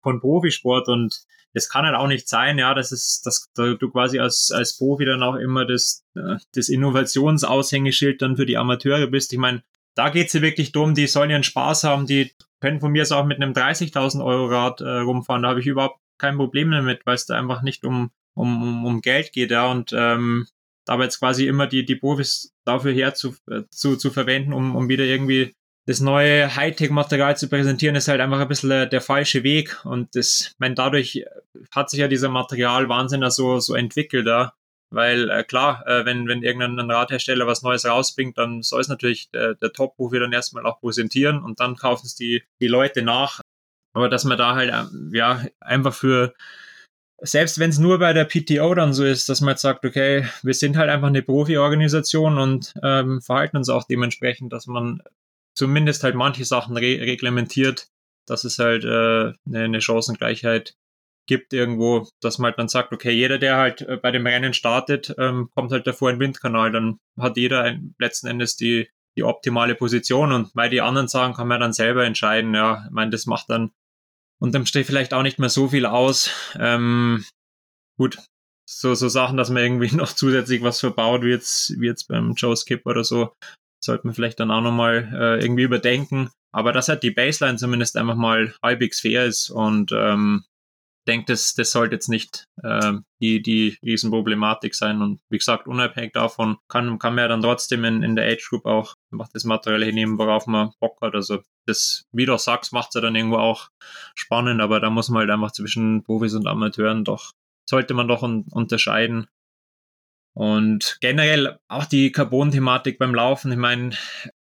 von 0.04 0.20
Profisport 0.20 0.86
und 0.88 1.26
es 1.52 1.68
kann 1.68 1.84
halt 1.84 1.96
auch 1.96 2.08
nicht 2.08 2.28
sein, 2.28 2.58
ja, 2.58 2.74
dass 2.74 2.92
es, 2.92 3.22
dass 3.22 3.50
du 3.54 3.90
quasi 3.90 4.18
als, 4.18 4.50
als 4.52 4.76
Profi 4.76 5.04
dann 5.04 5.22
auch 5.22 5.36
immer 5.36 5.64
das, 5.64 6.04
äh, 6.14 6.36
das 6.54 6.68
Innovationsaushängeschild 6.68 8.20
dann 8.22 8.36
für 8.36 8.46
die 8.46 8.56
Amateure 8.56 9.06
bist. 9.06 9.32
Ich 9.32 9.38
meine, 9.38 9.62
da 9.94 10.10
geht's 10.10 10.32
ja 10.32 10.42
wirklich 10.42 10.72
drum, 10.72 10.94
die 10.94 11.06
sollen 11.06 11.30
ihren 11.30 11.44
Spaß 11.44 11.84
haben, 11.84 12.06
die 12.06 12.32
können 12.60 12.80
von 12.80 12.92
mir 12.92 13.06
auch 13.10 13.24
mit 13.24 13.40
einem 13.40 13.52
30.000 13.52 14.24
Euro 14.24 14.46
Rad 14.46 14.80
äh, 14.80 14.98
rumfahren. 14.98 15.42
Da 15.42 15.50
habe 15.50 15.60
ich 15.60 15.66
überhaupt 15.66 16.00
kein 16.18 16.36
Problem 16.36 16.70
damit, 16.70 17.06
weil 17.06 17.14
es 17.14 17.26
da 17.26 17.38
einfach 17.38 17.62
nicht 17.62 17.84
um, 17.84 18.10
um, 18.34 18.84
um 18.84 19.00
Geld 19.00 19.32
geht, 19.32 19.50
ja, 19.50 19.70
und 19.70 19.92
ähm, 19.96 20.46
dabei 20.84 21.04
jetzt 21.04 21.20
quasi 21.20 21.46
immer 21.46 21.66
die, 21.66 21.84
die 21.84 21.96
Profis 21.96 22.52
dafür 22.64 22.92
her 22.92 23.14
zu, 23.14 23.36
äh, 23.48 23.62
zu, 23.70 23.96
zu 23.96 24.10
verwenden, 24.10 24.52
um, 24.52 24.74
um 24.74 24.88
wieder 24.88 25.04
irgendwie 25.04 25.54
das 25.86 26.00
neue 26.00 26.54
Hightech-Material 26.54 27.36
zu 27.36 27.48
präsentieren, 27.48 27.96
ist 27.96 28.08
halt 28.08 28.20
einfach 28.20 28.40
ein 28.40 28.48
bisschen 28.48 28.70
der, 28.70 28.86
der 28.86 29.00
falsche 29.00 29.42
Weg. 29.42 29.84
Und 29.84 30.16
das, 30.16 30.54
mein, 30.58 30.74
dadurch 30.74 31.24
hat 31.70 31.90
sich 31.90 32.00
ja 32.00 32.08
dieser 32.08 32.30
Materialwahnsinn 32.30 33.28
so, 33.30 33.60
so 33.60 33.74
entwickelt, 33.74 34.26
ja. 34.26 34.54
Weil 34.90 35.28
äh, 35.28 35.42
klar, 35.42 35.84
äh, 35.86 36.04
wenn, 36.04 36.28
wenn 36.28 36.42
irgendein 36.42 36.90
Radhersteller 36.90 37.46
was 37.46 37.62
Neues 37.62 37.84
rausbringt, 37.84 38.38
dann 38.38 38.62
soll 38.62 38.80
es 38.80 38.88
natürlich 38.88 39.30
der, 39.30 39.54
der 39.54 39.72
Top-Profi 39.72 40.20
dann 40.20 40.32
erstmal 40.32 40.64
auch 40.66 40.80
präsentieren 40.80 41.42
und 41.42 41.58
dann 41.60 41.76
kaufen 41.76 42.06
es 42.06 42.14
die, 42.14 42.44
die 42.60 42.68
Leute 42.68 43.02
nach. 43.02 43.40
Aber 43.92 44.08
dass 44.08 44.24
man 44.24 44.38
da 44.38 44.54
halt 44.54 44.72
ähm, 44.72 45.10
ja 45.12 45.44
einfach 45.60 45.94
für 45.94 46.34
selbst 47.20 47.58
wenn 47.58 47.70
es 47.70 47.78
nur 47.78 47.98
bei 47.98 48.12
der 48.12 48.24
PTO 48.24 48.74
dann 48.74 48.92
so 48.92 49.04
ist, 49.04 49.28
dass 49.28 49.40
man 49.40 49.52
jetzt 49.52 49.62
sagt, 49.62 49.84
okay, 49.84 50.26
wir 50.42 50.54
sind 50.54 50.76
halt 50.76 50.90
einfach 50.90 51.08
eine 51.08 51.22
Profi-Organisation 51.22 52.38
und 52.38 52.74
ähm, 52.82 53.22
verhalten 53.22 53.56
uns 53.56 53.68
auch 53.68 53.84
dementsprechend, 53.84 54.52
dass 54.52 54.66
man 54.66 55.02
zumindest 55.54 56.02
halt 56.04 56.14
manche 56.14 56.44
Sachen 56.44 56.76
re 56.76 57.00
reglementiert, 57.00 57.88
dass 58.26 58.44
es 58.44 58.58
halt 58.58 58.84
äh, 58.84 59.32
eine, 59.46 59.64
eine 59.64 59.80
Chancengleichheit 59.80 60.74
gibt 61.26 61.52
irgendwo, 61.52 62.06
dass 62.20 62.38
man 62.38 62.50
halt 62.50 62.58
dann 62.58 62.68
sagt, 62.68 62.92
okay, 62.92 63.10
jeder, 63.10 63.38
der 63.38 63.56
halt 63.56 63.82
äh, 63.82 63.96
bei 63.96 64.10
dem 64.10 64.26
Rennen 64.26 64.54
startet, 64.54 65.14
ähm, 65.18 65.48
kommt 65.54 65.72
halt 65.72 65.86
davor 65.86 66.10
in 66.10 66.16
den 66.16 66.20
Windkanal, 66.20 66.70
dann 66.70 66.98
hat 67.18 67.36
jeder 67.36 67.62
ein, 67.62 67.94
letzten 67.98 68.26
Endes 68.26 68.56
die, 68.56 68.88
die 69.16 69.24
optimale 69.24 69.74
Position 69.74 70.32
und 70.32 70.54
weil 70.54 70.70
die 70.70 70.80
anderen 70.80 71.08
sagen, 71.08 71.34
kann 71.34 71.48
man 71.48 71.60
dann 71.60 71.72
selber 71.72 72.04
entscheiden, 72.04 72.54
ja, 72.54 72.84
ich 72.86 72.90
meine, 72.90 73.10
das 73.10 73.26
macht 73.26 73.48
dann 73.48 73.70
unterm 74.38 74.66
Strich 74.66 74.86
vielleicht 74.86 75.14
auch 75.14 75.22
nicht 75.22 75.38
mehr 75.38 75.48
so 75.48 75.68
viel 75.68 75.86
aus. 75.86 76.30
Ähm, 76.58 77.24
gut, 77.96 78.18
so, 78.68 78.94
so 78.94 79.08
Sachen, 79.08 79.36
dass 79.36 79.50
man 79.50 79.62
irgendwie 79.62 79.94
noch 79.96 80.12
zusätzlich 80.12 80.62
was 80.62 80.80
verbaut, 80.80 81.22
wie 81.22 81.30
jetzt, 81.30 81.80
wie 81.80 81.86
jetzt 81.86 82.08
beim 82.08 82.32
Joe 82.34 82.56
Skip 82.56 82.84
oder 82.86 83.04
so, 83.04 83.32
sollte 83.84 84.06
man 84.06 84.14
vielleicht 84.14 84.40
dann 84.40 84.50
auch 84.50 84.60
nochmal 84.60 85.10
äh, 85.12 85.44
irgendwie 85.44 85.62
überdenken. 85.62 86.30
Aber 86.52 86.72
dass 86.72 86.88
halt 86.88 87.02
die 87.02 87.10
Baseline 87.10 87.58
zumindest 87.58 87.96
einfach 87.96 88.14
mal 88.14 88.54
halbwegs 88.62 89.00
fair 89.00 89.24
ist 89.24 89.50
und 89.50 89.92
ähm, 89.92 90.44
denke, 91.06 91.26
das, 91.32 91.54
das 91.54 91.72
sollte 91.72 91.94
jetzt 91.94 92.08
nicht 92.08 92.46
äh, 92.62 92.94
die, 93.20 93.42
die 93.42 93.78
Riesenproblematik 93.82 94.74
sein. 94.74 95.02
Und 95.02 95.20
wie 95.28 95.38
gesagt, 95.38 95.66
unabhängig 95.66 96.12
davon 96.12 96.58
kann, 96.68 96.98
kann 96.98 97.14
man 97.14 97.22
ja 97.22 97.28
dann 97.28 97.42
trotzdem 97.42 97.84
in, 97.84 98.02
in 98.02 98.16
der 98.16 98.26
Age 98.26 98.48
Group 98.48 98.66
auch 98.66 98.94
einfach 99.12 99.28
das 99.32 99.44
Material 99.44 99.84
hinnehmen, 99.84 100.18
worauf 100.18 100.46
man 100.46 100.72
Bock 100.80 101.00
hat. 101.00 101.14
Also 101.14 101.42
das, 101.66 102.04
wie 102.12 102.26
du 102.26 102.36
sagst, 102.38 102.72
macht 102.72 102.88
es 102.90 102.94
ja 102.94 103.00
dann 103.00 103.14
irgendwo 103.14 103.36
auch 103.38 103.70
spannend, 104.14 104.60
aber 104.60 104.80
da 104.80 104.90
muss 104.90 105.08
man 105.08 105.20
halt 105.20 105.30
einfach 105.30 105.52
zwischen 105.52 106.04
Profis 106.04 106.34
und 106.34 106.46
Amateuren 106.46 107.04
doch, 107.04 107.32
sollte 107.68 107.94
man 107.94 108.08
doch 108.08 108.22
un 108.22 108.46
unterscheiden. 108.50 109.26
Und 110.34 110.98
generell 111.00 111.58
auch 111.68 111.84
die 111.84 112.10
Carbon-Thematik 112.10 112.98
beim 112.98 113.14
Laufen, 113.14 113.52
ich 113.52 113.58
meine, 113.58 113.90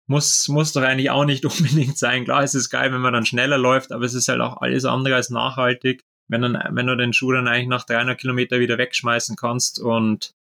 muss, 0.07 0.47
muss 0.47 0.73
doch 0.73 0.81
eigentlich 0.81 1.11
auch 1.11 1.25
nicht 1.25 1.45
unbedingt 1.45 1.97
sein. 1.97 2.25
Klar, 2.25 2.43
es 2.43 2.55
ist 2.55 2.69
geil, 2.69 2.91
wenn 2.91 3.01
man 3.01 3.13
dann 3.13 3.25
schneller 3.25 3.57
läuft, 3.57 3.91
aber 3.91 4.03
es 4.03 4.15
ist 4.15 4.27
halt 4.27 4.41
auch 4.41 4.57
alles 4.57 4.85
andere 4.85 5.15
als 5.15 5.29
nachhaltig, 5.29 6.03
wenn, 6.27 6.41
dann, 6.41 6.57
wenn 6.71 6.87
du 6.87 6.97
den 6.97 7.13
Schuh 7.13 7.31
dann 7.31 7.47
eigentlich 7.47 7.67
nach 7.67 7.85
300 7.85 8.19
Kilometer 8.19 8.59
wieder 8.59 8.79
wegschmeißen 8.79 9.35
kannst. 9.35 9.79
Und 9.79 10.33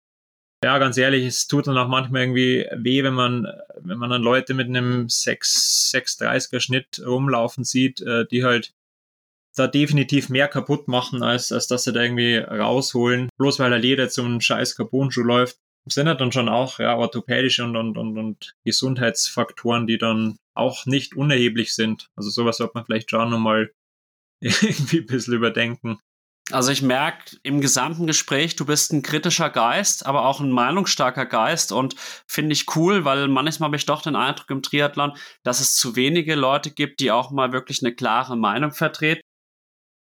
ja, 0.65 0.79
ganz 0.79 0.97
ehrlich, 0.97 1.27
es 1.27 1.49
tut 1.49 1.67
dann 1.67 1.77
auch 1.77 1.89
manchmal 1.89 2.23
irgendwie 2.23 2.67
weh, 2.73 3.03
wenn 3.03 3.15
man, 3.15 3.47
wenn 3.81 3.99
man 3.99 4.11
dann 4.11 4.23
Leute 4.23 4.55
mit 4.55 4.69
einem 4.69 5.09
6, 5.09 5.93
630er 5.95 6.61
Schnitt 6.61 7.03
rumlaufen 7.05 7.65
sieht, 7.65 8.01
äh, 8.01 8.25
die 8.27 8.45
halt 8.45 8.73
da 9.55 9.67
definitiv 9.67 10.29
mehr 10.29 10.49
kaputt 10.49 10.89
machen, 10.89 11.23
als, 11.23 11.53
als 11.53 11.67
dass 11.67 11.85
sie 11.85 11.93
da 11.93 12.03
irgendwie 12.03 12.37
rausholen. 12.37 13.29
Bloß 13.39 13.59
weil 13.59 13.71
der 13.71 13.79
Leder 13.79 14.09
zum 14.09 14.41
scheiß 14.41 14.77
Carbon-Schuh 14.77 15.23
läuft. 15.23 15.59
Sind 15.87 16.07
ja 16.07 16.15
dann 16.15 16.31
schon 16.31 16.49
auch 16.49 16.79
ja, 16.79 16.97
orthopädische 16.97 17.65
und, 17.65 17.77
und, 17.77 17.99
und, 17.99 18.17
und 18.17 18.55
Gesundheitsfaktoren, 18.65 19.87
die 19.87 19.99
dann 19.99 20.37
auch 20.55 20.87
nicht 20.87 21.17
unerheblich 21.17 21.75
sind. 21.75 22.09
Also 22.15 22.31
sowas 22.31 22.59
sollte 22.59 22.73
man 22.75 22.85
vielleicht 22.85 23.11
schon 23.11 23.31
nochmal 23.31 23.73
irgendwie 24.41 25.01
ein 25.01 25.07
bisschen 25.07 25.35
überdenken. 25.35 25.99
Also 26.51 26.73
ich 26.73 26.83
merke 26.83 27.37
im 27.45 27.61
gesamten 27.61 28.07
Gespräch, 28.07 28.57
du 28.57 28.67
bist 28.67 28.93
ein 28.93 29.03
kritischer 29.03 29.49
Geist, 29.49 30.05
aber 30.05 30.27
auch 30.27 30.41
ein 30.41 30.51
meinungsstarker 30.51 31.25
Geist 31.25 31.71
und 31.71 31.95
finde 32.27 32.53
ich 32.53 32.77
cool, 32.77 33.05
weil 33.05 33.29
manchmal 33.29 33.69
habe 33.69 33.77
ich 33.77 33.87
doch 33.87 34.03
den 34.03 34.17
Eindruck 34.17 34.51
im 34.51 34.63
Triathlon, 34.63 35.13
dass 35.45 35.61
es 35.61 35.75
zu 35.77 35.95
wenige 35.95 36.35
Leute 36.35 36.73
gibt, 36.73 37.01
die 37.01 37.13
auch 37.13 37.31
mal 37.31 37.53
wirklich 37.53 37.83
eine 37.83 37.95
klare 37.95 38.37
Meinung 38.37 38.73
vertreten. 38.73 39.22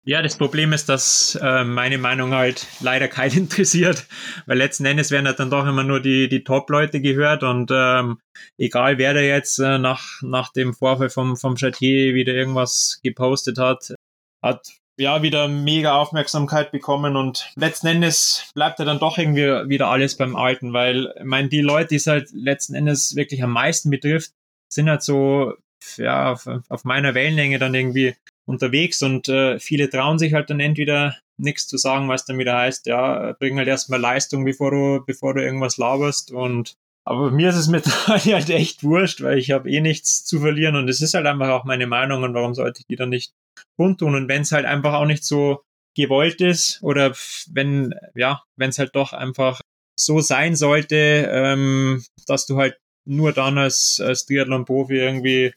Ja, 0.04 0.24
das 0.24 0.36
Problem 0.36 0.74
ist, 0.74 0.90
dass 0.90 1.38
äh, 1.40 1.64
meine 1.64 2.00
Meinung 2.00 2.34
halt 2.34 2.66
leider 2.80 3.08
keinen 3.08 3.38
interessiert, 3.38 4.08
weil 4.48 4.58
letzten 4.58 4.86
Endes 4.86 5.12
werden 5.12 5.28
halt 5.28 5.40
dann 5.40 5.52
doch 5.52 5.68
immer 5.68 5.84
nur 5.84 6.00
die, 6.00 6.28
die 6.28 6.44
Top-Leute 6.44 7.02
gehört 7.02 7.44
und 7.44 7.70
ähm, 7.72 8.20
egal 8.58 8.98
wer 8.98 9.14
da 9.14 9.20
jetzt 9.20 9.60
äh, 9.60 9.78
nach, 9.78 10.22
nach 10.24 10.52
dem 10.54 10.74
Vorfall 10.74 11.12
vom, 11.12 11.38
vom 11.38 11.56
Chatier 11.56 12.16
wieder 12.16 12.34
irgendwas 12.34 13.00
gepostet 13.04 13.60
hat, 13.60 13.94
hat 14.42 14.70
ja 14.98 15.22
wieder 15.22 15.48
mega 15.48 15.94
Aufmerksamkeit 15.94 16.72
bekommen 16.72 17.16
und 17.16 17.52
letzten 17.56 17.88
Endes 17.88 18.50
bleibt 18.56 18.80
er 18.80 18.86
dann 18.86 19.00
doch 19.00 19.20
irgendwie 19.20 19.70
wieder 19.70 19.90
alles 19.90 20.18
beim 20.18 20.36
Alten, 20.36 20.74
weil 20.74 21.14
ich 21.16 21.24
meine, 21.26 21.50
die 21.50 21.62
Leute, 21.62 21.90
die 21.90 21.96
es 21.98 22.08
halt 22.08 22.32
letzten 22.34 22.74
Endes 22.74 23.16
wirklich 23.16 23.44
am 23.44 23.52
meisten 23.52 23.92
betrifft, 23.92 24.32
sind 24.68 24.90
halt 24.90 25.04
so 25.04 25.54
ja, 25.98 26.32
auf, 26.32 26.48
auf 26.70 26.86
meiner 26.86 27.14
Wellenlänge 27.14 27.60
dann 27.60 27.76
irgendwie 27.76 28.16
unterwegs 28.46 29.02
und 29.02 29.30
äh, 29.30 29.60
viele 29.60 29.90
trauen 29.90 30.20
sich 30.20 30.34
halt 30.34 30.50
dann 30.50 30.60
entweder 30.60 31.16
nichts 31.38 31.68
zu 31.68 31.78
sagen, 31.78 32.10
was 32.10 32.26
dann 32.26 32.38
wieder 32.38 32.58
heißt, 32.58 32.86
ja, 32.86 33.34
bring 33.40 33.58
halt 33.58 33.68
erstmal 33.68 34.00
Leistung, 34.00 34.46
bevor 34.46 34.72
du, 34.72 35.04
bevor 35.06 35.34
du 35.34 35.44
irgendwas 35.44 35.78
laberst 35.78 36.32
und 36.32 36.76
aber 37.04 37.32
mir 37.32 37.50
ist 37.50 37.56
es 37.56 37.68
mittlerweile 37.70 38.36
halt 38.36 38.50
echt 38.50 38.84
wurscht, 38.84 39.22
weil 39.22 39.38
ich 39.38 39.52
habe 39.52 39.70
eh 39.70 39.82
nichts 39.82 40.24
zu 40.26 40.40
verlieren 40.40 40.76
und 40.76 40.90
es 40.90 41.02
ist 41.02 41.14
halt 41.14 41.26
einfach 41.26 41.50
auch 41.50 41.66
meine 41.66 41.88
Meinung 41.88 42.24
und 42.24 42.34
warum 42.34 42.54
sollte 42.54 42.82
ich 42.82 42.88
die 42.88 42.96
dann 42.96 43.10
nicht 43.10 43.34
kundtun 43.78 44.16
und 44.16 44.28
wenn 44.28 44.44
es 44.44 44.52
halt 44.52 44.66
einfach 44.66 44.94
auch 44.94 45.06
nicht 45.06 45.24
so 45.24 45.64
gewollt 45.96 46.42
ist 46.42 46.82
oder 46.84 47.14
wenn, 47.52 47.94
ja, 48.16 48.44
wenn 48.56 48.70
es 48.70 48.80
halt 48.80 48.96
doch 48.96 49.14
einfach 49.14 49.62
so 50.00 50.20
sein 50.20 50.56
sollte, 50.56 51.30
ähm, 51.32 52.04
dass 52.28 52.46
du 52.46 52.58
halt 52.58 52.78
nur 53.06 53.34
dann 53.34 53.58
als, 53.58 54.02
als 54.04 54.26
Triathlon-Profi 54.26 54.96
irgendwie 54.96 55.54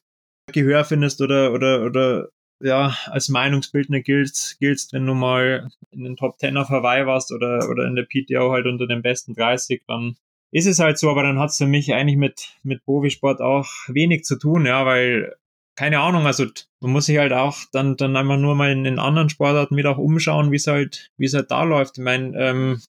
Gehör 0.52 0.84
findest 0.84 1.20
oder, 1.20 1.52
oder, 1.52 1.84
oder 1.84 2.28
ja, 2.60 2.96
als 3.06 3.28
Meinungsbildner 3.28 4.00
giltst, 4.00 4.58
giltst, 4.58 4.92
wenn 4.92 5.06
du 5.06 5.14
mal 5.14 5.68
in 5.90 6.04
den 6.04 6.16
Top 6.16 6.38
10 6.38 6.56
auf 6.56 6.68
Hawaii 6.68 7.06
warst 7.06 7.32
oder, 7.32 7.68
oder 7.68 7.86
in 7.86 7.96
der 7.96 8.04
PTO 8.04 8.52
halt 8.52 8.66
unter 8.66 8.86
den 8.86 9.02
besten 9.02 9.34
30, 9.34 9.82
dann 9.86 10.16
ist 10.50 10.66
es 10.66 10.78
halt 10.78 10.98
so, 10.98 11.10
aber 11.10 11.24
dann 11.24 11.38
hat 11.38 11.50
es 11.50 11.58
für 11.58 11.66
mich 11.66 11.92
eigentlich 11.92 12.16
mit, 12.16 12.54
mit 12.62 12.84
Profisport 12.84 13.40
auch 13.40 13.68
wenig 13.88 14.24
zu 14.24 14.38
tun, 14.38 14.66
ja, 14.66 14.86
weil, 14.86 15.34
keine 15.76 15.98
Ahnung, 16.00 16.26
also 16.26 16.46
man 16.80 16.92
muss 16.92 17.06
sich 17.06 17.18
halt 17.18 17.32
auch 17.32 17.58
dann, 17.72 17.96
dann 17.96 18.16
einfach 18.16 18.38
nur 18.38 18.54
mal 18.54 18.70
in 18.70 18.84
den 18.84 19.00
anderen 19.00 19.28
Sportarten 19.28 19.76
wieder 19.76 19.90
auch 19.90 19.98
umschauen, 19.98 20.52
wie 20.52 20.56
es 20.56 20.66
halt, 20.66 21.10
wie 21.16 21.26
es 21.26 21.34
halt 21.34 21.50
da 21.50 21.64
läuft. 21.64 21.98
Ich 21.98 22.04
meine, 22.04 22.38
ähm, 22.38 22.80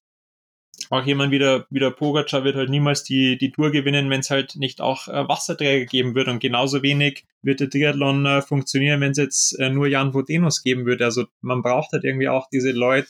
auch 0.89 1.05
jemand 1.05 1.31
wie 1.31 1.39
der, 1.39 1.65
wie 1.69 1.79
der 1.79 1.91
Pogacar 1.91 2.43
wird 2.43 2.55
halt 2.55 2.69
niemals 2.69 3.03
die, 3.03 3.37
die 3.37 3.51
Tour 3.51 3.71
gewinnen, 3.71 4.09
wenn 4.09 4.19
es 4.19 4.29
halt 4.29 4.55
nicht 4.55 4.81
auch 4.81 5.07
äh, 5.07 5.27
Wasserträger 5.27 5.85
geben 5.85 6.15
wird. 6.15 6.27
Und 6.27 6.39
genauso 6.39 6.83
wenig 6.83 7.25
wird 7.41 7.59
der 7.59 7.69
Triathlon 7.69 8.25
äh, 8.25 8.41
funktionieren, 8.41 9.01
wenn 9.01 9.11
es 9.11 9.17
jetzt 9.17 9.59
äh, 9.59 9.69
nur 9.69 9.87
Jan 9.87 10.13
Vodenus 10.13 10.63
geben 10.63 10.85
würde. 10.85 11.05
Also 11.05 11.25
man 11.41 11.61
braucht 11.61 11.91
halt 11.91 12.03
irgendwie 12.03 12.29
auch 12.29 12.47
diese 12.51 12.71
Leute, 12.71 13.09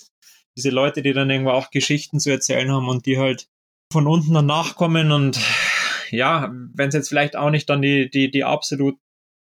diese 0.58 0.70
Leute, 0.70 1.02
die 1.02 1.14
dann 1.14 1.30
irgendwo 1.30 1.52
auch 1.52 1.70
Geschichten 1.70 2.20
zu 2.20 2.32
erzählen 2.32 2.72
haben 2.72 2.88
und 2.88 3.06
die 3.06 3.18
halt 3.18 3.48
von 3.92 4.08
unten 4.08 4.34
dann 4.34 4.46
nachkommen 4.46 5.12
und 5.12 5.40
ja, 6.12 6.52
wenn 6.74 6.90
es 6.90 6.96
jetzt 6.96 7.10
vielleicht 7.10 7.36
auch 7.36 7.50
nicht 7.50 7.70
dann 7.70 7.82
die, 7.82 8.10
die, 8.10 8.32
die 8.32 8.44
absolut, 8.44 8.98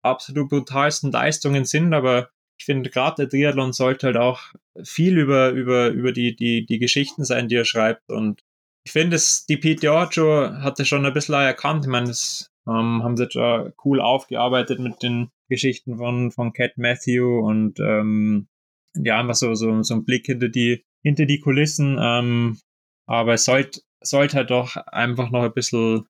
absolut 0.03 0.49
brutalsten 0.49 1.11
Leistungen 1.11 1.65
sind, 1.65 1.95
aber 1.95 2.31
ich 2.61 2.67
finde 2.67 2.91
gerade 2.91 3.23
der 3.23 3.31
Triathlon 3.31 3.73
sollte 3.73 4.09
halt 4.09 4.19
auch 4.19 4.43
viel 4.85 5.17
über, 5.17 5.49
über, 5.49 5.89
über 5.89 6.13
die, 6.13 6.37
die, 6.37 6.67
die 6.67 6.79
Geschichten 6.79 7.25
sein, 7.25 7.49
die 7.49 7.55
er 7.55 7.65
schreibt. 7.65 8.11
Und 8.11 8.43
ich 8.85 8.93
finde, 8.93 9.19
die 9.49 9.57
Pete 9.57 9.81
Giorgio 9.81 10.53
hatte 10.61 10.85
schon 10.85 11.07
ein 11.07 11.13
bisschen 11.15 11.37
erkannt. 11.37 11.87
Ich 11.87 11.91
meine, 11.91 12.09
das 12.09 12.53
ähm, 12.69 13.03
haben 13.03 13.17
sie 13.17 13.31
schon 13.31 13.73
cool 13.83 14.03
aufgearbeitet 14.03 14.79
mit 14.79 15.03
den 15.03 15.31
Geschichten 15.49 15.97
von, 15.97 16.33
von 16.33 16.53
Cat 16.53 16.77
Matthew 16.77 17.39
und 17.39 17.81
ähm, 17.81 18.47
ja, 18.95 19.19
einfach 19.19 19.37
so, 19.37 19.55
so, 19.55 19.83
so 19.83 19.95
ein 19.95 20.05
Blick 20.05 20.27
hinter 20.27 20.51
die, 20.51 20.85
hinter 21.03 21.25
die 21.25 21.41
Kulissen. 21.41 21.97
Ähm, 21.99 22.59
aber 23.07 23.35
es 23.35 23.47
sollte, 23.47 23.81
sollte 24.03 24.37
halt 24.37 24.51
doch 24.51 24.77
einfach 24.77 25.31
noch 25.31 25.45
ein 25.45 25.55
bisschen 25.55 26.05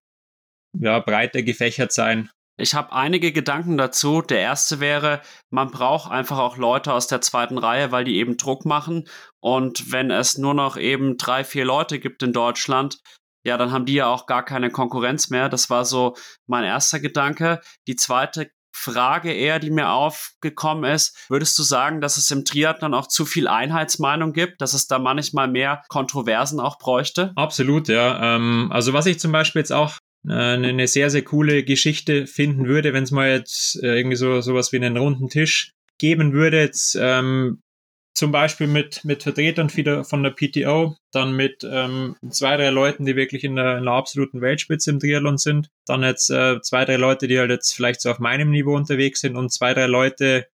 ja, 0.77 0.99
breiter 0.99 1.45
gefächert 1.45 1.93
sein. 1.93 2.29
Ich 2.61 2.75
habe 2.75 2.93
einige 2.93 3.33
Gedanken 3.33 3.77
dazu. 3.77 4.23
Der 4.23 4.41
erste 4.41 4.81
wäre, 4.81 5.21
man 5.51 5.71
braucht 5.71 6.11
einfach 6.11 6.39
auch 6.39 6.57
Leute 6.57 6.93
aus 6.93 7.07
der 7.07 7.21
zweiten 7.21 7.59
Reihe, 7.59 7.91
weil 7.91 8.05
die 8.05 8.17
eben 8.17 8.37
Druck 8.37 8.65
machen. 8.65 9.09
Und 9.41 9.91
wenn 9.93 10.11
es 10.11 10.39
nur 10.39 10.55
noch 10.55 10.77
eben 10.77 11.17
drei, 11.17 11.45
vier 11.45 11.65
Leute 11.65 11.99
gibt 11.99 12.23
in 12.23 12.33
Deutschland, 12.33 12.99
ja, 13.45 13.57
dann 13.57 13.73
haben 13.73 13.87
die 13.87 13.95
ja 13.95 14.07
auch 14.07 14.27
gar 14.27 14.45
keine 14.45 14.71
Konkurrenz 14.71 15.31
mehr. 15.31 15.49
Das 15.49 15.71
war 15.71 15.85
so 15.85 16.15
mein 16.47 16.65
erster 16.65 17.01
Gedanke. 17.01 17.61
Die 17.87 17.97
zweite 17.97 18.51
Frage 18.73 19.33
eher, 19.33 19.59
die 19.59 19.71
mir 19.71 19.91
aufgekommen 19.91 20.85
ist, 20.85 21.27
würdest 21.29 21.59
du 21.59 21.63
sagen, 21.63 22.01
dass 22.01 22.17
es 22.17 22.31
im 22.31 22.45
Triathlon 22.45 22.95
auch 22.95 23.09
zu 23.09 23.25
viel 23.25 23.49
Einheitsmeinung 23.49 24.33
gibt, 24.33 24.61
dass 24.61 24.75
es 24.75 24.87
da 24.87 24.99
manchmal 24.99 25.49
mehr 25.49 25.83
Kontroversen 25.89 26.61
auch 26.61 26.79
bräuchte? 26.79 27.33
Absolut, 27.37 27.89
ja. 27.89 28.37
Ähm, 28.37 28.69
also 28.71 28.93
was 28.93 29.07
ich 29.07 29.19
zum 29.19 29.33
Beispiel 29.33 29.61
jetzt 29.61 29.73
auch 29.73 29.99
eine 30.29 30.87
sehr, 30.87 31.11
sehr 31.11 31.23
coole 31.23 31.65
Geschichte 31.65 32.27
finden 32.27 32.67
würde, 32.67 32.93
wenn 32.93 33.05
es 33.05 33.11
mal 33.11 33.31
jetzt 33.31 33.83
äh, 33.83 33.97
irgendwie 33.97 34.17
so 34.17 34.41
sowas 34.41 34.73
wie 34.73 34.77
einen 34.77 34.97
runden 34.97 35.29
Tisch 35.29 35.73
geben 35.99 36.33
würde, 36.33 36.61
jetzt 36.61 36.97
ähm, 37.01 37.63
zum 38.15 38.33
Beispiel 38.33 38.67
mit, 38.67 39.05
mit 39.05 39.23
Vertretern 39.23 39.71
von 39.71 40.23
der 40.23 40.31
PTO, 40.33 40.97
dann 41.13 41.35
mit 41.35 41.65
ähm, 41.65 42.17
zwei, 42.31 42.57
drei 42.57 42.71
Leuten, 42.71 43.07
die 43.07 43.17
wirklich 43.17 43.45
in 43.45 43.57
der, 43.57 43.79
in 43.79 43.85
der 43.85 43.95
absoluten 43.95 44.41
Weltspitze 44.41 44.91
im 44.91 44.99
Triathlon 44.99 45.39
sind, 45.39 45.71
dann 45.87 46.03
jetzt 46.03 46.29
äh, 46.31 46.61
zwei, 46.61 46.85
drei 46.85 46.97
Leute, 46.97 47.29
die 47.29 47.39
halt 47.39 47.51
jetzt 47.51 47.73
vielleicht 47.73 48.01
so 48.01 48.11
auf 48.11 48.19
meinem 48.19 48.51
Niveau 48.51 48.75
unterwegs 48.77 49.21
sind 49.21 49.37
und 49.37 49.53
zwei, 49.53 49.75
drei 49.75 49.87
Leute, 49.87 50.47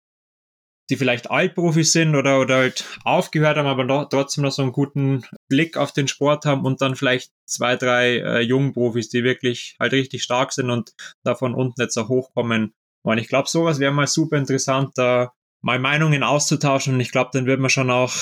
die 0.90 0.96
vielleicht 0.96 1.30
Altprofis 1.30 1.92
sind 1.92 2.14
oder, 2.14 2.40
oder 2.40 2.56
halt 2.56 2.84
aufgehört 3.04 3.56
haben, 3.56 3.66
aber 3.66 3.84
noch, 3.84 4.08
trotzdem 4.08 4.44
noch 4.44 4.52
so 4.52 4.62
einen 4.62 4.72
guten 4.72 5.24
Blick 5.48 5.76
auf 5.76 5.92
den 5.92 6.08
Sport 6.08 6.44
haben 6.44 6.64
und 6.64 6.80
dann 6.80 6.96
vielleicht 6.96 7.32
zwei, 7.46 7.76
drei 7.76 8.18
äh, 8.18 8.40
jungen 8.40 8.72
Profis, 8.72 9.08
die 9.08 9.24
wirklich 9.24 9.76
halt 9.80 9.92
richtig 9.92 10.22
stark 10.22 10.52
sind 10.52 10.70
und 10.70 10.92
da 11.24 11.34
von 11.34 11.54
unten 11.54 11.80
jetzt 11.80 11.96
auch 11.96 12.08
hochkommen. 12.08 12.72
Und 13.04 13.18
ich 13.18 13.28
glaube, 13.28 13.48
sowas 13.48 13.78
wäre 13.78 13.92
mal 13.92 14.06
super 14.06 14.36
interessant, 14.36 14.92
da 14.96 15.32
mal 15.62 15.78
Meinungen 15.78 16.22
auszutauschen 16.22 16.94
und 16.94 17.00
ich 17.00 17.10
glaube, 17.10 17.30
dann 17.32 17.46
wird 17.46 17.60
man 17.60 17.70
schon 17.70 17.90
auch 17.90 18.14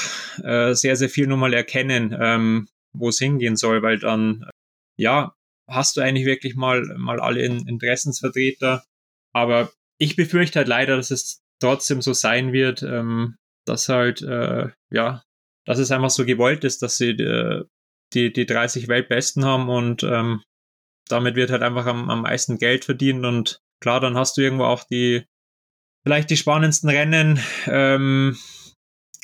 äh, 0.42 0.74
sehr, 0.74 0.96
sehr 0.96 1.10
viel 1.10 1.26
nochmal 1.26 1.52
erkennen, 1.52 2.16
ähm, 2.18 2.68
wo 2.94 3.08
es 3.10 3.18
hingehen 3.18 3.56
soll, 3.56 3.82
weil 3.82 3.98
dann, 3.98 4.48
ja, 4.96 5.34
hast 5.68 5.96
du 5.96 6.00
eigentlich 6.00 6.26
wirklich 6.26 6.54
mal, 6.54 6.82
mal 6.96 7.20
alle 7.20 7.44
Interessensvertreter. 7.44 8.84
Aber 9.34 9.72
ich 9.98 10.16
befürchte 10.16 10.60
halt 10.60 10.68
leider, 10.68 10.96
dass 10.96 11.10
es 11.10 11.43
trotzdem 11.60 12.02
so 12.02 12.12
sein 12.12 12.52
wird, 12.52 12.82
ähm, 12.82 13.36
dass 13.66 13.88
halt, 13.88 14.22
äh, 14.22 14.68
ja, 14.90 15.22
dass 15.64 15.78
es 15.78 15.90
einfach 15.90 16.10
so 16.10 16.24
gewollt 16.24 16.64
ist, 16.64 16.82
dass 16.82 16.96
sie 16.96 17.10
äh, 17.10 17.64
die, 18.12 18.32
die 18.32 18.46
30 18.46 18.88
Weltbesten 18.88 19.44
haben 19.44 19.68
und 19.68 20.02
ähm, 20.02 20.42
damit 21.08 21.36
wird 21.36 21.50
halt 21.50 21.62
einfach 21.62 21.86
am, 21.86 22.10
am 22.10 22.22
meisten 22.22 22.58
Geld 22.58 22.84
verdient 22.84 23.24
und 23.24 23.60
klar, 23.80 24.00
dann 24.00 24.16
hast 24.16 24.36
du 24.36 24.42
irgendwo 24.42 24.64
auch 24.64 24.84
die, 24.84 25.24
vielleicht 26.04 26.30
die 26.30 26.36
spannendsten 26.36 26.88
Rennen 26.88 27.40
ähm, 27.66 28.36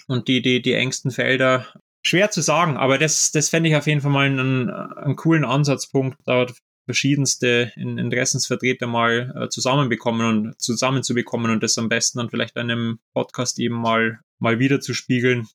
und 0.06 0.28
die, 0.28 0.42
die, 0.42 0.60
die 0.62 0.74
engsten 0.74 1.10
Felder. 1.10 1.66
Schwer 2.02 2.30
zu 2.30 2.40
sagen, 2.40 2.78
aber 2.78 2.96
das, 2.96 3.30
das 3.30 3.50
fände 3.50 3.68
ich 3.68 3.76
auf 3.76 3.86
jeden 3.86 4.00
Fall 4.00 4.10
mal 4.10 4.26
einen, 4.26 4.70
einen 4.70 5.16
coolen 5.16 5.44
Ansatzpunkt, 5.44 6.18
da 6.24 6.46
verschiedenste 6.90 7.72
Interessensvertreter 7.76 8.88
mal 8.88 9.32
äh, 9.36 9.48
zusammenbekommen 9.48 10.26
und 10.26 10.60
zusammenzubekommen 10.60 11.52
und 11.52 11.62
das 11.62 11.78
am 11.78 11.88
besten 11.88 12.18
dann 12.18 12.30
vielleicht 12.30 12.56
in 12.56 12.62
einem 12.62 12.98
Podcast 13.14 13.60
eben 13.60 13.76
mal, 13.76 14.18
mal 14.40 14.58
wieder 14.58 14.80
zu 14.80 14.92
spiegeln. 14.92 15.46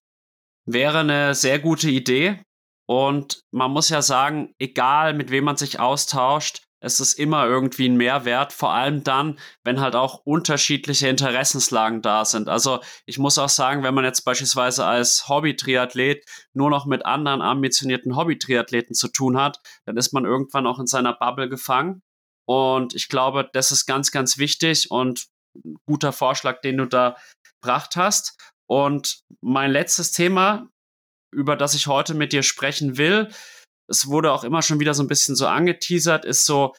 Wäre 0.65 0.99
eine 0.99 1.35
sehr 1.35 1.59
gute 1.59 1.89
Idee. 1.89 2.41
Und 2.87 3.41
man 3.51 3.71
muss 3.71 3.89
ja 3.89 4.01
sagen, 4.01 4.53
egal 4.59 5.13
mit 5.13 5.29
wem 5.29 5.43
man 5.43 5.57
sich 5.57 5.79
austauscht, 5.79 6.64
es 6.79 6.99
ist 6.99 7.13
immer 7.13 7.45
irgendwie 7.45 7.89
ein 7.89 7.97
Mehrwert, 7.97 8.53
vor 8.53 8.73
allem 8.73 9.03
dann, 9.03 9.39
wenn 9.63 9.79
halt 9.79 9.95
auch 9.95 10.21
unterschiedliche 10.25 11.07
Interessenslagen 11.07 12.01
da 12.01 12.25
sind. 12.25 12.47
Also 12.49 12.79
ich 13.05 13.17
muss 13.17 13.37
auch 13.37 13.49
sagen, 13.49 13.83
wenn 13.83 13.93
man 13.93 14.05
jetzt 14.05 14.21
beispielsweise 14.23 14.85
als 14.85 15.27
Hobby-Triathlet 15.27 16.25
nur 16.53 16.69
noch 16.69 16.85
mit 16.85 17.05
anderen 17.05 17.41
ambitionierten 17.41 18.15
Hobby-Triathleten 18.15 18.93
zu 18.93 19.07
tun 19.07 19.37
hat, 19.37 19.59
dann 19.85 19.97
ist 19.97 20.13
man 20.13 20.25
irgendwann 20.25 20.67
auch 20.67 20.79
in 20.79 20.87
seiner 20.87 21.13
Bubble 21.13 21.49
gefangen. 21.49 22.01
Und 22.47 22.93
ich 22.93 23.09
glaube, 23.09 23.49
das 23.53 23.71
ist 23.71 23.85
ganz, 23.85 24.11
ganz 24.11 24.37
wichtig 24.37 24.91
und 24.91 25.27
ein 25.55 25.75
guter 25.85 26.11
Vorschlag, 26.11 26.61
den 26.61 26.77
du 26.77 26.85
da 26.85 27.15
gebracht 27.61 27.95
hast. 27.95 28.37
Und 28.67 29.21
mein 29.41 29.71
letztes 29.71 30.11
Thema, 30.11 30.69
über 31.31 31.55
das 31.55 31.73
ich 31.73 31.87
heute 31.87 32.13
mit 32.13 32.33
dir 32.33 32.43
sprechen 32.43 32.97
will, 32.97 33.29
es 33.87 34.07
wurde 34.07 34.31
auch 34.31 34.43
immer 34.43 34.61
schon 34.61 34.79
wieder 34.79 34.93
so 34.93 35.03
ein 35.03 35.07
bisschen 35.07 35.35
so 35.35 35.47
angeteasert, 35.47 36.25
ist 36.25 36.45
so 36.45 36.73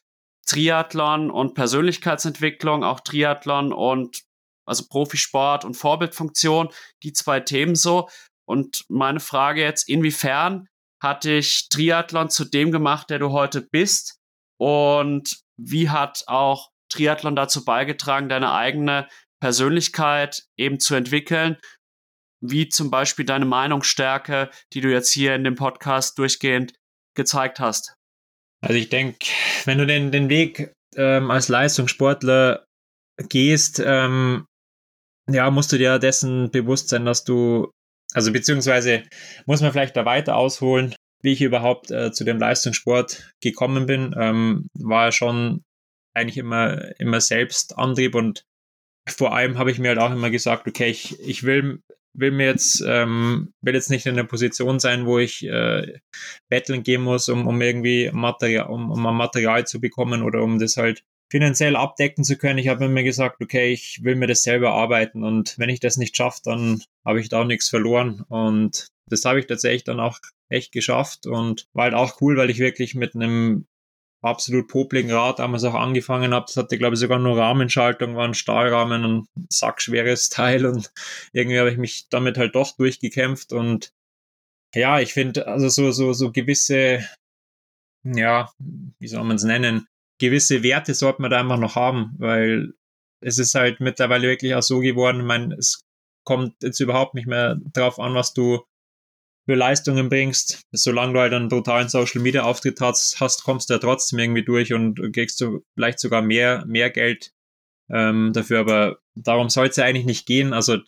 Triathlon 0.47 1.31
und 1.31 1.55
Persönlichkeitsentwicklung, 1.55 2.85
auch 2.85 3.01
Triathlon 3.01 3.73
und 3.73 4.23
also 4.65 4.85
Profisport 4.89 5.65
und 5.65 5.75
Vorbildfunktion, 5.75 6.69
die 7.03 7.13
zwei 7.13 7.41
Themen 7.41 7.75
so. 7.75 8.09
Und 8.49 8.85
meine 8.89 9.21
Frage 9.21 9.63
jetzt, 9.63 9.89
inwiefern 9.89 10.69
hat 11.03 11.25
dich 11.25 11.69
Triathlon 11.69 12.31
zu 12.31 12.45
dem 12.45 12.71
gemacht, 12.71 13.11
der 13.11 13.19
du 13.19 13.31
heute 13.31 13.63
bist? 13.63 14.19
Und 14.59 15.39
wie 15.57 15.91
hat 15.91 16.25
auch 16.27 16.71
Triathlon 16.89 17.37
dazu 17.37 17.65
beigetragen, 17.65 18.29
deine 18.29 18.53
eigene 18.53 19.09
Persönlichkeit 19.41 20.45
eben 20.57 20.81
zu 20.81 20.95
entwickeln? 20.95 21.59
Wie 22.41 22.69
zum 22.69 22.91
Beispiel 22.91 23.25
deine 23.25 23.47
Meinungsstärke, 23.47 24.51
die 24.73 24.81
du 24.81 24.91
jetzt 24.91 25.11
hier 25.11 25.35
in 25.35 25.45
dem 25.45 25.55
Podcast 25.55 26.19
durchgehend 26.19 26.73
gezeigt 27.17 27.59
hast? 27.59 27.95
Also 28.63 28.79
ich 28.79 28.89
denke, 28.89 29.27
wenn 29.65 29.79
du 29.79 29.87
den, 29.87 30.13
den 30.13 30.29
Weg 30.29 30.73
ähm, 30.97 31.31
als 31.31 31.49
Leistungssportler 31.49 32.65
gehst, 33.29 33.83
ähm, 33.85 34.47
ja, 35.29 35.51
musst 35.51 35.73
du 35.73 35.79
dir 35.79 35.99
dessen 35.99 36.51
bewusst 36.51 36.89
sein, 36.89 37.05
dass 37.05 37.25
du, 37.25 37.71
also 38.15 38.33
beziehungsweise 38.33 39.03
muss 39.47 39.61
man 39.61 39.73
vielleicht 39.73 39.97
da 39.97 40.05
weiter 40.05 40.37
ausholen, 40.37 40.95
wie 41.23 41.33
ich 41.33 41.43
überhaupt 41.43 41.91
äh, 41.91 42.13
zu 42.13 42.25
dem 42.25 42.39
Leistungssport 42.39 43.33
gekommen 43.43 43.87
bin, 43.87 44.15
ähm, 44.19 44.69
war 44.75 45.11
schon 45.13 45.63
eigentlich 46.15 46.39
immer, 46.39 46.99
immer 47.01 47.21
selbst 47.21 47.77
Antrieb 47.77 48.15
und 48.15 48.43
vor 49.09 49.35
allem 49.35 49.59
habe 49.59 49.71
ich 49.71 49.79
mir 49.79 49.89
halt 49.89 49.99
auch 49.99 50.13
immer 50.13 50.31
gesagt, 50.31 50.67
okay, 50.67 50.89
ich, 50.89 51.21
ich 51.21 51.43
will 51.43 51.81
will 52.17 52.31
mir 52.31 52.47
jetzt, 52.47 52.83
ähm, 52.87 53.53
will 53.61 53.75
jetzt 53.75 53.91
nicht 53.91 54.07
in 54.07 54.17
der 54.17 54.25
Position 54.25 54.81
sein, 54.81 55.07
wo 55.07 55.19
ich 55.19 55.45
äh, 55.47 56.01
betteln 56.49 56.83
gehen 56.83 57.03
muss, 57.03 57.29
um, 57.29 57.47
um 57.47 57.61
irgendwie 57.61 58.11
Material, 58.13 58.69
um, 58.69 58.91
um 58.91 59.17
Material 59.17 59.67
zu 59.67 59.81
bekommen 59.81 60.23
oder 60.23 60.43
um 60.43 60.59
das 60.59 60.77
halt 60.77 61.03
finanziell 61.31 61.77
abdecken 61.77 62.25
zu 62.25 62.37
können. 62.37 62.59
Ich 62.59 62.69
habe 62.69 62.89
mir 62.89 63.05
gesagt, 63.05 63.41
okay, 63.43 63.73
ich 63.73 64.01
will 64.03 64.17
mir 64.17 64.27
das 64.27 64.43
selber 64.43 64.73
arbeiten 64.73 65.25
und 65.25 65.59
wenn 65.59 65.69
ich 65.69 65.81
das 65.81 65.97
nicht 65.97 66.17
schaffe, 66.17 66.41
dann 66.45 66.83
habe 67.05 67.21
ich 67.21 67.29
da 67.29 67.43
auch 67.43 67.47
nichts 67.47 67.69
verloren. 67.69 68.25
Und 68.29 68.89
das 69.09 69.25
habe 69.25 69.41
ich 69.41 69.47
tatsächlich 69.47 69.85
dann 69.85 70.01
auch 70.01 70.19
echt 70.49 70.73
geschafft 70.73 71.27
und 71.27 71.67
war 71.73 71.85
halt 71.85 71.95
auch 71.95 72.21
cool, 72.21 72.37
weil 72.37 72.51
ich 72.51 72.59
wirklich 72.59 72.95
mit 72.95 73.15
einem 73.15 73.67
absolut 74.27 74.69
popligen 74.69 75.13
Rad 75.13 75.39
damals 75.39 75.65
auch 75.65 75.75
angefangen 75.75 76.35
habe. 76.35 76.47
Das 76.47 76.57
hatte, 76.57 76.79
glaube 76.79 76.95
ich, 76.95 77.01
sogar 77.01 77.19
nur 77.19 77.39
Rahmenschaltung, 77.39 78.17
war 78.17 78.25
ein 78.25 78.35
Stahlrahmen, 78.35 79.05
ein 79.05 79.29
sackschweres 79.51 80.29
Teil 80.31 80.67
und 80.67 80.93
irgendwie 81.33 81.59
habe 81.59 81.71
ich 81.71 81.79
mich 81.79 82.09
damit 82.11 82.39
halt 82.39 82.55
doch 82.55 82.77
durchgekämpft 82.77 83.53
und 83.53 83.93
ja, 84.75 85.01
ich 85.01 85.13
finde, 85.15 85.47
also 85.47 85.69
so, 85.69 85.91
so, 85.93 86.13
so 86.13 86.33
gewisse, 86.33 87.09
ja, 88.05 88.53
wie 88.99 89.09
soll 89.09 89.25
man 89.25 89.37
es 89.37 89.45
nennen, 89.45 89.87
gewisse 90.19 90.63
Werte 90.63 90.95
sollte 90.95 91.23
man 91.23 91.31
da 91.31 91.41
einfach 91.41 91.59
noch 91.59 91.77
haben, 91.77 92.15
weil 92.19 92.75
es 93.21 93.39
ist 93.39 93.55
halt 93.55 93.81
mittlerweile 93.81 94.29
wirklich 94.29 94.55
auch 94.55 94.63
so 94.63 94.81
geworden, 94.81 95.21
ich 95.21 95.27
meine, 95.27 95.55
es 95.55 95.83
kommt 96.25 96.63
jetzt 96.63 96.81
überhaupt 96.81 97.15
nicht 97.15 97.27
mehr 97.27 97.57
drauf 97.73 97.99
an, 97.99 98.15
was 98.15 98.35
du 98.35 98.65
für 99.47 99.55
Leistungen 99.55 100.09
bringst. 100.09 100.63
Solange 100.73 101.15
du 101.15 101.21
halt 101.21 101.33
einen 101.33 101.49
totalen 101.49 101.89
Social 101.89 102.21
Media 102.21 102.43
Auftritt 102.43 102.81
hast, 102.81 103.21
hast 103.21 103.45
kommst 103.45 103.71
du 103.71 103.75
ja 103.75 103.79
trotzdem 103.79 104.19
irgendwie 104.19 104.45
durch 104.45 104.73
und 104.73 105.01
kriegst 105.13 105.41
du 105.41 105.65
vielleicht 105.75 106.01
sogar 106.01 106.21
mehr, 106.21 106.65
mehr 106.67 106.91
Geld 106.91 107.33
ähm, 107.91 108.33
dafür. 108.33 108.61
Aber 108.61 108.99
darum 109.15 109.49
soll 109.49 109.69
es 109.69 109.77
ja 109.77 109.85
eigentlich 109.85 110.07
nicht 110.07 110.27
gehen. 110.27 110.53
Also 110.53 110.79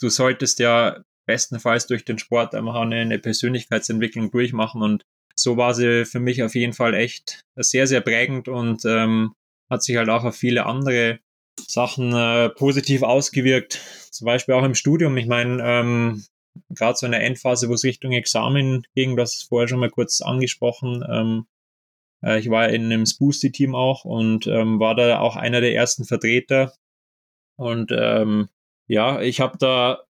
du 0.00 0.08
solltest 0.08 0.60
ja 0.60 1.02
bestenfalls 1.26 1.86
durch 1.86 2.04
den 2.04 2.18
Sport 2.18 2.54
einfach 2.54 2.76
eine, 2.76 2.96
eine 2.96 3.18
Persönlichkeitsentwicklung 3.18 4.30
durchmachen 4.30 4.82
und 4.82 5.04
so 5.36 5.56
war 5.56 5.74
sie 5.74 6.04
für 6.04 6.20
mich 6.20 6.42
auf 6.42 6.54
jeden 6.54 6.74
Fall 6.74 6.94
echt 6.94 7.44
sehr, 7.56 7.86
sehr 7.86 8.00
prägend 8.00 8.46
und 8.48 8.84
ähm, 8.84 9.34
hat 9.68 9.82
sich 9.82 9.96
halt 9.96 10.08
auch 10.08 10.22
auf 10.22 10.36
viele 10.36 10.66
andere 10.66 11.18
Sachen 11.58 12.12
äh, 12.12 12.50
positiv 12.50 13.02
ausgewirkt. 13.02 13.80
Zum 14.10 14.26
Beispiel 14.26 14.54
auch 14.54 14.64
im 14.64 14.74
Studium. 14.74 15.16
Ich 15.16 15.26
meine, 15.26 15.62
ähm, 15.62 16.24
gerade 16.70 16.96
so 16.96 17.06
in 17.06 17.12
der 17.12 17.22
Endphase, 17.22 17.68
wo 17.68 17.74
es 17.74 17.84
Richtung 17.84 18.12
Examen 18.12 18.86
ging, 18.94 19.16
das 19.16 19.34
ist 19.34 19.48
vorher 19.48 19.68
schon 19.68 19.80
mal 19.80 19.90
kurz 19.90 20.20
angesprochen. 20.20 21.04
Ähm, 21.08 21.46
äh, 22.22 22.38
ich 22.38 22.50
war 22.50 22.68
in 22.68 22.84
einem 22.84 23.06
Spoosty-Team 23.06 23.74
auch 23.74 24.04
und 24.04 24.46
ähm, 24.46 24.80
war 24.80 24.94
da 24.94 25.20
auch 25.20 25.36
einer 25.36 25.60
der 25.60 25.74
ersten 25.74 26.04
Vertreter. 26.04 26.72
Und 27.56 27.92
ähm, 27.92 28.48
ja, 28.88 29.20
ich 29.20 29.40
habe 29.40 29.58
da 29.58 30.02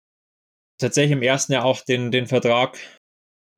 tatsächlich 0.78 1.12
im 1.12 1.22
ersten 1.22 1.52
Jahr 1.52 1.64
auch 1.64 1.80
den, 1.82 2.10
den 2.10 2.26
Vertrag, 2.26 2.78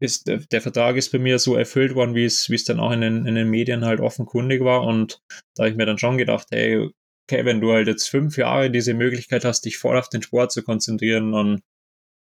ist, 0.00 0.26
der 0.26 0.60
Vertrag 0.60 0.96
ist 0.96 1.12
bei 1.12 1.18
mir 1.18 1.38
so 1.38 1.54
erfüllt 1.56 1.94
worden, 1.94 2.14
wie 2.14 2.24
es, 2.24 2.50
wie 2.50 2.56
es 2.56 2.64
dann 2.64 2.80
auch 2.80 2.90
in 2.90 3.00
den, 3.00 3.26
in 3.26 3.34
den 3.34 3.48
Medien 3.48 3.84
halt 3.84 4.00
offenkundig 4.00 4.62
war. 4.62 4.82
Und 4.82 5.22
da 5.54 5.62
habe 5.62 5.70
ich 5.70 5.76
mir 5.76 5.86
dann 5.86 5.98
schon 5.98 6.18
gedacht, 6.18 6.48
hey, 6.50 6.90
okay, 7.26 7.44
wenn 7.44 7.60
du 7.60 7.72
halt 7.72 7.88
jetzt 7.88 8.08
fünf 8.08 8.36
Jahre 8.36 8.70
diese 8.70 8.94
Möglichkeit 8.94 9.44
hast, 9.44 9.64
dich 9.64 9.78
voll 9.78 9.98
auf 9.98 10.08
den 10.08 10.22
Sport 10.22 10.52
zu 10.52 10.62
konzentrieren, 10.62 11.32
dann 11.32 11.62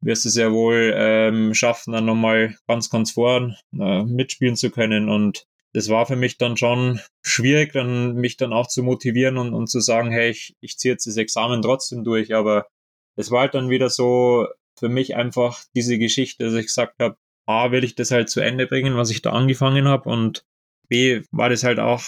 wirst 0.02 0.26
du 0.26 0.30
es 0.30 0.36
ja 0.36 0.52
wohl 0.52 0.94
ähm, 0.96 1.54
schaffen, 1.54 1.94
dann 1.94 2.06
nochmal 2.06 2.58
ganz, 2.68 2.90
ganz 2.90 3.12
vorn 3.12 3.56
äh, 3.78 4.04
mitspielen 4.04 4.56
zu 4.56 4.70
können. 4.70 5.10
Und 5.10 5.48
das 5.74 5.90
war 5.90 6.06
für 6.06 6.16
mich 6.16 6.38
dann 6.38 6.58
schon 6.58 7.00
schwierig, 7.24 7.74
dann 7.74 8.16
mich 8.16 8.38
dann 8.38 8.54
auch 8.54 8.68
zu 8.68 8.84
motivieren 8.84 9.38
und, 9.38 9.54
und 9.54 9.68
zu 9.68 9.80
sagen, 9.80 10.12
hey, 10.12 10.30
ich, 10.30 10.56
ich 10.62 10.78
ziehe 10.78 10.94
jetzt 10.94 11.08
das 11.08 11.18
Examen 11.18 11.62
trotzdem 11.62 12.04
durch. 12.04 12.34
Aber 12.34 12.68
es 13.16 13.32
war 13.32 13.42
halt 13.42 13.56
dann 13.56 13.70
wieder 13.70 13.90
so 13.90 14.48
für 14.78 14.90
mich 14.90 15.16
einfach 15.16 15.64
diese 15.76 15.98
Geschichte, 15.98 16.46
dass 16.46 16.54
ich 16.54 16.68
gesagt 16.68 17.00
habe, 17.00 17.18
A, 17.48 17.72
will 17.72 17.84
ich 17.84 17.96
das 17.96 18.12
halt 18.12 18.30
zu 18.30 18.42
Ende 18.42 18.68
bringen, 18.68 18.98
was 18.98 19.12
ich 19.12 19.22
da 19.22 19.32
angefangen 19.32 19.88
habe 19.88 20.10
und 20.10 20.46
B, 20.88 21.22
war 21.32 21.50
das 21.50 21.64
halt 21.64 21.80
auch 21.80 22.02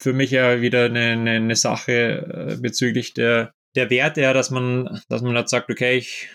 für 0.00 0.12
mich 0.12 0.30
ja 0.30 0.60
wieder 0.60 0.86
eine, 0.86 1.12
eine, 1.12 1.30
eine 1.32 1.56
Sache 1.56 2.52
äh, 2.52 2.56
bezüglich 2.56 3.14
der, 3.14 3.52
der 3.76 3.90
Werte, 3.90 4.22
ja, 4.22 4.32
dass 4.32 4.50
man, 4.50 5.00
dass 5.08 5.22
man 5.22 5.36
halt 5.36 5.48
sagt, 5.48 5.70
okay, 5.70 5.98
ich 5.98 6.28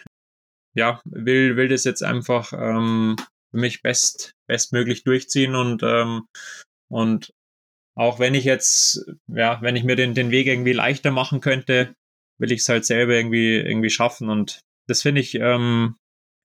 ja, 0.76 1.02
will, 1.06 1.56
will 1.56 1.68
das 1.68 1.84
jetzt 1.84 2.04
einfach 2.04 2.54
ähm, 2.54 3.16
für 3.52 3.58
mich 3.58 3.82
best, 3.82 4.34
bestmöglich 4.48 5.04
durchziehen 5.04 5.56
und, 5.56 5.82
ähm, 5.84 6.28
und 6.90 7.34
auch 7.98 8.20
wenn 8.20 8.36
ich 8.36 8.44
jetzt, 8.44 9.06
ja, 9.28 9.62
wenn 9.62 9.76
ich 9.76 9.86
mir 9.86 9.96
den, 9.96 10.14
den 10.14 10.32
Weg 10.32 10.48
irgendwie 10.48 10.74
leichter 10.74 11.12
machen 11.12 11.40
könnte, 11.40 11.96
will 12.38 12.52
ich 12.52 12.62
es 12.62 12.70
halt 12.70 12.86
selber 12.86 13.14
irgendwie, 13.14 13.56
irgendwie 13.56 13.90
schaffen 13.90 14.30
und 14.30 14.60
das 14.88 15.02
finde 15.02 15.22
ich, 15.22 15.36
ähm, 15.36 15.96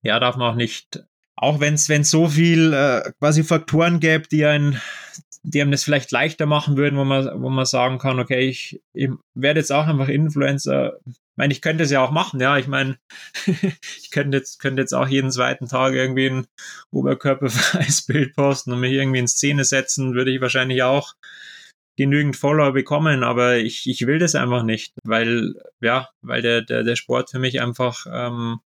ja, 0.03 0.19
darf 0.19 0.37
man 0.37 0.53
auch 0.53 0.55
nicht, 0.55 1.03
auch 1.41 1.59
wenn 1.59 1.73
es 1.73 1.87
so 2.09 2.29
viel 2.29 2.71
äh, 2.71 3.11
quasi 3.19 3.43
Faktoren 3.43 3.99
gäbe, 3.99 4.27
die 4.31 4.45
ein 4.45 4.79
die 5.43 5.59
einem 5.59 5.71
das 5.71 5.83
vielleicht 5.83 6.11
leichter 6.11 6.45
machen 6.45 6.77
würden, 6.77 6.99
wo 6.99 7.03
man, 7.03 7.41
wo 7.41 7.49
man 7.49 7.65
sagen 7.65 7.97
kann, 7.97 8.19
okay, 8.19 8.47
ich, 8.47 8.79
ich 8.93 9.09
werde 9.33 9.59
jetzt 9.59 9.71
auch 9.71 9.87
einfach 9.87 10.07
Influencer. 10.07 10.99
Ich 11.07 11.15
meine, 11.35 11.51
ich 11.51 11.61
könnte 11.61 11.83
es 11.83 11.89
ja 11.89 12.03
auch 12.03 12.11
machen, 12.11 12.39
ja. 12.39 12.59
Ich 12.59 12.67
meine, 12.67 12.99
ich 13.47 14.11
könnte 14.11 14.37
jetzt, 14.37 14.59
könnte 14.59 14.83
jetzt 14.83 14.93
auch 14.93 15.07
jeden 15.07 15.31
zweiten 15.31 15.67
Tag 15.67 15.93
irgendwie 15.93 16.29
ein 16.29 16.47
oberkörperfreies 16.91 18.05
Bild 18.05 18.35
posten 18.35 18.71
und 18.71 18.81
mich 18.81 18.93
irgendwie 18.93 19.17
in 19.17 19.27
Szene 19.27 19.63
setzen, 19.63 20.13
würde 20.13 20.31
ich 20.31 20.41
wahrscheinlich 20.41 20.83
auch 20.83 21.15
genügend 21.97 22.35
Follower 22.35 22.71
bekommen, 22.71 23.23
aber 23.23 23.57
ich, 23.57 23.89
ich 23.89 24.05
will 24.07 24.19
das 24.19 24.35
einfach 24.35 24.63
nicht, 24.63 24.93
weil, 25.03 25.55
ja, 25.81 26.09
weil 26.21 26.41
der, 26.41 26.61
der, 26.61 26.83
der 26.83 26.95
Sport 26.95 27.31
für 27.31 27.39
mich 27.39 27.61
einfach 27.61 28.05
ähm, 28.11 28.59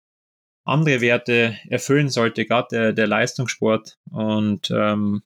andere 0.65 1.01
Werte 1.01 1.57
erfüllen 1.69 2.09
sollte, 2.09 2.45
gerade 2.45 2.67
der, 2.71 2.93
der 2.93 3.07
Leistungssport. 3.07 3.97
Und 4.11 4.71
ähm, 4.71 5.21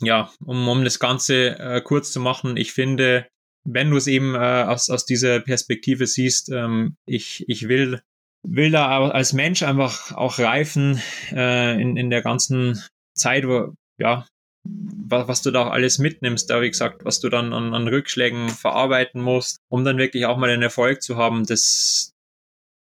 ja, 0.00 0.30
um, 0.44 0.66
um 0.68 0.84
das 0.84 0.98
Ganze 0.98 1.58
äh, 1.58 1.80
kurz 1.82 2.12
zu 2.12 2.20
machen, 2.20 2.56
ich 2.56 2.72
finde, 2.72 3.26
wenn 3.64 3.90
du 3.90 3.96
es 3.96 4.06
eben 4.06 4.34
äh, 4.34 4.38
aus, 4.38 4.88
aus 4.88 5.04
dieser 5.04 5.40
Perspektive 5.40 6.06
siehst, 6.06 6.50
ähm, 6.50 6.96
ich, 7.06 7.44
ich 7.48 7.68
will, 7.68 8.00
will 8.42 8.70
da 8.70 9.10
als 9.10 9.32
Mensch 9.32 9.62
einfach 9.62 10.12
auch 10.12 10.38
reifen 10.38 11.00
äh, 11.32 11.80
in, 11.80 11.96
in 11.96 12.08
der 12.08 12.22
ganzen 12.22 12.82
Zeit, 13.14 13.46
wo, 13.46 13.74
ja, 13.98 14.26
was, 14.64 15.28
was 15.28 15.42
du 15.42 15.50
da 15.50 15.66
auch 15.66 15.70
alles 15.72 15.98
mitnimmst, 15.98 16.48
da 16.48 16.62
wie 16.62 16.70
gesagt, 16.70 17.04
was 17.04 17.20
du 17.20 17.28
dann 17.28 17.52
an, 17.52 17.74
an 17.74 17.88
Rückschlägen 17.88 18.48
verarbeiten 18.48 19.20
musst, 19.20 19.58
um 19.68 19.84
dann 19.84 19.98
wirklich 19.98 20.26
auch 20.26 20.36
mal 20.36 20.50
einen 20.50 20.62
Erfolg 20.62 21.02
zu 21.02 21.16
haben, 21.16 21.46
das 21.46 22.12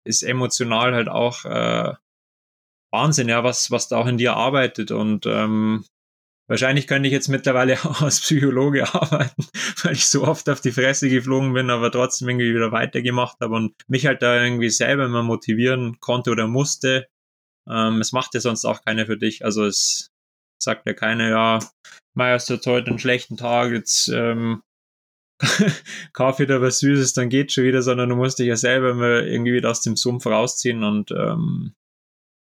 ist 0.08 0.24
emotional 0.24 0.94
halt 0.94 1.10
auch 1.10 1.46
äh, 1.46 1.94
Wahnsinn, 2.92 3.30
ja, 3.30 3.44
was, 3.44 3.72
was 3.72 3.88
da 3.88 3.98
auch 3.98 4.08
in 4.08 4.18
dir 4.18 4.36
arbeitet 4.36 4.92
und 4.92 5.26
ähm, 5.26 5.86
Wahrscheinlich 6.50 6.88
könnte 6.88 7.08
ich 7.08 7.14
jetzt 7.14 7.28
mittlerweile 7.28 7.74
auch 7.84 8.02
als 8.02 8.22
Psychologe 8.22 8.84
arbeiten, 8.94 9.46
weil 9.84 9.94
ich 9.94 10.08
so 10.08 10.24
oft 10.24 10.50
auf 10.50 10.62
die 10.62 10.72
Fresse 10.72 11.10
geflogen 11.10 11.54
bin, 11.54 11.70
aber 11.70 11.92
trotzdem 11.92 12.30
irgendwie 12.30 12.54
wieder 12.54 12.72
weitergemacht 12.72 13.38
habe 13.42 13.56
und 13.56 13.76
mich 13.88 14.06
halt 14.06 14.22
da 14.22 14.42
irgendwie 14.42 14.70
selber 14.70 15.06
immer 15.06 15.24
motivieren 15.24 16.00
konnte 16.00 16.32
oder 16.32 16.48
musste. 16.48 17.08
Ähm, 17.70 18.00
es 18.00 18.14
macht 18.14 18.34
ja 18.34 18.40
sonst 18.40 18.66
auch 18.66 18.82
keiner 18.82 19.06
für 19.06 19.18
dich. 19.18 19.44
Also 19.44 19.66
es 19.66 20.10
sagt 20.62 20.88
ja 20.88 20.94
keiner, 20.94 21.30
ja, 21.30 21.60
Meier, 22.16 22.36
hast 22.36 22.50
jetzt 22.50 22.66
heute 22.66 22.90
einen 22.90 23.00
schlechten 23.00 23.38
Tag, 23.38 23.72
jetzt 23.72 24.08
ähm, 24.08 24.64
kauf 26.14 26.40
wieder 26.40 26.62
was 26.62 26.80
Süßes, 26.80 27.14
dann 27.14 27.30
geht's 27.30 27.54
schon 27.54 27.64
wieder, 27.64 27.82
sondern 27.82 28.10
du 28.10 28.16
musst 28.16 28.40
dich 28.40 28.48
ja 28.48 28.56
selber 28.56 28.92
immer 28.92 29.24
irgendwie 29.24 29.54
wieder 29.54 29.70
aus 29.70 29.82
dem 29.82 29.96
Sumpf 29.96 30.26
rausziehen 30.26 30.84
und 30.84 31.12
ähm, 31.12 31.74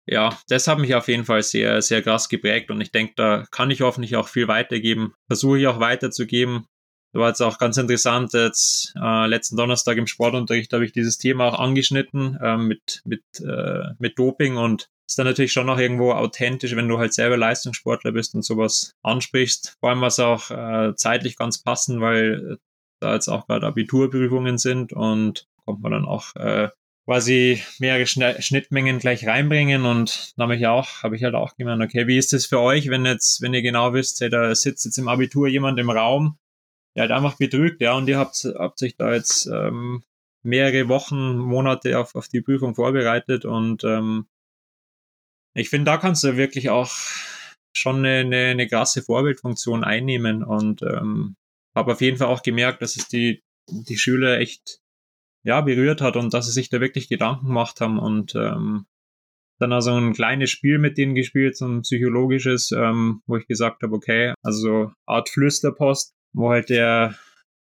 ja, 0.10 0.38
das 0.48 0.68
hat 0.68 0.80
mich 0.80 0.95
auf 0.95 1.10
jeden 1.10 1.26
Fall 1.26 1.44
sehr, 1.44 1.82
sehr 1.82 2.02
krass 2.02 2.30
geprägt 2.30 2.72
und 2.72 2.80
ich 2.80 2.91
denke, 2.91 3.14
da 3.18 3.45
kann 3.52 3.72
ich 3.72 3.82
hoffentlich 3.82 4.15
auch 4.15 4.30
viel 4.30 4.48
weitergeben. 4.48 5.14
Versuche 5.28 5.60
ich 5.60 5.68
auch 5.68 5.82
weiterzugeben. 5.82 6.65
Da 7.14 7.19
war 7.19 7.30
jetzt 7.30 7.41
auch 7.41 7.57
ganz 7.57 7.78
interessant, 7.78 8.34
jetzt 8.34 8.94
äh, 9.02 9.28
letzten 9.28 9.57
Donnerstag 9.57 9.98
im 9.98 10.07
Sportunterricht 10.07 10.72
habe 10.72 10.86
ich 10.86 10.94
dieses 10.94 11.18
Thema 11.18 11.45
auch 11.45 11.60
angeschnitten 11.60 12.38
äh, 12.41 12.57
mit, 12.57 13.02
mit, 13.06 13.24
äh, 13.41 13.94
mit 13.99 14.18
Doping 14.18 14.56
und 14.56 14.90
ist 15.07 15.18
dann 15.18 15.26
natürlich 15.26 15.53
schon 15.53 15.68
noch 15.68 15.80
irgendwo 15.80 16.11
authentisch, 16.11 16.76
wenn 16.76 16.88
du 16.88 16.99
halt 16.99 17.14
selber 17.14 17.38
Leistungssportler 17.38 18.11
bist 18.11 18.36
und 18.36 18.44
sowas 18.44 18.94
ansprichst. 19.03 19.78
Vor 19.80 19.90
allem 19.90 20.02
was 20.02 20.19
auch 20.19 20.52
äh, 20.52 20.95
zeitlich 20.95 21.38
ganz 21.38 21.61
passen, 21.61 22.02
weil 22.02 22.60
da 22.99 23.14
jetzt 23.14 23.28
auch 23.28 23.48
gerade 23.48 23.68
Abiturprüfungen 23.68 24.57
sind 24.57 24.94
und 24.94 25.48
kommt 25.65 25.82
man 25.82 25.91
dann 25.91 26.06
auch 26.06 26.36
äh, 26.36 26.69
quasi 27.07 27.64
mehrere 27.80 28.06
Schnittmengen 28.06 28.99
gleich 28.99 29.26
reinbringen 29.26 29.86
und 29.86 30.34
da 30.36 30.44
habe 30.44 30.57
ich 30.57 30.68
auch, 30.68 31.03
habe 31.03 31.15
ich 31.15 31.24
halt 31.24 31.36
auch 31.36 31.56
gemeint, 31.56 31.82
okay, 31.82 32.06
wie 32.06 32.18
ist 32.18 32.34
das 32.34 32.45
für 32.45 32.60
euch, 32.60 32.90
wenn 32.90 33.06
jetzt, 33.06 33.41
wenn 33.41 33.53
ihr 33.53 33.61
genau 33.61 33.94
wisst, 33.94 34.19
hey, 34.19 34.30
da 34.30 34.53
sitzt 34.53 34.84
jetzt 34.84 34.98
im 34.98 35.07
Abitur 35.07 35.48
jemand 35.48 35.80
im 35.80 35.90
Raum, 35.90 36.38
der 36.95 37.03
halt 37.03 37.11
einfach 37.11 37.38
betrügt, 37.38 37.80
ja, 37.80 37.94
und 37.94 38.10
ihr 38.10 38.18
habt, 38.18 38.44
habt 38.57 38.78
sich 38.78 38.98
da 38.98 39.14
jetzt 39.14 39.45
ähm, 39.48 40.03
mehrere 40.44 40.90
Wochen, 40.90 41.38
Monate 41.38 41.98
auf, 41.98 42.14
auf 42.14 42.28
die 42.28 42.41
Prüfung 42.41 42.76
vorbereitet 42.76 43.45
und 43.45 43.86
ähm, 43.86 44.28
ich 45.53 45.69
finde, 45.69 45.86
da 45.86 45.98
kannst 45.98 46.24
du 46.26 46.36
wirklich 46.36 46.69
auch 46.69 46.91
schon 47.72 48.06
eine, 48.06 48.19
eine, 48.19 48.48
eine 48.48 48.68
krasse 48.68 49.02
Vorbildfunktion 49.02 49.86
einnehmen 49.86 50.44
und 50.44 50.82
ähm, 50.82 51.38
habe 51.78 51.94
auf 51.94 52.02
jeden 52.02 52.18
Fall 52.18 52.28
auch 52.28 52.44
gemerkt, 52.44 52.82
dass 52.82 52.98
es 52.98 53.08
die, 53.08 53.44
die 53.70 53.98
Schüler 53.98 54.40
echt 54.40 54.80
ja, 55.44 55.62
berührt 55.62 56.02
hat 56.02 56.18
und 56.18 56.34
dass 56.34 56.45
sie 56.45 56.52
sich 56.52 56.70
da 56.70 56.82
wirklich 56.82 57.08
Gedanken 57.08 57.48
gemacht 57.48 57.80
haben 57.80 57.99
und 57.99 58.36
ähm, 58.36 58.86
dann 59.60 59.74
also 59.74 59.95
ein 59.95 60.14
kleines 60.14 60.52
Spiel 60.52 60.78
mit 60.78 60.98
denen 60.98 61.16
gespielt, 61.16 61.58
so 61.58 61.66
ein 61.68 61.82
psychologisches, 61.82 62.72
ähm, 62.72 63.22
wo 63.26 63.38
ich 63.38 63.48
gesagt 63.48 63.82
habe, 63.82 63.95
okay, 63.95 64.34
also 64.44 64.91
Art 65.06 65.30
Flüsterpost, 65.30 66.14
wo 66.34 66.49
halt 66.49 66.70
der 66.70 67.18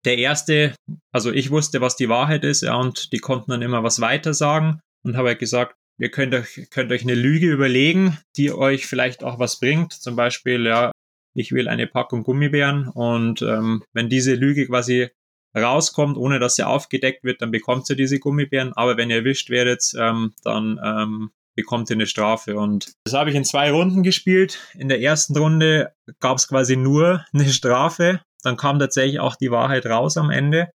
der 0.06 0.18
erste, 0.18 0.76
also 1.14 1.32
ich 1.32 1.50
wusste, 1.50 1.82
was 1.82 1.96
die 1.96 2.10
Wahrheit 2.10 2.44
ist, 2.44 2.62
ja, 2.62 2.76
und 2.76 3.14
die 3.14 3.20
konnten 3.20 3.52
dann 3.52 3.62
immer 3.62 3.84
was 3.84 4.02
weiter 4.02 4.34
sagen 4.34 4.82
und 5.04 5.16
habe 5.16 5.30
halt 5.30 5.40
gesagt, 5.40 5.76
ihr 5.98 6.12
könnt 6.12 6.34
euch, 6.34 6.68
könnt 6.70 6.92
euch 6.92 7.04
eine 7.04 7.16
Lüge 7.16 7.50
überlegen, 7.50 8.18
die 8.36 8.52
euch 8.52 8.86
vielleicht 8.86 9.24
auch 9.24 9.40
was 9.40 9.60
bringt. 9.60 9.94
Zum 9.94 10.16
Beispiel, 10.16 10.66
ja, 10.66 10.92
ich 11.34 11.52
will 11.52 11.68
eine 11.68 11.88
Packung 11.88 12.24
Gummibären 12.24 12.88
und 12.88 13.42
ähm, 13.42 13.84
wenn 13.94 14.10
diese 14.10 14.36
Lüge 14.36 14.68
quasi 14.68 15.10
rauskommt, 15.56 16.18
ohne 16.18 16.40
dass 16.40 16.56
sie 16.56 16.66
aufgedeckt 16.66 17.24
wird, 17.24 17.42
dann 17.42 17.52
bekommt 17.52 17.86
sie 17.86 17.96
diese 17.96 18.20
Gummibären. 18.20 18.74
Aber 18.74 18.98
wenn 18.98 19.10
ihr 19.10 19.18
erwischt 19.18 19.50
werdet, 19.50 19.84
ähm, 19.98 20.34
dann 20.44 20.80
ähm, 20.84 21.32
bekommt 21.56 21.90
ihr 21.90 21.96
eine 21.96 22.08
Strafe. 22.08 22.58
Und 22.58 22.94
das 23.06 23.14
habe 23.14 23.30
ich 23.30 23.36
in 23.36 23.46
zwei 23.46 23.72
Runden 23.72 24.04
gespielt. 24.04 24.60
In 24.78 24.90
der 24.90 25.02
ersten 25.02 25.38
Runde 25.38 25.94
gab 26.20 26.38
es 26.38 26.48
quasi 26.48 26.76
nur 26.76 27.26
eine 27.34 27.50
Strafe. 27.50 28.22
Dann 28.44 28.58
kam 28.58 28.80
tatsächlich 28.80 29.20
auch 29.20 29.36
die 29.36 29.52
Wahrheit 29.52 29.86
raus 29.86 30.18
am 30.18 30.32
Ende. 30.32 30.72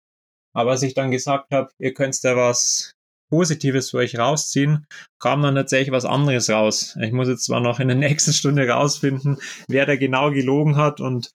Aber 0.55 0.73
als 0.73 0.83
ich 0.83 0.95
dann 0.95 1.11
gesagt 1.11 1.53
habe, 1.53 1.71
ihr 1.79 1.93
könnt 1.93 2.23
da 2.25 2.37
was 2.37 2.93
Positives 3.31 3.91
für 3.91 3.99
euch 3.99 4.19
rausziehen, 4.19 4.87
kam 5.21 5.43
dann 5.43 5.55
tatsächlich 5.55 5.93
was 5.93 6.05
anderes 6.05 6.49
raus. 6.51 6.97
Ich 7.01 7.13
muss 7.13 7.29
jetzt 7.29 7.45
zwar 7.45 7.61
noch 7.61 7.81
in 7.81 7.89
der 7.89 7.97
nächsten 7.97 8.33
Stunde 8.33 8.69
rausfinden, 8.69 9.39
wer 9.69 9.87
da 9.87 9.97
genau 9.97 10.31
gelogen 10.31 10.77
hat 10.77 11.01
und 11.01 11.33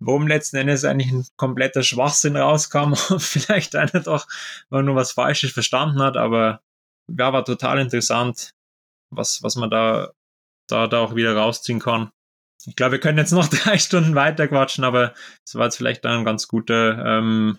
warum 0.00 0.26
letzten 0.26 0.56
Endes 0.56 0.84
eigentlich 0.84 1.12
ein 1.12 1.26
kompletter 1.36 1.82
Schwachsinn 1.82 2.36
rauskam 2.36 2.94
und 3.10 3.22
vielleicht 3.22 3.76
einer 3.76 4.00
doch 4.00 4.26
mal 4.70 4.82
nur 4.82 4.94
was 4.94 5.12
Falsches 5.12 5.52
verstanden 5.52 6.00
hat, 6.02 6.16
aber 6.16 6.60
ja, 7.08 7.32
war 7.32 7.44
total 7.44 7.78
interessant, 7.78 8.52
was, 9.10 9.42
was 9.42 9.56
man 9.56 9.70
da, 9.70 10.12
da, 10.68 10.86
da 10.86 11.00
auch 11.00 11.14
wieder 11.14 11.36
rausziehen 11.36 11.80
kann. 11.80 12.10
Ich 12.64 12.76
glaube, 12.76 12.92
wir 12.92 13.00
können 13.00 13.18
jetzt 13.18 13.32
noch 13.32 13.48
drei 13.48 13.78
Stunden 13.78 14.14
weiter 14.14 14.48
quatschen, 14.48 14.84
aber 14.84 15.14
es 15.46 15.54
war 15.54 15.64
jetzt 15.64 15.76
vielleicht 15.76 16.06
ein 16.06 16.24
ganz 16.24 16.48
guter, 16.48 17.18
ähm, 17.18 17.58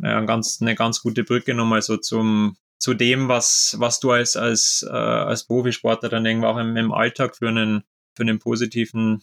ja, 0.00 0.20
ganz, 0.22 0.58
eine 0.60 0.74
ganz 0.74 1.00
gute 1.02 1.24
Brücke 1.24 1.54
nochmal 1.54 1.82
so 1.82 1.96
zum, 1.96 2.56
zu 2.78 2.94
dem, 2.94 3.28
was, 3.28 3.76
was 3.78 4.00
du 4.00 4.12
als, 4.12 4.36
als, 4.36 4.86
äh, 4.88 4.92
als 4.92 5.44
Profisportler 5.44 6.08
dann 6.08 6.26
irgendwo 6.26 6.48
auch 6.48 6.58
im, 6.58 6.76
im 6.76 6.92
Alltag 6.92 7.36
für 7.36 7.48
einen, 7.48 7.82
für 8.16 8.22
einen 8.22 8.38
positiven 8.38 9.22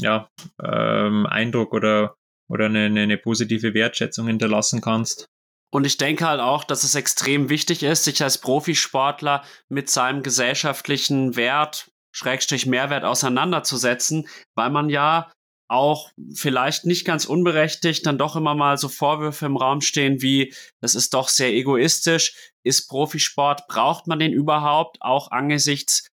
ja, 0.00 0.28
ähm, 0.62 1.26
Eindruck 1.26 1.72
oder, 1.72 2.16
oder 2.48 2.66
eine, 2.66 2.86
eine 2.86 3.18
positive 3.18 3.74
Wertschätzung 3.74 4.26
hinterlassen 4.26 4.80
kannst. 4.80 5.26
Und 5.70 5.84
ich 5.84 5.96
denke 5.96 6.26
halt 6.26 6.40
auch, 6.40 6.62
dass 6.62 6.84
es 6.84 6.94
extrem 6.94 7.48
wichtig 7.48 7.82
ist, 7.82 8.04
sich 8.04 8.22
als 8.22 8.38
Profisportler 8.38 9.44
mit 9.68 9.90
seinem 9.90 10.22
gesellschaftlichen 10.22 11.36
Wert, 11.36 11.90
Schrägstrich 12.12 12.66
Mehrwert 12.66 13.02
auseinanderzusetzen, 13.02 14.28
weil 14.54 14.70
man 14.70 14.88
ja 14.88 15.32
auch 15.68 16.10
vielleicht 16.34 16.84
nicht 16.84 17.04
ganz 17.04 17.24
unberechtigt 17.24 18.04
dann 18.06 18.18
doch 18.18 18.36
immer 18.36 18.54
mal 18.54 18.76
so 18.76 18.88
Vorwürfe 18.88 19.46
im 19.46 19.56
Raum 19.56 19.80
stehen 19.80 20.20
wie, 20.20 20.54
das 20.80 20.94
ist 20.94 21.14
doch 21.14 21.28
sehr 21.28 21.52
egoistisch, 21.52 22.52
ist 22.64 22.88
Profisport, 22.88 23.66
braucht 23.68 24.06
man 24.06 24.18
den 24.18 24.32
überhaupt, 24.32 24.98
auch 25.00 25.30
angesichts 25.30 26.08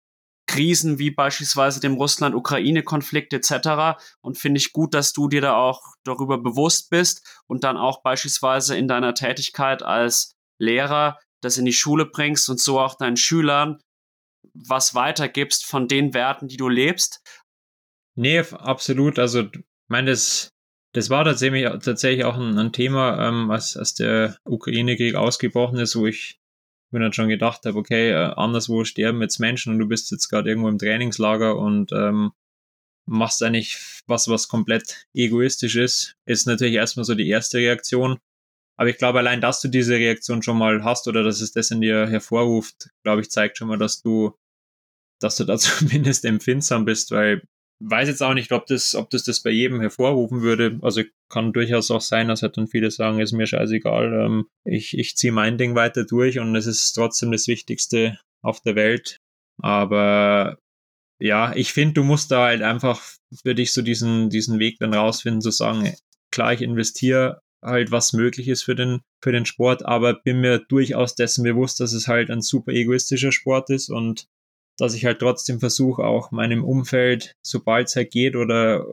Krisen 0.48 0.98
wie 0.98 1.10
beispielsweise 1.10 1.80
dem 1.80 1.94
Russland-Ukraine-Konflikt 1.94 3.32
etc. 3.32 3.98
Und 4.20 4.38
finde 4.38 4.58
ich 4.58 4.72
gut, 4.72 4.94
dass 4.94 5.12
du 5.12 5.28
dir 5.28 5.40
da 5.40 5.56
auch 5.56 5.82
darüber 6.04 6.38
bewusst 6.38 6.88
bist 6.90 7.42
und 7.48 7.64
dann 7.64 7.76
auch 7.76 8.02
beispielsweise 8.02 8.76
in 8.76 8.86
deiner 8.86 9.14
Tätigkeit 9.14 9.82
als 9.82 10.32
Lehrer 10.60 11.18
das 11.42 11.58
in 11.58 11.64
die 11.64 11.72
Schule 11.72 12.06
bringst 12.06 12.48
und 12.48 12.60
so 12.60 12.80
auch 12.80 12.94
deinen 12.94 13.16
Schülern 13.16 13.78
was 14.54 14.94
weitergibst 14.94 15.66
von 15.66 15.88
den 15.88 16.14
Werten, 16.14 16.48
die 16.48 16.56
du 16.56 16.68
lebst. 16.68 17.20
Nee, 18.16 18.40
absolut. 18.40 19.18
Also, 19.18 19.42
ich 19.42 19.60
meine, 19.88 20.10
das, 20.10 20.54
das 20.92 21.10
war 21.10 21.24
tatsächlich, 21.24 21.64
tatsächlich 21.82 22.24
auch 22.24 22.36
ein, 22.36 22.58
ein 22.58 22.72
Thema, 22.72 23.28
ähm, 23.28 23.50
als, 23.50 23.76
als 23.76 23.94
der 23.94 24.38
Ukraine-Krieg 24.44 25.14
ausgebrochen 25.14 25.78
ist, 25.78 25.96
wo 25.96 26.06
ich 26.06 26.40
mir 26.90 27.00
dann 27.00 27.12
schon 27.12 27.28
gedacht 27.28 27.66
habe, 27.66 27.78
okay, 27.78 28.10
äh, 28.10 28.32
anderswo 28.36 28.84
sterben 28.84 29.20
jetzt 29.20 29.38
Menschen 29.38 29.72
und 29.72 29.78
du 29.78 29.86
bist 29.86 30.10
jetzt 30.10 30.28
gerade 30.28 30.48
irgendwo 30.48 30.68
im 30.68 30.78
Trainingslager 30.78 31.56
und 31.56 31.92
ähm, 31.92 32.32
machst 33.06 33.42
eigentlich 33.42 34.02
was, 34.06 34.28
was 34.28 34.48
komplett 34.48 35.06
egoistisch 35.14 35.76
ist, 35.76 36.16
ist 36.26 36.46
natürlich 36.46 36.74
erstmal 36.74 37.04
so 37.04 37.14
die 37.14 37.28
erste 37.28 37.58
Reaktion. 37.58 38.18
Aber 38.78 38.90
ich 38.90 38.98
glaube, 38.98 39.18
allein, 39.20 39.40
dass 39.40 39.60
du 39.60 39.68
diese 39.68 39.94
Reaktion 39.94 40.42
schon 40.42 40.58
mal 40.58 40.84
hast 40.84 41.08
oder 41.08 41.22
dass 41.22 41.40
es 41.40 41.52
das 41.52 41.70
in 41.70 41.80
dir 41.80 42.08
hervorruft, 42.08 42.90
glaube 43.04 43.22
ich, 43.22 43.30
zeigt 43.30 43.58
schon 43.58 43.68
mal, 43.68 43.78
dass 43.78 44.02
du, 44.02 44.34
dass 45.20 45.36
du 45.36 45.44
da 45.44 45.58
zumindest 45.58 46.24
empfindsam 46.24 46.84
bist, 46.84 47.10
weil 47.10 47.42
weiß 47.80 48.08
jetzt 48.08 48.22
auch 48.22 48.34
nicht, 48.34 48.52
ob 48.52 48.66
das, 48.66 48.94
ob 48.94 49.10
das 49.10 49.24
das 49.24 49.40
bei 49.40 49.50
jedem 49.50 49.80
hervorrufen 49.80 50.42
würde. 50.42 50.78
Also 50.82 51.02
kann 51.28 51.52
durchaus 51.52 51.90
auch 51.90 52.00
sein, 52.00 52.28
dass 52.28 52.42
halt 52.42 52.56
dann 52.56 52.68
viele 52.68 52.90
sagen, 52.90 53.20
ist 53.20 53.32
mir 53.32 53.46
scheißegal, 53.46 54.24
ähm, 54.24 54.46
ich, 54.64 54.96
ich 54.96 55.16
ziehe 55.16 55.32
mein 55.32 55.58
Ding 55.58 55.74
weiter 55.74 56.04
durch 56.04 56.38
und 56.38 56.54
es 56.56 56.66
ist 56.66 56.92
trotzdem 56.92 57.32
das 57.32 57.48
Wichtigste 57.48 58.18
auf 58.42 58.60
der 58.60 58.76
Welt. 58.76 59.18
Aber 59.58 60.58
ja, 61.18 61.54
ich 61.54 61.72
finde, 61.72 61.94
du 61.94 62.04
musst 62.04 62.30
da 62.30 62.46
halt 62.46 62.62
einfach 62.62 63.02
für 63.42 63.54
dich 63.54 63.72
so 63.72 63.82
diesen, 63.82 64.30
diesen 64.30 64.58
Weg 64.58 64.78
dann 64.78 64.94
rausfinden, 64.94 65.40
zu 65.40 65.50
sagen, 65.50 65.94
klar, 66.30 66.52
ich 66.52 66.62
investiere 66.62 67.40
halt, 67.62 67.90
was 67.90 68.12
möglich 68.12 68.48
ist 68.48 68.62
für 68.62 68.74
den, 68.74 69.00
für 69.22 69.32
den 69.32 69.46
Sport, 69.46 69.84
aber 69.84 70.14
bin 70.14 70.40
mir 70.40 70.58
durchaus 70.58 71.14
dessen 71.14 71.42
bewusst, 71.42 71.80
dass 71.80 71.92
es 71.92 72.06
halt 72.06 72.30
ein 72.30 72.42
super 72.42 72.72
egoistischer 72.72 73.32
Sport 73.32 73.70
ist 73.70 73.88
und 73.88 74.28
dass 74.78 74.94
ich 74.94 75.04
halt 75.04 75.20
trotzdem 75.20 75.60
versuche, 75.60 76.04
auch 76.04 76.30
meinem 76.30 76.64
Umfeld, 76.64 77.34
sobald 77.42 77.88
es 77.88 77.96
halt 77.96 78.10
geht 78.10 78.36
oder 78.36 78.84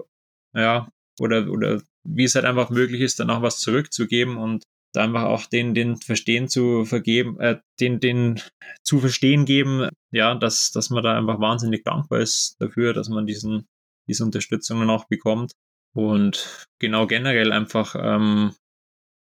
ja, 0.55 0.89
oder, 1.19 1.49
oder 1.49 1.81
wie 2.03 2.23
es 2.23 2.35
halt 2.35 2.45
einfach 2.45 2.69
möglich 2.69 3.01
ist, 3.01 3.19
dann 3.19 3.29
auch 3.29 3.41
was 3.41 3.59
zurückzugeben 3.59 4.37
und 4.37 4.63
da 4.93 5.03
einfach 5.03 5.23
auch 5.23 5.47
den, 5.47 5.73
den 5.73 5.97
Verstehen 5.97 6.47
zu 6.47 6.85
vergeben, 6.85 7.39
äh, 7.39 7.59
den, 7.79 7.99
den 7.99 8.39
zu 8.83 8.99
verstehen 8.99 9.45
geben, 9.45 9.89
ja, 10.11 10.35
dass, 10.35 10.71
dass 10.71 10.89
man 10.91 11.03
da 11.03 11.17
einfach 11.17 11.39
wahnsinnig 11.39 11.83
dankbar 11.83 12.19
ist 12.19 12.55
dafür, 12.59 12.93
dass 12.93 13.09
man 13.09 13.25
diesen, 13.25 13.65
diese 14.07 14.23
Unterstützung 14.23 14.79
dann 14.79 14.89
auch 14.89 15.05
bekommt. 15.05 15.53
Und 15.95 16.67
genau 16.79 17.07
generell 17.07 17.51
einfach 17.51 17.95
ähm, 17.97 18.55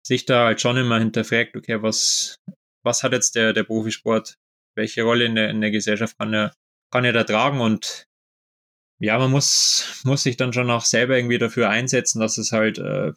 sich 0.06 0.26
da 0.26 0.46
halt 0.46 0.62
schon 0.62 0.78
immer 0.78 1.00
hinterfragt, 1.00 1.56
okay, 1.56 1.82
was, 1.82 2.38
was 2.84 3.04
hat 3.04 3.14
jetzt 3.14 3.36
der, 3.36 3.54
der 3.54 3.64
Profisport 3.64 4.38
welche 4.76 5.04
Rolle 5.04 5.26
in 5.26 5.36
der, 5.36 5.50
in 5.50 5.62
der 5.62 5.72
Gesellschaft 5.72 6.18
kann 6.18 6.34
er, 6.34 6.54
kann 6.92 7.06
er 7.06 7.14
da 7.14 7.24
tragen 7.24 7.62
und 7.62 8.08
ja, 9.00 9.18
man 9.20 9.32
muss, 9.32 10.02
muss 10.06 10.24
sich 10.24 10.38
dann 10.38 10.54
schon 10.54 10.70
auch 10.70 10.86
selber 10.86 11.18
irgendwie 11.18 11.38
dafür 11.38 11.70
einsetzen, 11.70 12.20
dass 12.20 12.38
es 12.38 12.52
halt, 12.52 12.78
äh, 12.80 13.12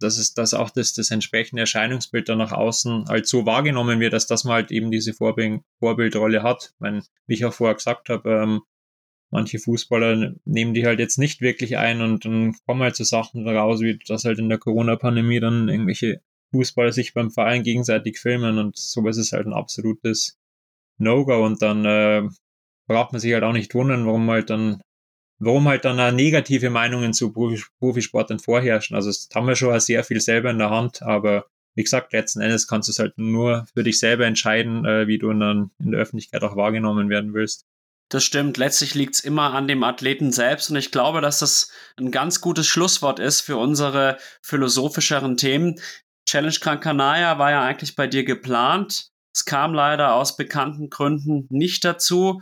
dass 0.00 0.18
es, 0.18 0.34
dass 0.34 0.54
auch 0.54 0.70
das, 0.70 0.92
das 0.92 1.10
entsprechende 1.10 1.60
Erscheinungsbild 1.62 2.28
dann 2.28 2.38
nach 2.38 2.52
außen 2.52 3.06
halt 3.08 3.26
so 3.26 3.46
wahrgenommen 3.46 4.00
wird, 4.00 4.12
dass 4.12 4.26
das 4.26 4.44
man 4.44 4.54
halt 4.54 4.70
eben 4.70 4.90
diese 4.90 5.14
Vorbild, 5.14 5.62
Vorbildrolle 5.78 6.42
hat. 6.42 6.72
Ich 6.74 6.80
meine, 6.80 7.02
wie 7.26 7.34
ich 7.34 7.44
auch 7.44 7.54
vorher 7.54 7.76
gesagt 7.76 8.08
habe, 8.10 8.30
ähm, 8.30 8.62
manche 9.30 9.58
Fußballer 9.58 10.34
nehmen 10.44 10.74
die 10.74 10.86
halt 10.86 11.00
jetzt 11.00 11.18
nicht 11.18 11.40
wirklich 11.40 11.78
ein 11.78 12.02
und 12.02 12.24
dann 12.24 12.54
kommen 12.66 12.82
halt 12.82 12.96
so 12.96 13.04
Sachen 13.04 13.48
raus, 13.48 13.80
wie 13.80 13.98
das 14.06 14.24
halt 14.24 14.38
in 14.38 14.48
der 14.48 14.58
Corona-Pandemie 14.58 15.40
dann 15.40 15.68
irgendwelche 15.68 16.20
Fußballer 16.52 16.92
sich 16.92 17.14
beim 17.14 17.30
Verein 17.30 17.62
gegenseitig 17.64 18.18
filmen 18.20 18.58
und 18.58 18.76
sowas 18.76 19.16
ist 19.16 19.32
halt 19.32 19.46
ein 19.46 19.52
absolutes 19.52 20.38
No-Go 20.98 21.44
und 21.44 21.62
dann 21.62 21.84
äh, 21.84 22.28
braucht 22.86 23.12
man 23.12 23.20
sich 23.20 23.32
halt 23.32 23.44
auch 23.44 23.52
nicht 23.52 23.74
wundern, 23.74 24.06
warum 24.06 24.30
halt 24.30 24.50
dann, 24.50 24.80
warum 25.38 25.68
halt 25.68 25.84
dann 25.84 26.14
negative 26.14 26.70
Meinungen 26.70 27.12
zu 27.12 27.32
Profisportern 27.32 28.38
vorherrschen. 28.38 28.96
Also 28.96 29.08
das 29.10 29.28
haben 29.34 29.46
wir 29.46 29.56
schon 29.56 29.78
sehr 29.80 30.04
viel 30.04 30.20
selber 30.20 30.50
in 30.50 30.58
der 30.58 30.70
Hand, 30.70 31.02
aber 31.02 31.46
wie 31.74 31.82
gesagt, 31.82 32.12
letzten 32.12 32.40
Endes 32.40 32.68
kannst 32.68 32.88
du 32.88 32.92
es 32.92 32.98
halt 32.98 33.18
nur 33.18 33.66
für 33.74 33.82
dich 33.82 33.98
selber 33.98 34.26
entscheiden, 34.26 34.84
äh, 34.84 35.06
wie 35.08 35.18
du 35.18 35.32
dann 35.32 35.70
in 35.80 35.90
der 35.90 36.00
Öffentlichkeit 36.00 36.42
auch 36.42 36.56
wahrgenommen 36.56 37.08
werden 37.08 37.34
willst. 37.34 37.66
Das 38.10 38.22
stimmt. 38.22 38.58
Letztlich 38.58 38.94
liegt 38.94 39.14
es 39.14 39.20
immer 39.20 39.54
an 39.54 39.66
dem 39.66 39.82
Athleten 39.82 40.30
selbst. 40.30 40.70
Und 40.70 40.76
ich 40.76 40.92
glaube, 40.92 41.20
dass 41.20 41.40
das 41.40 41.70
ein 41.98 42.10
ganz 42.10 42.40
gutes 42.40 42.66
Schlusswort 42.66 43.18
ist 43.18 43.40
für 43.40 43.56
unsere 43.56 44.18
philosophischeren 44.42 45.36
Themen. 45.36 45.80
Challenge 46.28 46.54
Gran 46.60 46.80
Canaria 46.80 47.38
war 47.38 47.50
ja 47.50 47.62
eigentlich 47.62 47.96
bei 47.96 48.06
dir 48.06 48.24
geplant. 48.24 49.10
Es 49.34 49.44
kam 49.44 49.74
leider 49.74 50.14
aus 50.14 50.36
bekannten 50.36 50.90
Gründen 50.90 51.46
nicht 51.50 51.84
dazu. 51.84 52.40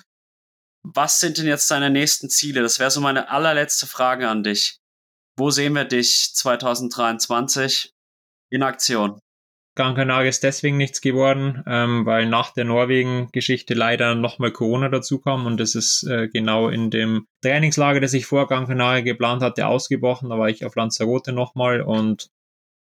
Was 0.85 1.21
sind 1.21 1.39
denn 1.39 1.47
jetzt 1.47 1.71
deine 1.71 1.91
nächsten 1.91 2.29
Ziele? 2.29 2.61
Das 2.61 2.79
wäre 2.79 2.91
so 2.91 3.01
meine 3.01 3.31
allerletzte 3.31 3.87
Frage 3.87 4.29
an 4.29 4.43
dich. 4.43 4.79
Wo 5.39 5.51
sehen 5.51 5.75
wir 5.75 5.85
dich 5.85 6.35
2023 6.35 7.93
in 8.51 8.63
Aktion? 8.63 9.21
Gran 9.75 9.95
Canaria 9.95 10.29
ist 10.29 10.43
deswegen 10.43 10.77
nichts 10.77 11.01
geworden, 11.01 11.63
ähm, 11.67 12.05
weil 12.05 12.27
nach 12.27 12.53
der 12.53 12.67
Norwegen-Geschichte 12.67 13.73
leider 13.73 14.15
nochmal 14.15 14.53
Corona 14.53 14.91
dazu 14.91 15.19
kam 15.19 15.47
und 15.47 15.59
das 15.59 15.75
ist 15.75 16.03
äh, 16.03 16.29
genau 16.29 16.69
in 16.69 16.91
dem 16.91 17.27
Trainingslager, 17.43 18.01
das 18.01 18.13
ich 18.13 18.27
vor 18.27 18.47
Gran 18.49 18.67
Canaria 18.67 19.01
geplant 19.01 19.43
hatte, 19.43 19.67
ausgebrochen. 19.67 20.29
Da 20.29 20.39
war 20.39 20.51
ich 20.51 20.67
auf 20.67 20.77
Lanzarote 20.77 21.33
nochmal 21.33 21.81
und 21.81 22.29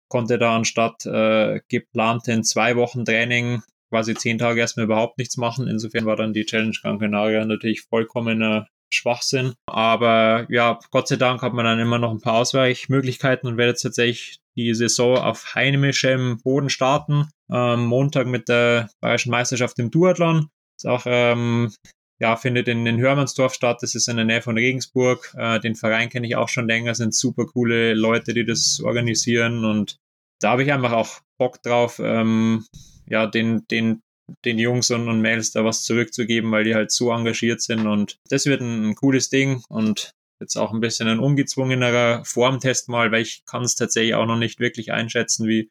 konnte 0.09 0.37
da 0.39 0.57
anstatt 0.57 1.07
äh, 1.07 1.61
geplanten 1.69 2.43
zwei 2.43 2.75
Wochen 2.75 3.05
Training 3.05 3.63
quasi 3.91 4.15
zehn 4.15 4.39
Tage 4.39 4.61
erstmal 4.61 4.87
überhaupt 4.87 5.19
nichts 5.19 5.37
machen. 5.37 5.69
Insofern 5.69 6.07
war 6.07 6.17
dann 6.17 6.33
die 6.33 6.47
Challenge 6.47 6.77
Gran 6.81 6.99
Canaria 6.99 7.45
natürlich 7.45 7.83
vollkommener 7.83 8.67
Schwachsinn. 8.93 9.55
Aber 9.67 10.47
ja, 10.49 10.79
Gott 10.91 11.09
sei 11.09 11.17
Dank 11.17 11.43
hat 11.43 11.53
man 11.53 11.65
dann 11.65 11.79
immer 11.79 11.99
noch 11.99 12.11
ein 12.11 12.21
paar 12.21 12.35
Ausweichmöglichkeiten 12.35 13.49
und 13.49 13.57
werde 13.57 13.71
jetzt 13.71 13.83
tatsächlich 13.83 14.39
die 14.57 14.75
Saison 14.75 15.19
auf 15.19 15.55
heimischem 15.55 16.39
Boden 16.43 16.71
starten. 16.71 17.29
Ähm, 17.53 17.87
Montag 17.87 18.27
mit 18.27 18.49
der 18.49 18.91
Bayerischen 19.01 19.31
Meisterschaft 19.31 19.79
im 19.79 19.91
Duathlon. 19.91 20.49
Ist 20.77 20.87
auch, 20.87 21.05
ähm, 21.07 21.73
ja, 22.21 22.37
findet 22.37 22.69
in, 22.69 22.85
in 22.87 22.99
Hörmannsdorf 22.99 23.55
statt. 23.55 23.79
Das 23.83 23.95
ist 23.95 24.09
in 24.09 24.17
der 24.17 24.25
Nähe 24.25 24.43
von 24.43 24.59
Regensburg. 24.59 25.35
Äh, 25.37 25.61
den 25.61 25.77
Verein 25.77 26.11
kenne 26.11 26.27
ich 26.27 26.37
auch 26.37 26.49
schon 26.49 26.67
länger. 26.67 26.95
Sind 26.95 27.15
super 27.15 27.47
coole 27.47 27.95
Leute, 27.95 28.35
die 28.35 28.45
das 28.45 28.81
organisieren 28.83 29.65
und 29.65 29.97
da 30.41 30.53
habe 30.53 30.63
ich 30.63 30.73
einfach 30.73 30.93
auch 30.93 31.21
Bock 31.39 31.63
drauf. 31.63 32.01
Ähm, 32.03 32.65
ja, 33.11 33.27
den, 33.27 33.67
den, 33.71 34.03
den 34.45 34.59
Jungs 34.59 34.91
und, 34.91 35.21
Mädels 35.21 35.53
da 35.53 35.65
was 35.65 35.85
zurückzugeben, 35.85 36.51
weil 36.51 36.65
die 36.65 36.75
halt 36.75 36.91
so 36.91 37.11
engagiert 37.13 37.61
sind 37.61 37.87
und 37.87 38.19
das 38.29 38.47
wird 38.47 38.63
ein, 38.63 38.91
ein 38.91 38.95
cooles 38.95 39.29
Ding 39.29 39.63
und 39.69 40.13
jetzt 40.41 40.57
auch 40.57 40.73
ein 40.73 40.81
bisschen 40.81 41.09
ein 41.09 41.19
ungezwungenerer 41.19 42.25
Formtest 42.25 42.89
mal, 42.89 43.13
weil 43.13 43.23
ich 43.23 43.43
kann 43.45 43.63
es 43.63 43.75
tatsächlich 43.75 44.15
auch 44.15 44.27
noch 44.27 44.39
nicht 44.39 44.59
wirklich 44.61 44.93
einschätzen, 44.93 45.47
wie, 45.47 45.71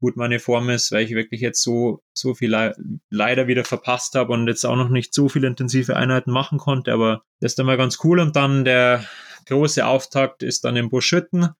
gut 0.00 0.16
meine 0.16 0.38
Form 0.38 0.70
ist, 0.70 0.92
weil 0.92 1.04
ich 1.04 1.10
wirklich 1.12 1.40
jetzt 1.40 1.62
so, 1.62 2.02
so 2.14 2.34
viel 2.34 2.50
le 2.50 2.74
leider 3.10 3.46
wieder 3.46 3.64
verpasst 3.64 4.14
habe 4.14 4.32
und 4.32 4.48
jetzt 4.48 4.64
auch 4.64 4.76
noch 4.76 4.88
nicht 4.88 5.14
so 5.14 5.28
viele 5.28 5.46
intensive 5.46 5.96
Einheiten 5.96 6.32
machen 6.32 6.58
konnte, 6.58 6.92
aber 6.92 7.22
das 7.40 7.52
ist 7.52 7.58
dann 7.58 7.66
mal 7.66 7.76
ganz 7.76 7.98
cool. 8.02 8.18
Und 8.18 8.34
dann 8.34 8.64
der 8.64 9.04
große 9.46 9.86
Auftakt 9.86 10.42
ist 10.42 10.64
dann 10.64 10.76
im 10.76 10.88
Buschütten. 10.88 11.50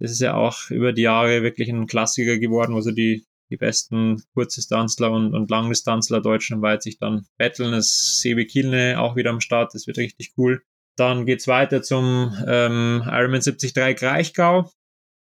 Das 0.00 0.10
ist 0.10 0.20
ja 0.20 0.34
auch 0.34 0.70
über 0.70 0.92
die 0.92 1.02
Jahre 1.02 1.42
wirklich 1.42 1.68
ein 1.68 1.86
Klassiker 1.86 2.38
geworden, 2.38 2.74
wo 2.74 2.80
so 2.80 2.90
die, 2.90 3.24
die 3.50 3.56
besten 3.56 4.22
Kurzdistanzler 4.34 5.10
und, 5.10 5.34
und 5.34 5.50
Langdistanzler 5.50 6.20
deutschlandweit 6.20 6.82
sich 6.82 6.98
dann 6.98 7.26
betteln. 7.38 7.72
Das 7.72 8.20
Sebi 8.20 8.46
Kielne 8.46 9.00
auch 9.00 9.16
wieder 9.16 9.30
am 9.30 9.40
Start, 9.40 9.74
das 9.74 9.86
wird 9.86 9.98
richtig 9.98 10.34
cool. 10.36 10.62
Dann 10.96 11.26
geht's 11.26 11.46
weiter 11.46 11.82
zum 11.82 12.36
ähm, 12.46 13.02
Ironman 13.06 13.40
73 13.40 13.74
Kraichgau 13.74 14.70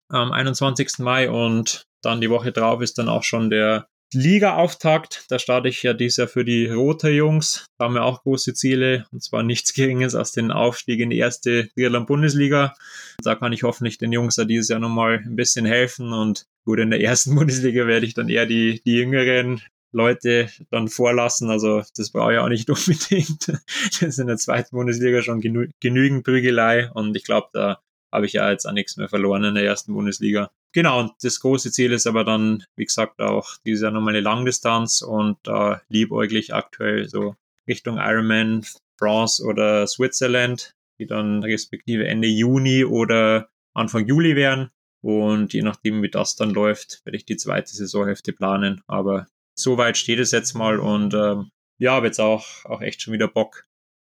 am 0.09 0.31
21. 0.31 0.99
Mai 0.99 1.29
und 1.29 1.85
dann 2.01 2.21
die 2.21 2.29
Woche 2.29 2.51
drauf 2.51 2.81
ist 2.81 2.97
dann 2.97 3.09
auch 3.09 3.23
schon 3.23 3.49
der 3.49 3.87
Liga-Auftakt. 4.13 5.25
Da 5.29 5.37
starte 5.37 5.67
ich 5.67 5.83
ja 5.83 5.93
dieses 5.93 6.17
Jahr 6.17 6.27
für 6.27 6.45
die 6.45 6.67
Roter 6.67 7.09
Jungs. 7.09 7.65
Da 7.77 7.85
haben 7.85 7.95
wir 7.95 8.05
auch 8.05 8.23
große 8.23 8.53
Ziele 8.53 9.05
und 9.11 9.21
zwar 9.21 9.43
nichts 9.43 9.73
Geringes 9.73 10.15
als 10.15 10.31
den 10.31 10.51
Aufstieg 10.51 10.99
in 10.99 11.09
die 11.09 11.17
erste 11.17 11.67
Triathlon-Bundesliga. 11.73 12.73
Da 13.21 13.35
kann 13.35 13.53
ich 13.53 13.63
hoffentlich 13.63 13.97
den 13.97 14.11
Jungs 14.11 14.37
ja 14.37 14.45
dieses 14.45 14.69
Jahr 14.69 14.79
nochmal 14.79 15.21
ein 15.25 15.35
bisschen 15.35 15.65
helfen 15.65 16.13
und 16.13 16.45
gut, 16.67 16.79
in 16.79 16.91
der 16.91 17.01
ersten 17.01 17.33
Bundesliga 17.35 17.87
werde 17.87 18.05
ich 18.05 18.13
dann 18.13 18.29
eher 18.29 18.45
die, 18.45 18.81
die 18.85 18.97
jüngeren 18.97 19.61
Leute 19.93 20.49
dann 20.69 20.89
vorlassen. 20.89 21.49
Also 21.49 21.81
das 21.95 22.11
brauche 22.11 22.33
ich 22.33 22.39
auch 22.39 22.49
nicht 22.49 22.69
unbedingt. 22.69 23.47
Das 23.47 24.01
ist 24.01 24.19
in 24.19 24.27
der 24.27 24.37
zweiten 24.37 24.75
Bundesliga 24.75 25.21
schon 25.21 25.39
genü 25.39 25.69
genügend 25.79 26.25
Prügelei 26.25 26.91
und 26.91 27.15
ich 27.15 27.23
glaube, 27.23 27.47
da 27.53 27.79
habe 28.11 28.25
ich 28.25 28.33
ja 28.33 28.51
jetzt 28.51 28.65
auch 28.65 28.73
nichts 28.73 28.97
mehr 28.97 29.09
verloren 29.09 29.43
in 29.45 29.55
der 29.55 29.65
ersten 29.65 29.93
Bundesliga. 29.93 30.51
Genau, 30.73 30.99
und 30.99 31.11
das 31.21 31.39
große 31.39 31.71
Ziel 31.71 31.93
ist 31.93 32.05
aber 32.05 32.23
dann, 32.23 32.63
wie 32.75 32.85
gesagt, 32.85 33.21
auch 33.21 33.55
dieses 33.65 33.83
Jahr 33.83 33.91
nochmal 33.91 34.13
eine 34.13 34.21
Langdistanz 34.21 35.01
und 35.01 35.37
da 35.43 35.75
äh, 35.75 35.79
liebäuglich 35.87 36.53
aktuell 36.53 37.07
so 37.07 37.35
Richtung 37.67 37.97
Ironman 37.97 38.65
France 38.97 39.43
oder 39.43 39.87
Switzerland, 39.87 40.73
die 40.99 41.05
dann 41.05 41.43
respektive 41.43 42.07
Ende 42.07 42.27
Juni 42.27 42.83
oder 42.83 43.49
Anfang 43.73 44.05
Juli 44.05 44.35
wären. 44.35 44.71
Und 45.07 45.53
je 45.53 45.61
nachdem, 45.61 46.03
wie 46.03 46.09
das 46.09 46.35
dann 46.35 46.49
läuft, 46.49 46.99
werde 47.05 47.15
ich 47.15 47.23
die 47.23 47.37
zweite 47.37 47.73
Saisonhälfte 47.73 48.33
planen. 48.33 48.83
Aber 48.87 49.25
soweit 49.57 49.97
steht 49.97 50.19
es 50.19 50.31
jetzt 50.31 50.53
mal 50.53 50.81
und 50.81 51.13
ähm, 51.13 51.49
ja, 51.77 51.93
habe 51.93 52.07
jetzt 52.07 52.19
auch, 52.19 52.45
auch 52.65 52.81
echt 52.81 53.01
schon 53.01 53.13
wieder 53.13 53.29
Bock. 53.29 53.63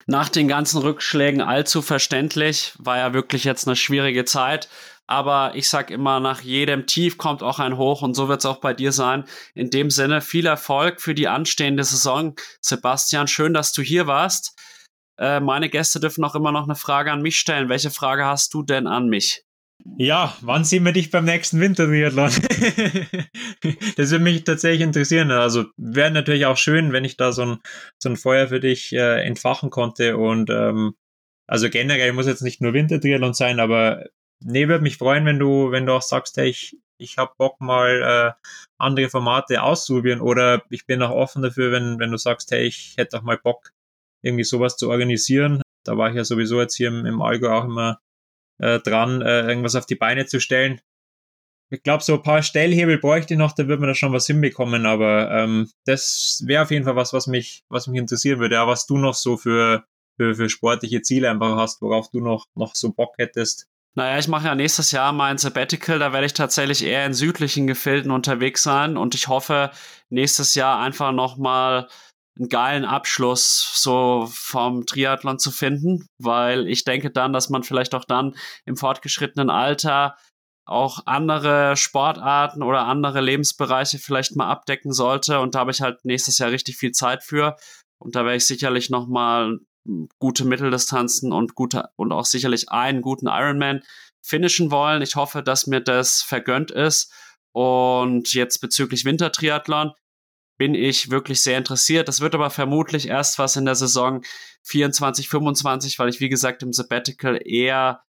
Nach 0.07 0.30
den 0.30 0.48
ganzen 0.48 0.82
Rückschlägen 0.82 1.41
allzu 1.41 1.84
verständlich, 1.84 2.74
war 2.80 2.98
ja 2.98 3.14
wirklich 3.14 3.44
jetzt 3.44 3.68
eine 3.68 3.76
schwierige 3.76 4.26
Zeit. 4.26 4.68
Aber 5.06 5.52
ich 5.53 5.70
sag 5.70 5.91
immer, 5.91 6.20
nach 6.20 6.41
jedem 6.41 6.88
Tief 6.88 7.20
kommt 7.20 7.44
auch 7.44 7.60
ein 7.60 7.78
Hoch 7.78 8.02
und 8.02 8.16
so 8.16 8.28
wird 8.28 8.40
es 8.40 8.48
auch 8.48 8.60
bei 8.60 8.74
dir 8.74 8.91
sein. 8.91 9.26
In 9.53 9.70
dem 9.70 9.91
Sinne, 9.91 10.22
viel 10.22 10.48
Erfolg 10.48 11.02
für 11.02 11.14
die 11.14 11.28
anstehende 11.28 11.84
Saison. 11.84 12.34
Sebastian, 12.61 13.28
schön, 13.28 13.53
dass 13.53 13.74
du 13.74 13.84
hier 13.84 14.07
warst. 14.07 14.57
Äh, 15.20 15.40
meine 15.40 15.70
Gäste 15.70 15.99
dürfen 15.99 16.24
auch 16.24 16.34
immer 16.34 16.52
noch 16.52 16.64
eine 16.64 16.74
Frage 16.74 17.11
an 17.11 17.22
mich 17.22 17.38
stellen. 17.38 17.70
Welche 17.70 17.91
Frage 17.91 18.26
hast 18.26 18.56
du 18.56 18.64
denn 18.64 18.88
an 18.88 19.07
mich? 19.07 19.44
Ja, 19.97 20.35
wann 20.41 20.64
sehen 20.64 20.84
wir 20.84 20.91
dich 20.91 21.10
beim 21.10 21.26
nächsten 21.26 21.60
Wintertriathlon? 21.60 22.30
das 23.97 24.11
würde 24.11 24.23
mich 24.23 24.43
tatsächlich 24.43 24.81
interessieren. 24.81 25.31
Also 25.31 25.65
wäre 25.77 26.11
natürlich 26.11 26.45
auch 26.45 26.57
schön, 26.57 26.91
wenn 26.91 27.06
ich 27.06 27.18
da 27.18 27.31
so 27.31 27.43
ein, 27.43 27.57
so 27.97 28.10
ein 28.10 28.18
Feuer 28.18 28.47
für 28.47 28.60
dich 28.60 28.93
äh, 28.93 29.23
entfachen 29.23 29.69
konnte. 29.69 30.18
Und 30.18 30.49
ähm, 30.49 30.95
also 31.47 31.69
generell 31.69 32.14
muss 32.14 32.27
jetzt 32.27 32.41
nicht 32.41 32.61
nur 32.61 32.73
Wintertriathlon 32.73 33.34
sein, 33.34 33.60
aber 33.60 34.06
nee, 34.41 34.68
würde 34.68 34.84
mich 34.84 34.97
freuen, 34.97 35.26
wenn 35.26 35.39
du, 35.39 35.72
wenn 35.72 35.85
du 35.85 35.93
auch 35.93 36.01
sagst, 36.01 36.38
hey, 36.38 36.49
ich, 36.49 36.77
ich 36.97 37.18
habe 37.18 37.34
Bock 37.38 37.61
mal 37.61 38.35
äh, 38.35 38.47
andere 38.77 39.10
Formate 39.10 39.64
auszuprobieren 39.64 40.22
oder 40.22 40.61
ich 40.69 40.85
bin 40.85 41.01
auch 41.01 41.11
offen 41.11 41.41
dafür, 41.41 41.72
wenn, 41.72 41.99
wenn 41.99 42.11
du 42.11 42.18
sagst, 42.18 42.51
hey, 42.51 42.65
ich 42.65 42.95
hätte 42.97 43.18
auch 43.18 43.23
mal 43.23 43.38
Bock, 43.38 43.72
irgendwie 44.22 44.43
sowas 44.43 44.76
zu 44.76 44.89
organisieren. 44.89 45.61
Da 45.85 45.97
war 45.97 46.10
ich 46.10 46.15
ja 46.15 46.26
sowieso 46.26 46.60
jetzt 46.60 46.76
hier 46.76 46.89
im, 46.89 47.06
im 47.06 47.22
Allgäu 47.22 47.51
auch 47.51 47.64
immer 47.64 47.99
äh, 48.60 48.80
dran, 48.80 49.22
äh, 49.22 49.48
irgendwas 49.48 49.76
auf 49.76 49.86
die 49.86 49.95
Beine 49.95 50.26
zu 50.26 50.40
stellen. 50.40 50.80
Ich 51.72 51.84
glaube, 51.84 52.03
so 52.03 52.15
ein 52.15 52.23
paar 52.23 52.41
Stellhebel 52.41 52.98
bräuchte 52.98 53.36
ich 53.36 53.38
noch, 53.38 53.52
da 53.52 53.68
würde 53.68 53.81
man 53.81 53.90
da 53.90 53.95
schon 53.95 54.14
was 54.14 54.26
hinbekommen, 54.26 54.86
aber 54.86 55.30
ähm, 55.31 55.69
das 55.86 56.44
wäre 56.45 56.64
auf 56.64 56.72
jeden 56.72 56.86
Fall 56.86 56.95
was, 56.95 57.14
was 57.14 57.27
mich, 57.27 57.64
was 57.69 57.88
mich 57.88 57.99
interessieren 57.99 58.40
würde, 58.40 58.56
ja, 58.56 58.68
was 58.68 58.88
du 58.88 58.98
noch 58.98 59.14
so 59.14 59.38
für, 59.38 59.84
für, 60.18 60.34
für 60.34 60.49
sportliche 60.49 61.02
Ziele 61.02 61.30
einfach 61.30 61.56
hast, 61.57 61.81
worauf 61.81 62.10
du 62.10 62.22
noch, 62.22 62.45
noch 62.56 62.73
so 62.73 62.91
Bock 62.91 63.14
hättest. 63.18 63.68
Naja, 63.95 64.18
ich 64.18 64.27
mache 64.27 64.48
ja 64.48 64.56
nächstes 64.56 64.91
Jahr 64.91 65.11
mein 65.14 65.38
Sabbatical, 65.38 65.99
da 65.99 66.14
werde 66.14 66.26
ich 66.26 66.34
tatsächlich 66.34 66.84
eher 66.84 67.06
in 67.06 67.14
südlichen 67.14 67.68
Gefilden 67.68 68.11
unterwegs 68.11 68.64
sein 68.64 68.98
und 68.98 69.14
ich 69.14 69.27
hoffe, 69.27 69.72
nächstes 70.10 70.56
Jahr 70.56 70.80
einfach 70.80 71.11
nochmal 71.11 71.88
einen 72.40 72.49
geilen 72.49 72.86
Abschluss 72.86 73.74
so 73.76 74.28
vom 74.32 74.86
Triathlon 74.86 75.40
zu 75.40 75.52
finden, 75.52 76.07
weil 76.18 76.68
ich 76.68 76.86
denke 76.86 77.11
dann, 77.11 77.34
dass 77.34 77.49
man 77.49 77.64
vielleicht 77.64 77.94
auch 77.94 78.06
dann 78.06 78.36
im 78.66 78.78
fortgeschrittenen 78.78 79.49
Alter 79.49 80.16
auch 80.66 81.02
andere 81.06 81.76
Sportarten 81.76 82.64
oder 82.64 82.86
andere 82.86 83.22
Lebensbereiche 83.22 83.98
vielleicht 83.98 84.36
mal 84.36 84.48
abdecken 84.48 84.94
sollte. 84.94 85.40
Und 85.40 85.56
da 85.56 85.60
habe 85.60 85.72
ich 85.72 85.82
halt 85.82 86.06
nächstes 86.06 86.38
Jahr 86.38 86.52
richtig 86.52 86.78
viel 86.78 86.91
Zeit 86.91 87.24
für. 87.24 87.57
Und 87.98 88.16
da 88.16 88.24
werde 88.24 88.38
ich 88.38 88.45
sicherlich 88.45 88.90
nochmal 88.90 89.60
gute 90.20 90.45
Mitteldistanzen 90.45 91.34
und 91.34 91.56
gute 91.56 91.90
und 91.95 92.11
auch 92.11 92.26
sicherlich 92.26 92.70
einen 92.70 93.02
guten 93.02 93.28
Ironman 93.28 93.82
finishen 94.22 94.72
wollen. 94.72 95.02
Ich 95.02 95.16
hoffe, 95.16 95.41
dass 95.41 95.68
mir 95.68 95.82
das 95.82 96.22
vergönnt 96.22 96.72
ist. 96.72 97.11
Und 97.52 98.34
jetzt 98.34 98.60
bezüglich 98.60 99.06
Wintertriathlon 99.06 99.94
bin 100.60 100.76
ich 100.76 101.10
wirklich 101.10 101.41
sehr 101.41 101.57
interessiert. 101.57 102.07
Das 102.10 102.19
wird 102.19 102.36
aber 102.36 102.49
vermutlich 102.49 103.07
erst 103.07 103.40
was 103.40 103.56
in 103.56 103.65
der 103.65 103.76
Saison 103.76 104.22
24, 104.64 105.30
25, 105.30 105.98
weil 105.98 106.10
ich, 106.10 106.19
wie 106.19 106.30
gesagt, 106.30 106.61
im 106.61 106.73
Sabbatical 106.73 107.40
eher 107.44 108.03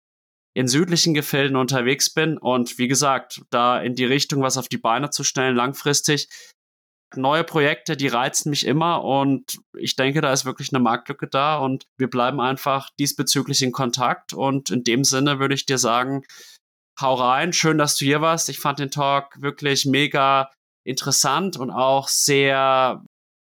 in 0.54 0.66
südlichen 0.66 1.12
Gefilden 1.12 1.56
unterwegs 1.56 2.12
bin 2.12 2.38
und 2.38 2.78
wie 2.78 2.88
gesagt, 2.88 3.42
da 3.50 3.80
in 3.80 3.94
die 3.94 4.06
Richtung 4.06 4.42
was 4.42 4.56
auf 4.56 4.66
die 4.66 4.78
Beine 4.78 5.10
zu 5.10 5.24
stellen, 5.24 5.54
langfristig. 5.54 6.28
Neue 7.14 7.44
Projekte, 7.44 7.96
die 7.96 8.08
reizen 8.08 8.50
mich 8.50 8.66
immer 8.66 9.04
und 9.04 9.58
ich 9.76 9.94
denke, 9.94 10.22
da 10.22 10.32
ist 10.32 10.46
wirklich 10.46 10.72
eine 10.72 10.82
Marktlücke 10.82 11.28
da 11.28 11.58
und 11.58 11.84
wir 11.98 12.08
bleiben 12.08 12.40
einfach 12.40 12.88
diesbezüglich 12.98 13.62
in 13.62 13.72
Kontakt 13.72 14.32
und 14.32 14.70
in 14.70 14.84
dem 14.84 15.04
Sinne 15.04 15.38
würde 15.38 15.54
ich 15.54 15.66
dir 15.66 15.78
sagen, 15.78 16.24
hau 17.00 17.14
rein, 17.14 17.52
schön, 17.52 17.78
dass 17.78 17.96
du 17.96 18.06
hier 18.06 18.22
warst. 18.22 18.48
Ich 18.48 18.58
fand 18.58 18.78
den 18.78 18.90
Talk 18.90 19.40
wirklich 19.40 19.84
mega 19.84 20.50
interessant 20.88 21.56
und 21.56 21.70
auch 21.70 22.08
sehr 22.08 23.02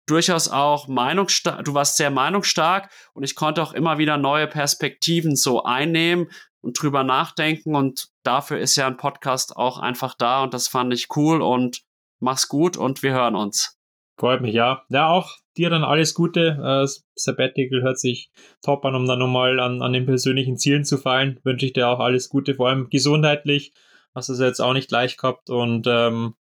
durchaus 0.07 0.49
auch 0.49 0.89
meinungsstark. 0.89 1.65
Du 1.65 1.75
warst 1.75 1.97
sehr 1.97 2.11
meinungsstark 2.11 2.91
und 3.15 3.23
ich 3.23 3.35
konnte 3.35 3.63
auch 3.63 3.73
immer 3.73 3.99
wieder 3.99 4.17
neue 4.17 4.47
Perspektiven 4.47 5.37
so 5.37 5.63
einnehmen 5.63 6.31
und 6.63 6.81
drüber 6.81 7.05
nachdenken 7.05 7.75
und 7.75 8.09
dafür 8.23 8.59
ist 8.59 8.77
ja 8.77 8.87
ein 8.87 8.97
Podcast 8.97 9.57
auch 9.57 9.79
einfach 9.79 10.15
da 10.15 10.43
und 10.43 10.53
das 10.53 10.69
fand 10.69 10.93
ich 10.93 11.09
cool 11.17 11.43
und 11.43 11.83
mach's 12.19 12.49
gut 12.49 12.77
und 12.77 13.03
wir 13.03 13.13
hören 13.13 13.37
uns. 13.37 13.79
Freut 14.19 14.43
mich, 14.43 14.53
ja. 14.53 14.83
Ja, 14.91 15.09
auch 15.09 15.31
dir 15.57 15.71
dann 15.71 15.85
alles 15.85 16.13
Gute. 16.13 16.59
Das 16.61 17.07
Sabbatical 17.15 17.83
hört 17.83 17.99
sich 17.99 18.31
top 18.63 18.85
an, 18.85 18.95
um 18.95 19.07
dann 19.07 19.19
nochmal 19.19 19.59
an, 19.61 19.81
an 19.81 19.95
den 19.95 20.05
persönlichen 20.05 20.59
Zielen 20.59 20.85
zu 20.85 20.99
fallen. 20.99 21.41
Wünsche 21.45 21.65
ich 21.65 21.73
dir 21.73 21.89
auch 21.89 22.01
alles 22.01 22.29
Gute, 22.29 22.55
vor 22.55 22.69
allem 22.69 22.91
gesundheitlich. 22.91 23.73
Hast 24.15 24.29
du 24.29 24.35
es 24.35 24.41
jetzt 24.41 24.61
auch 24.61 24.75
nicht 24.75 24.91
leicht 24.91 25.19
gehabt 25.19 25.49
und 25.49 25.87
ähm, 25.89 26.35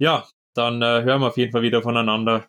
ja, 0.00 0.26
dann 0.54 0.80
äh, 0.80 1.02
hören 1.02 1.20
wir 1.20 1.28
auf 1.28 1.36
jeden 1.36 1.52
Fall 1.52 1.62
wieder 1.62 1.82
voneinander. 1.82 2.46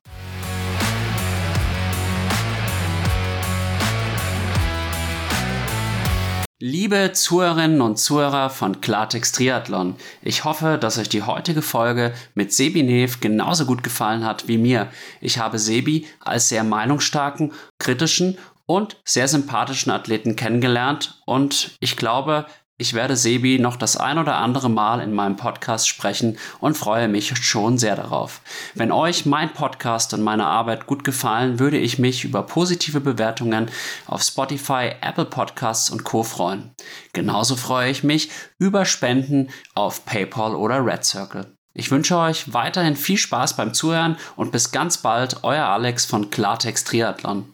Liebe 6.64 7.12
Zuhörerinnen 7.12 7.82
und 7.82 7.98
Zuhörer 7.98 8.52
von 8.52 8.82
Klartext 8.82 9.36
Triathlon, 9.36 9.96
ich 10.22 10.44
hoffe, 10.44 10.78
dass 10.80 11.00
euch 11.00 11.10
die 11.10 11.24
heutige 11.24 11.64
Folge 11.64 12.14
mit 12.36 12.54
Sebi 12.54 12.84
Nev 12.84 13.20
genauso 13.20 13.66
gut 13.66 13.84
gefallen 13.84 14.24
hat 14.24 14.48
wie 14.48 14.60
mir. 14.60 14.88
Ich 15.20 15.40
habe 15.40 15.60
Sebi 15.60 16.08
als 16.20 16.50
sehr 16.50 16.64
meinungsstarken, 16.64 17.52
kritischen 17.80 18.38
und 18.68 19.02
sehr 19.04 19.28
sympathischen 19.28 19.92
Athleten 19.92 20.36
kennengelernt 20.36 21.20
und 21.26 21.76
ich 21.82 21.98
glaube, 21.98 22.46
ich 22.82 22.96
werde 22.96 23.16
Sebi 23.16 23.60
noch 23.60 23.76
das 23.76 23.96
ein 23.96 24.18
oder 24.18 24.38
andere 24.38 24.68
Mal 24.68 25.02
in 25.02 25.14
meinem 25.14 25.36
Podcast 25.36 25.88
sprechen 25.88 26.40
und 26.60 26.76
freue 26.76 27.08
mich 27.08 27.32
schon 27.38 27.78
sehr 27.78 27.96
darauf. 27.96 28.42
Wenn 28.74 28.92
euch 28.92 29.28
mein 29.28 29.54
Podcast 29.54 30.16
und 30.16 30.24
meine 30.24 30.48
Arbeit 30.48 30.88
gut 30.88 31.04
gefallen, 31.04 31.60
würde 31.60 31.78
ich 31.78 32.00
mich 32.00 32.24
über 32.24 32.42
positive 32.42 33.00
Bewertungen 33.00 33.70
auf 34.08 34.24
Spotify, 34.24 34.94
Apple 35.00 35.26
Podcasts 35.26 35.92
und 35.92 36.04
Co. 36.04 36.24
freuen. 36.24 36.72
Genauso 37.14 37.56
freue 37.56 37.92
ich 37.92 38.04
mich 38.04 38.32
über 38.58 38.86
Spenden 38.86 39.52
auf 39.76 40.04
PayPal 40.06 40.56
oder 40.56 40.84
Red 40.84 41.06
Circle. 41.06 41.56
Ich 41.76 41.92
wünsche 41.92 42.18
euch 42.18 42.52
weiterhin 42.52 42.96
viel 42.96 43.18
Spaß 43.18 43.56
beim 43.56 43.76
Zuhören 43.76 44.18
und 44.36 44.52
bis 44.52 44.72
ganz 44.72 44.98
bald, 44.98 45.44
euer 45.44 45.66
Alex 45.66 46.06
von 46.06 46.32
Klartext 46.32 46.88
Triathlon. 46.88 47.46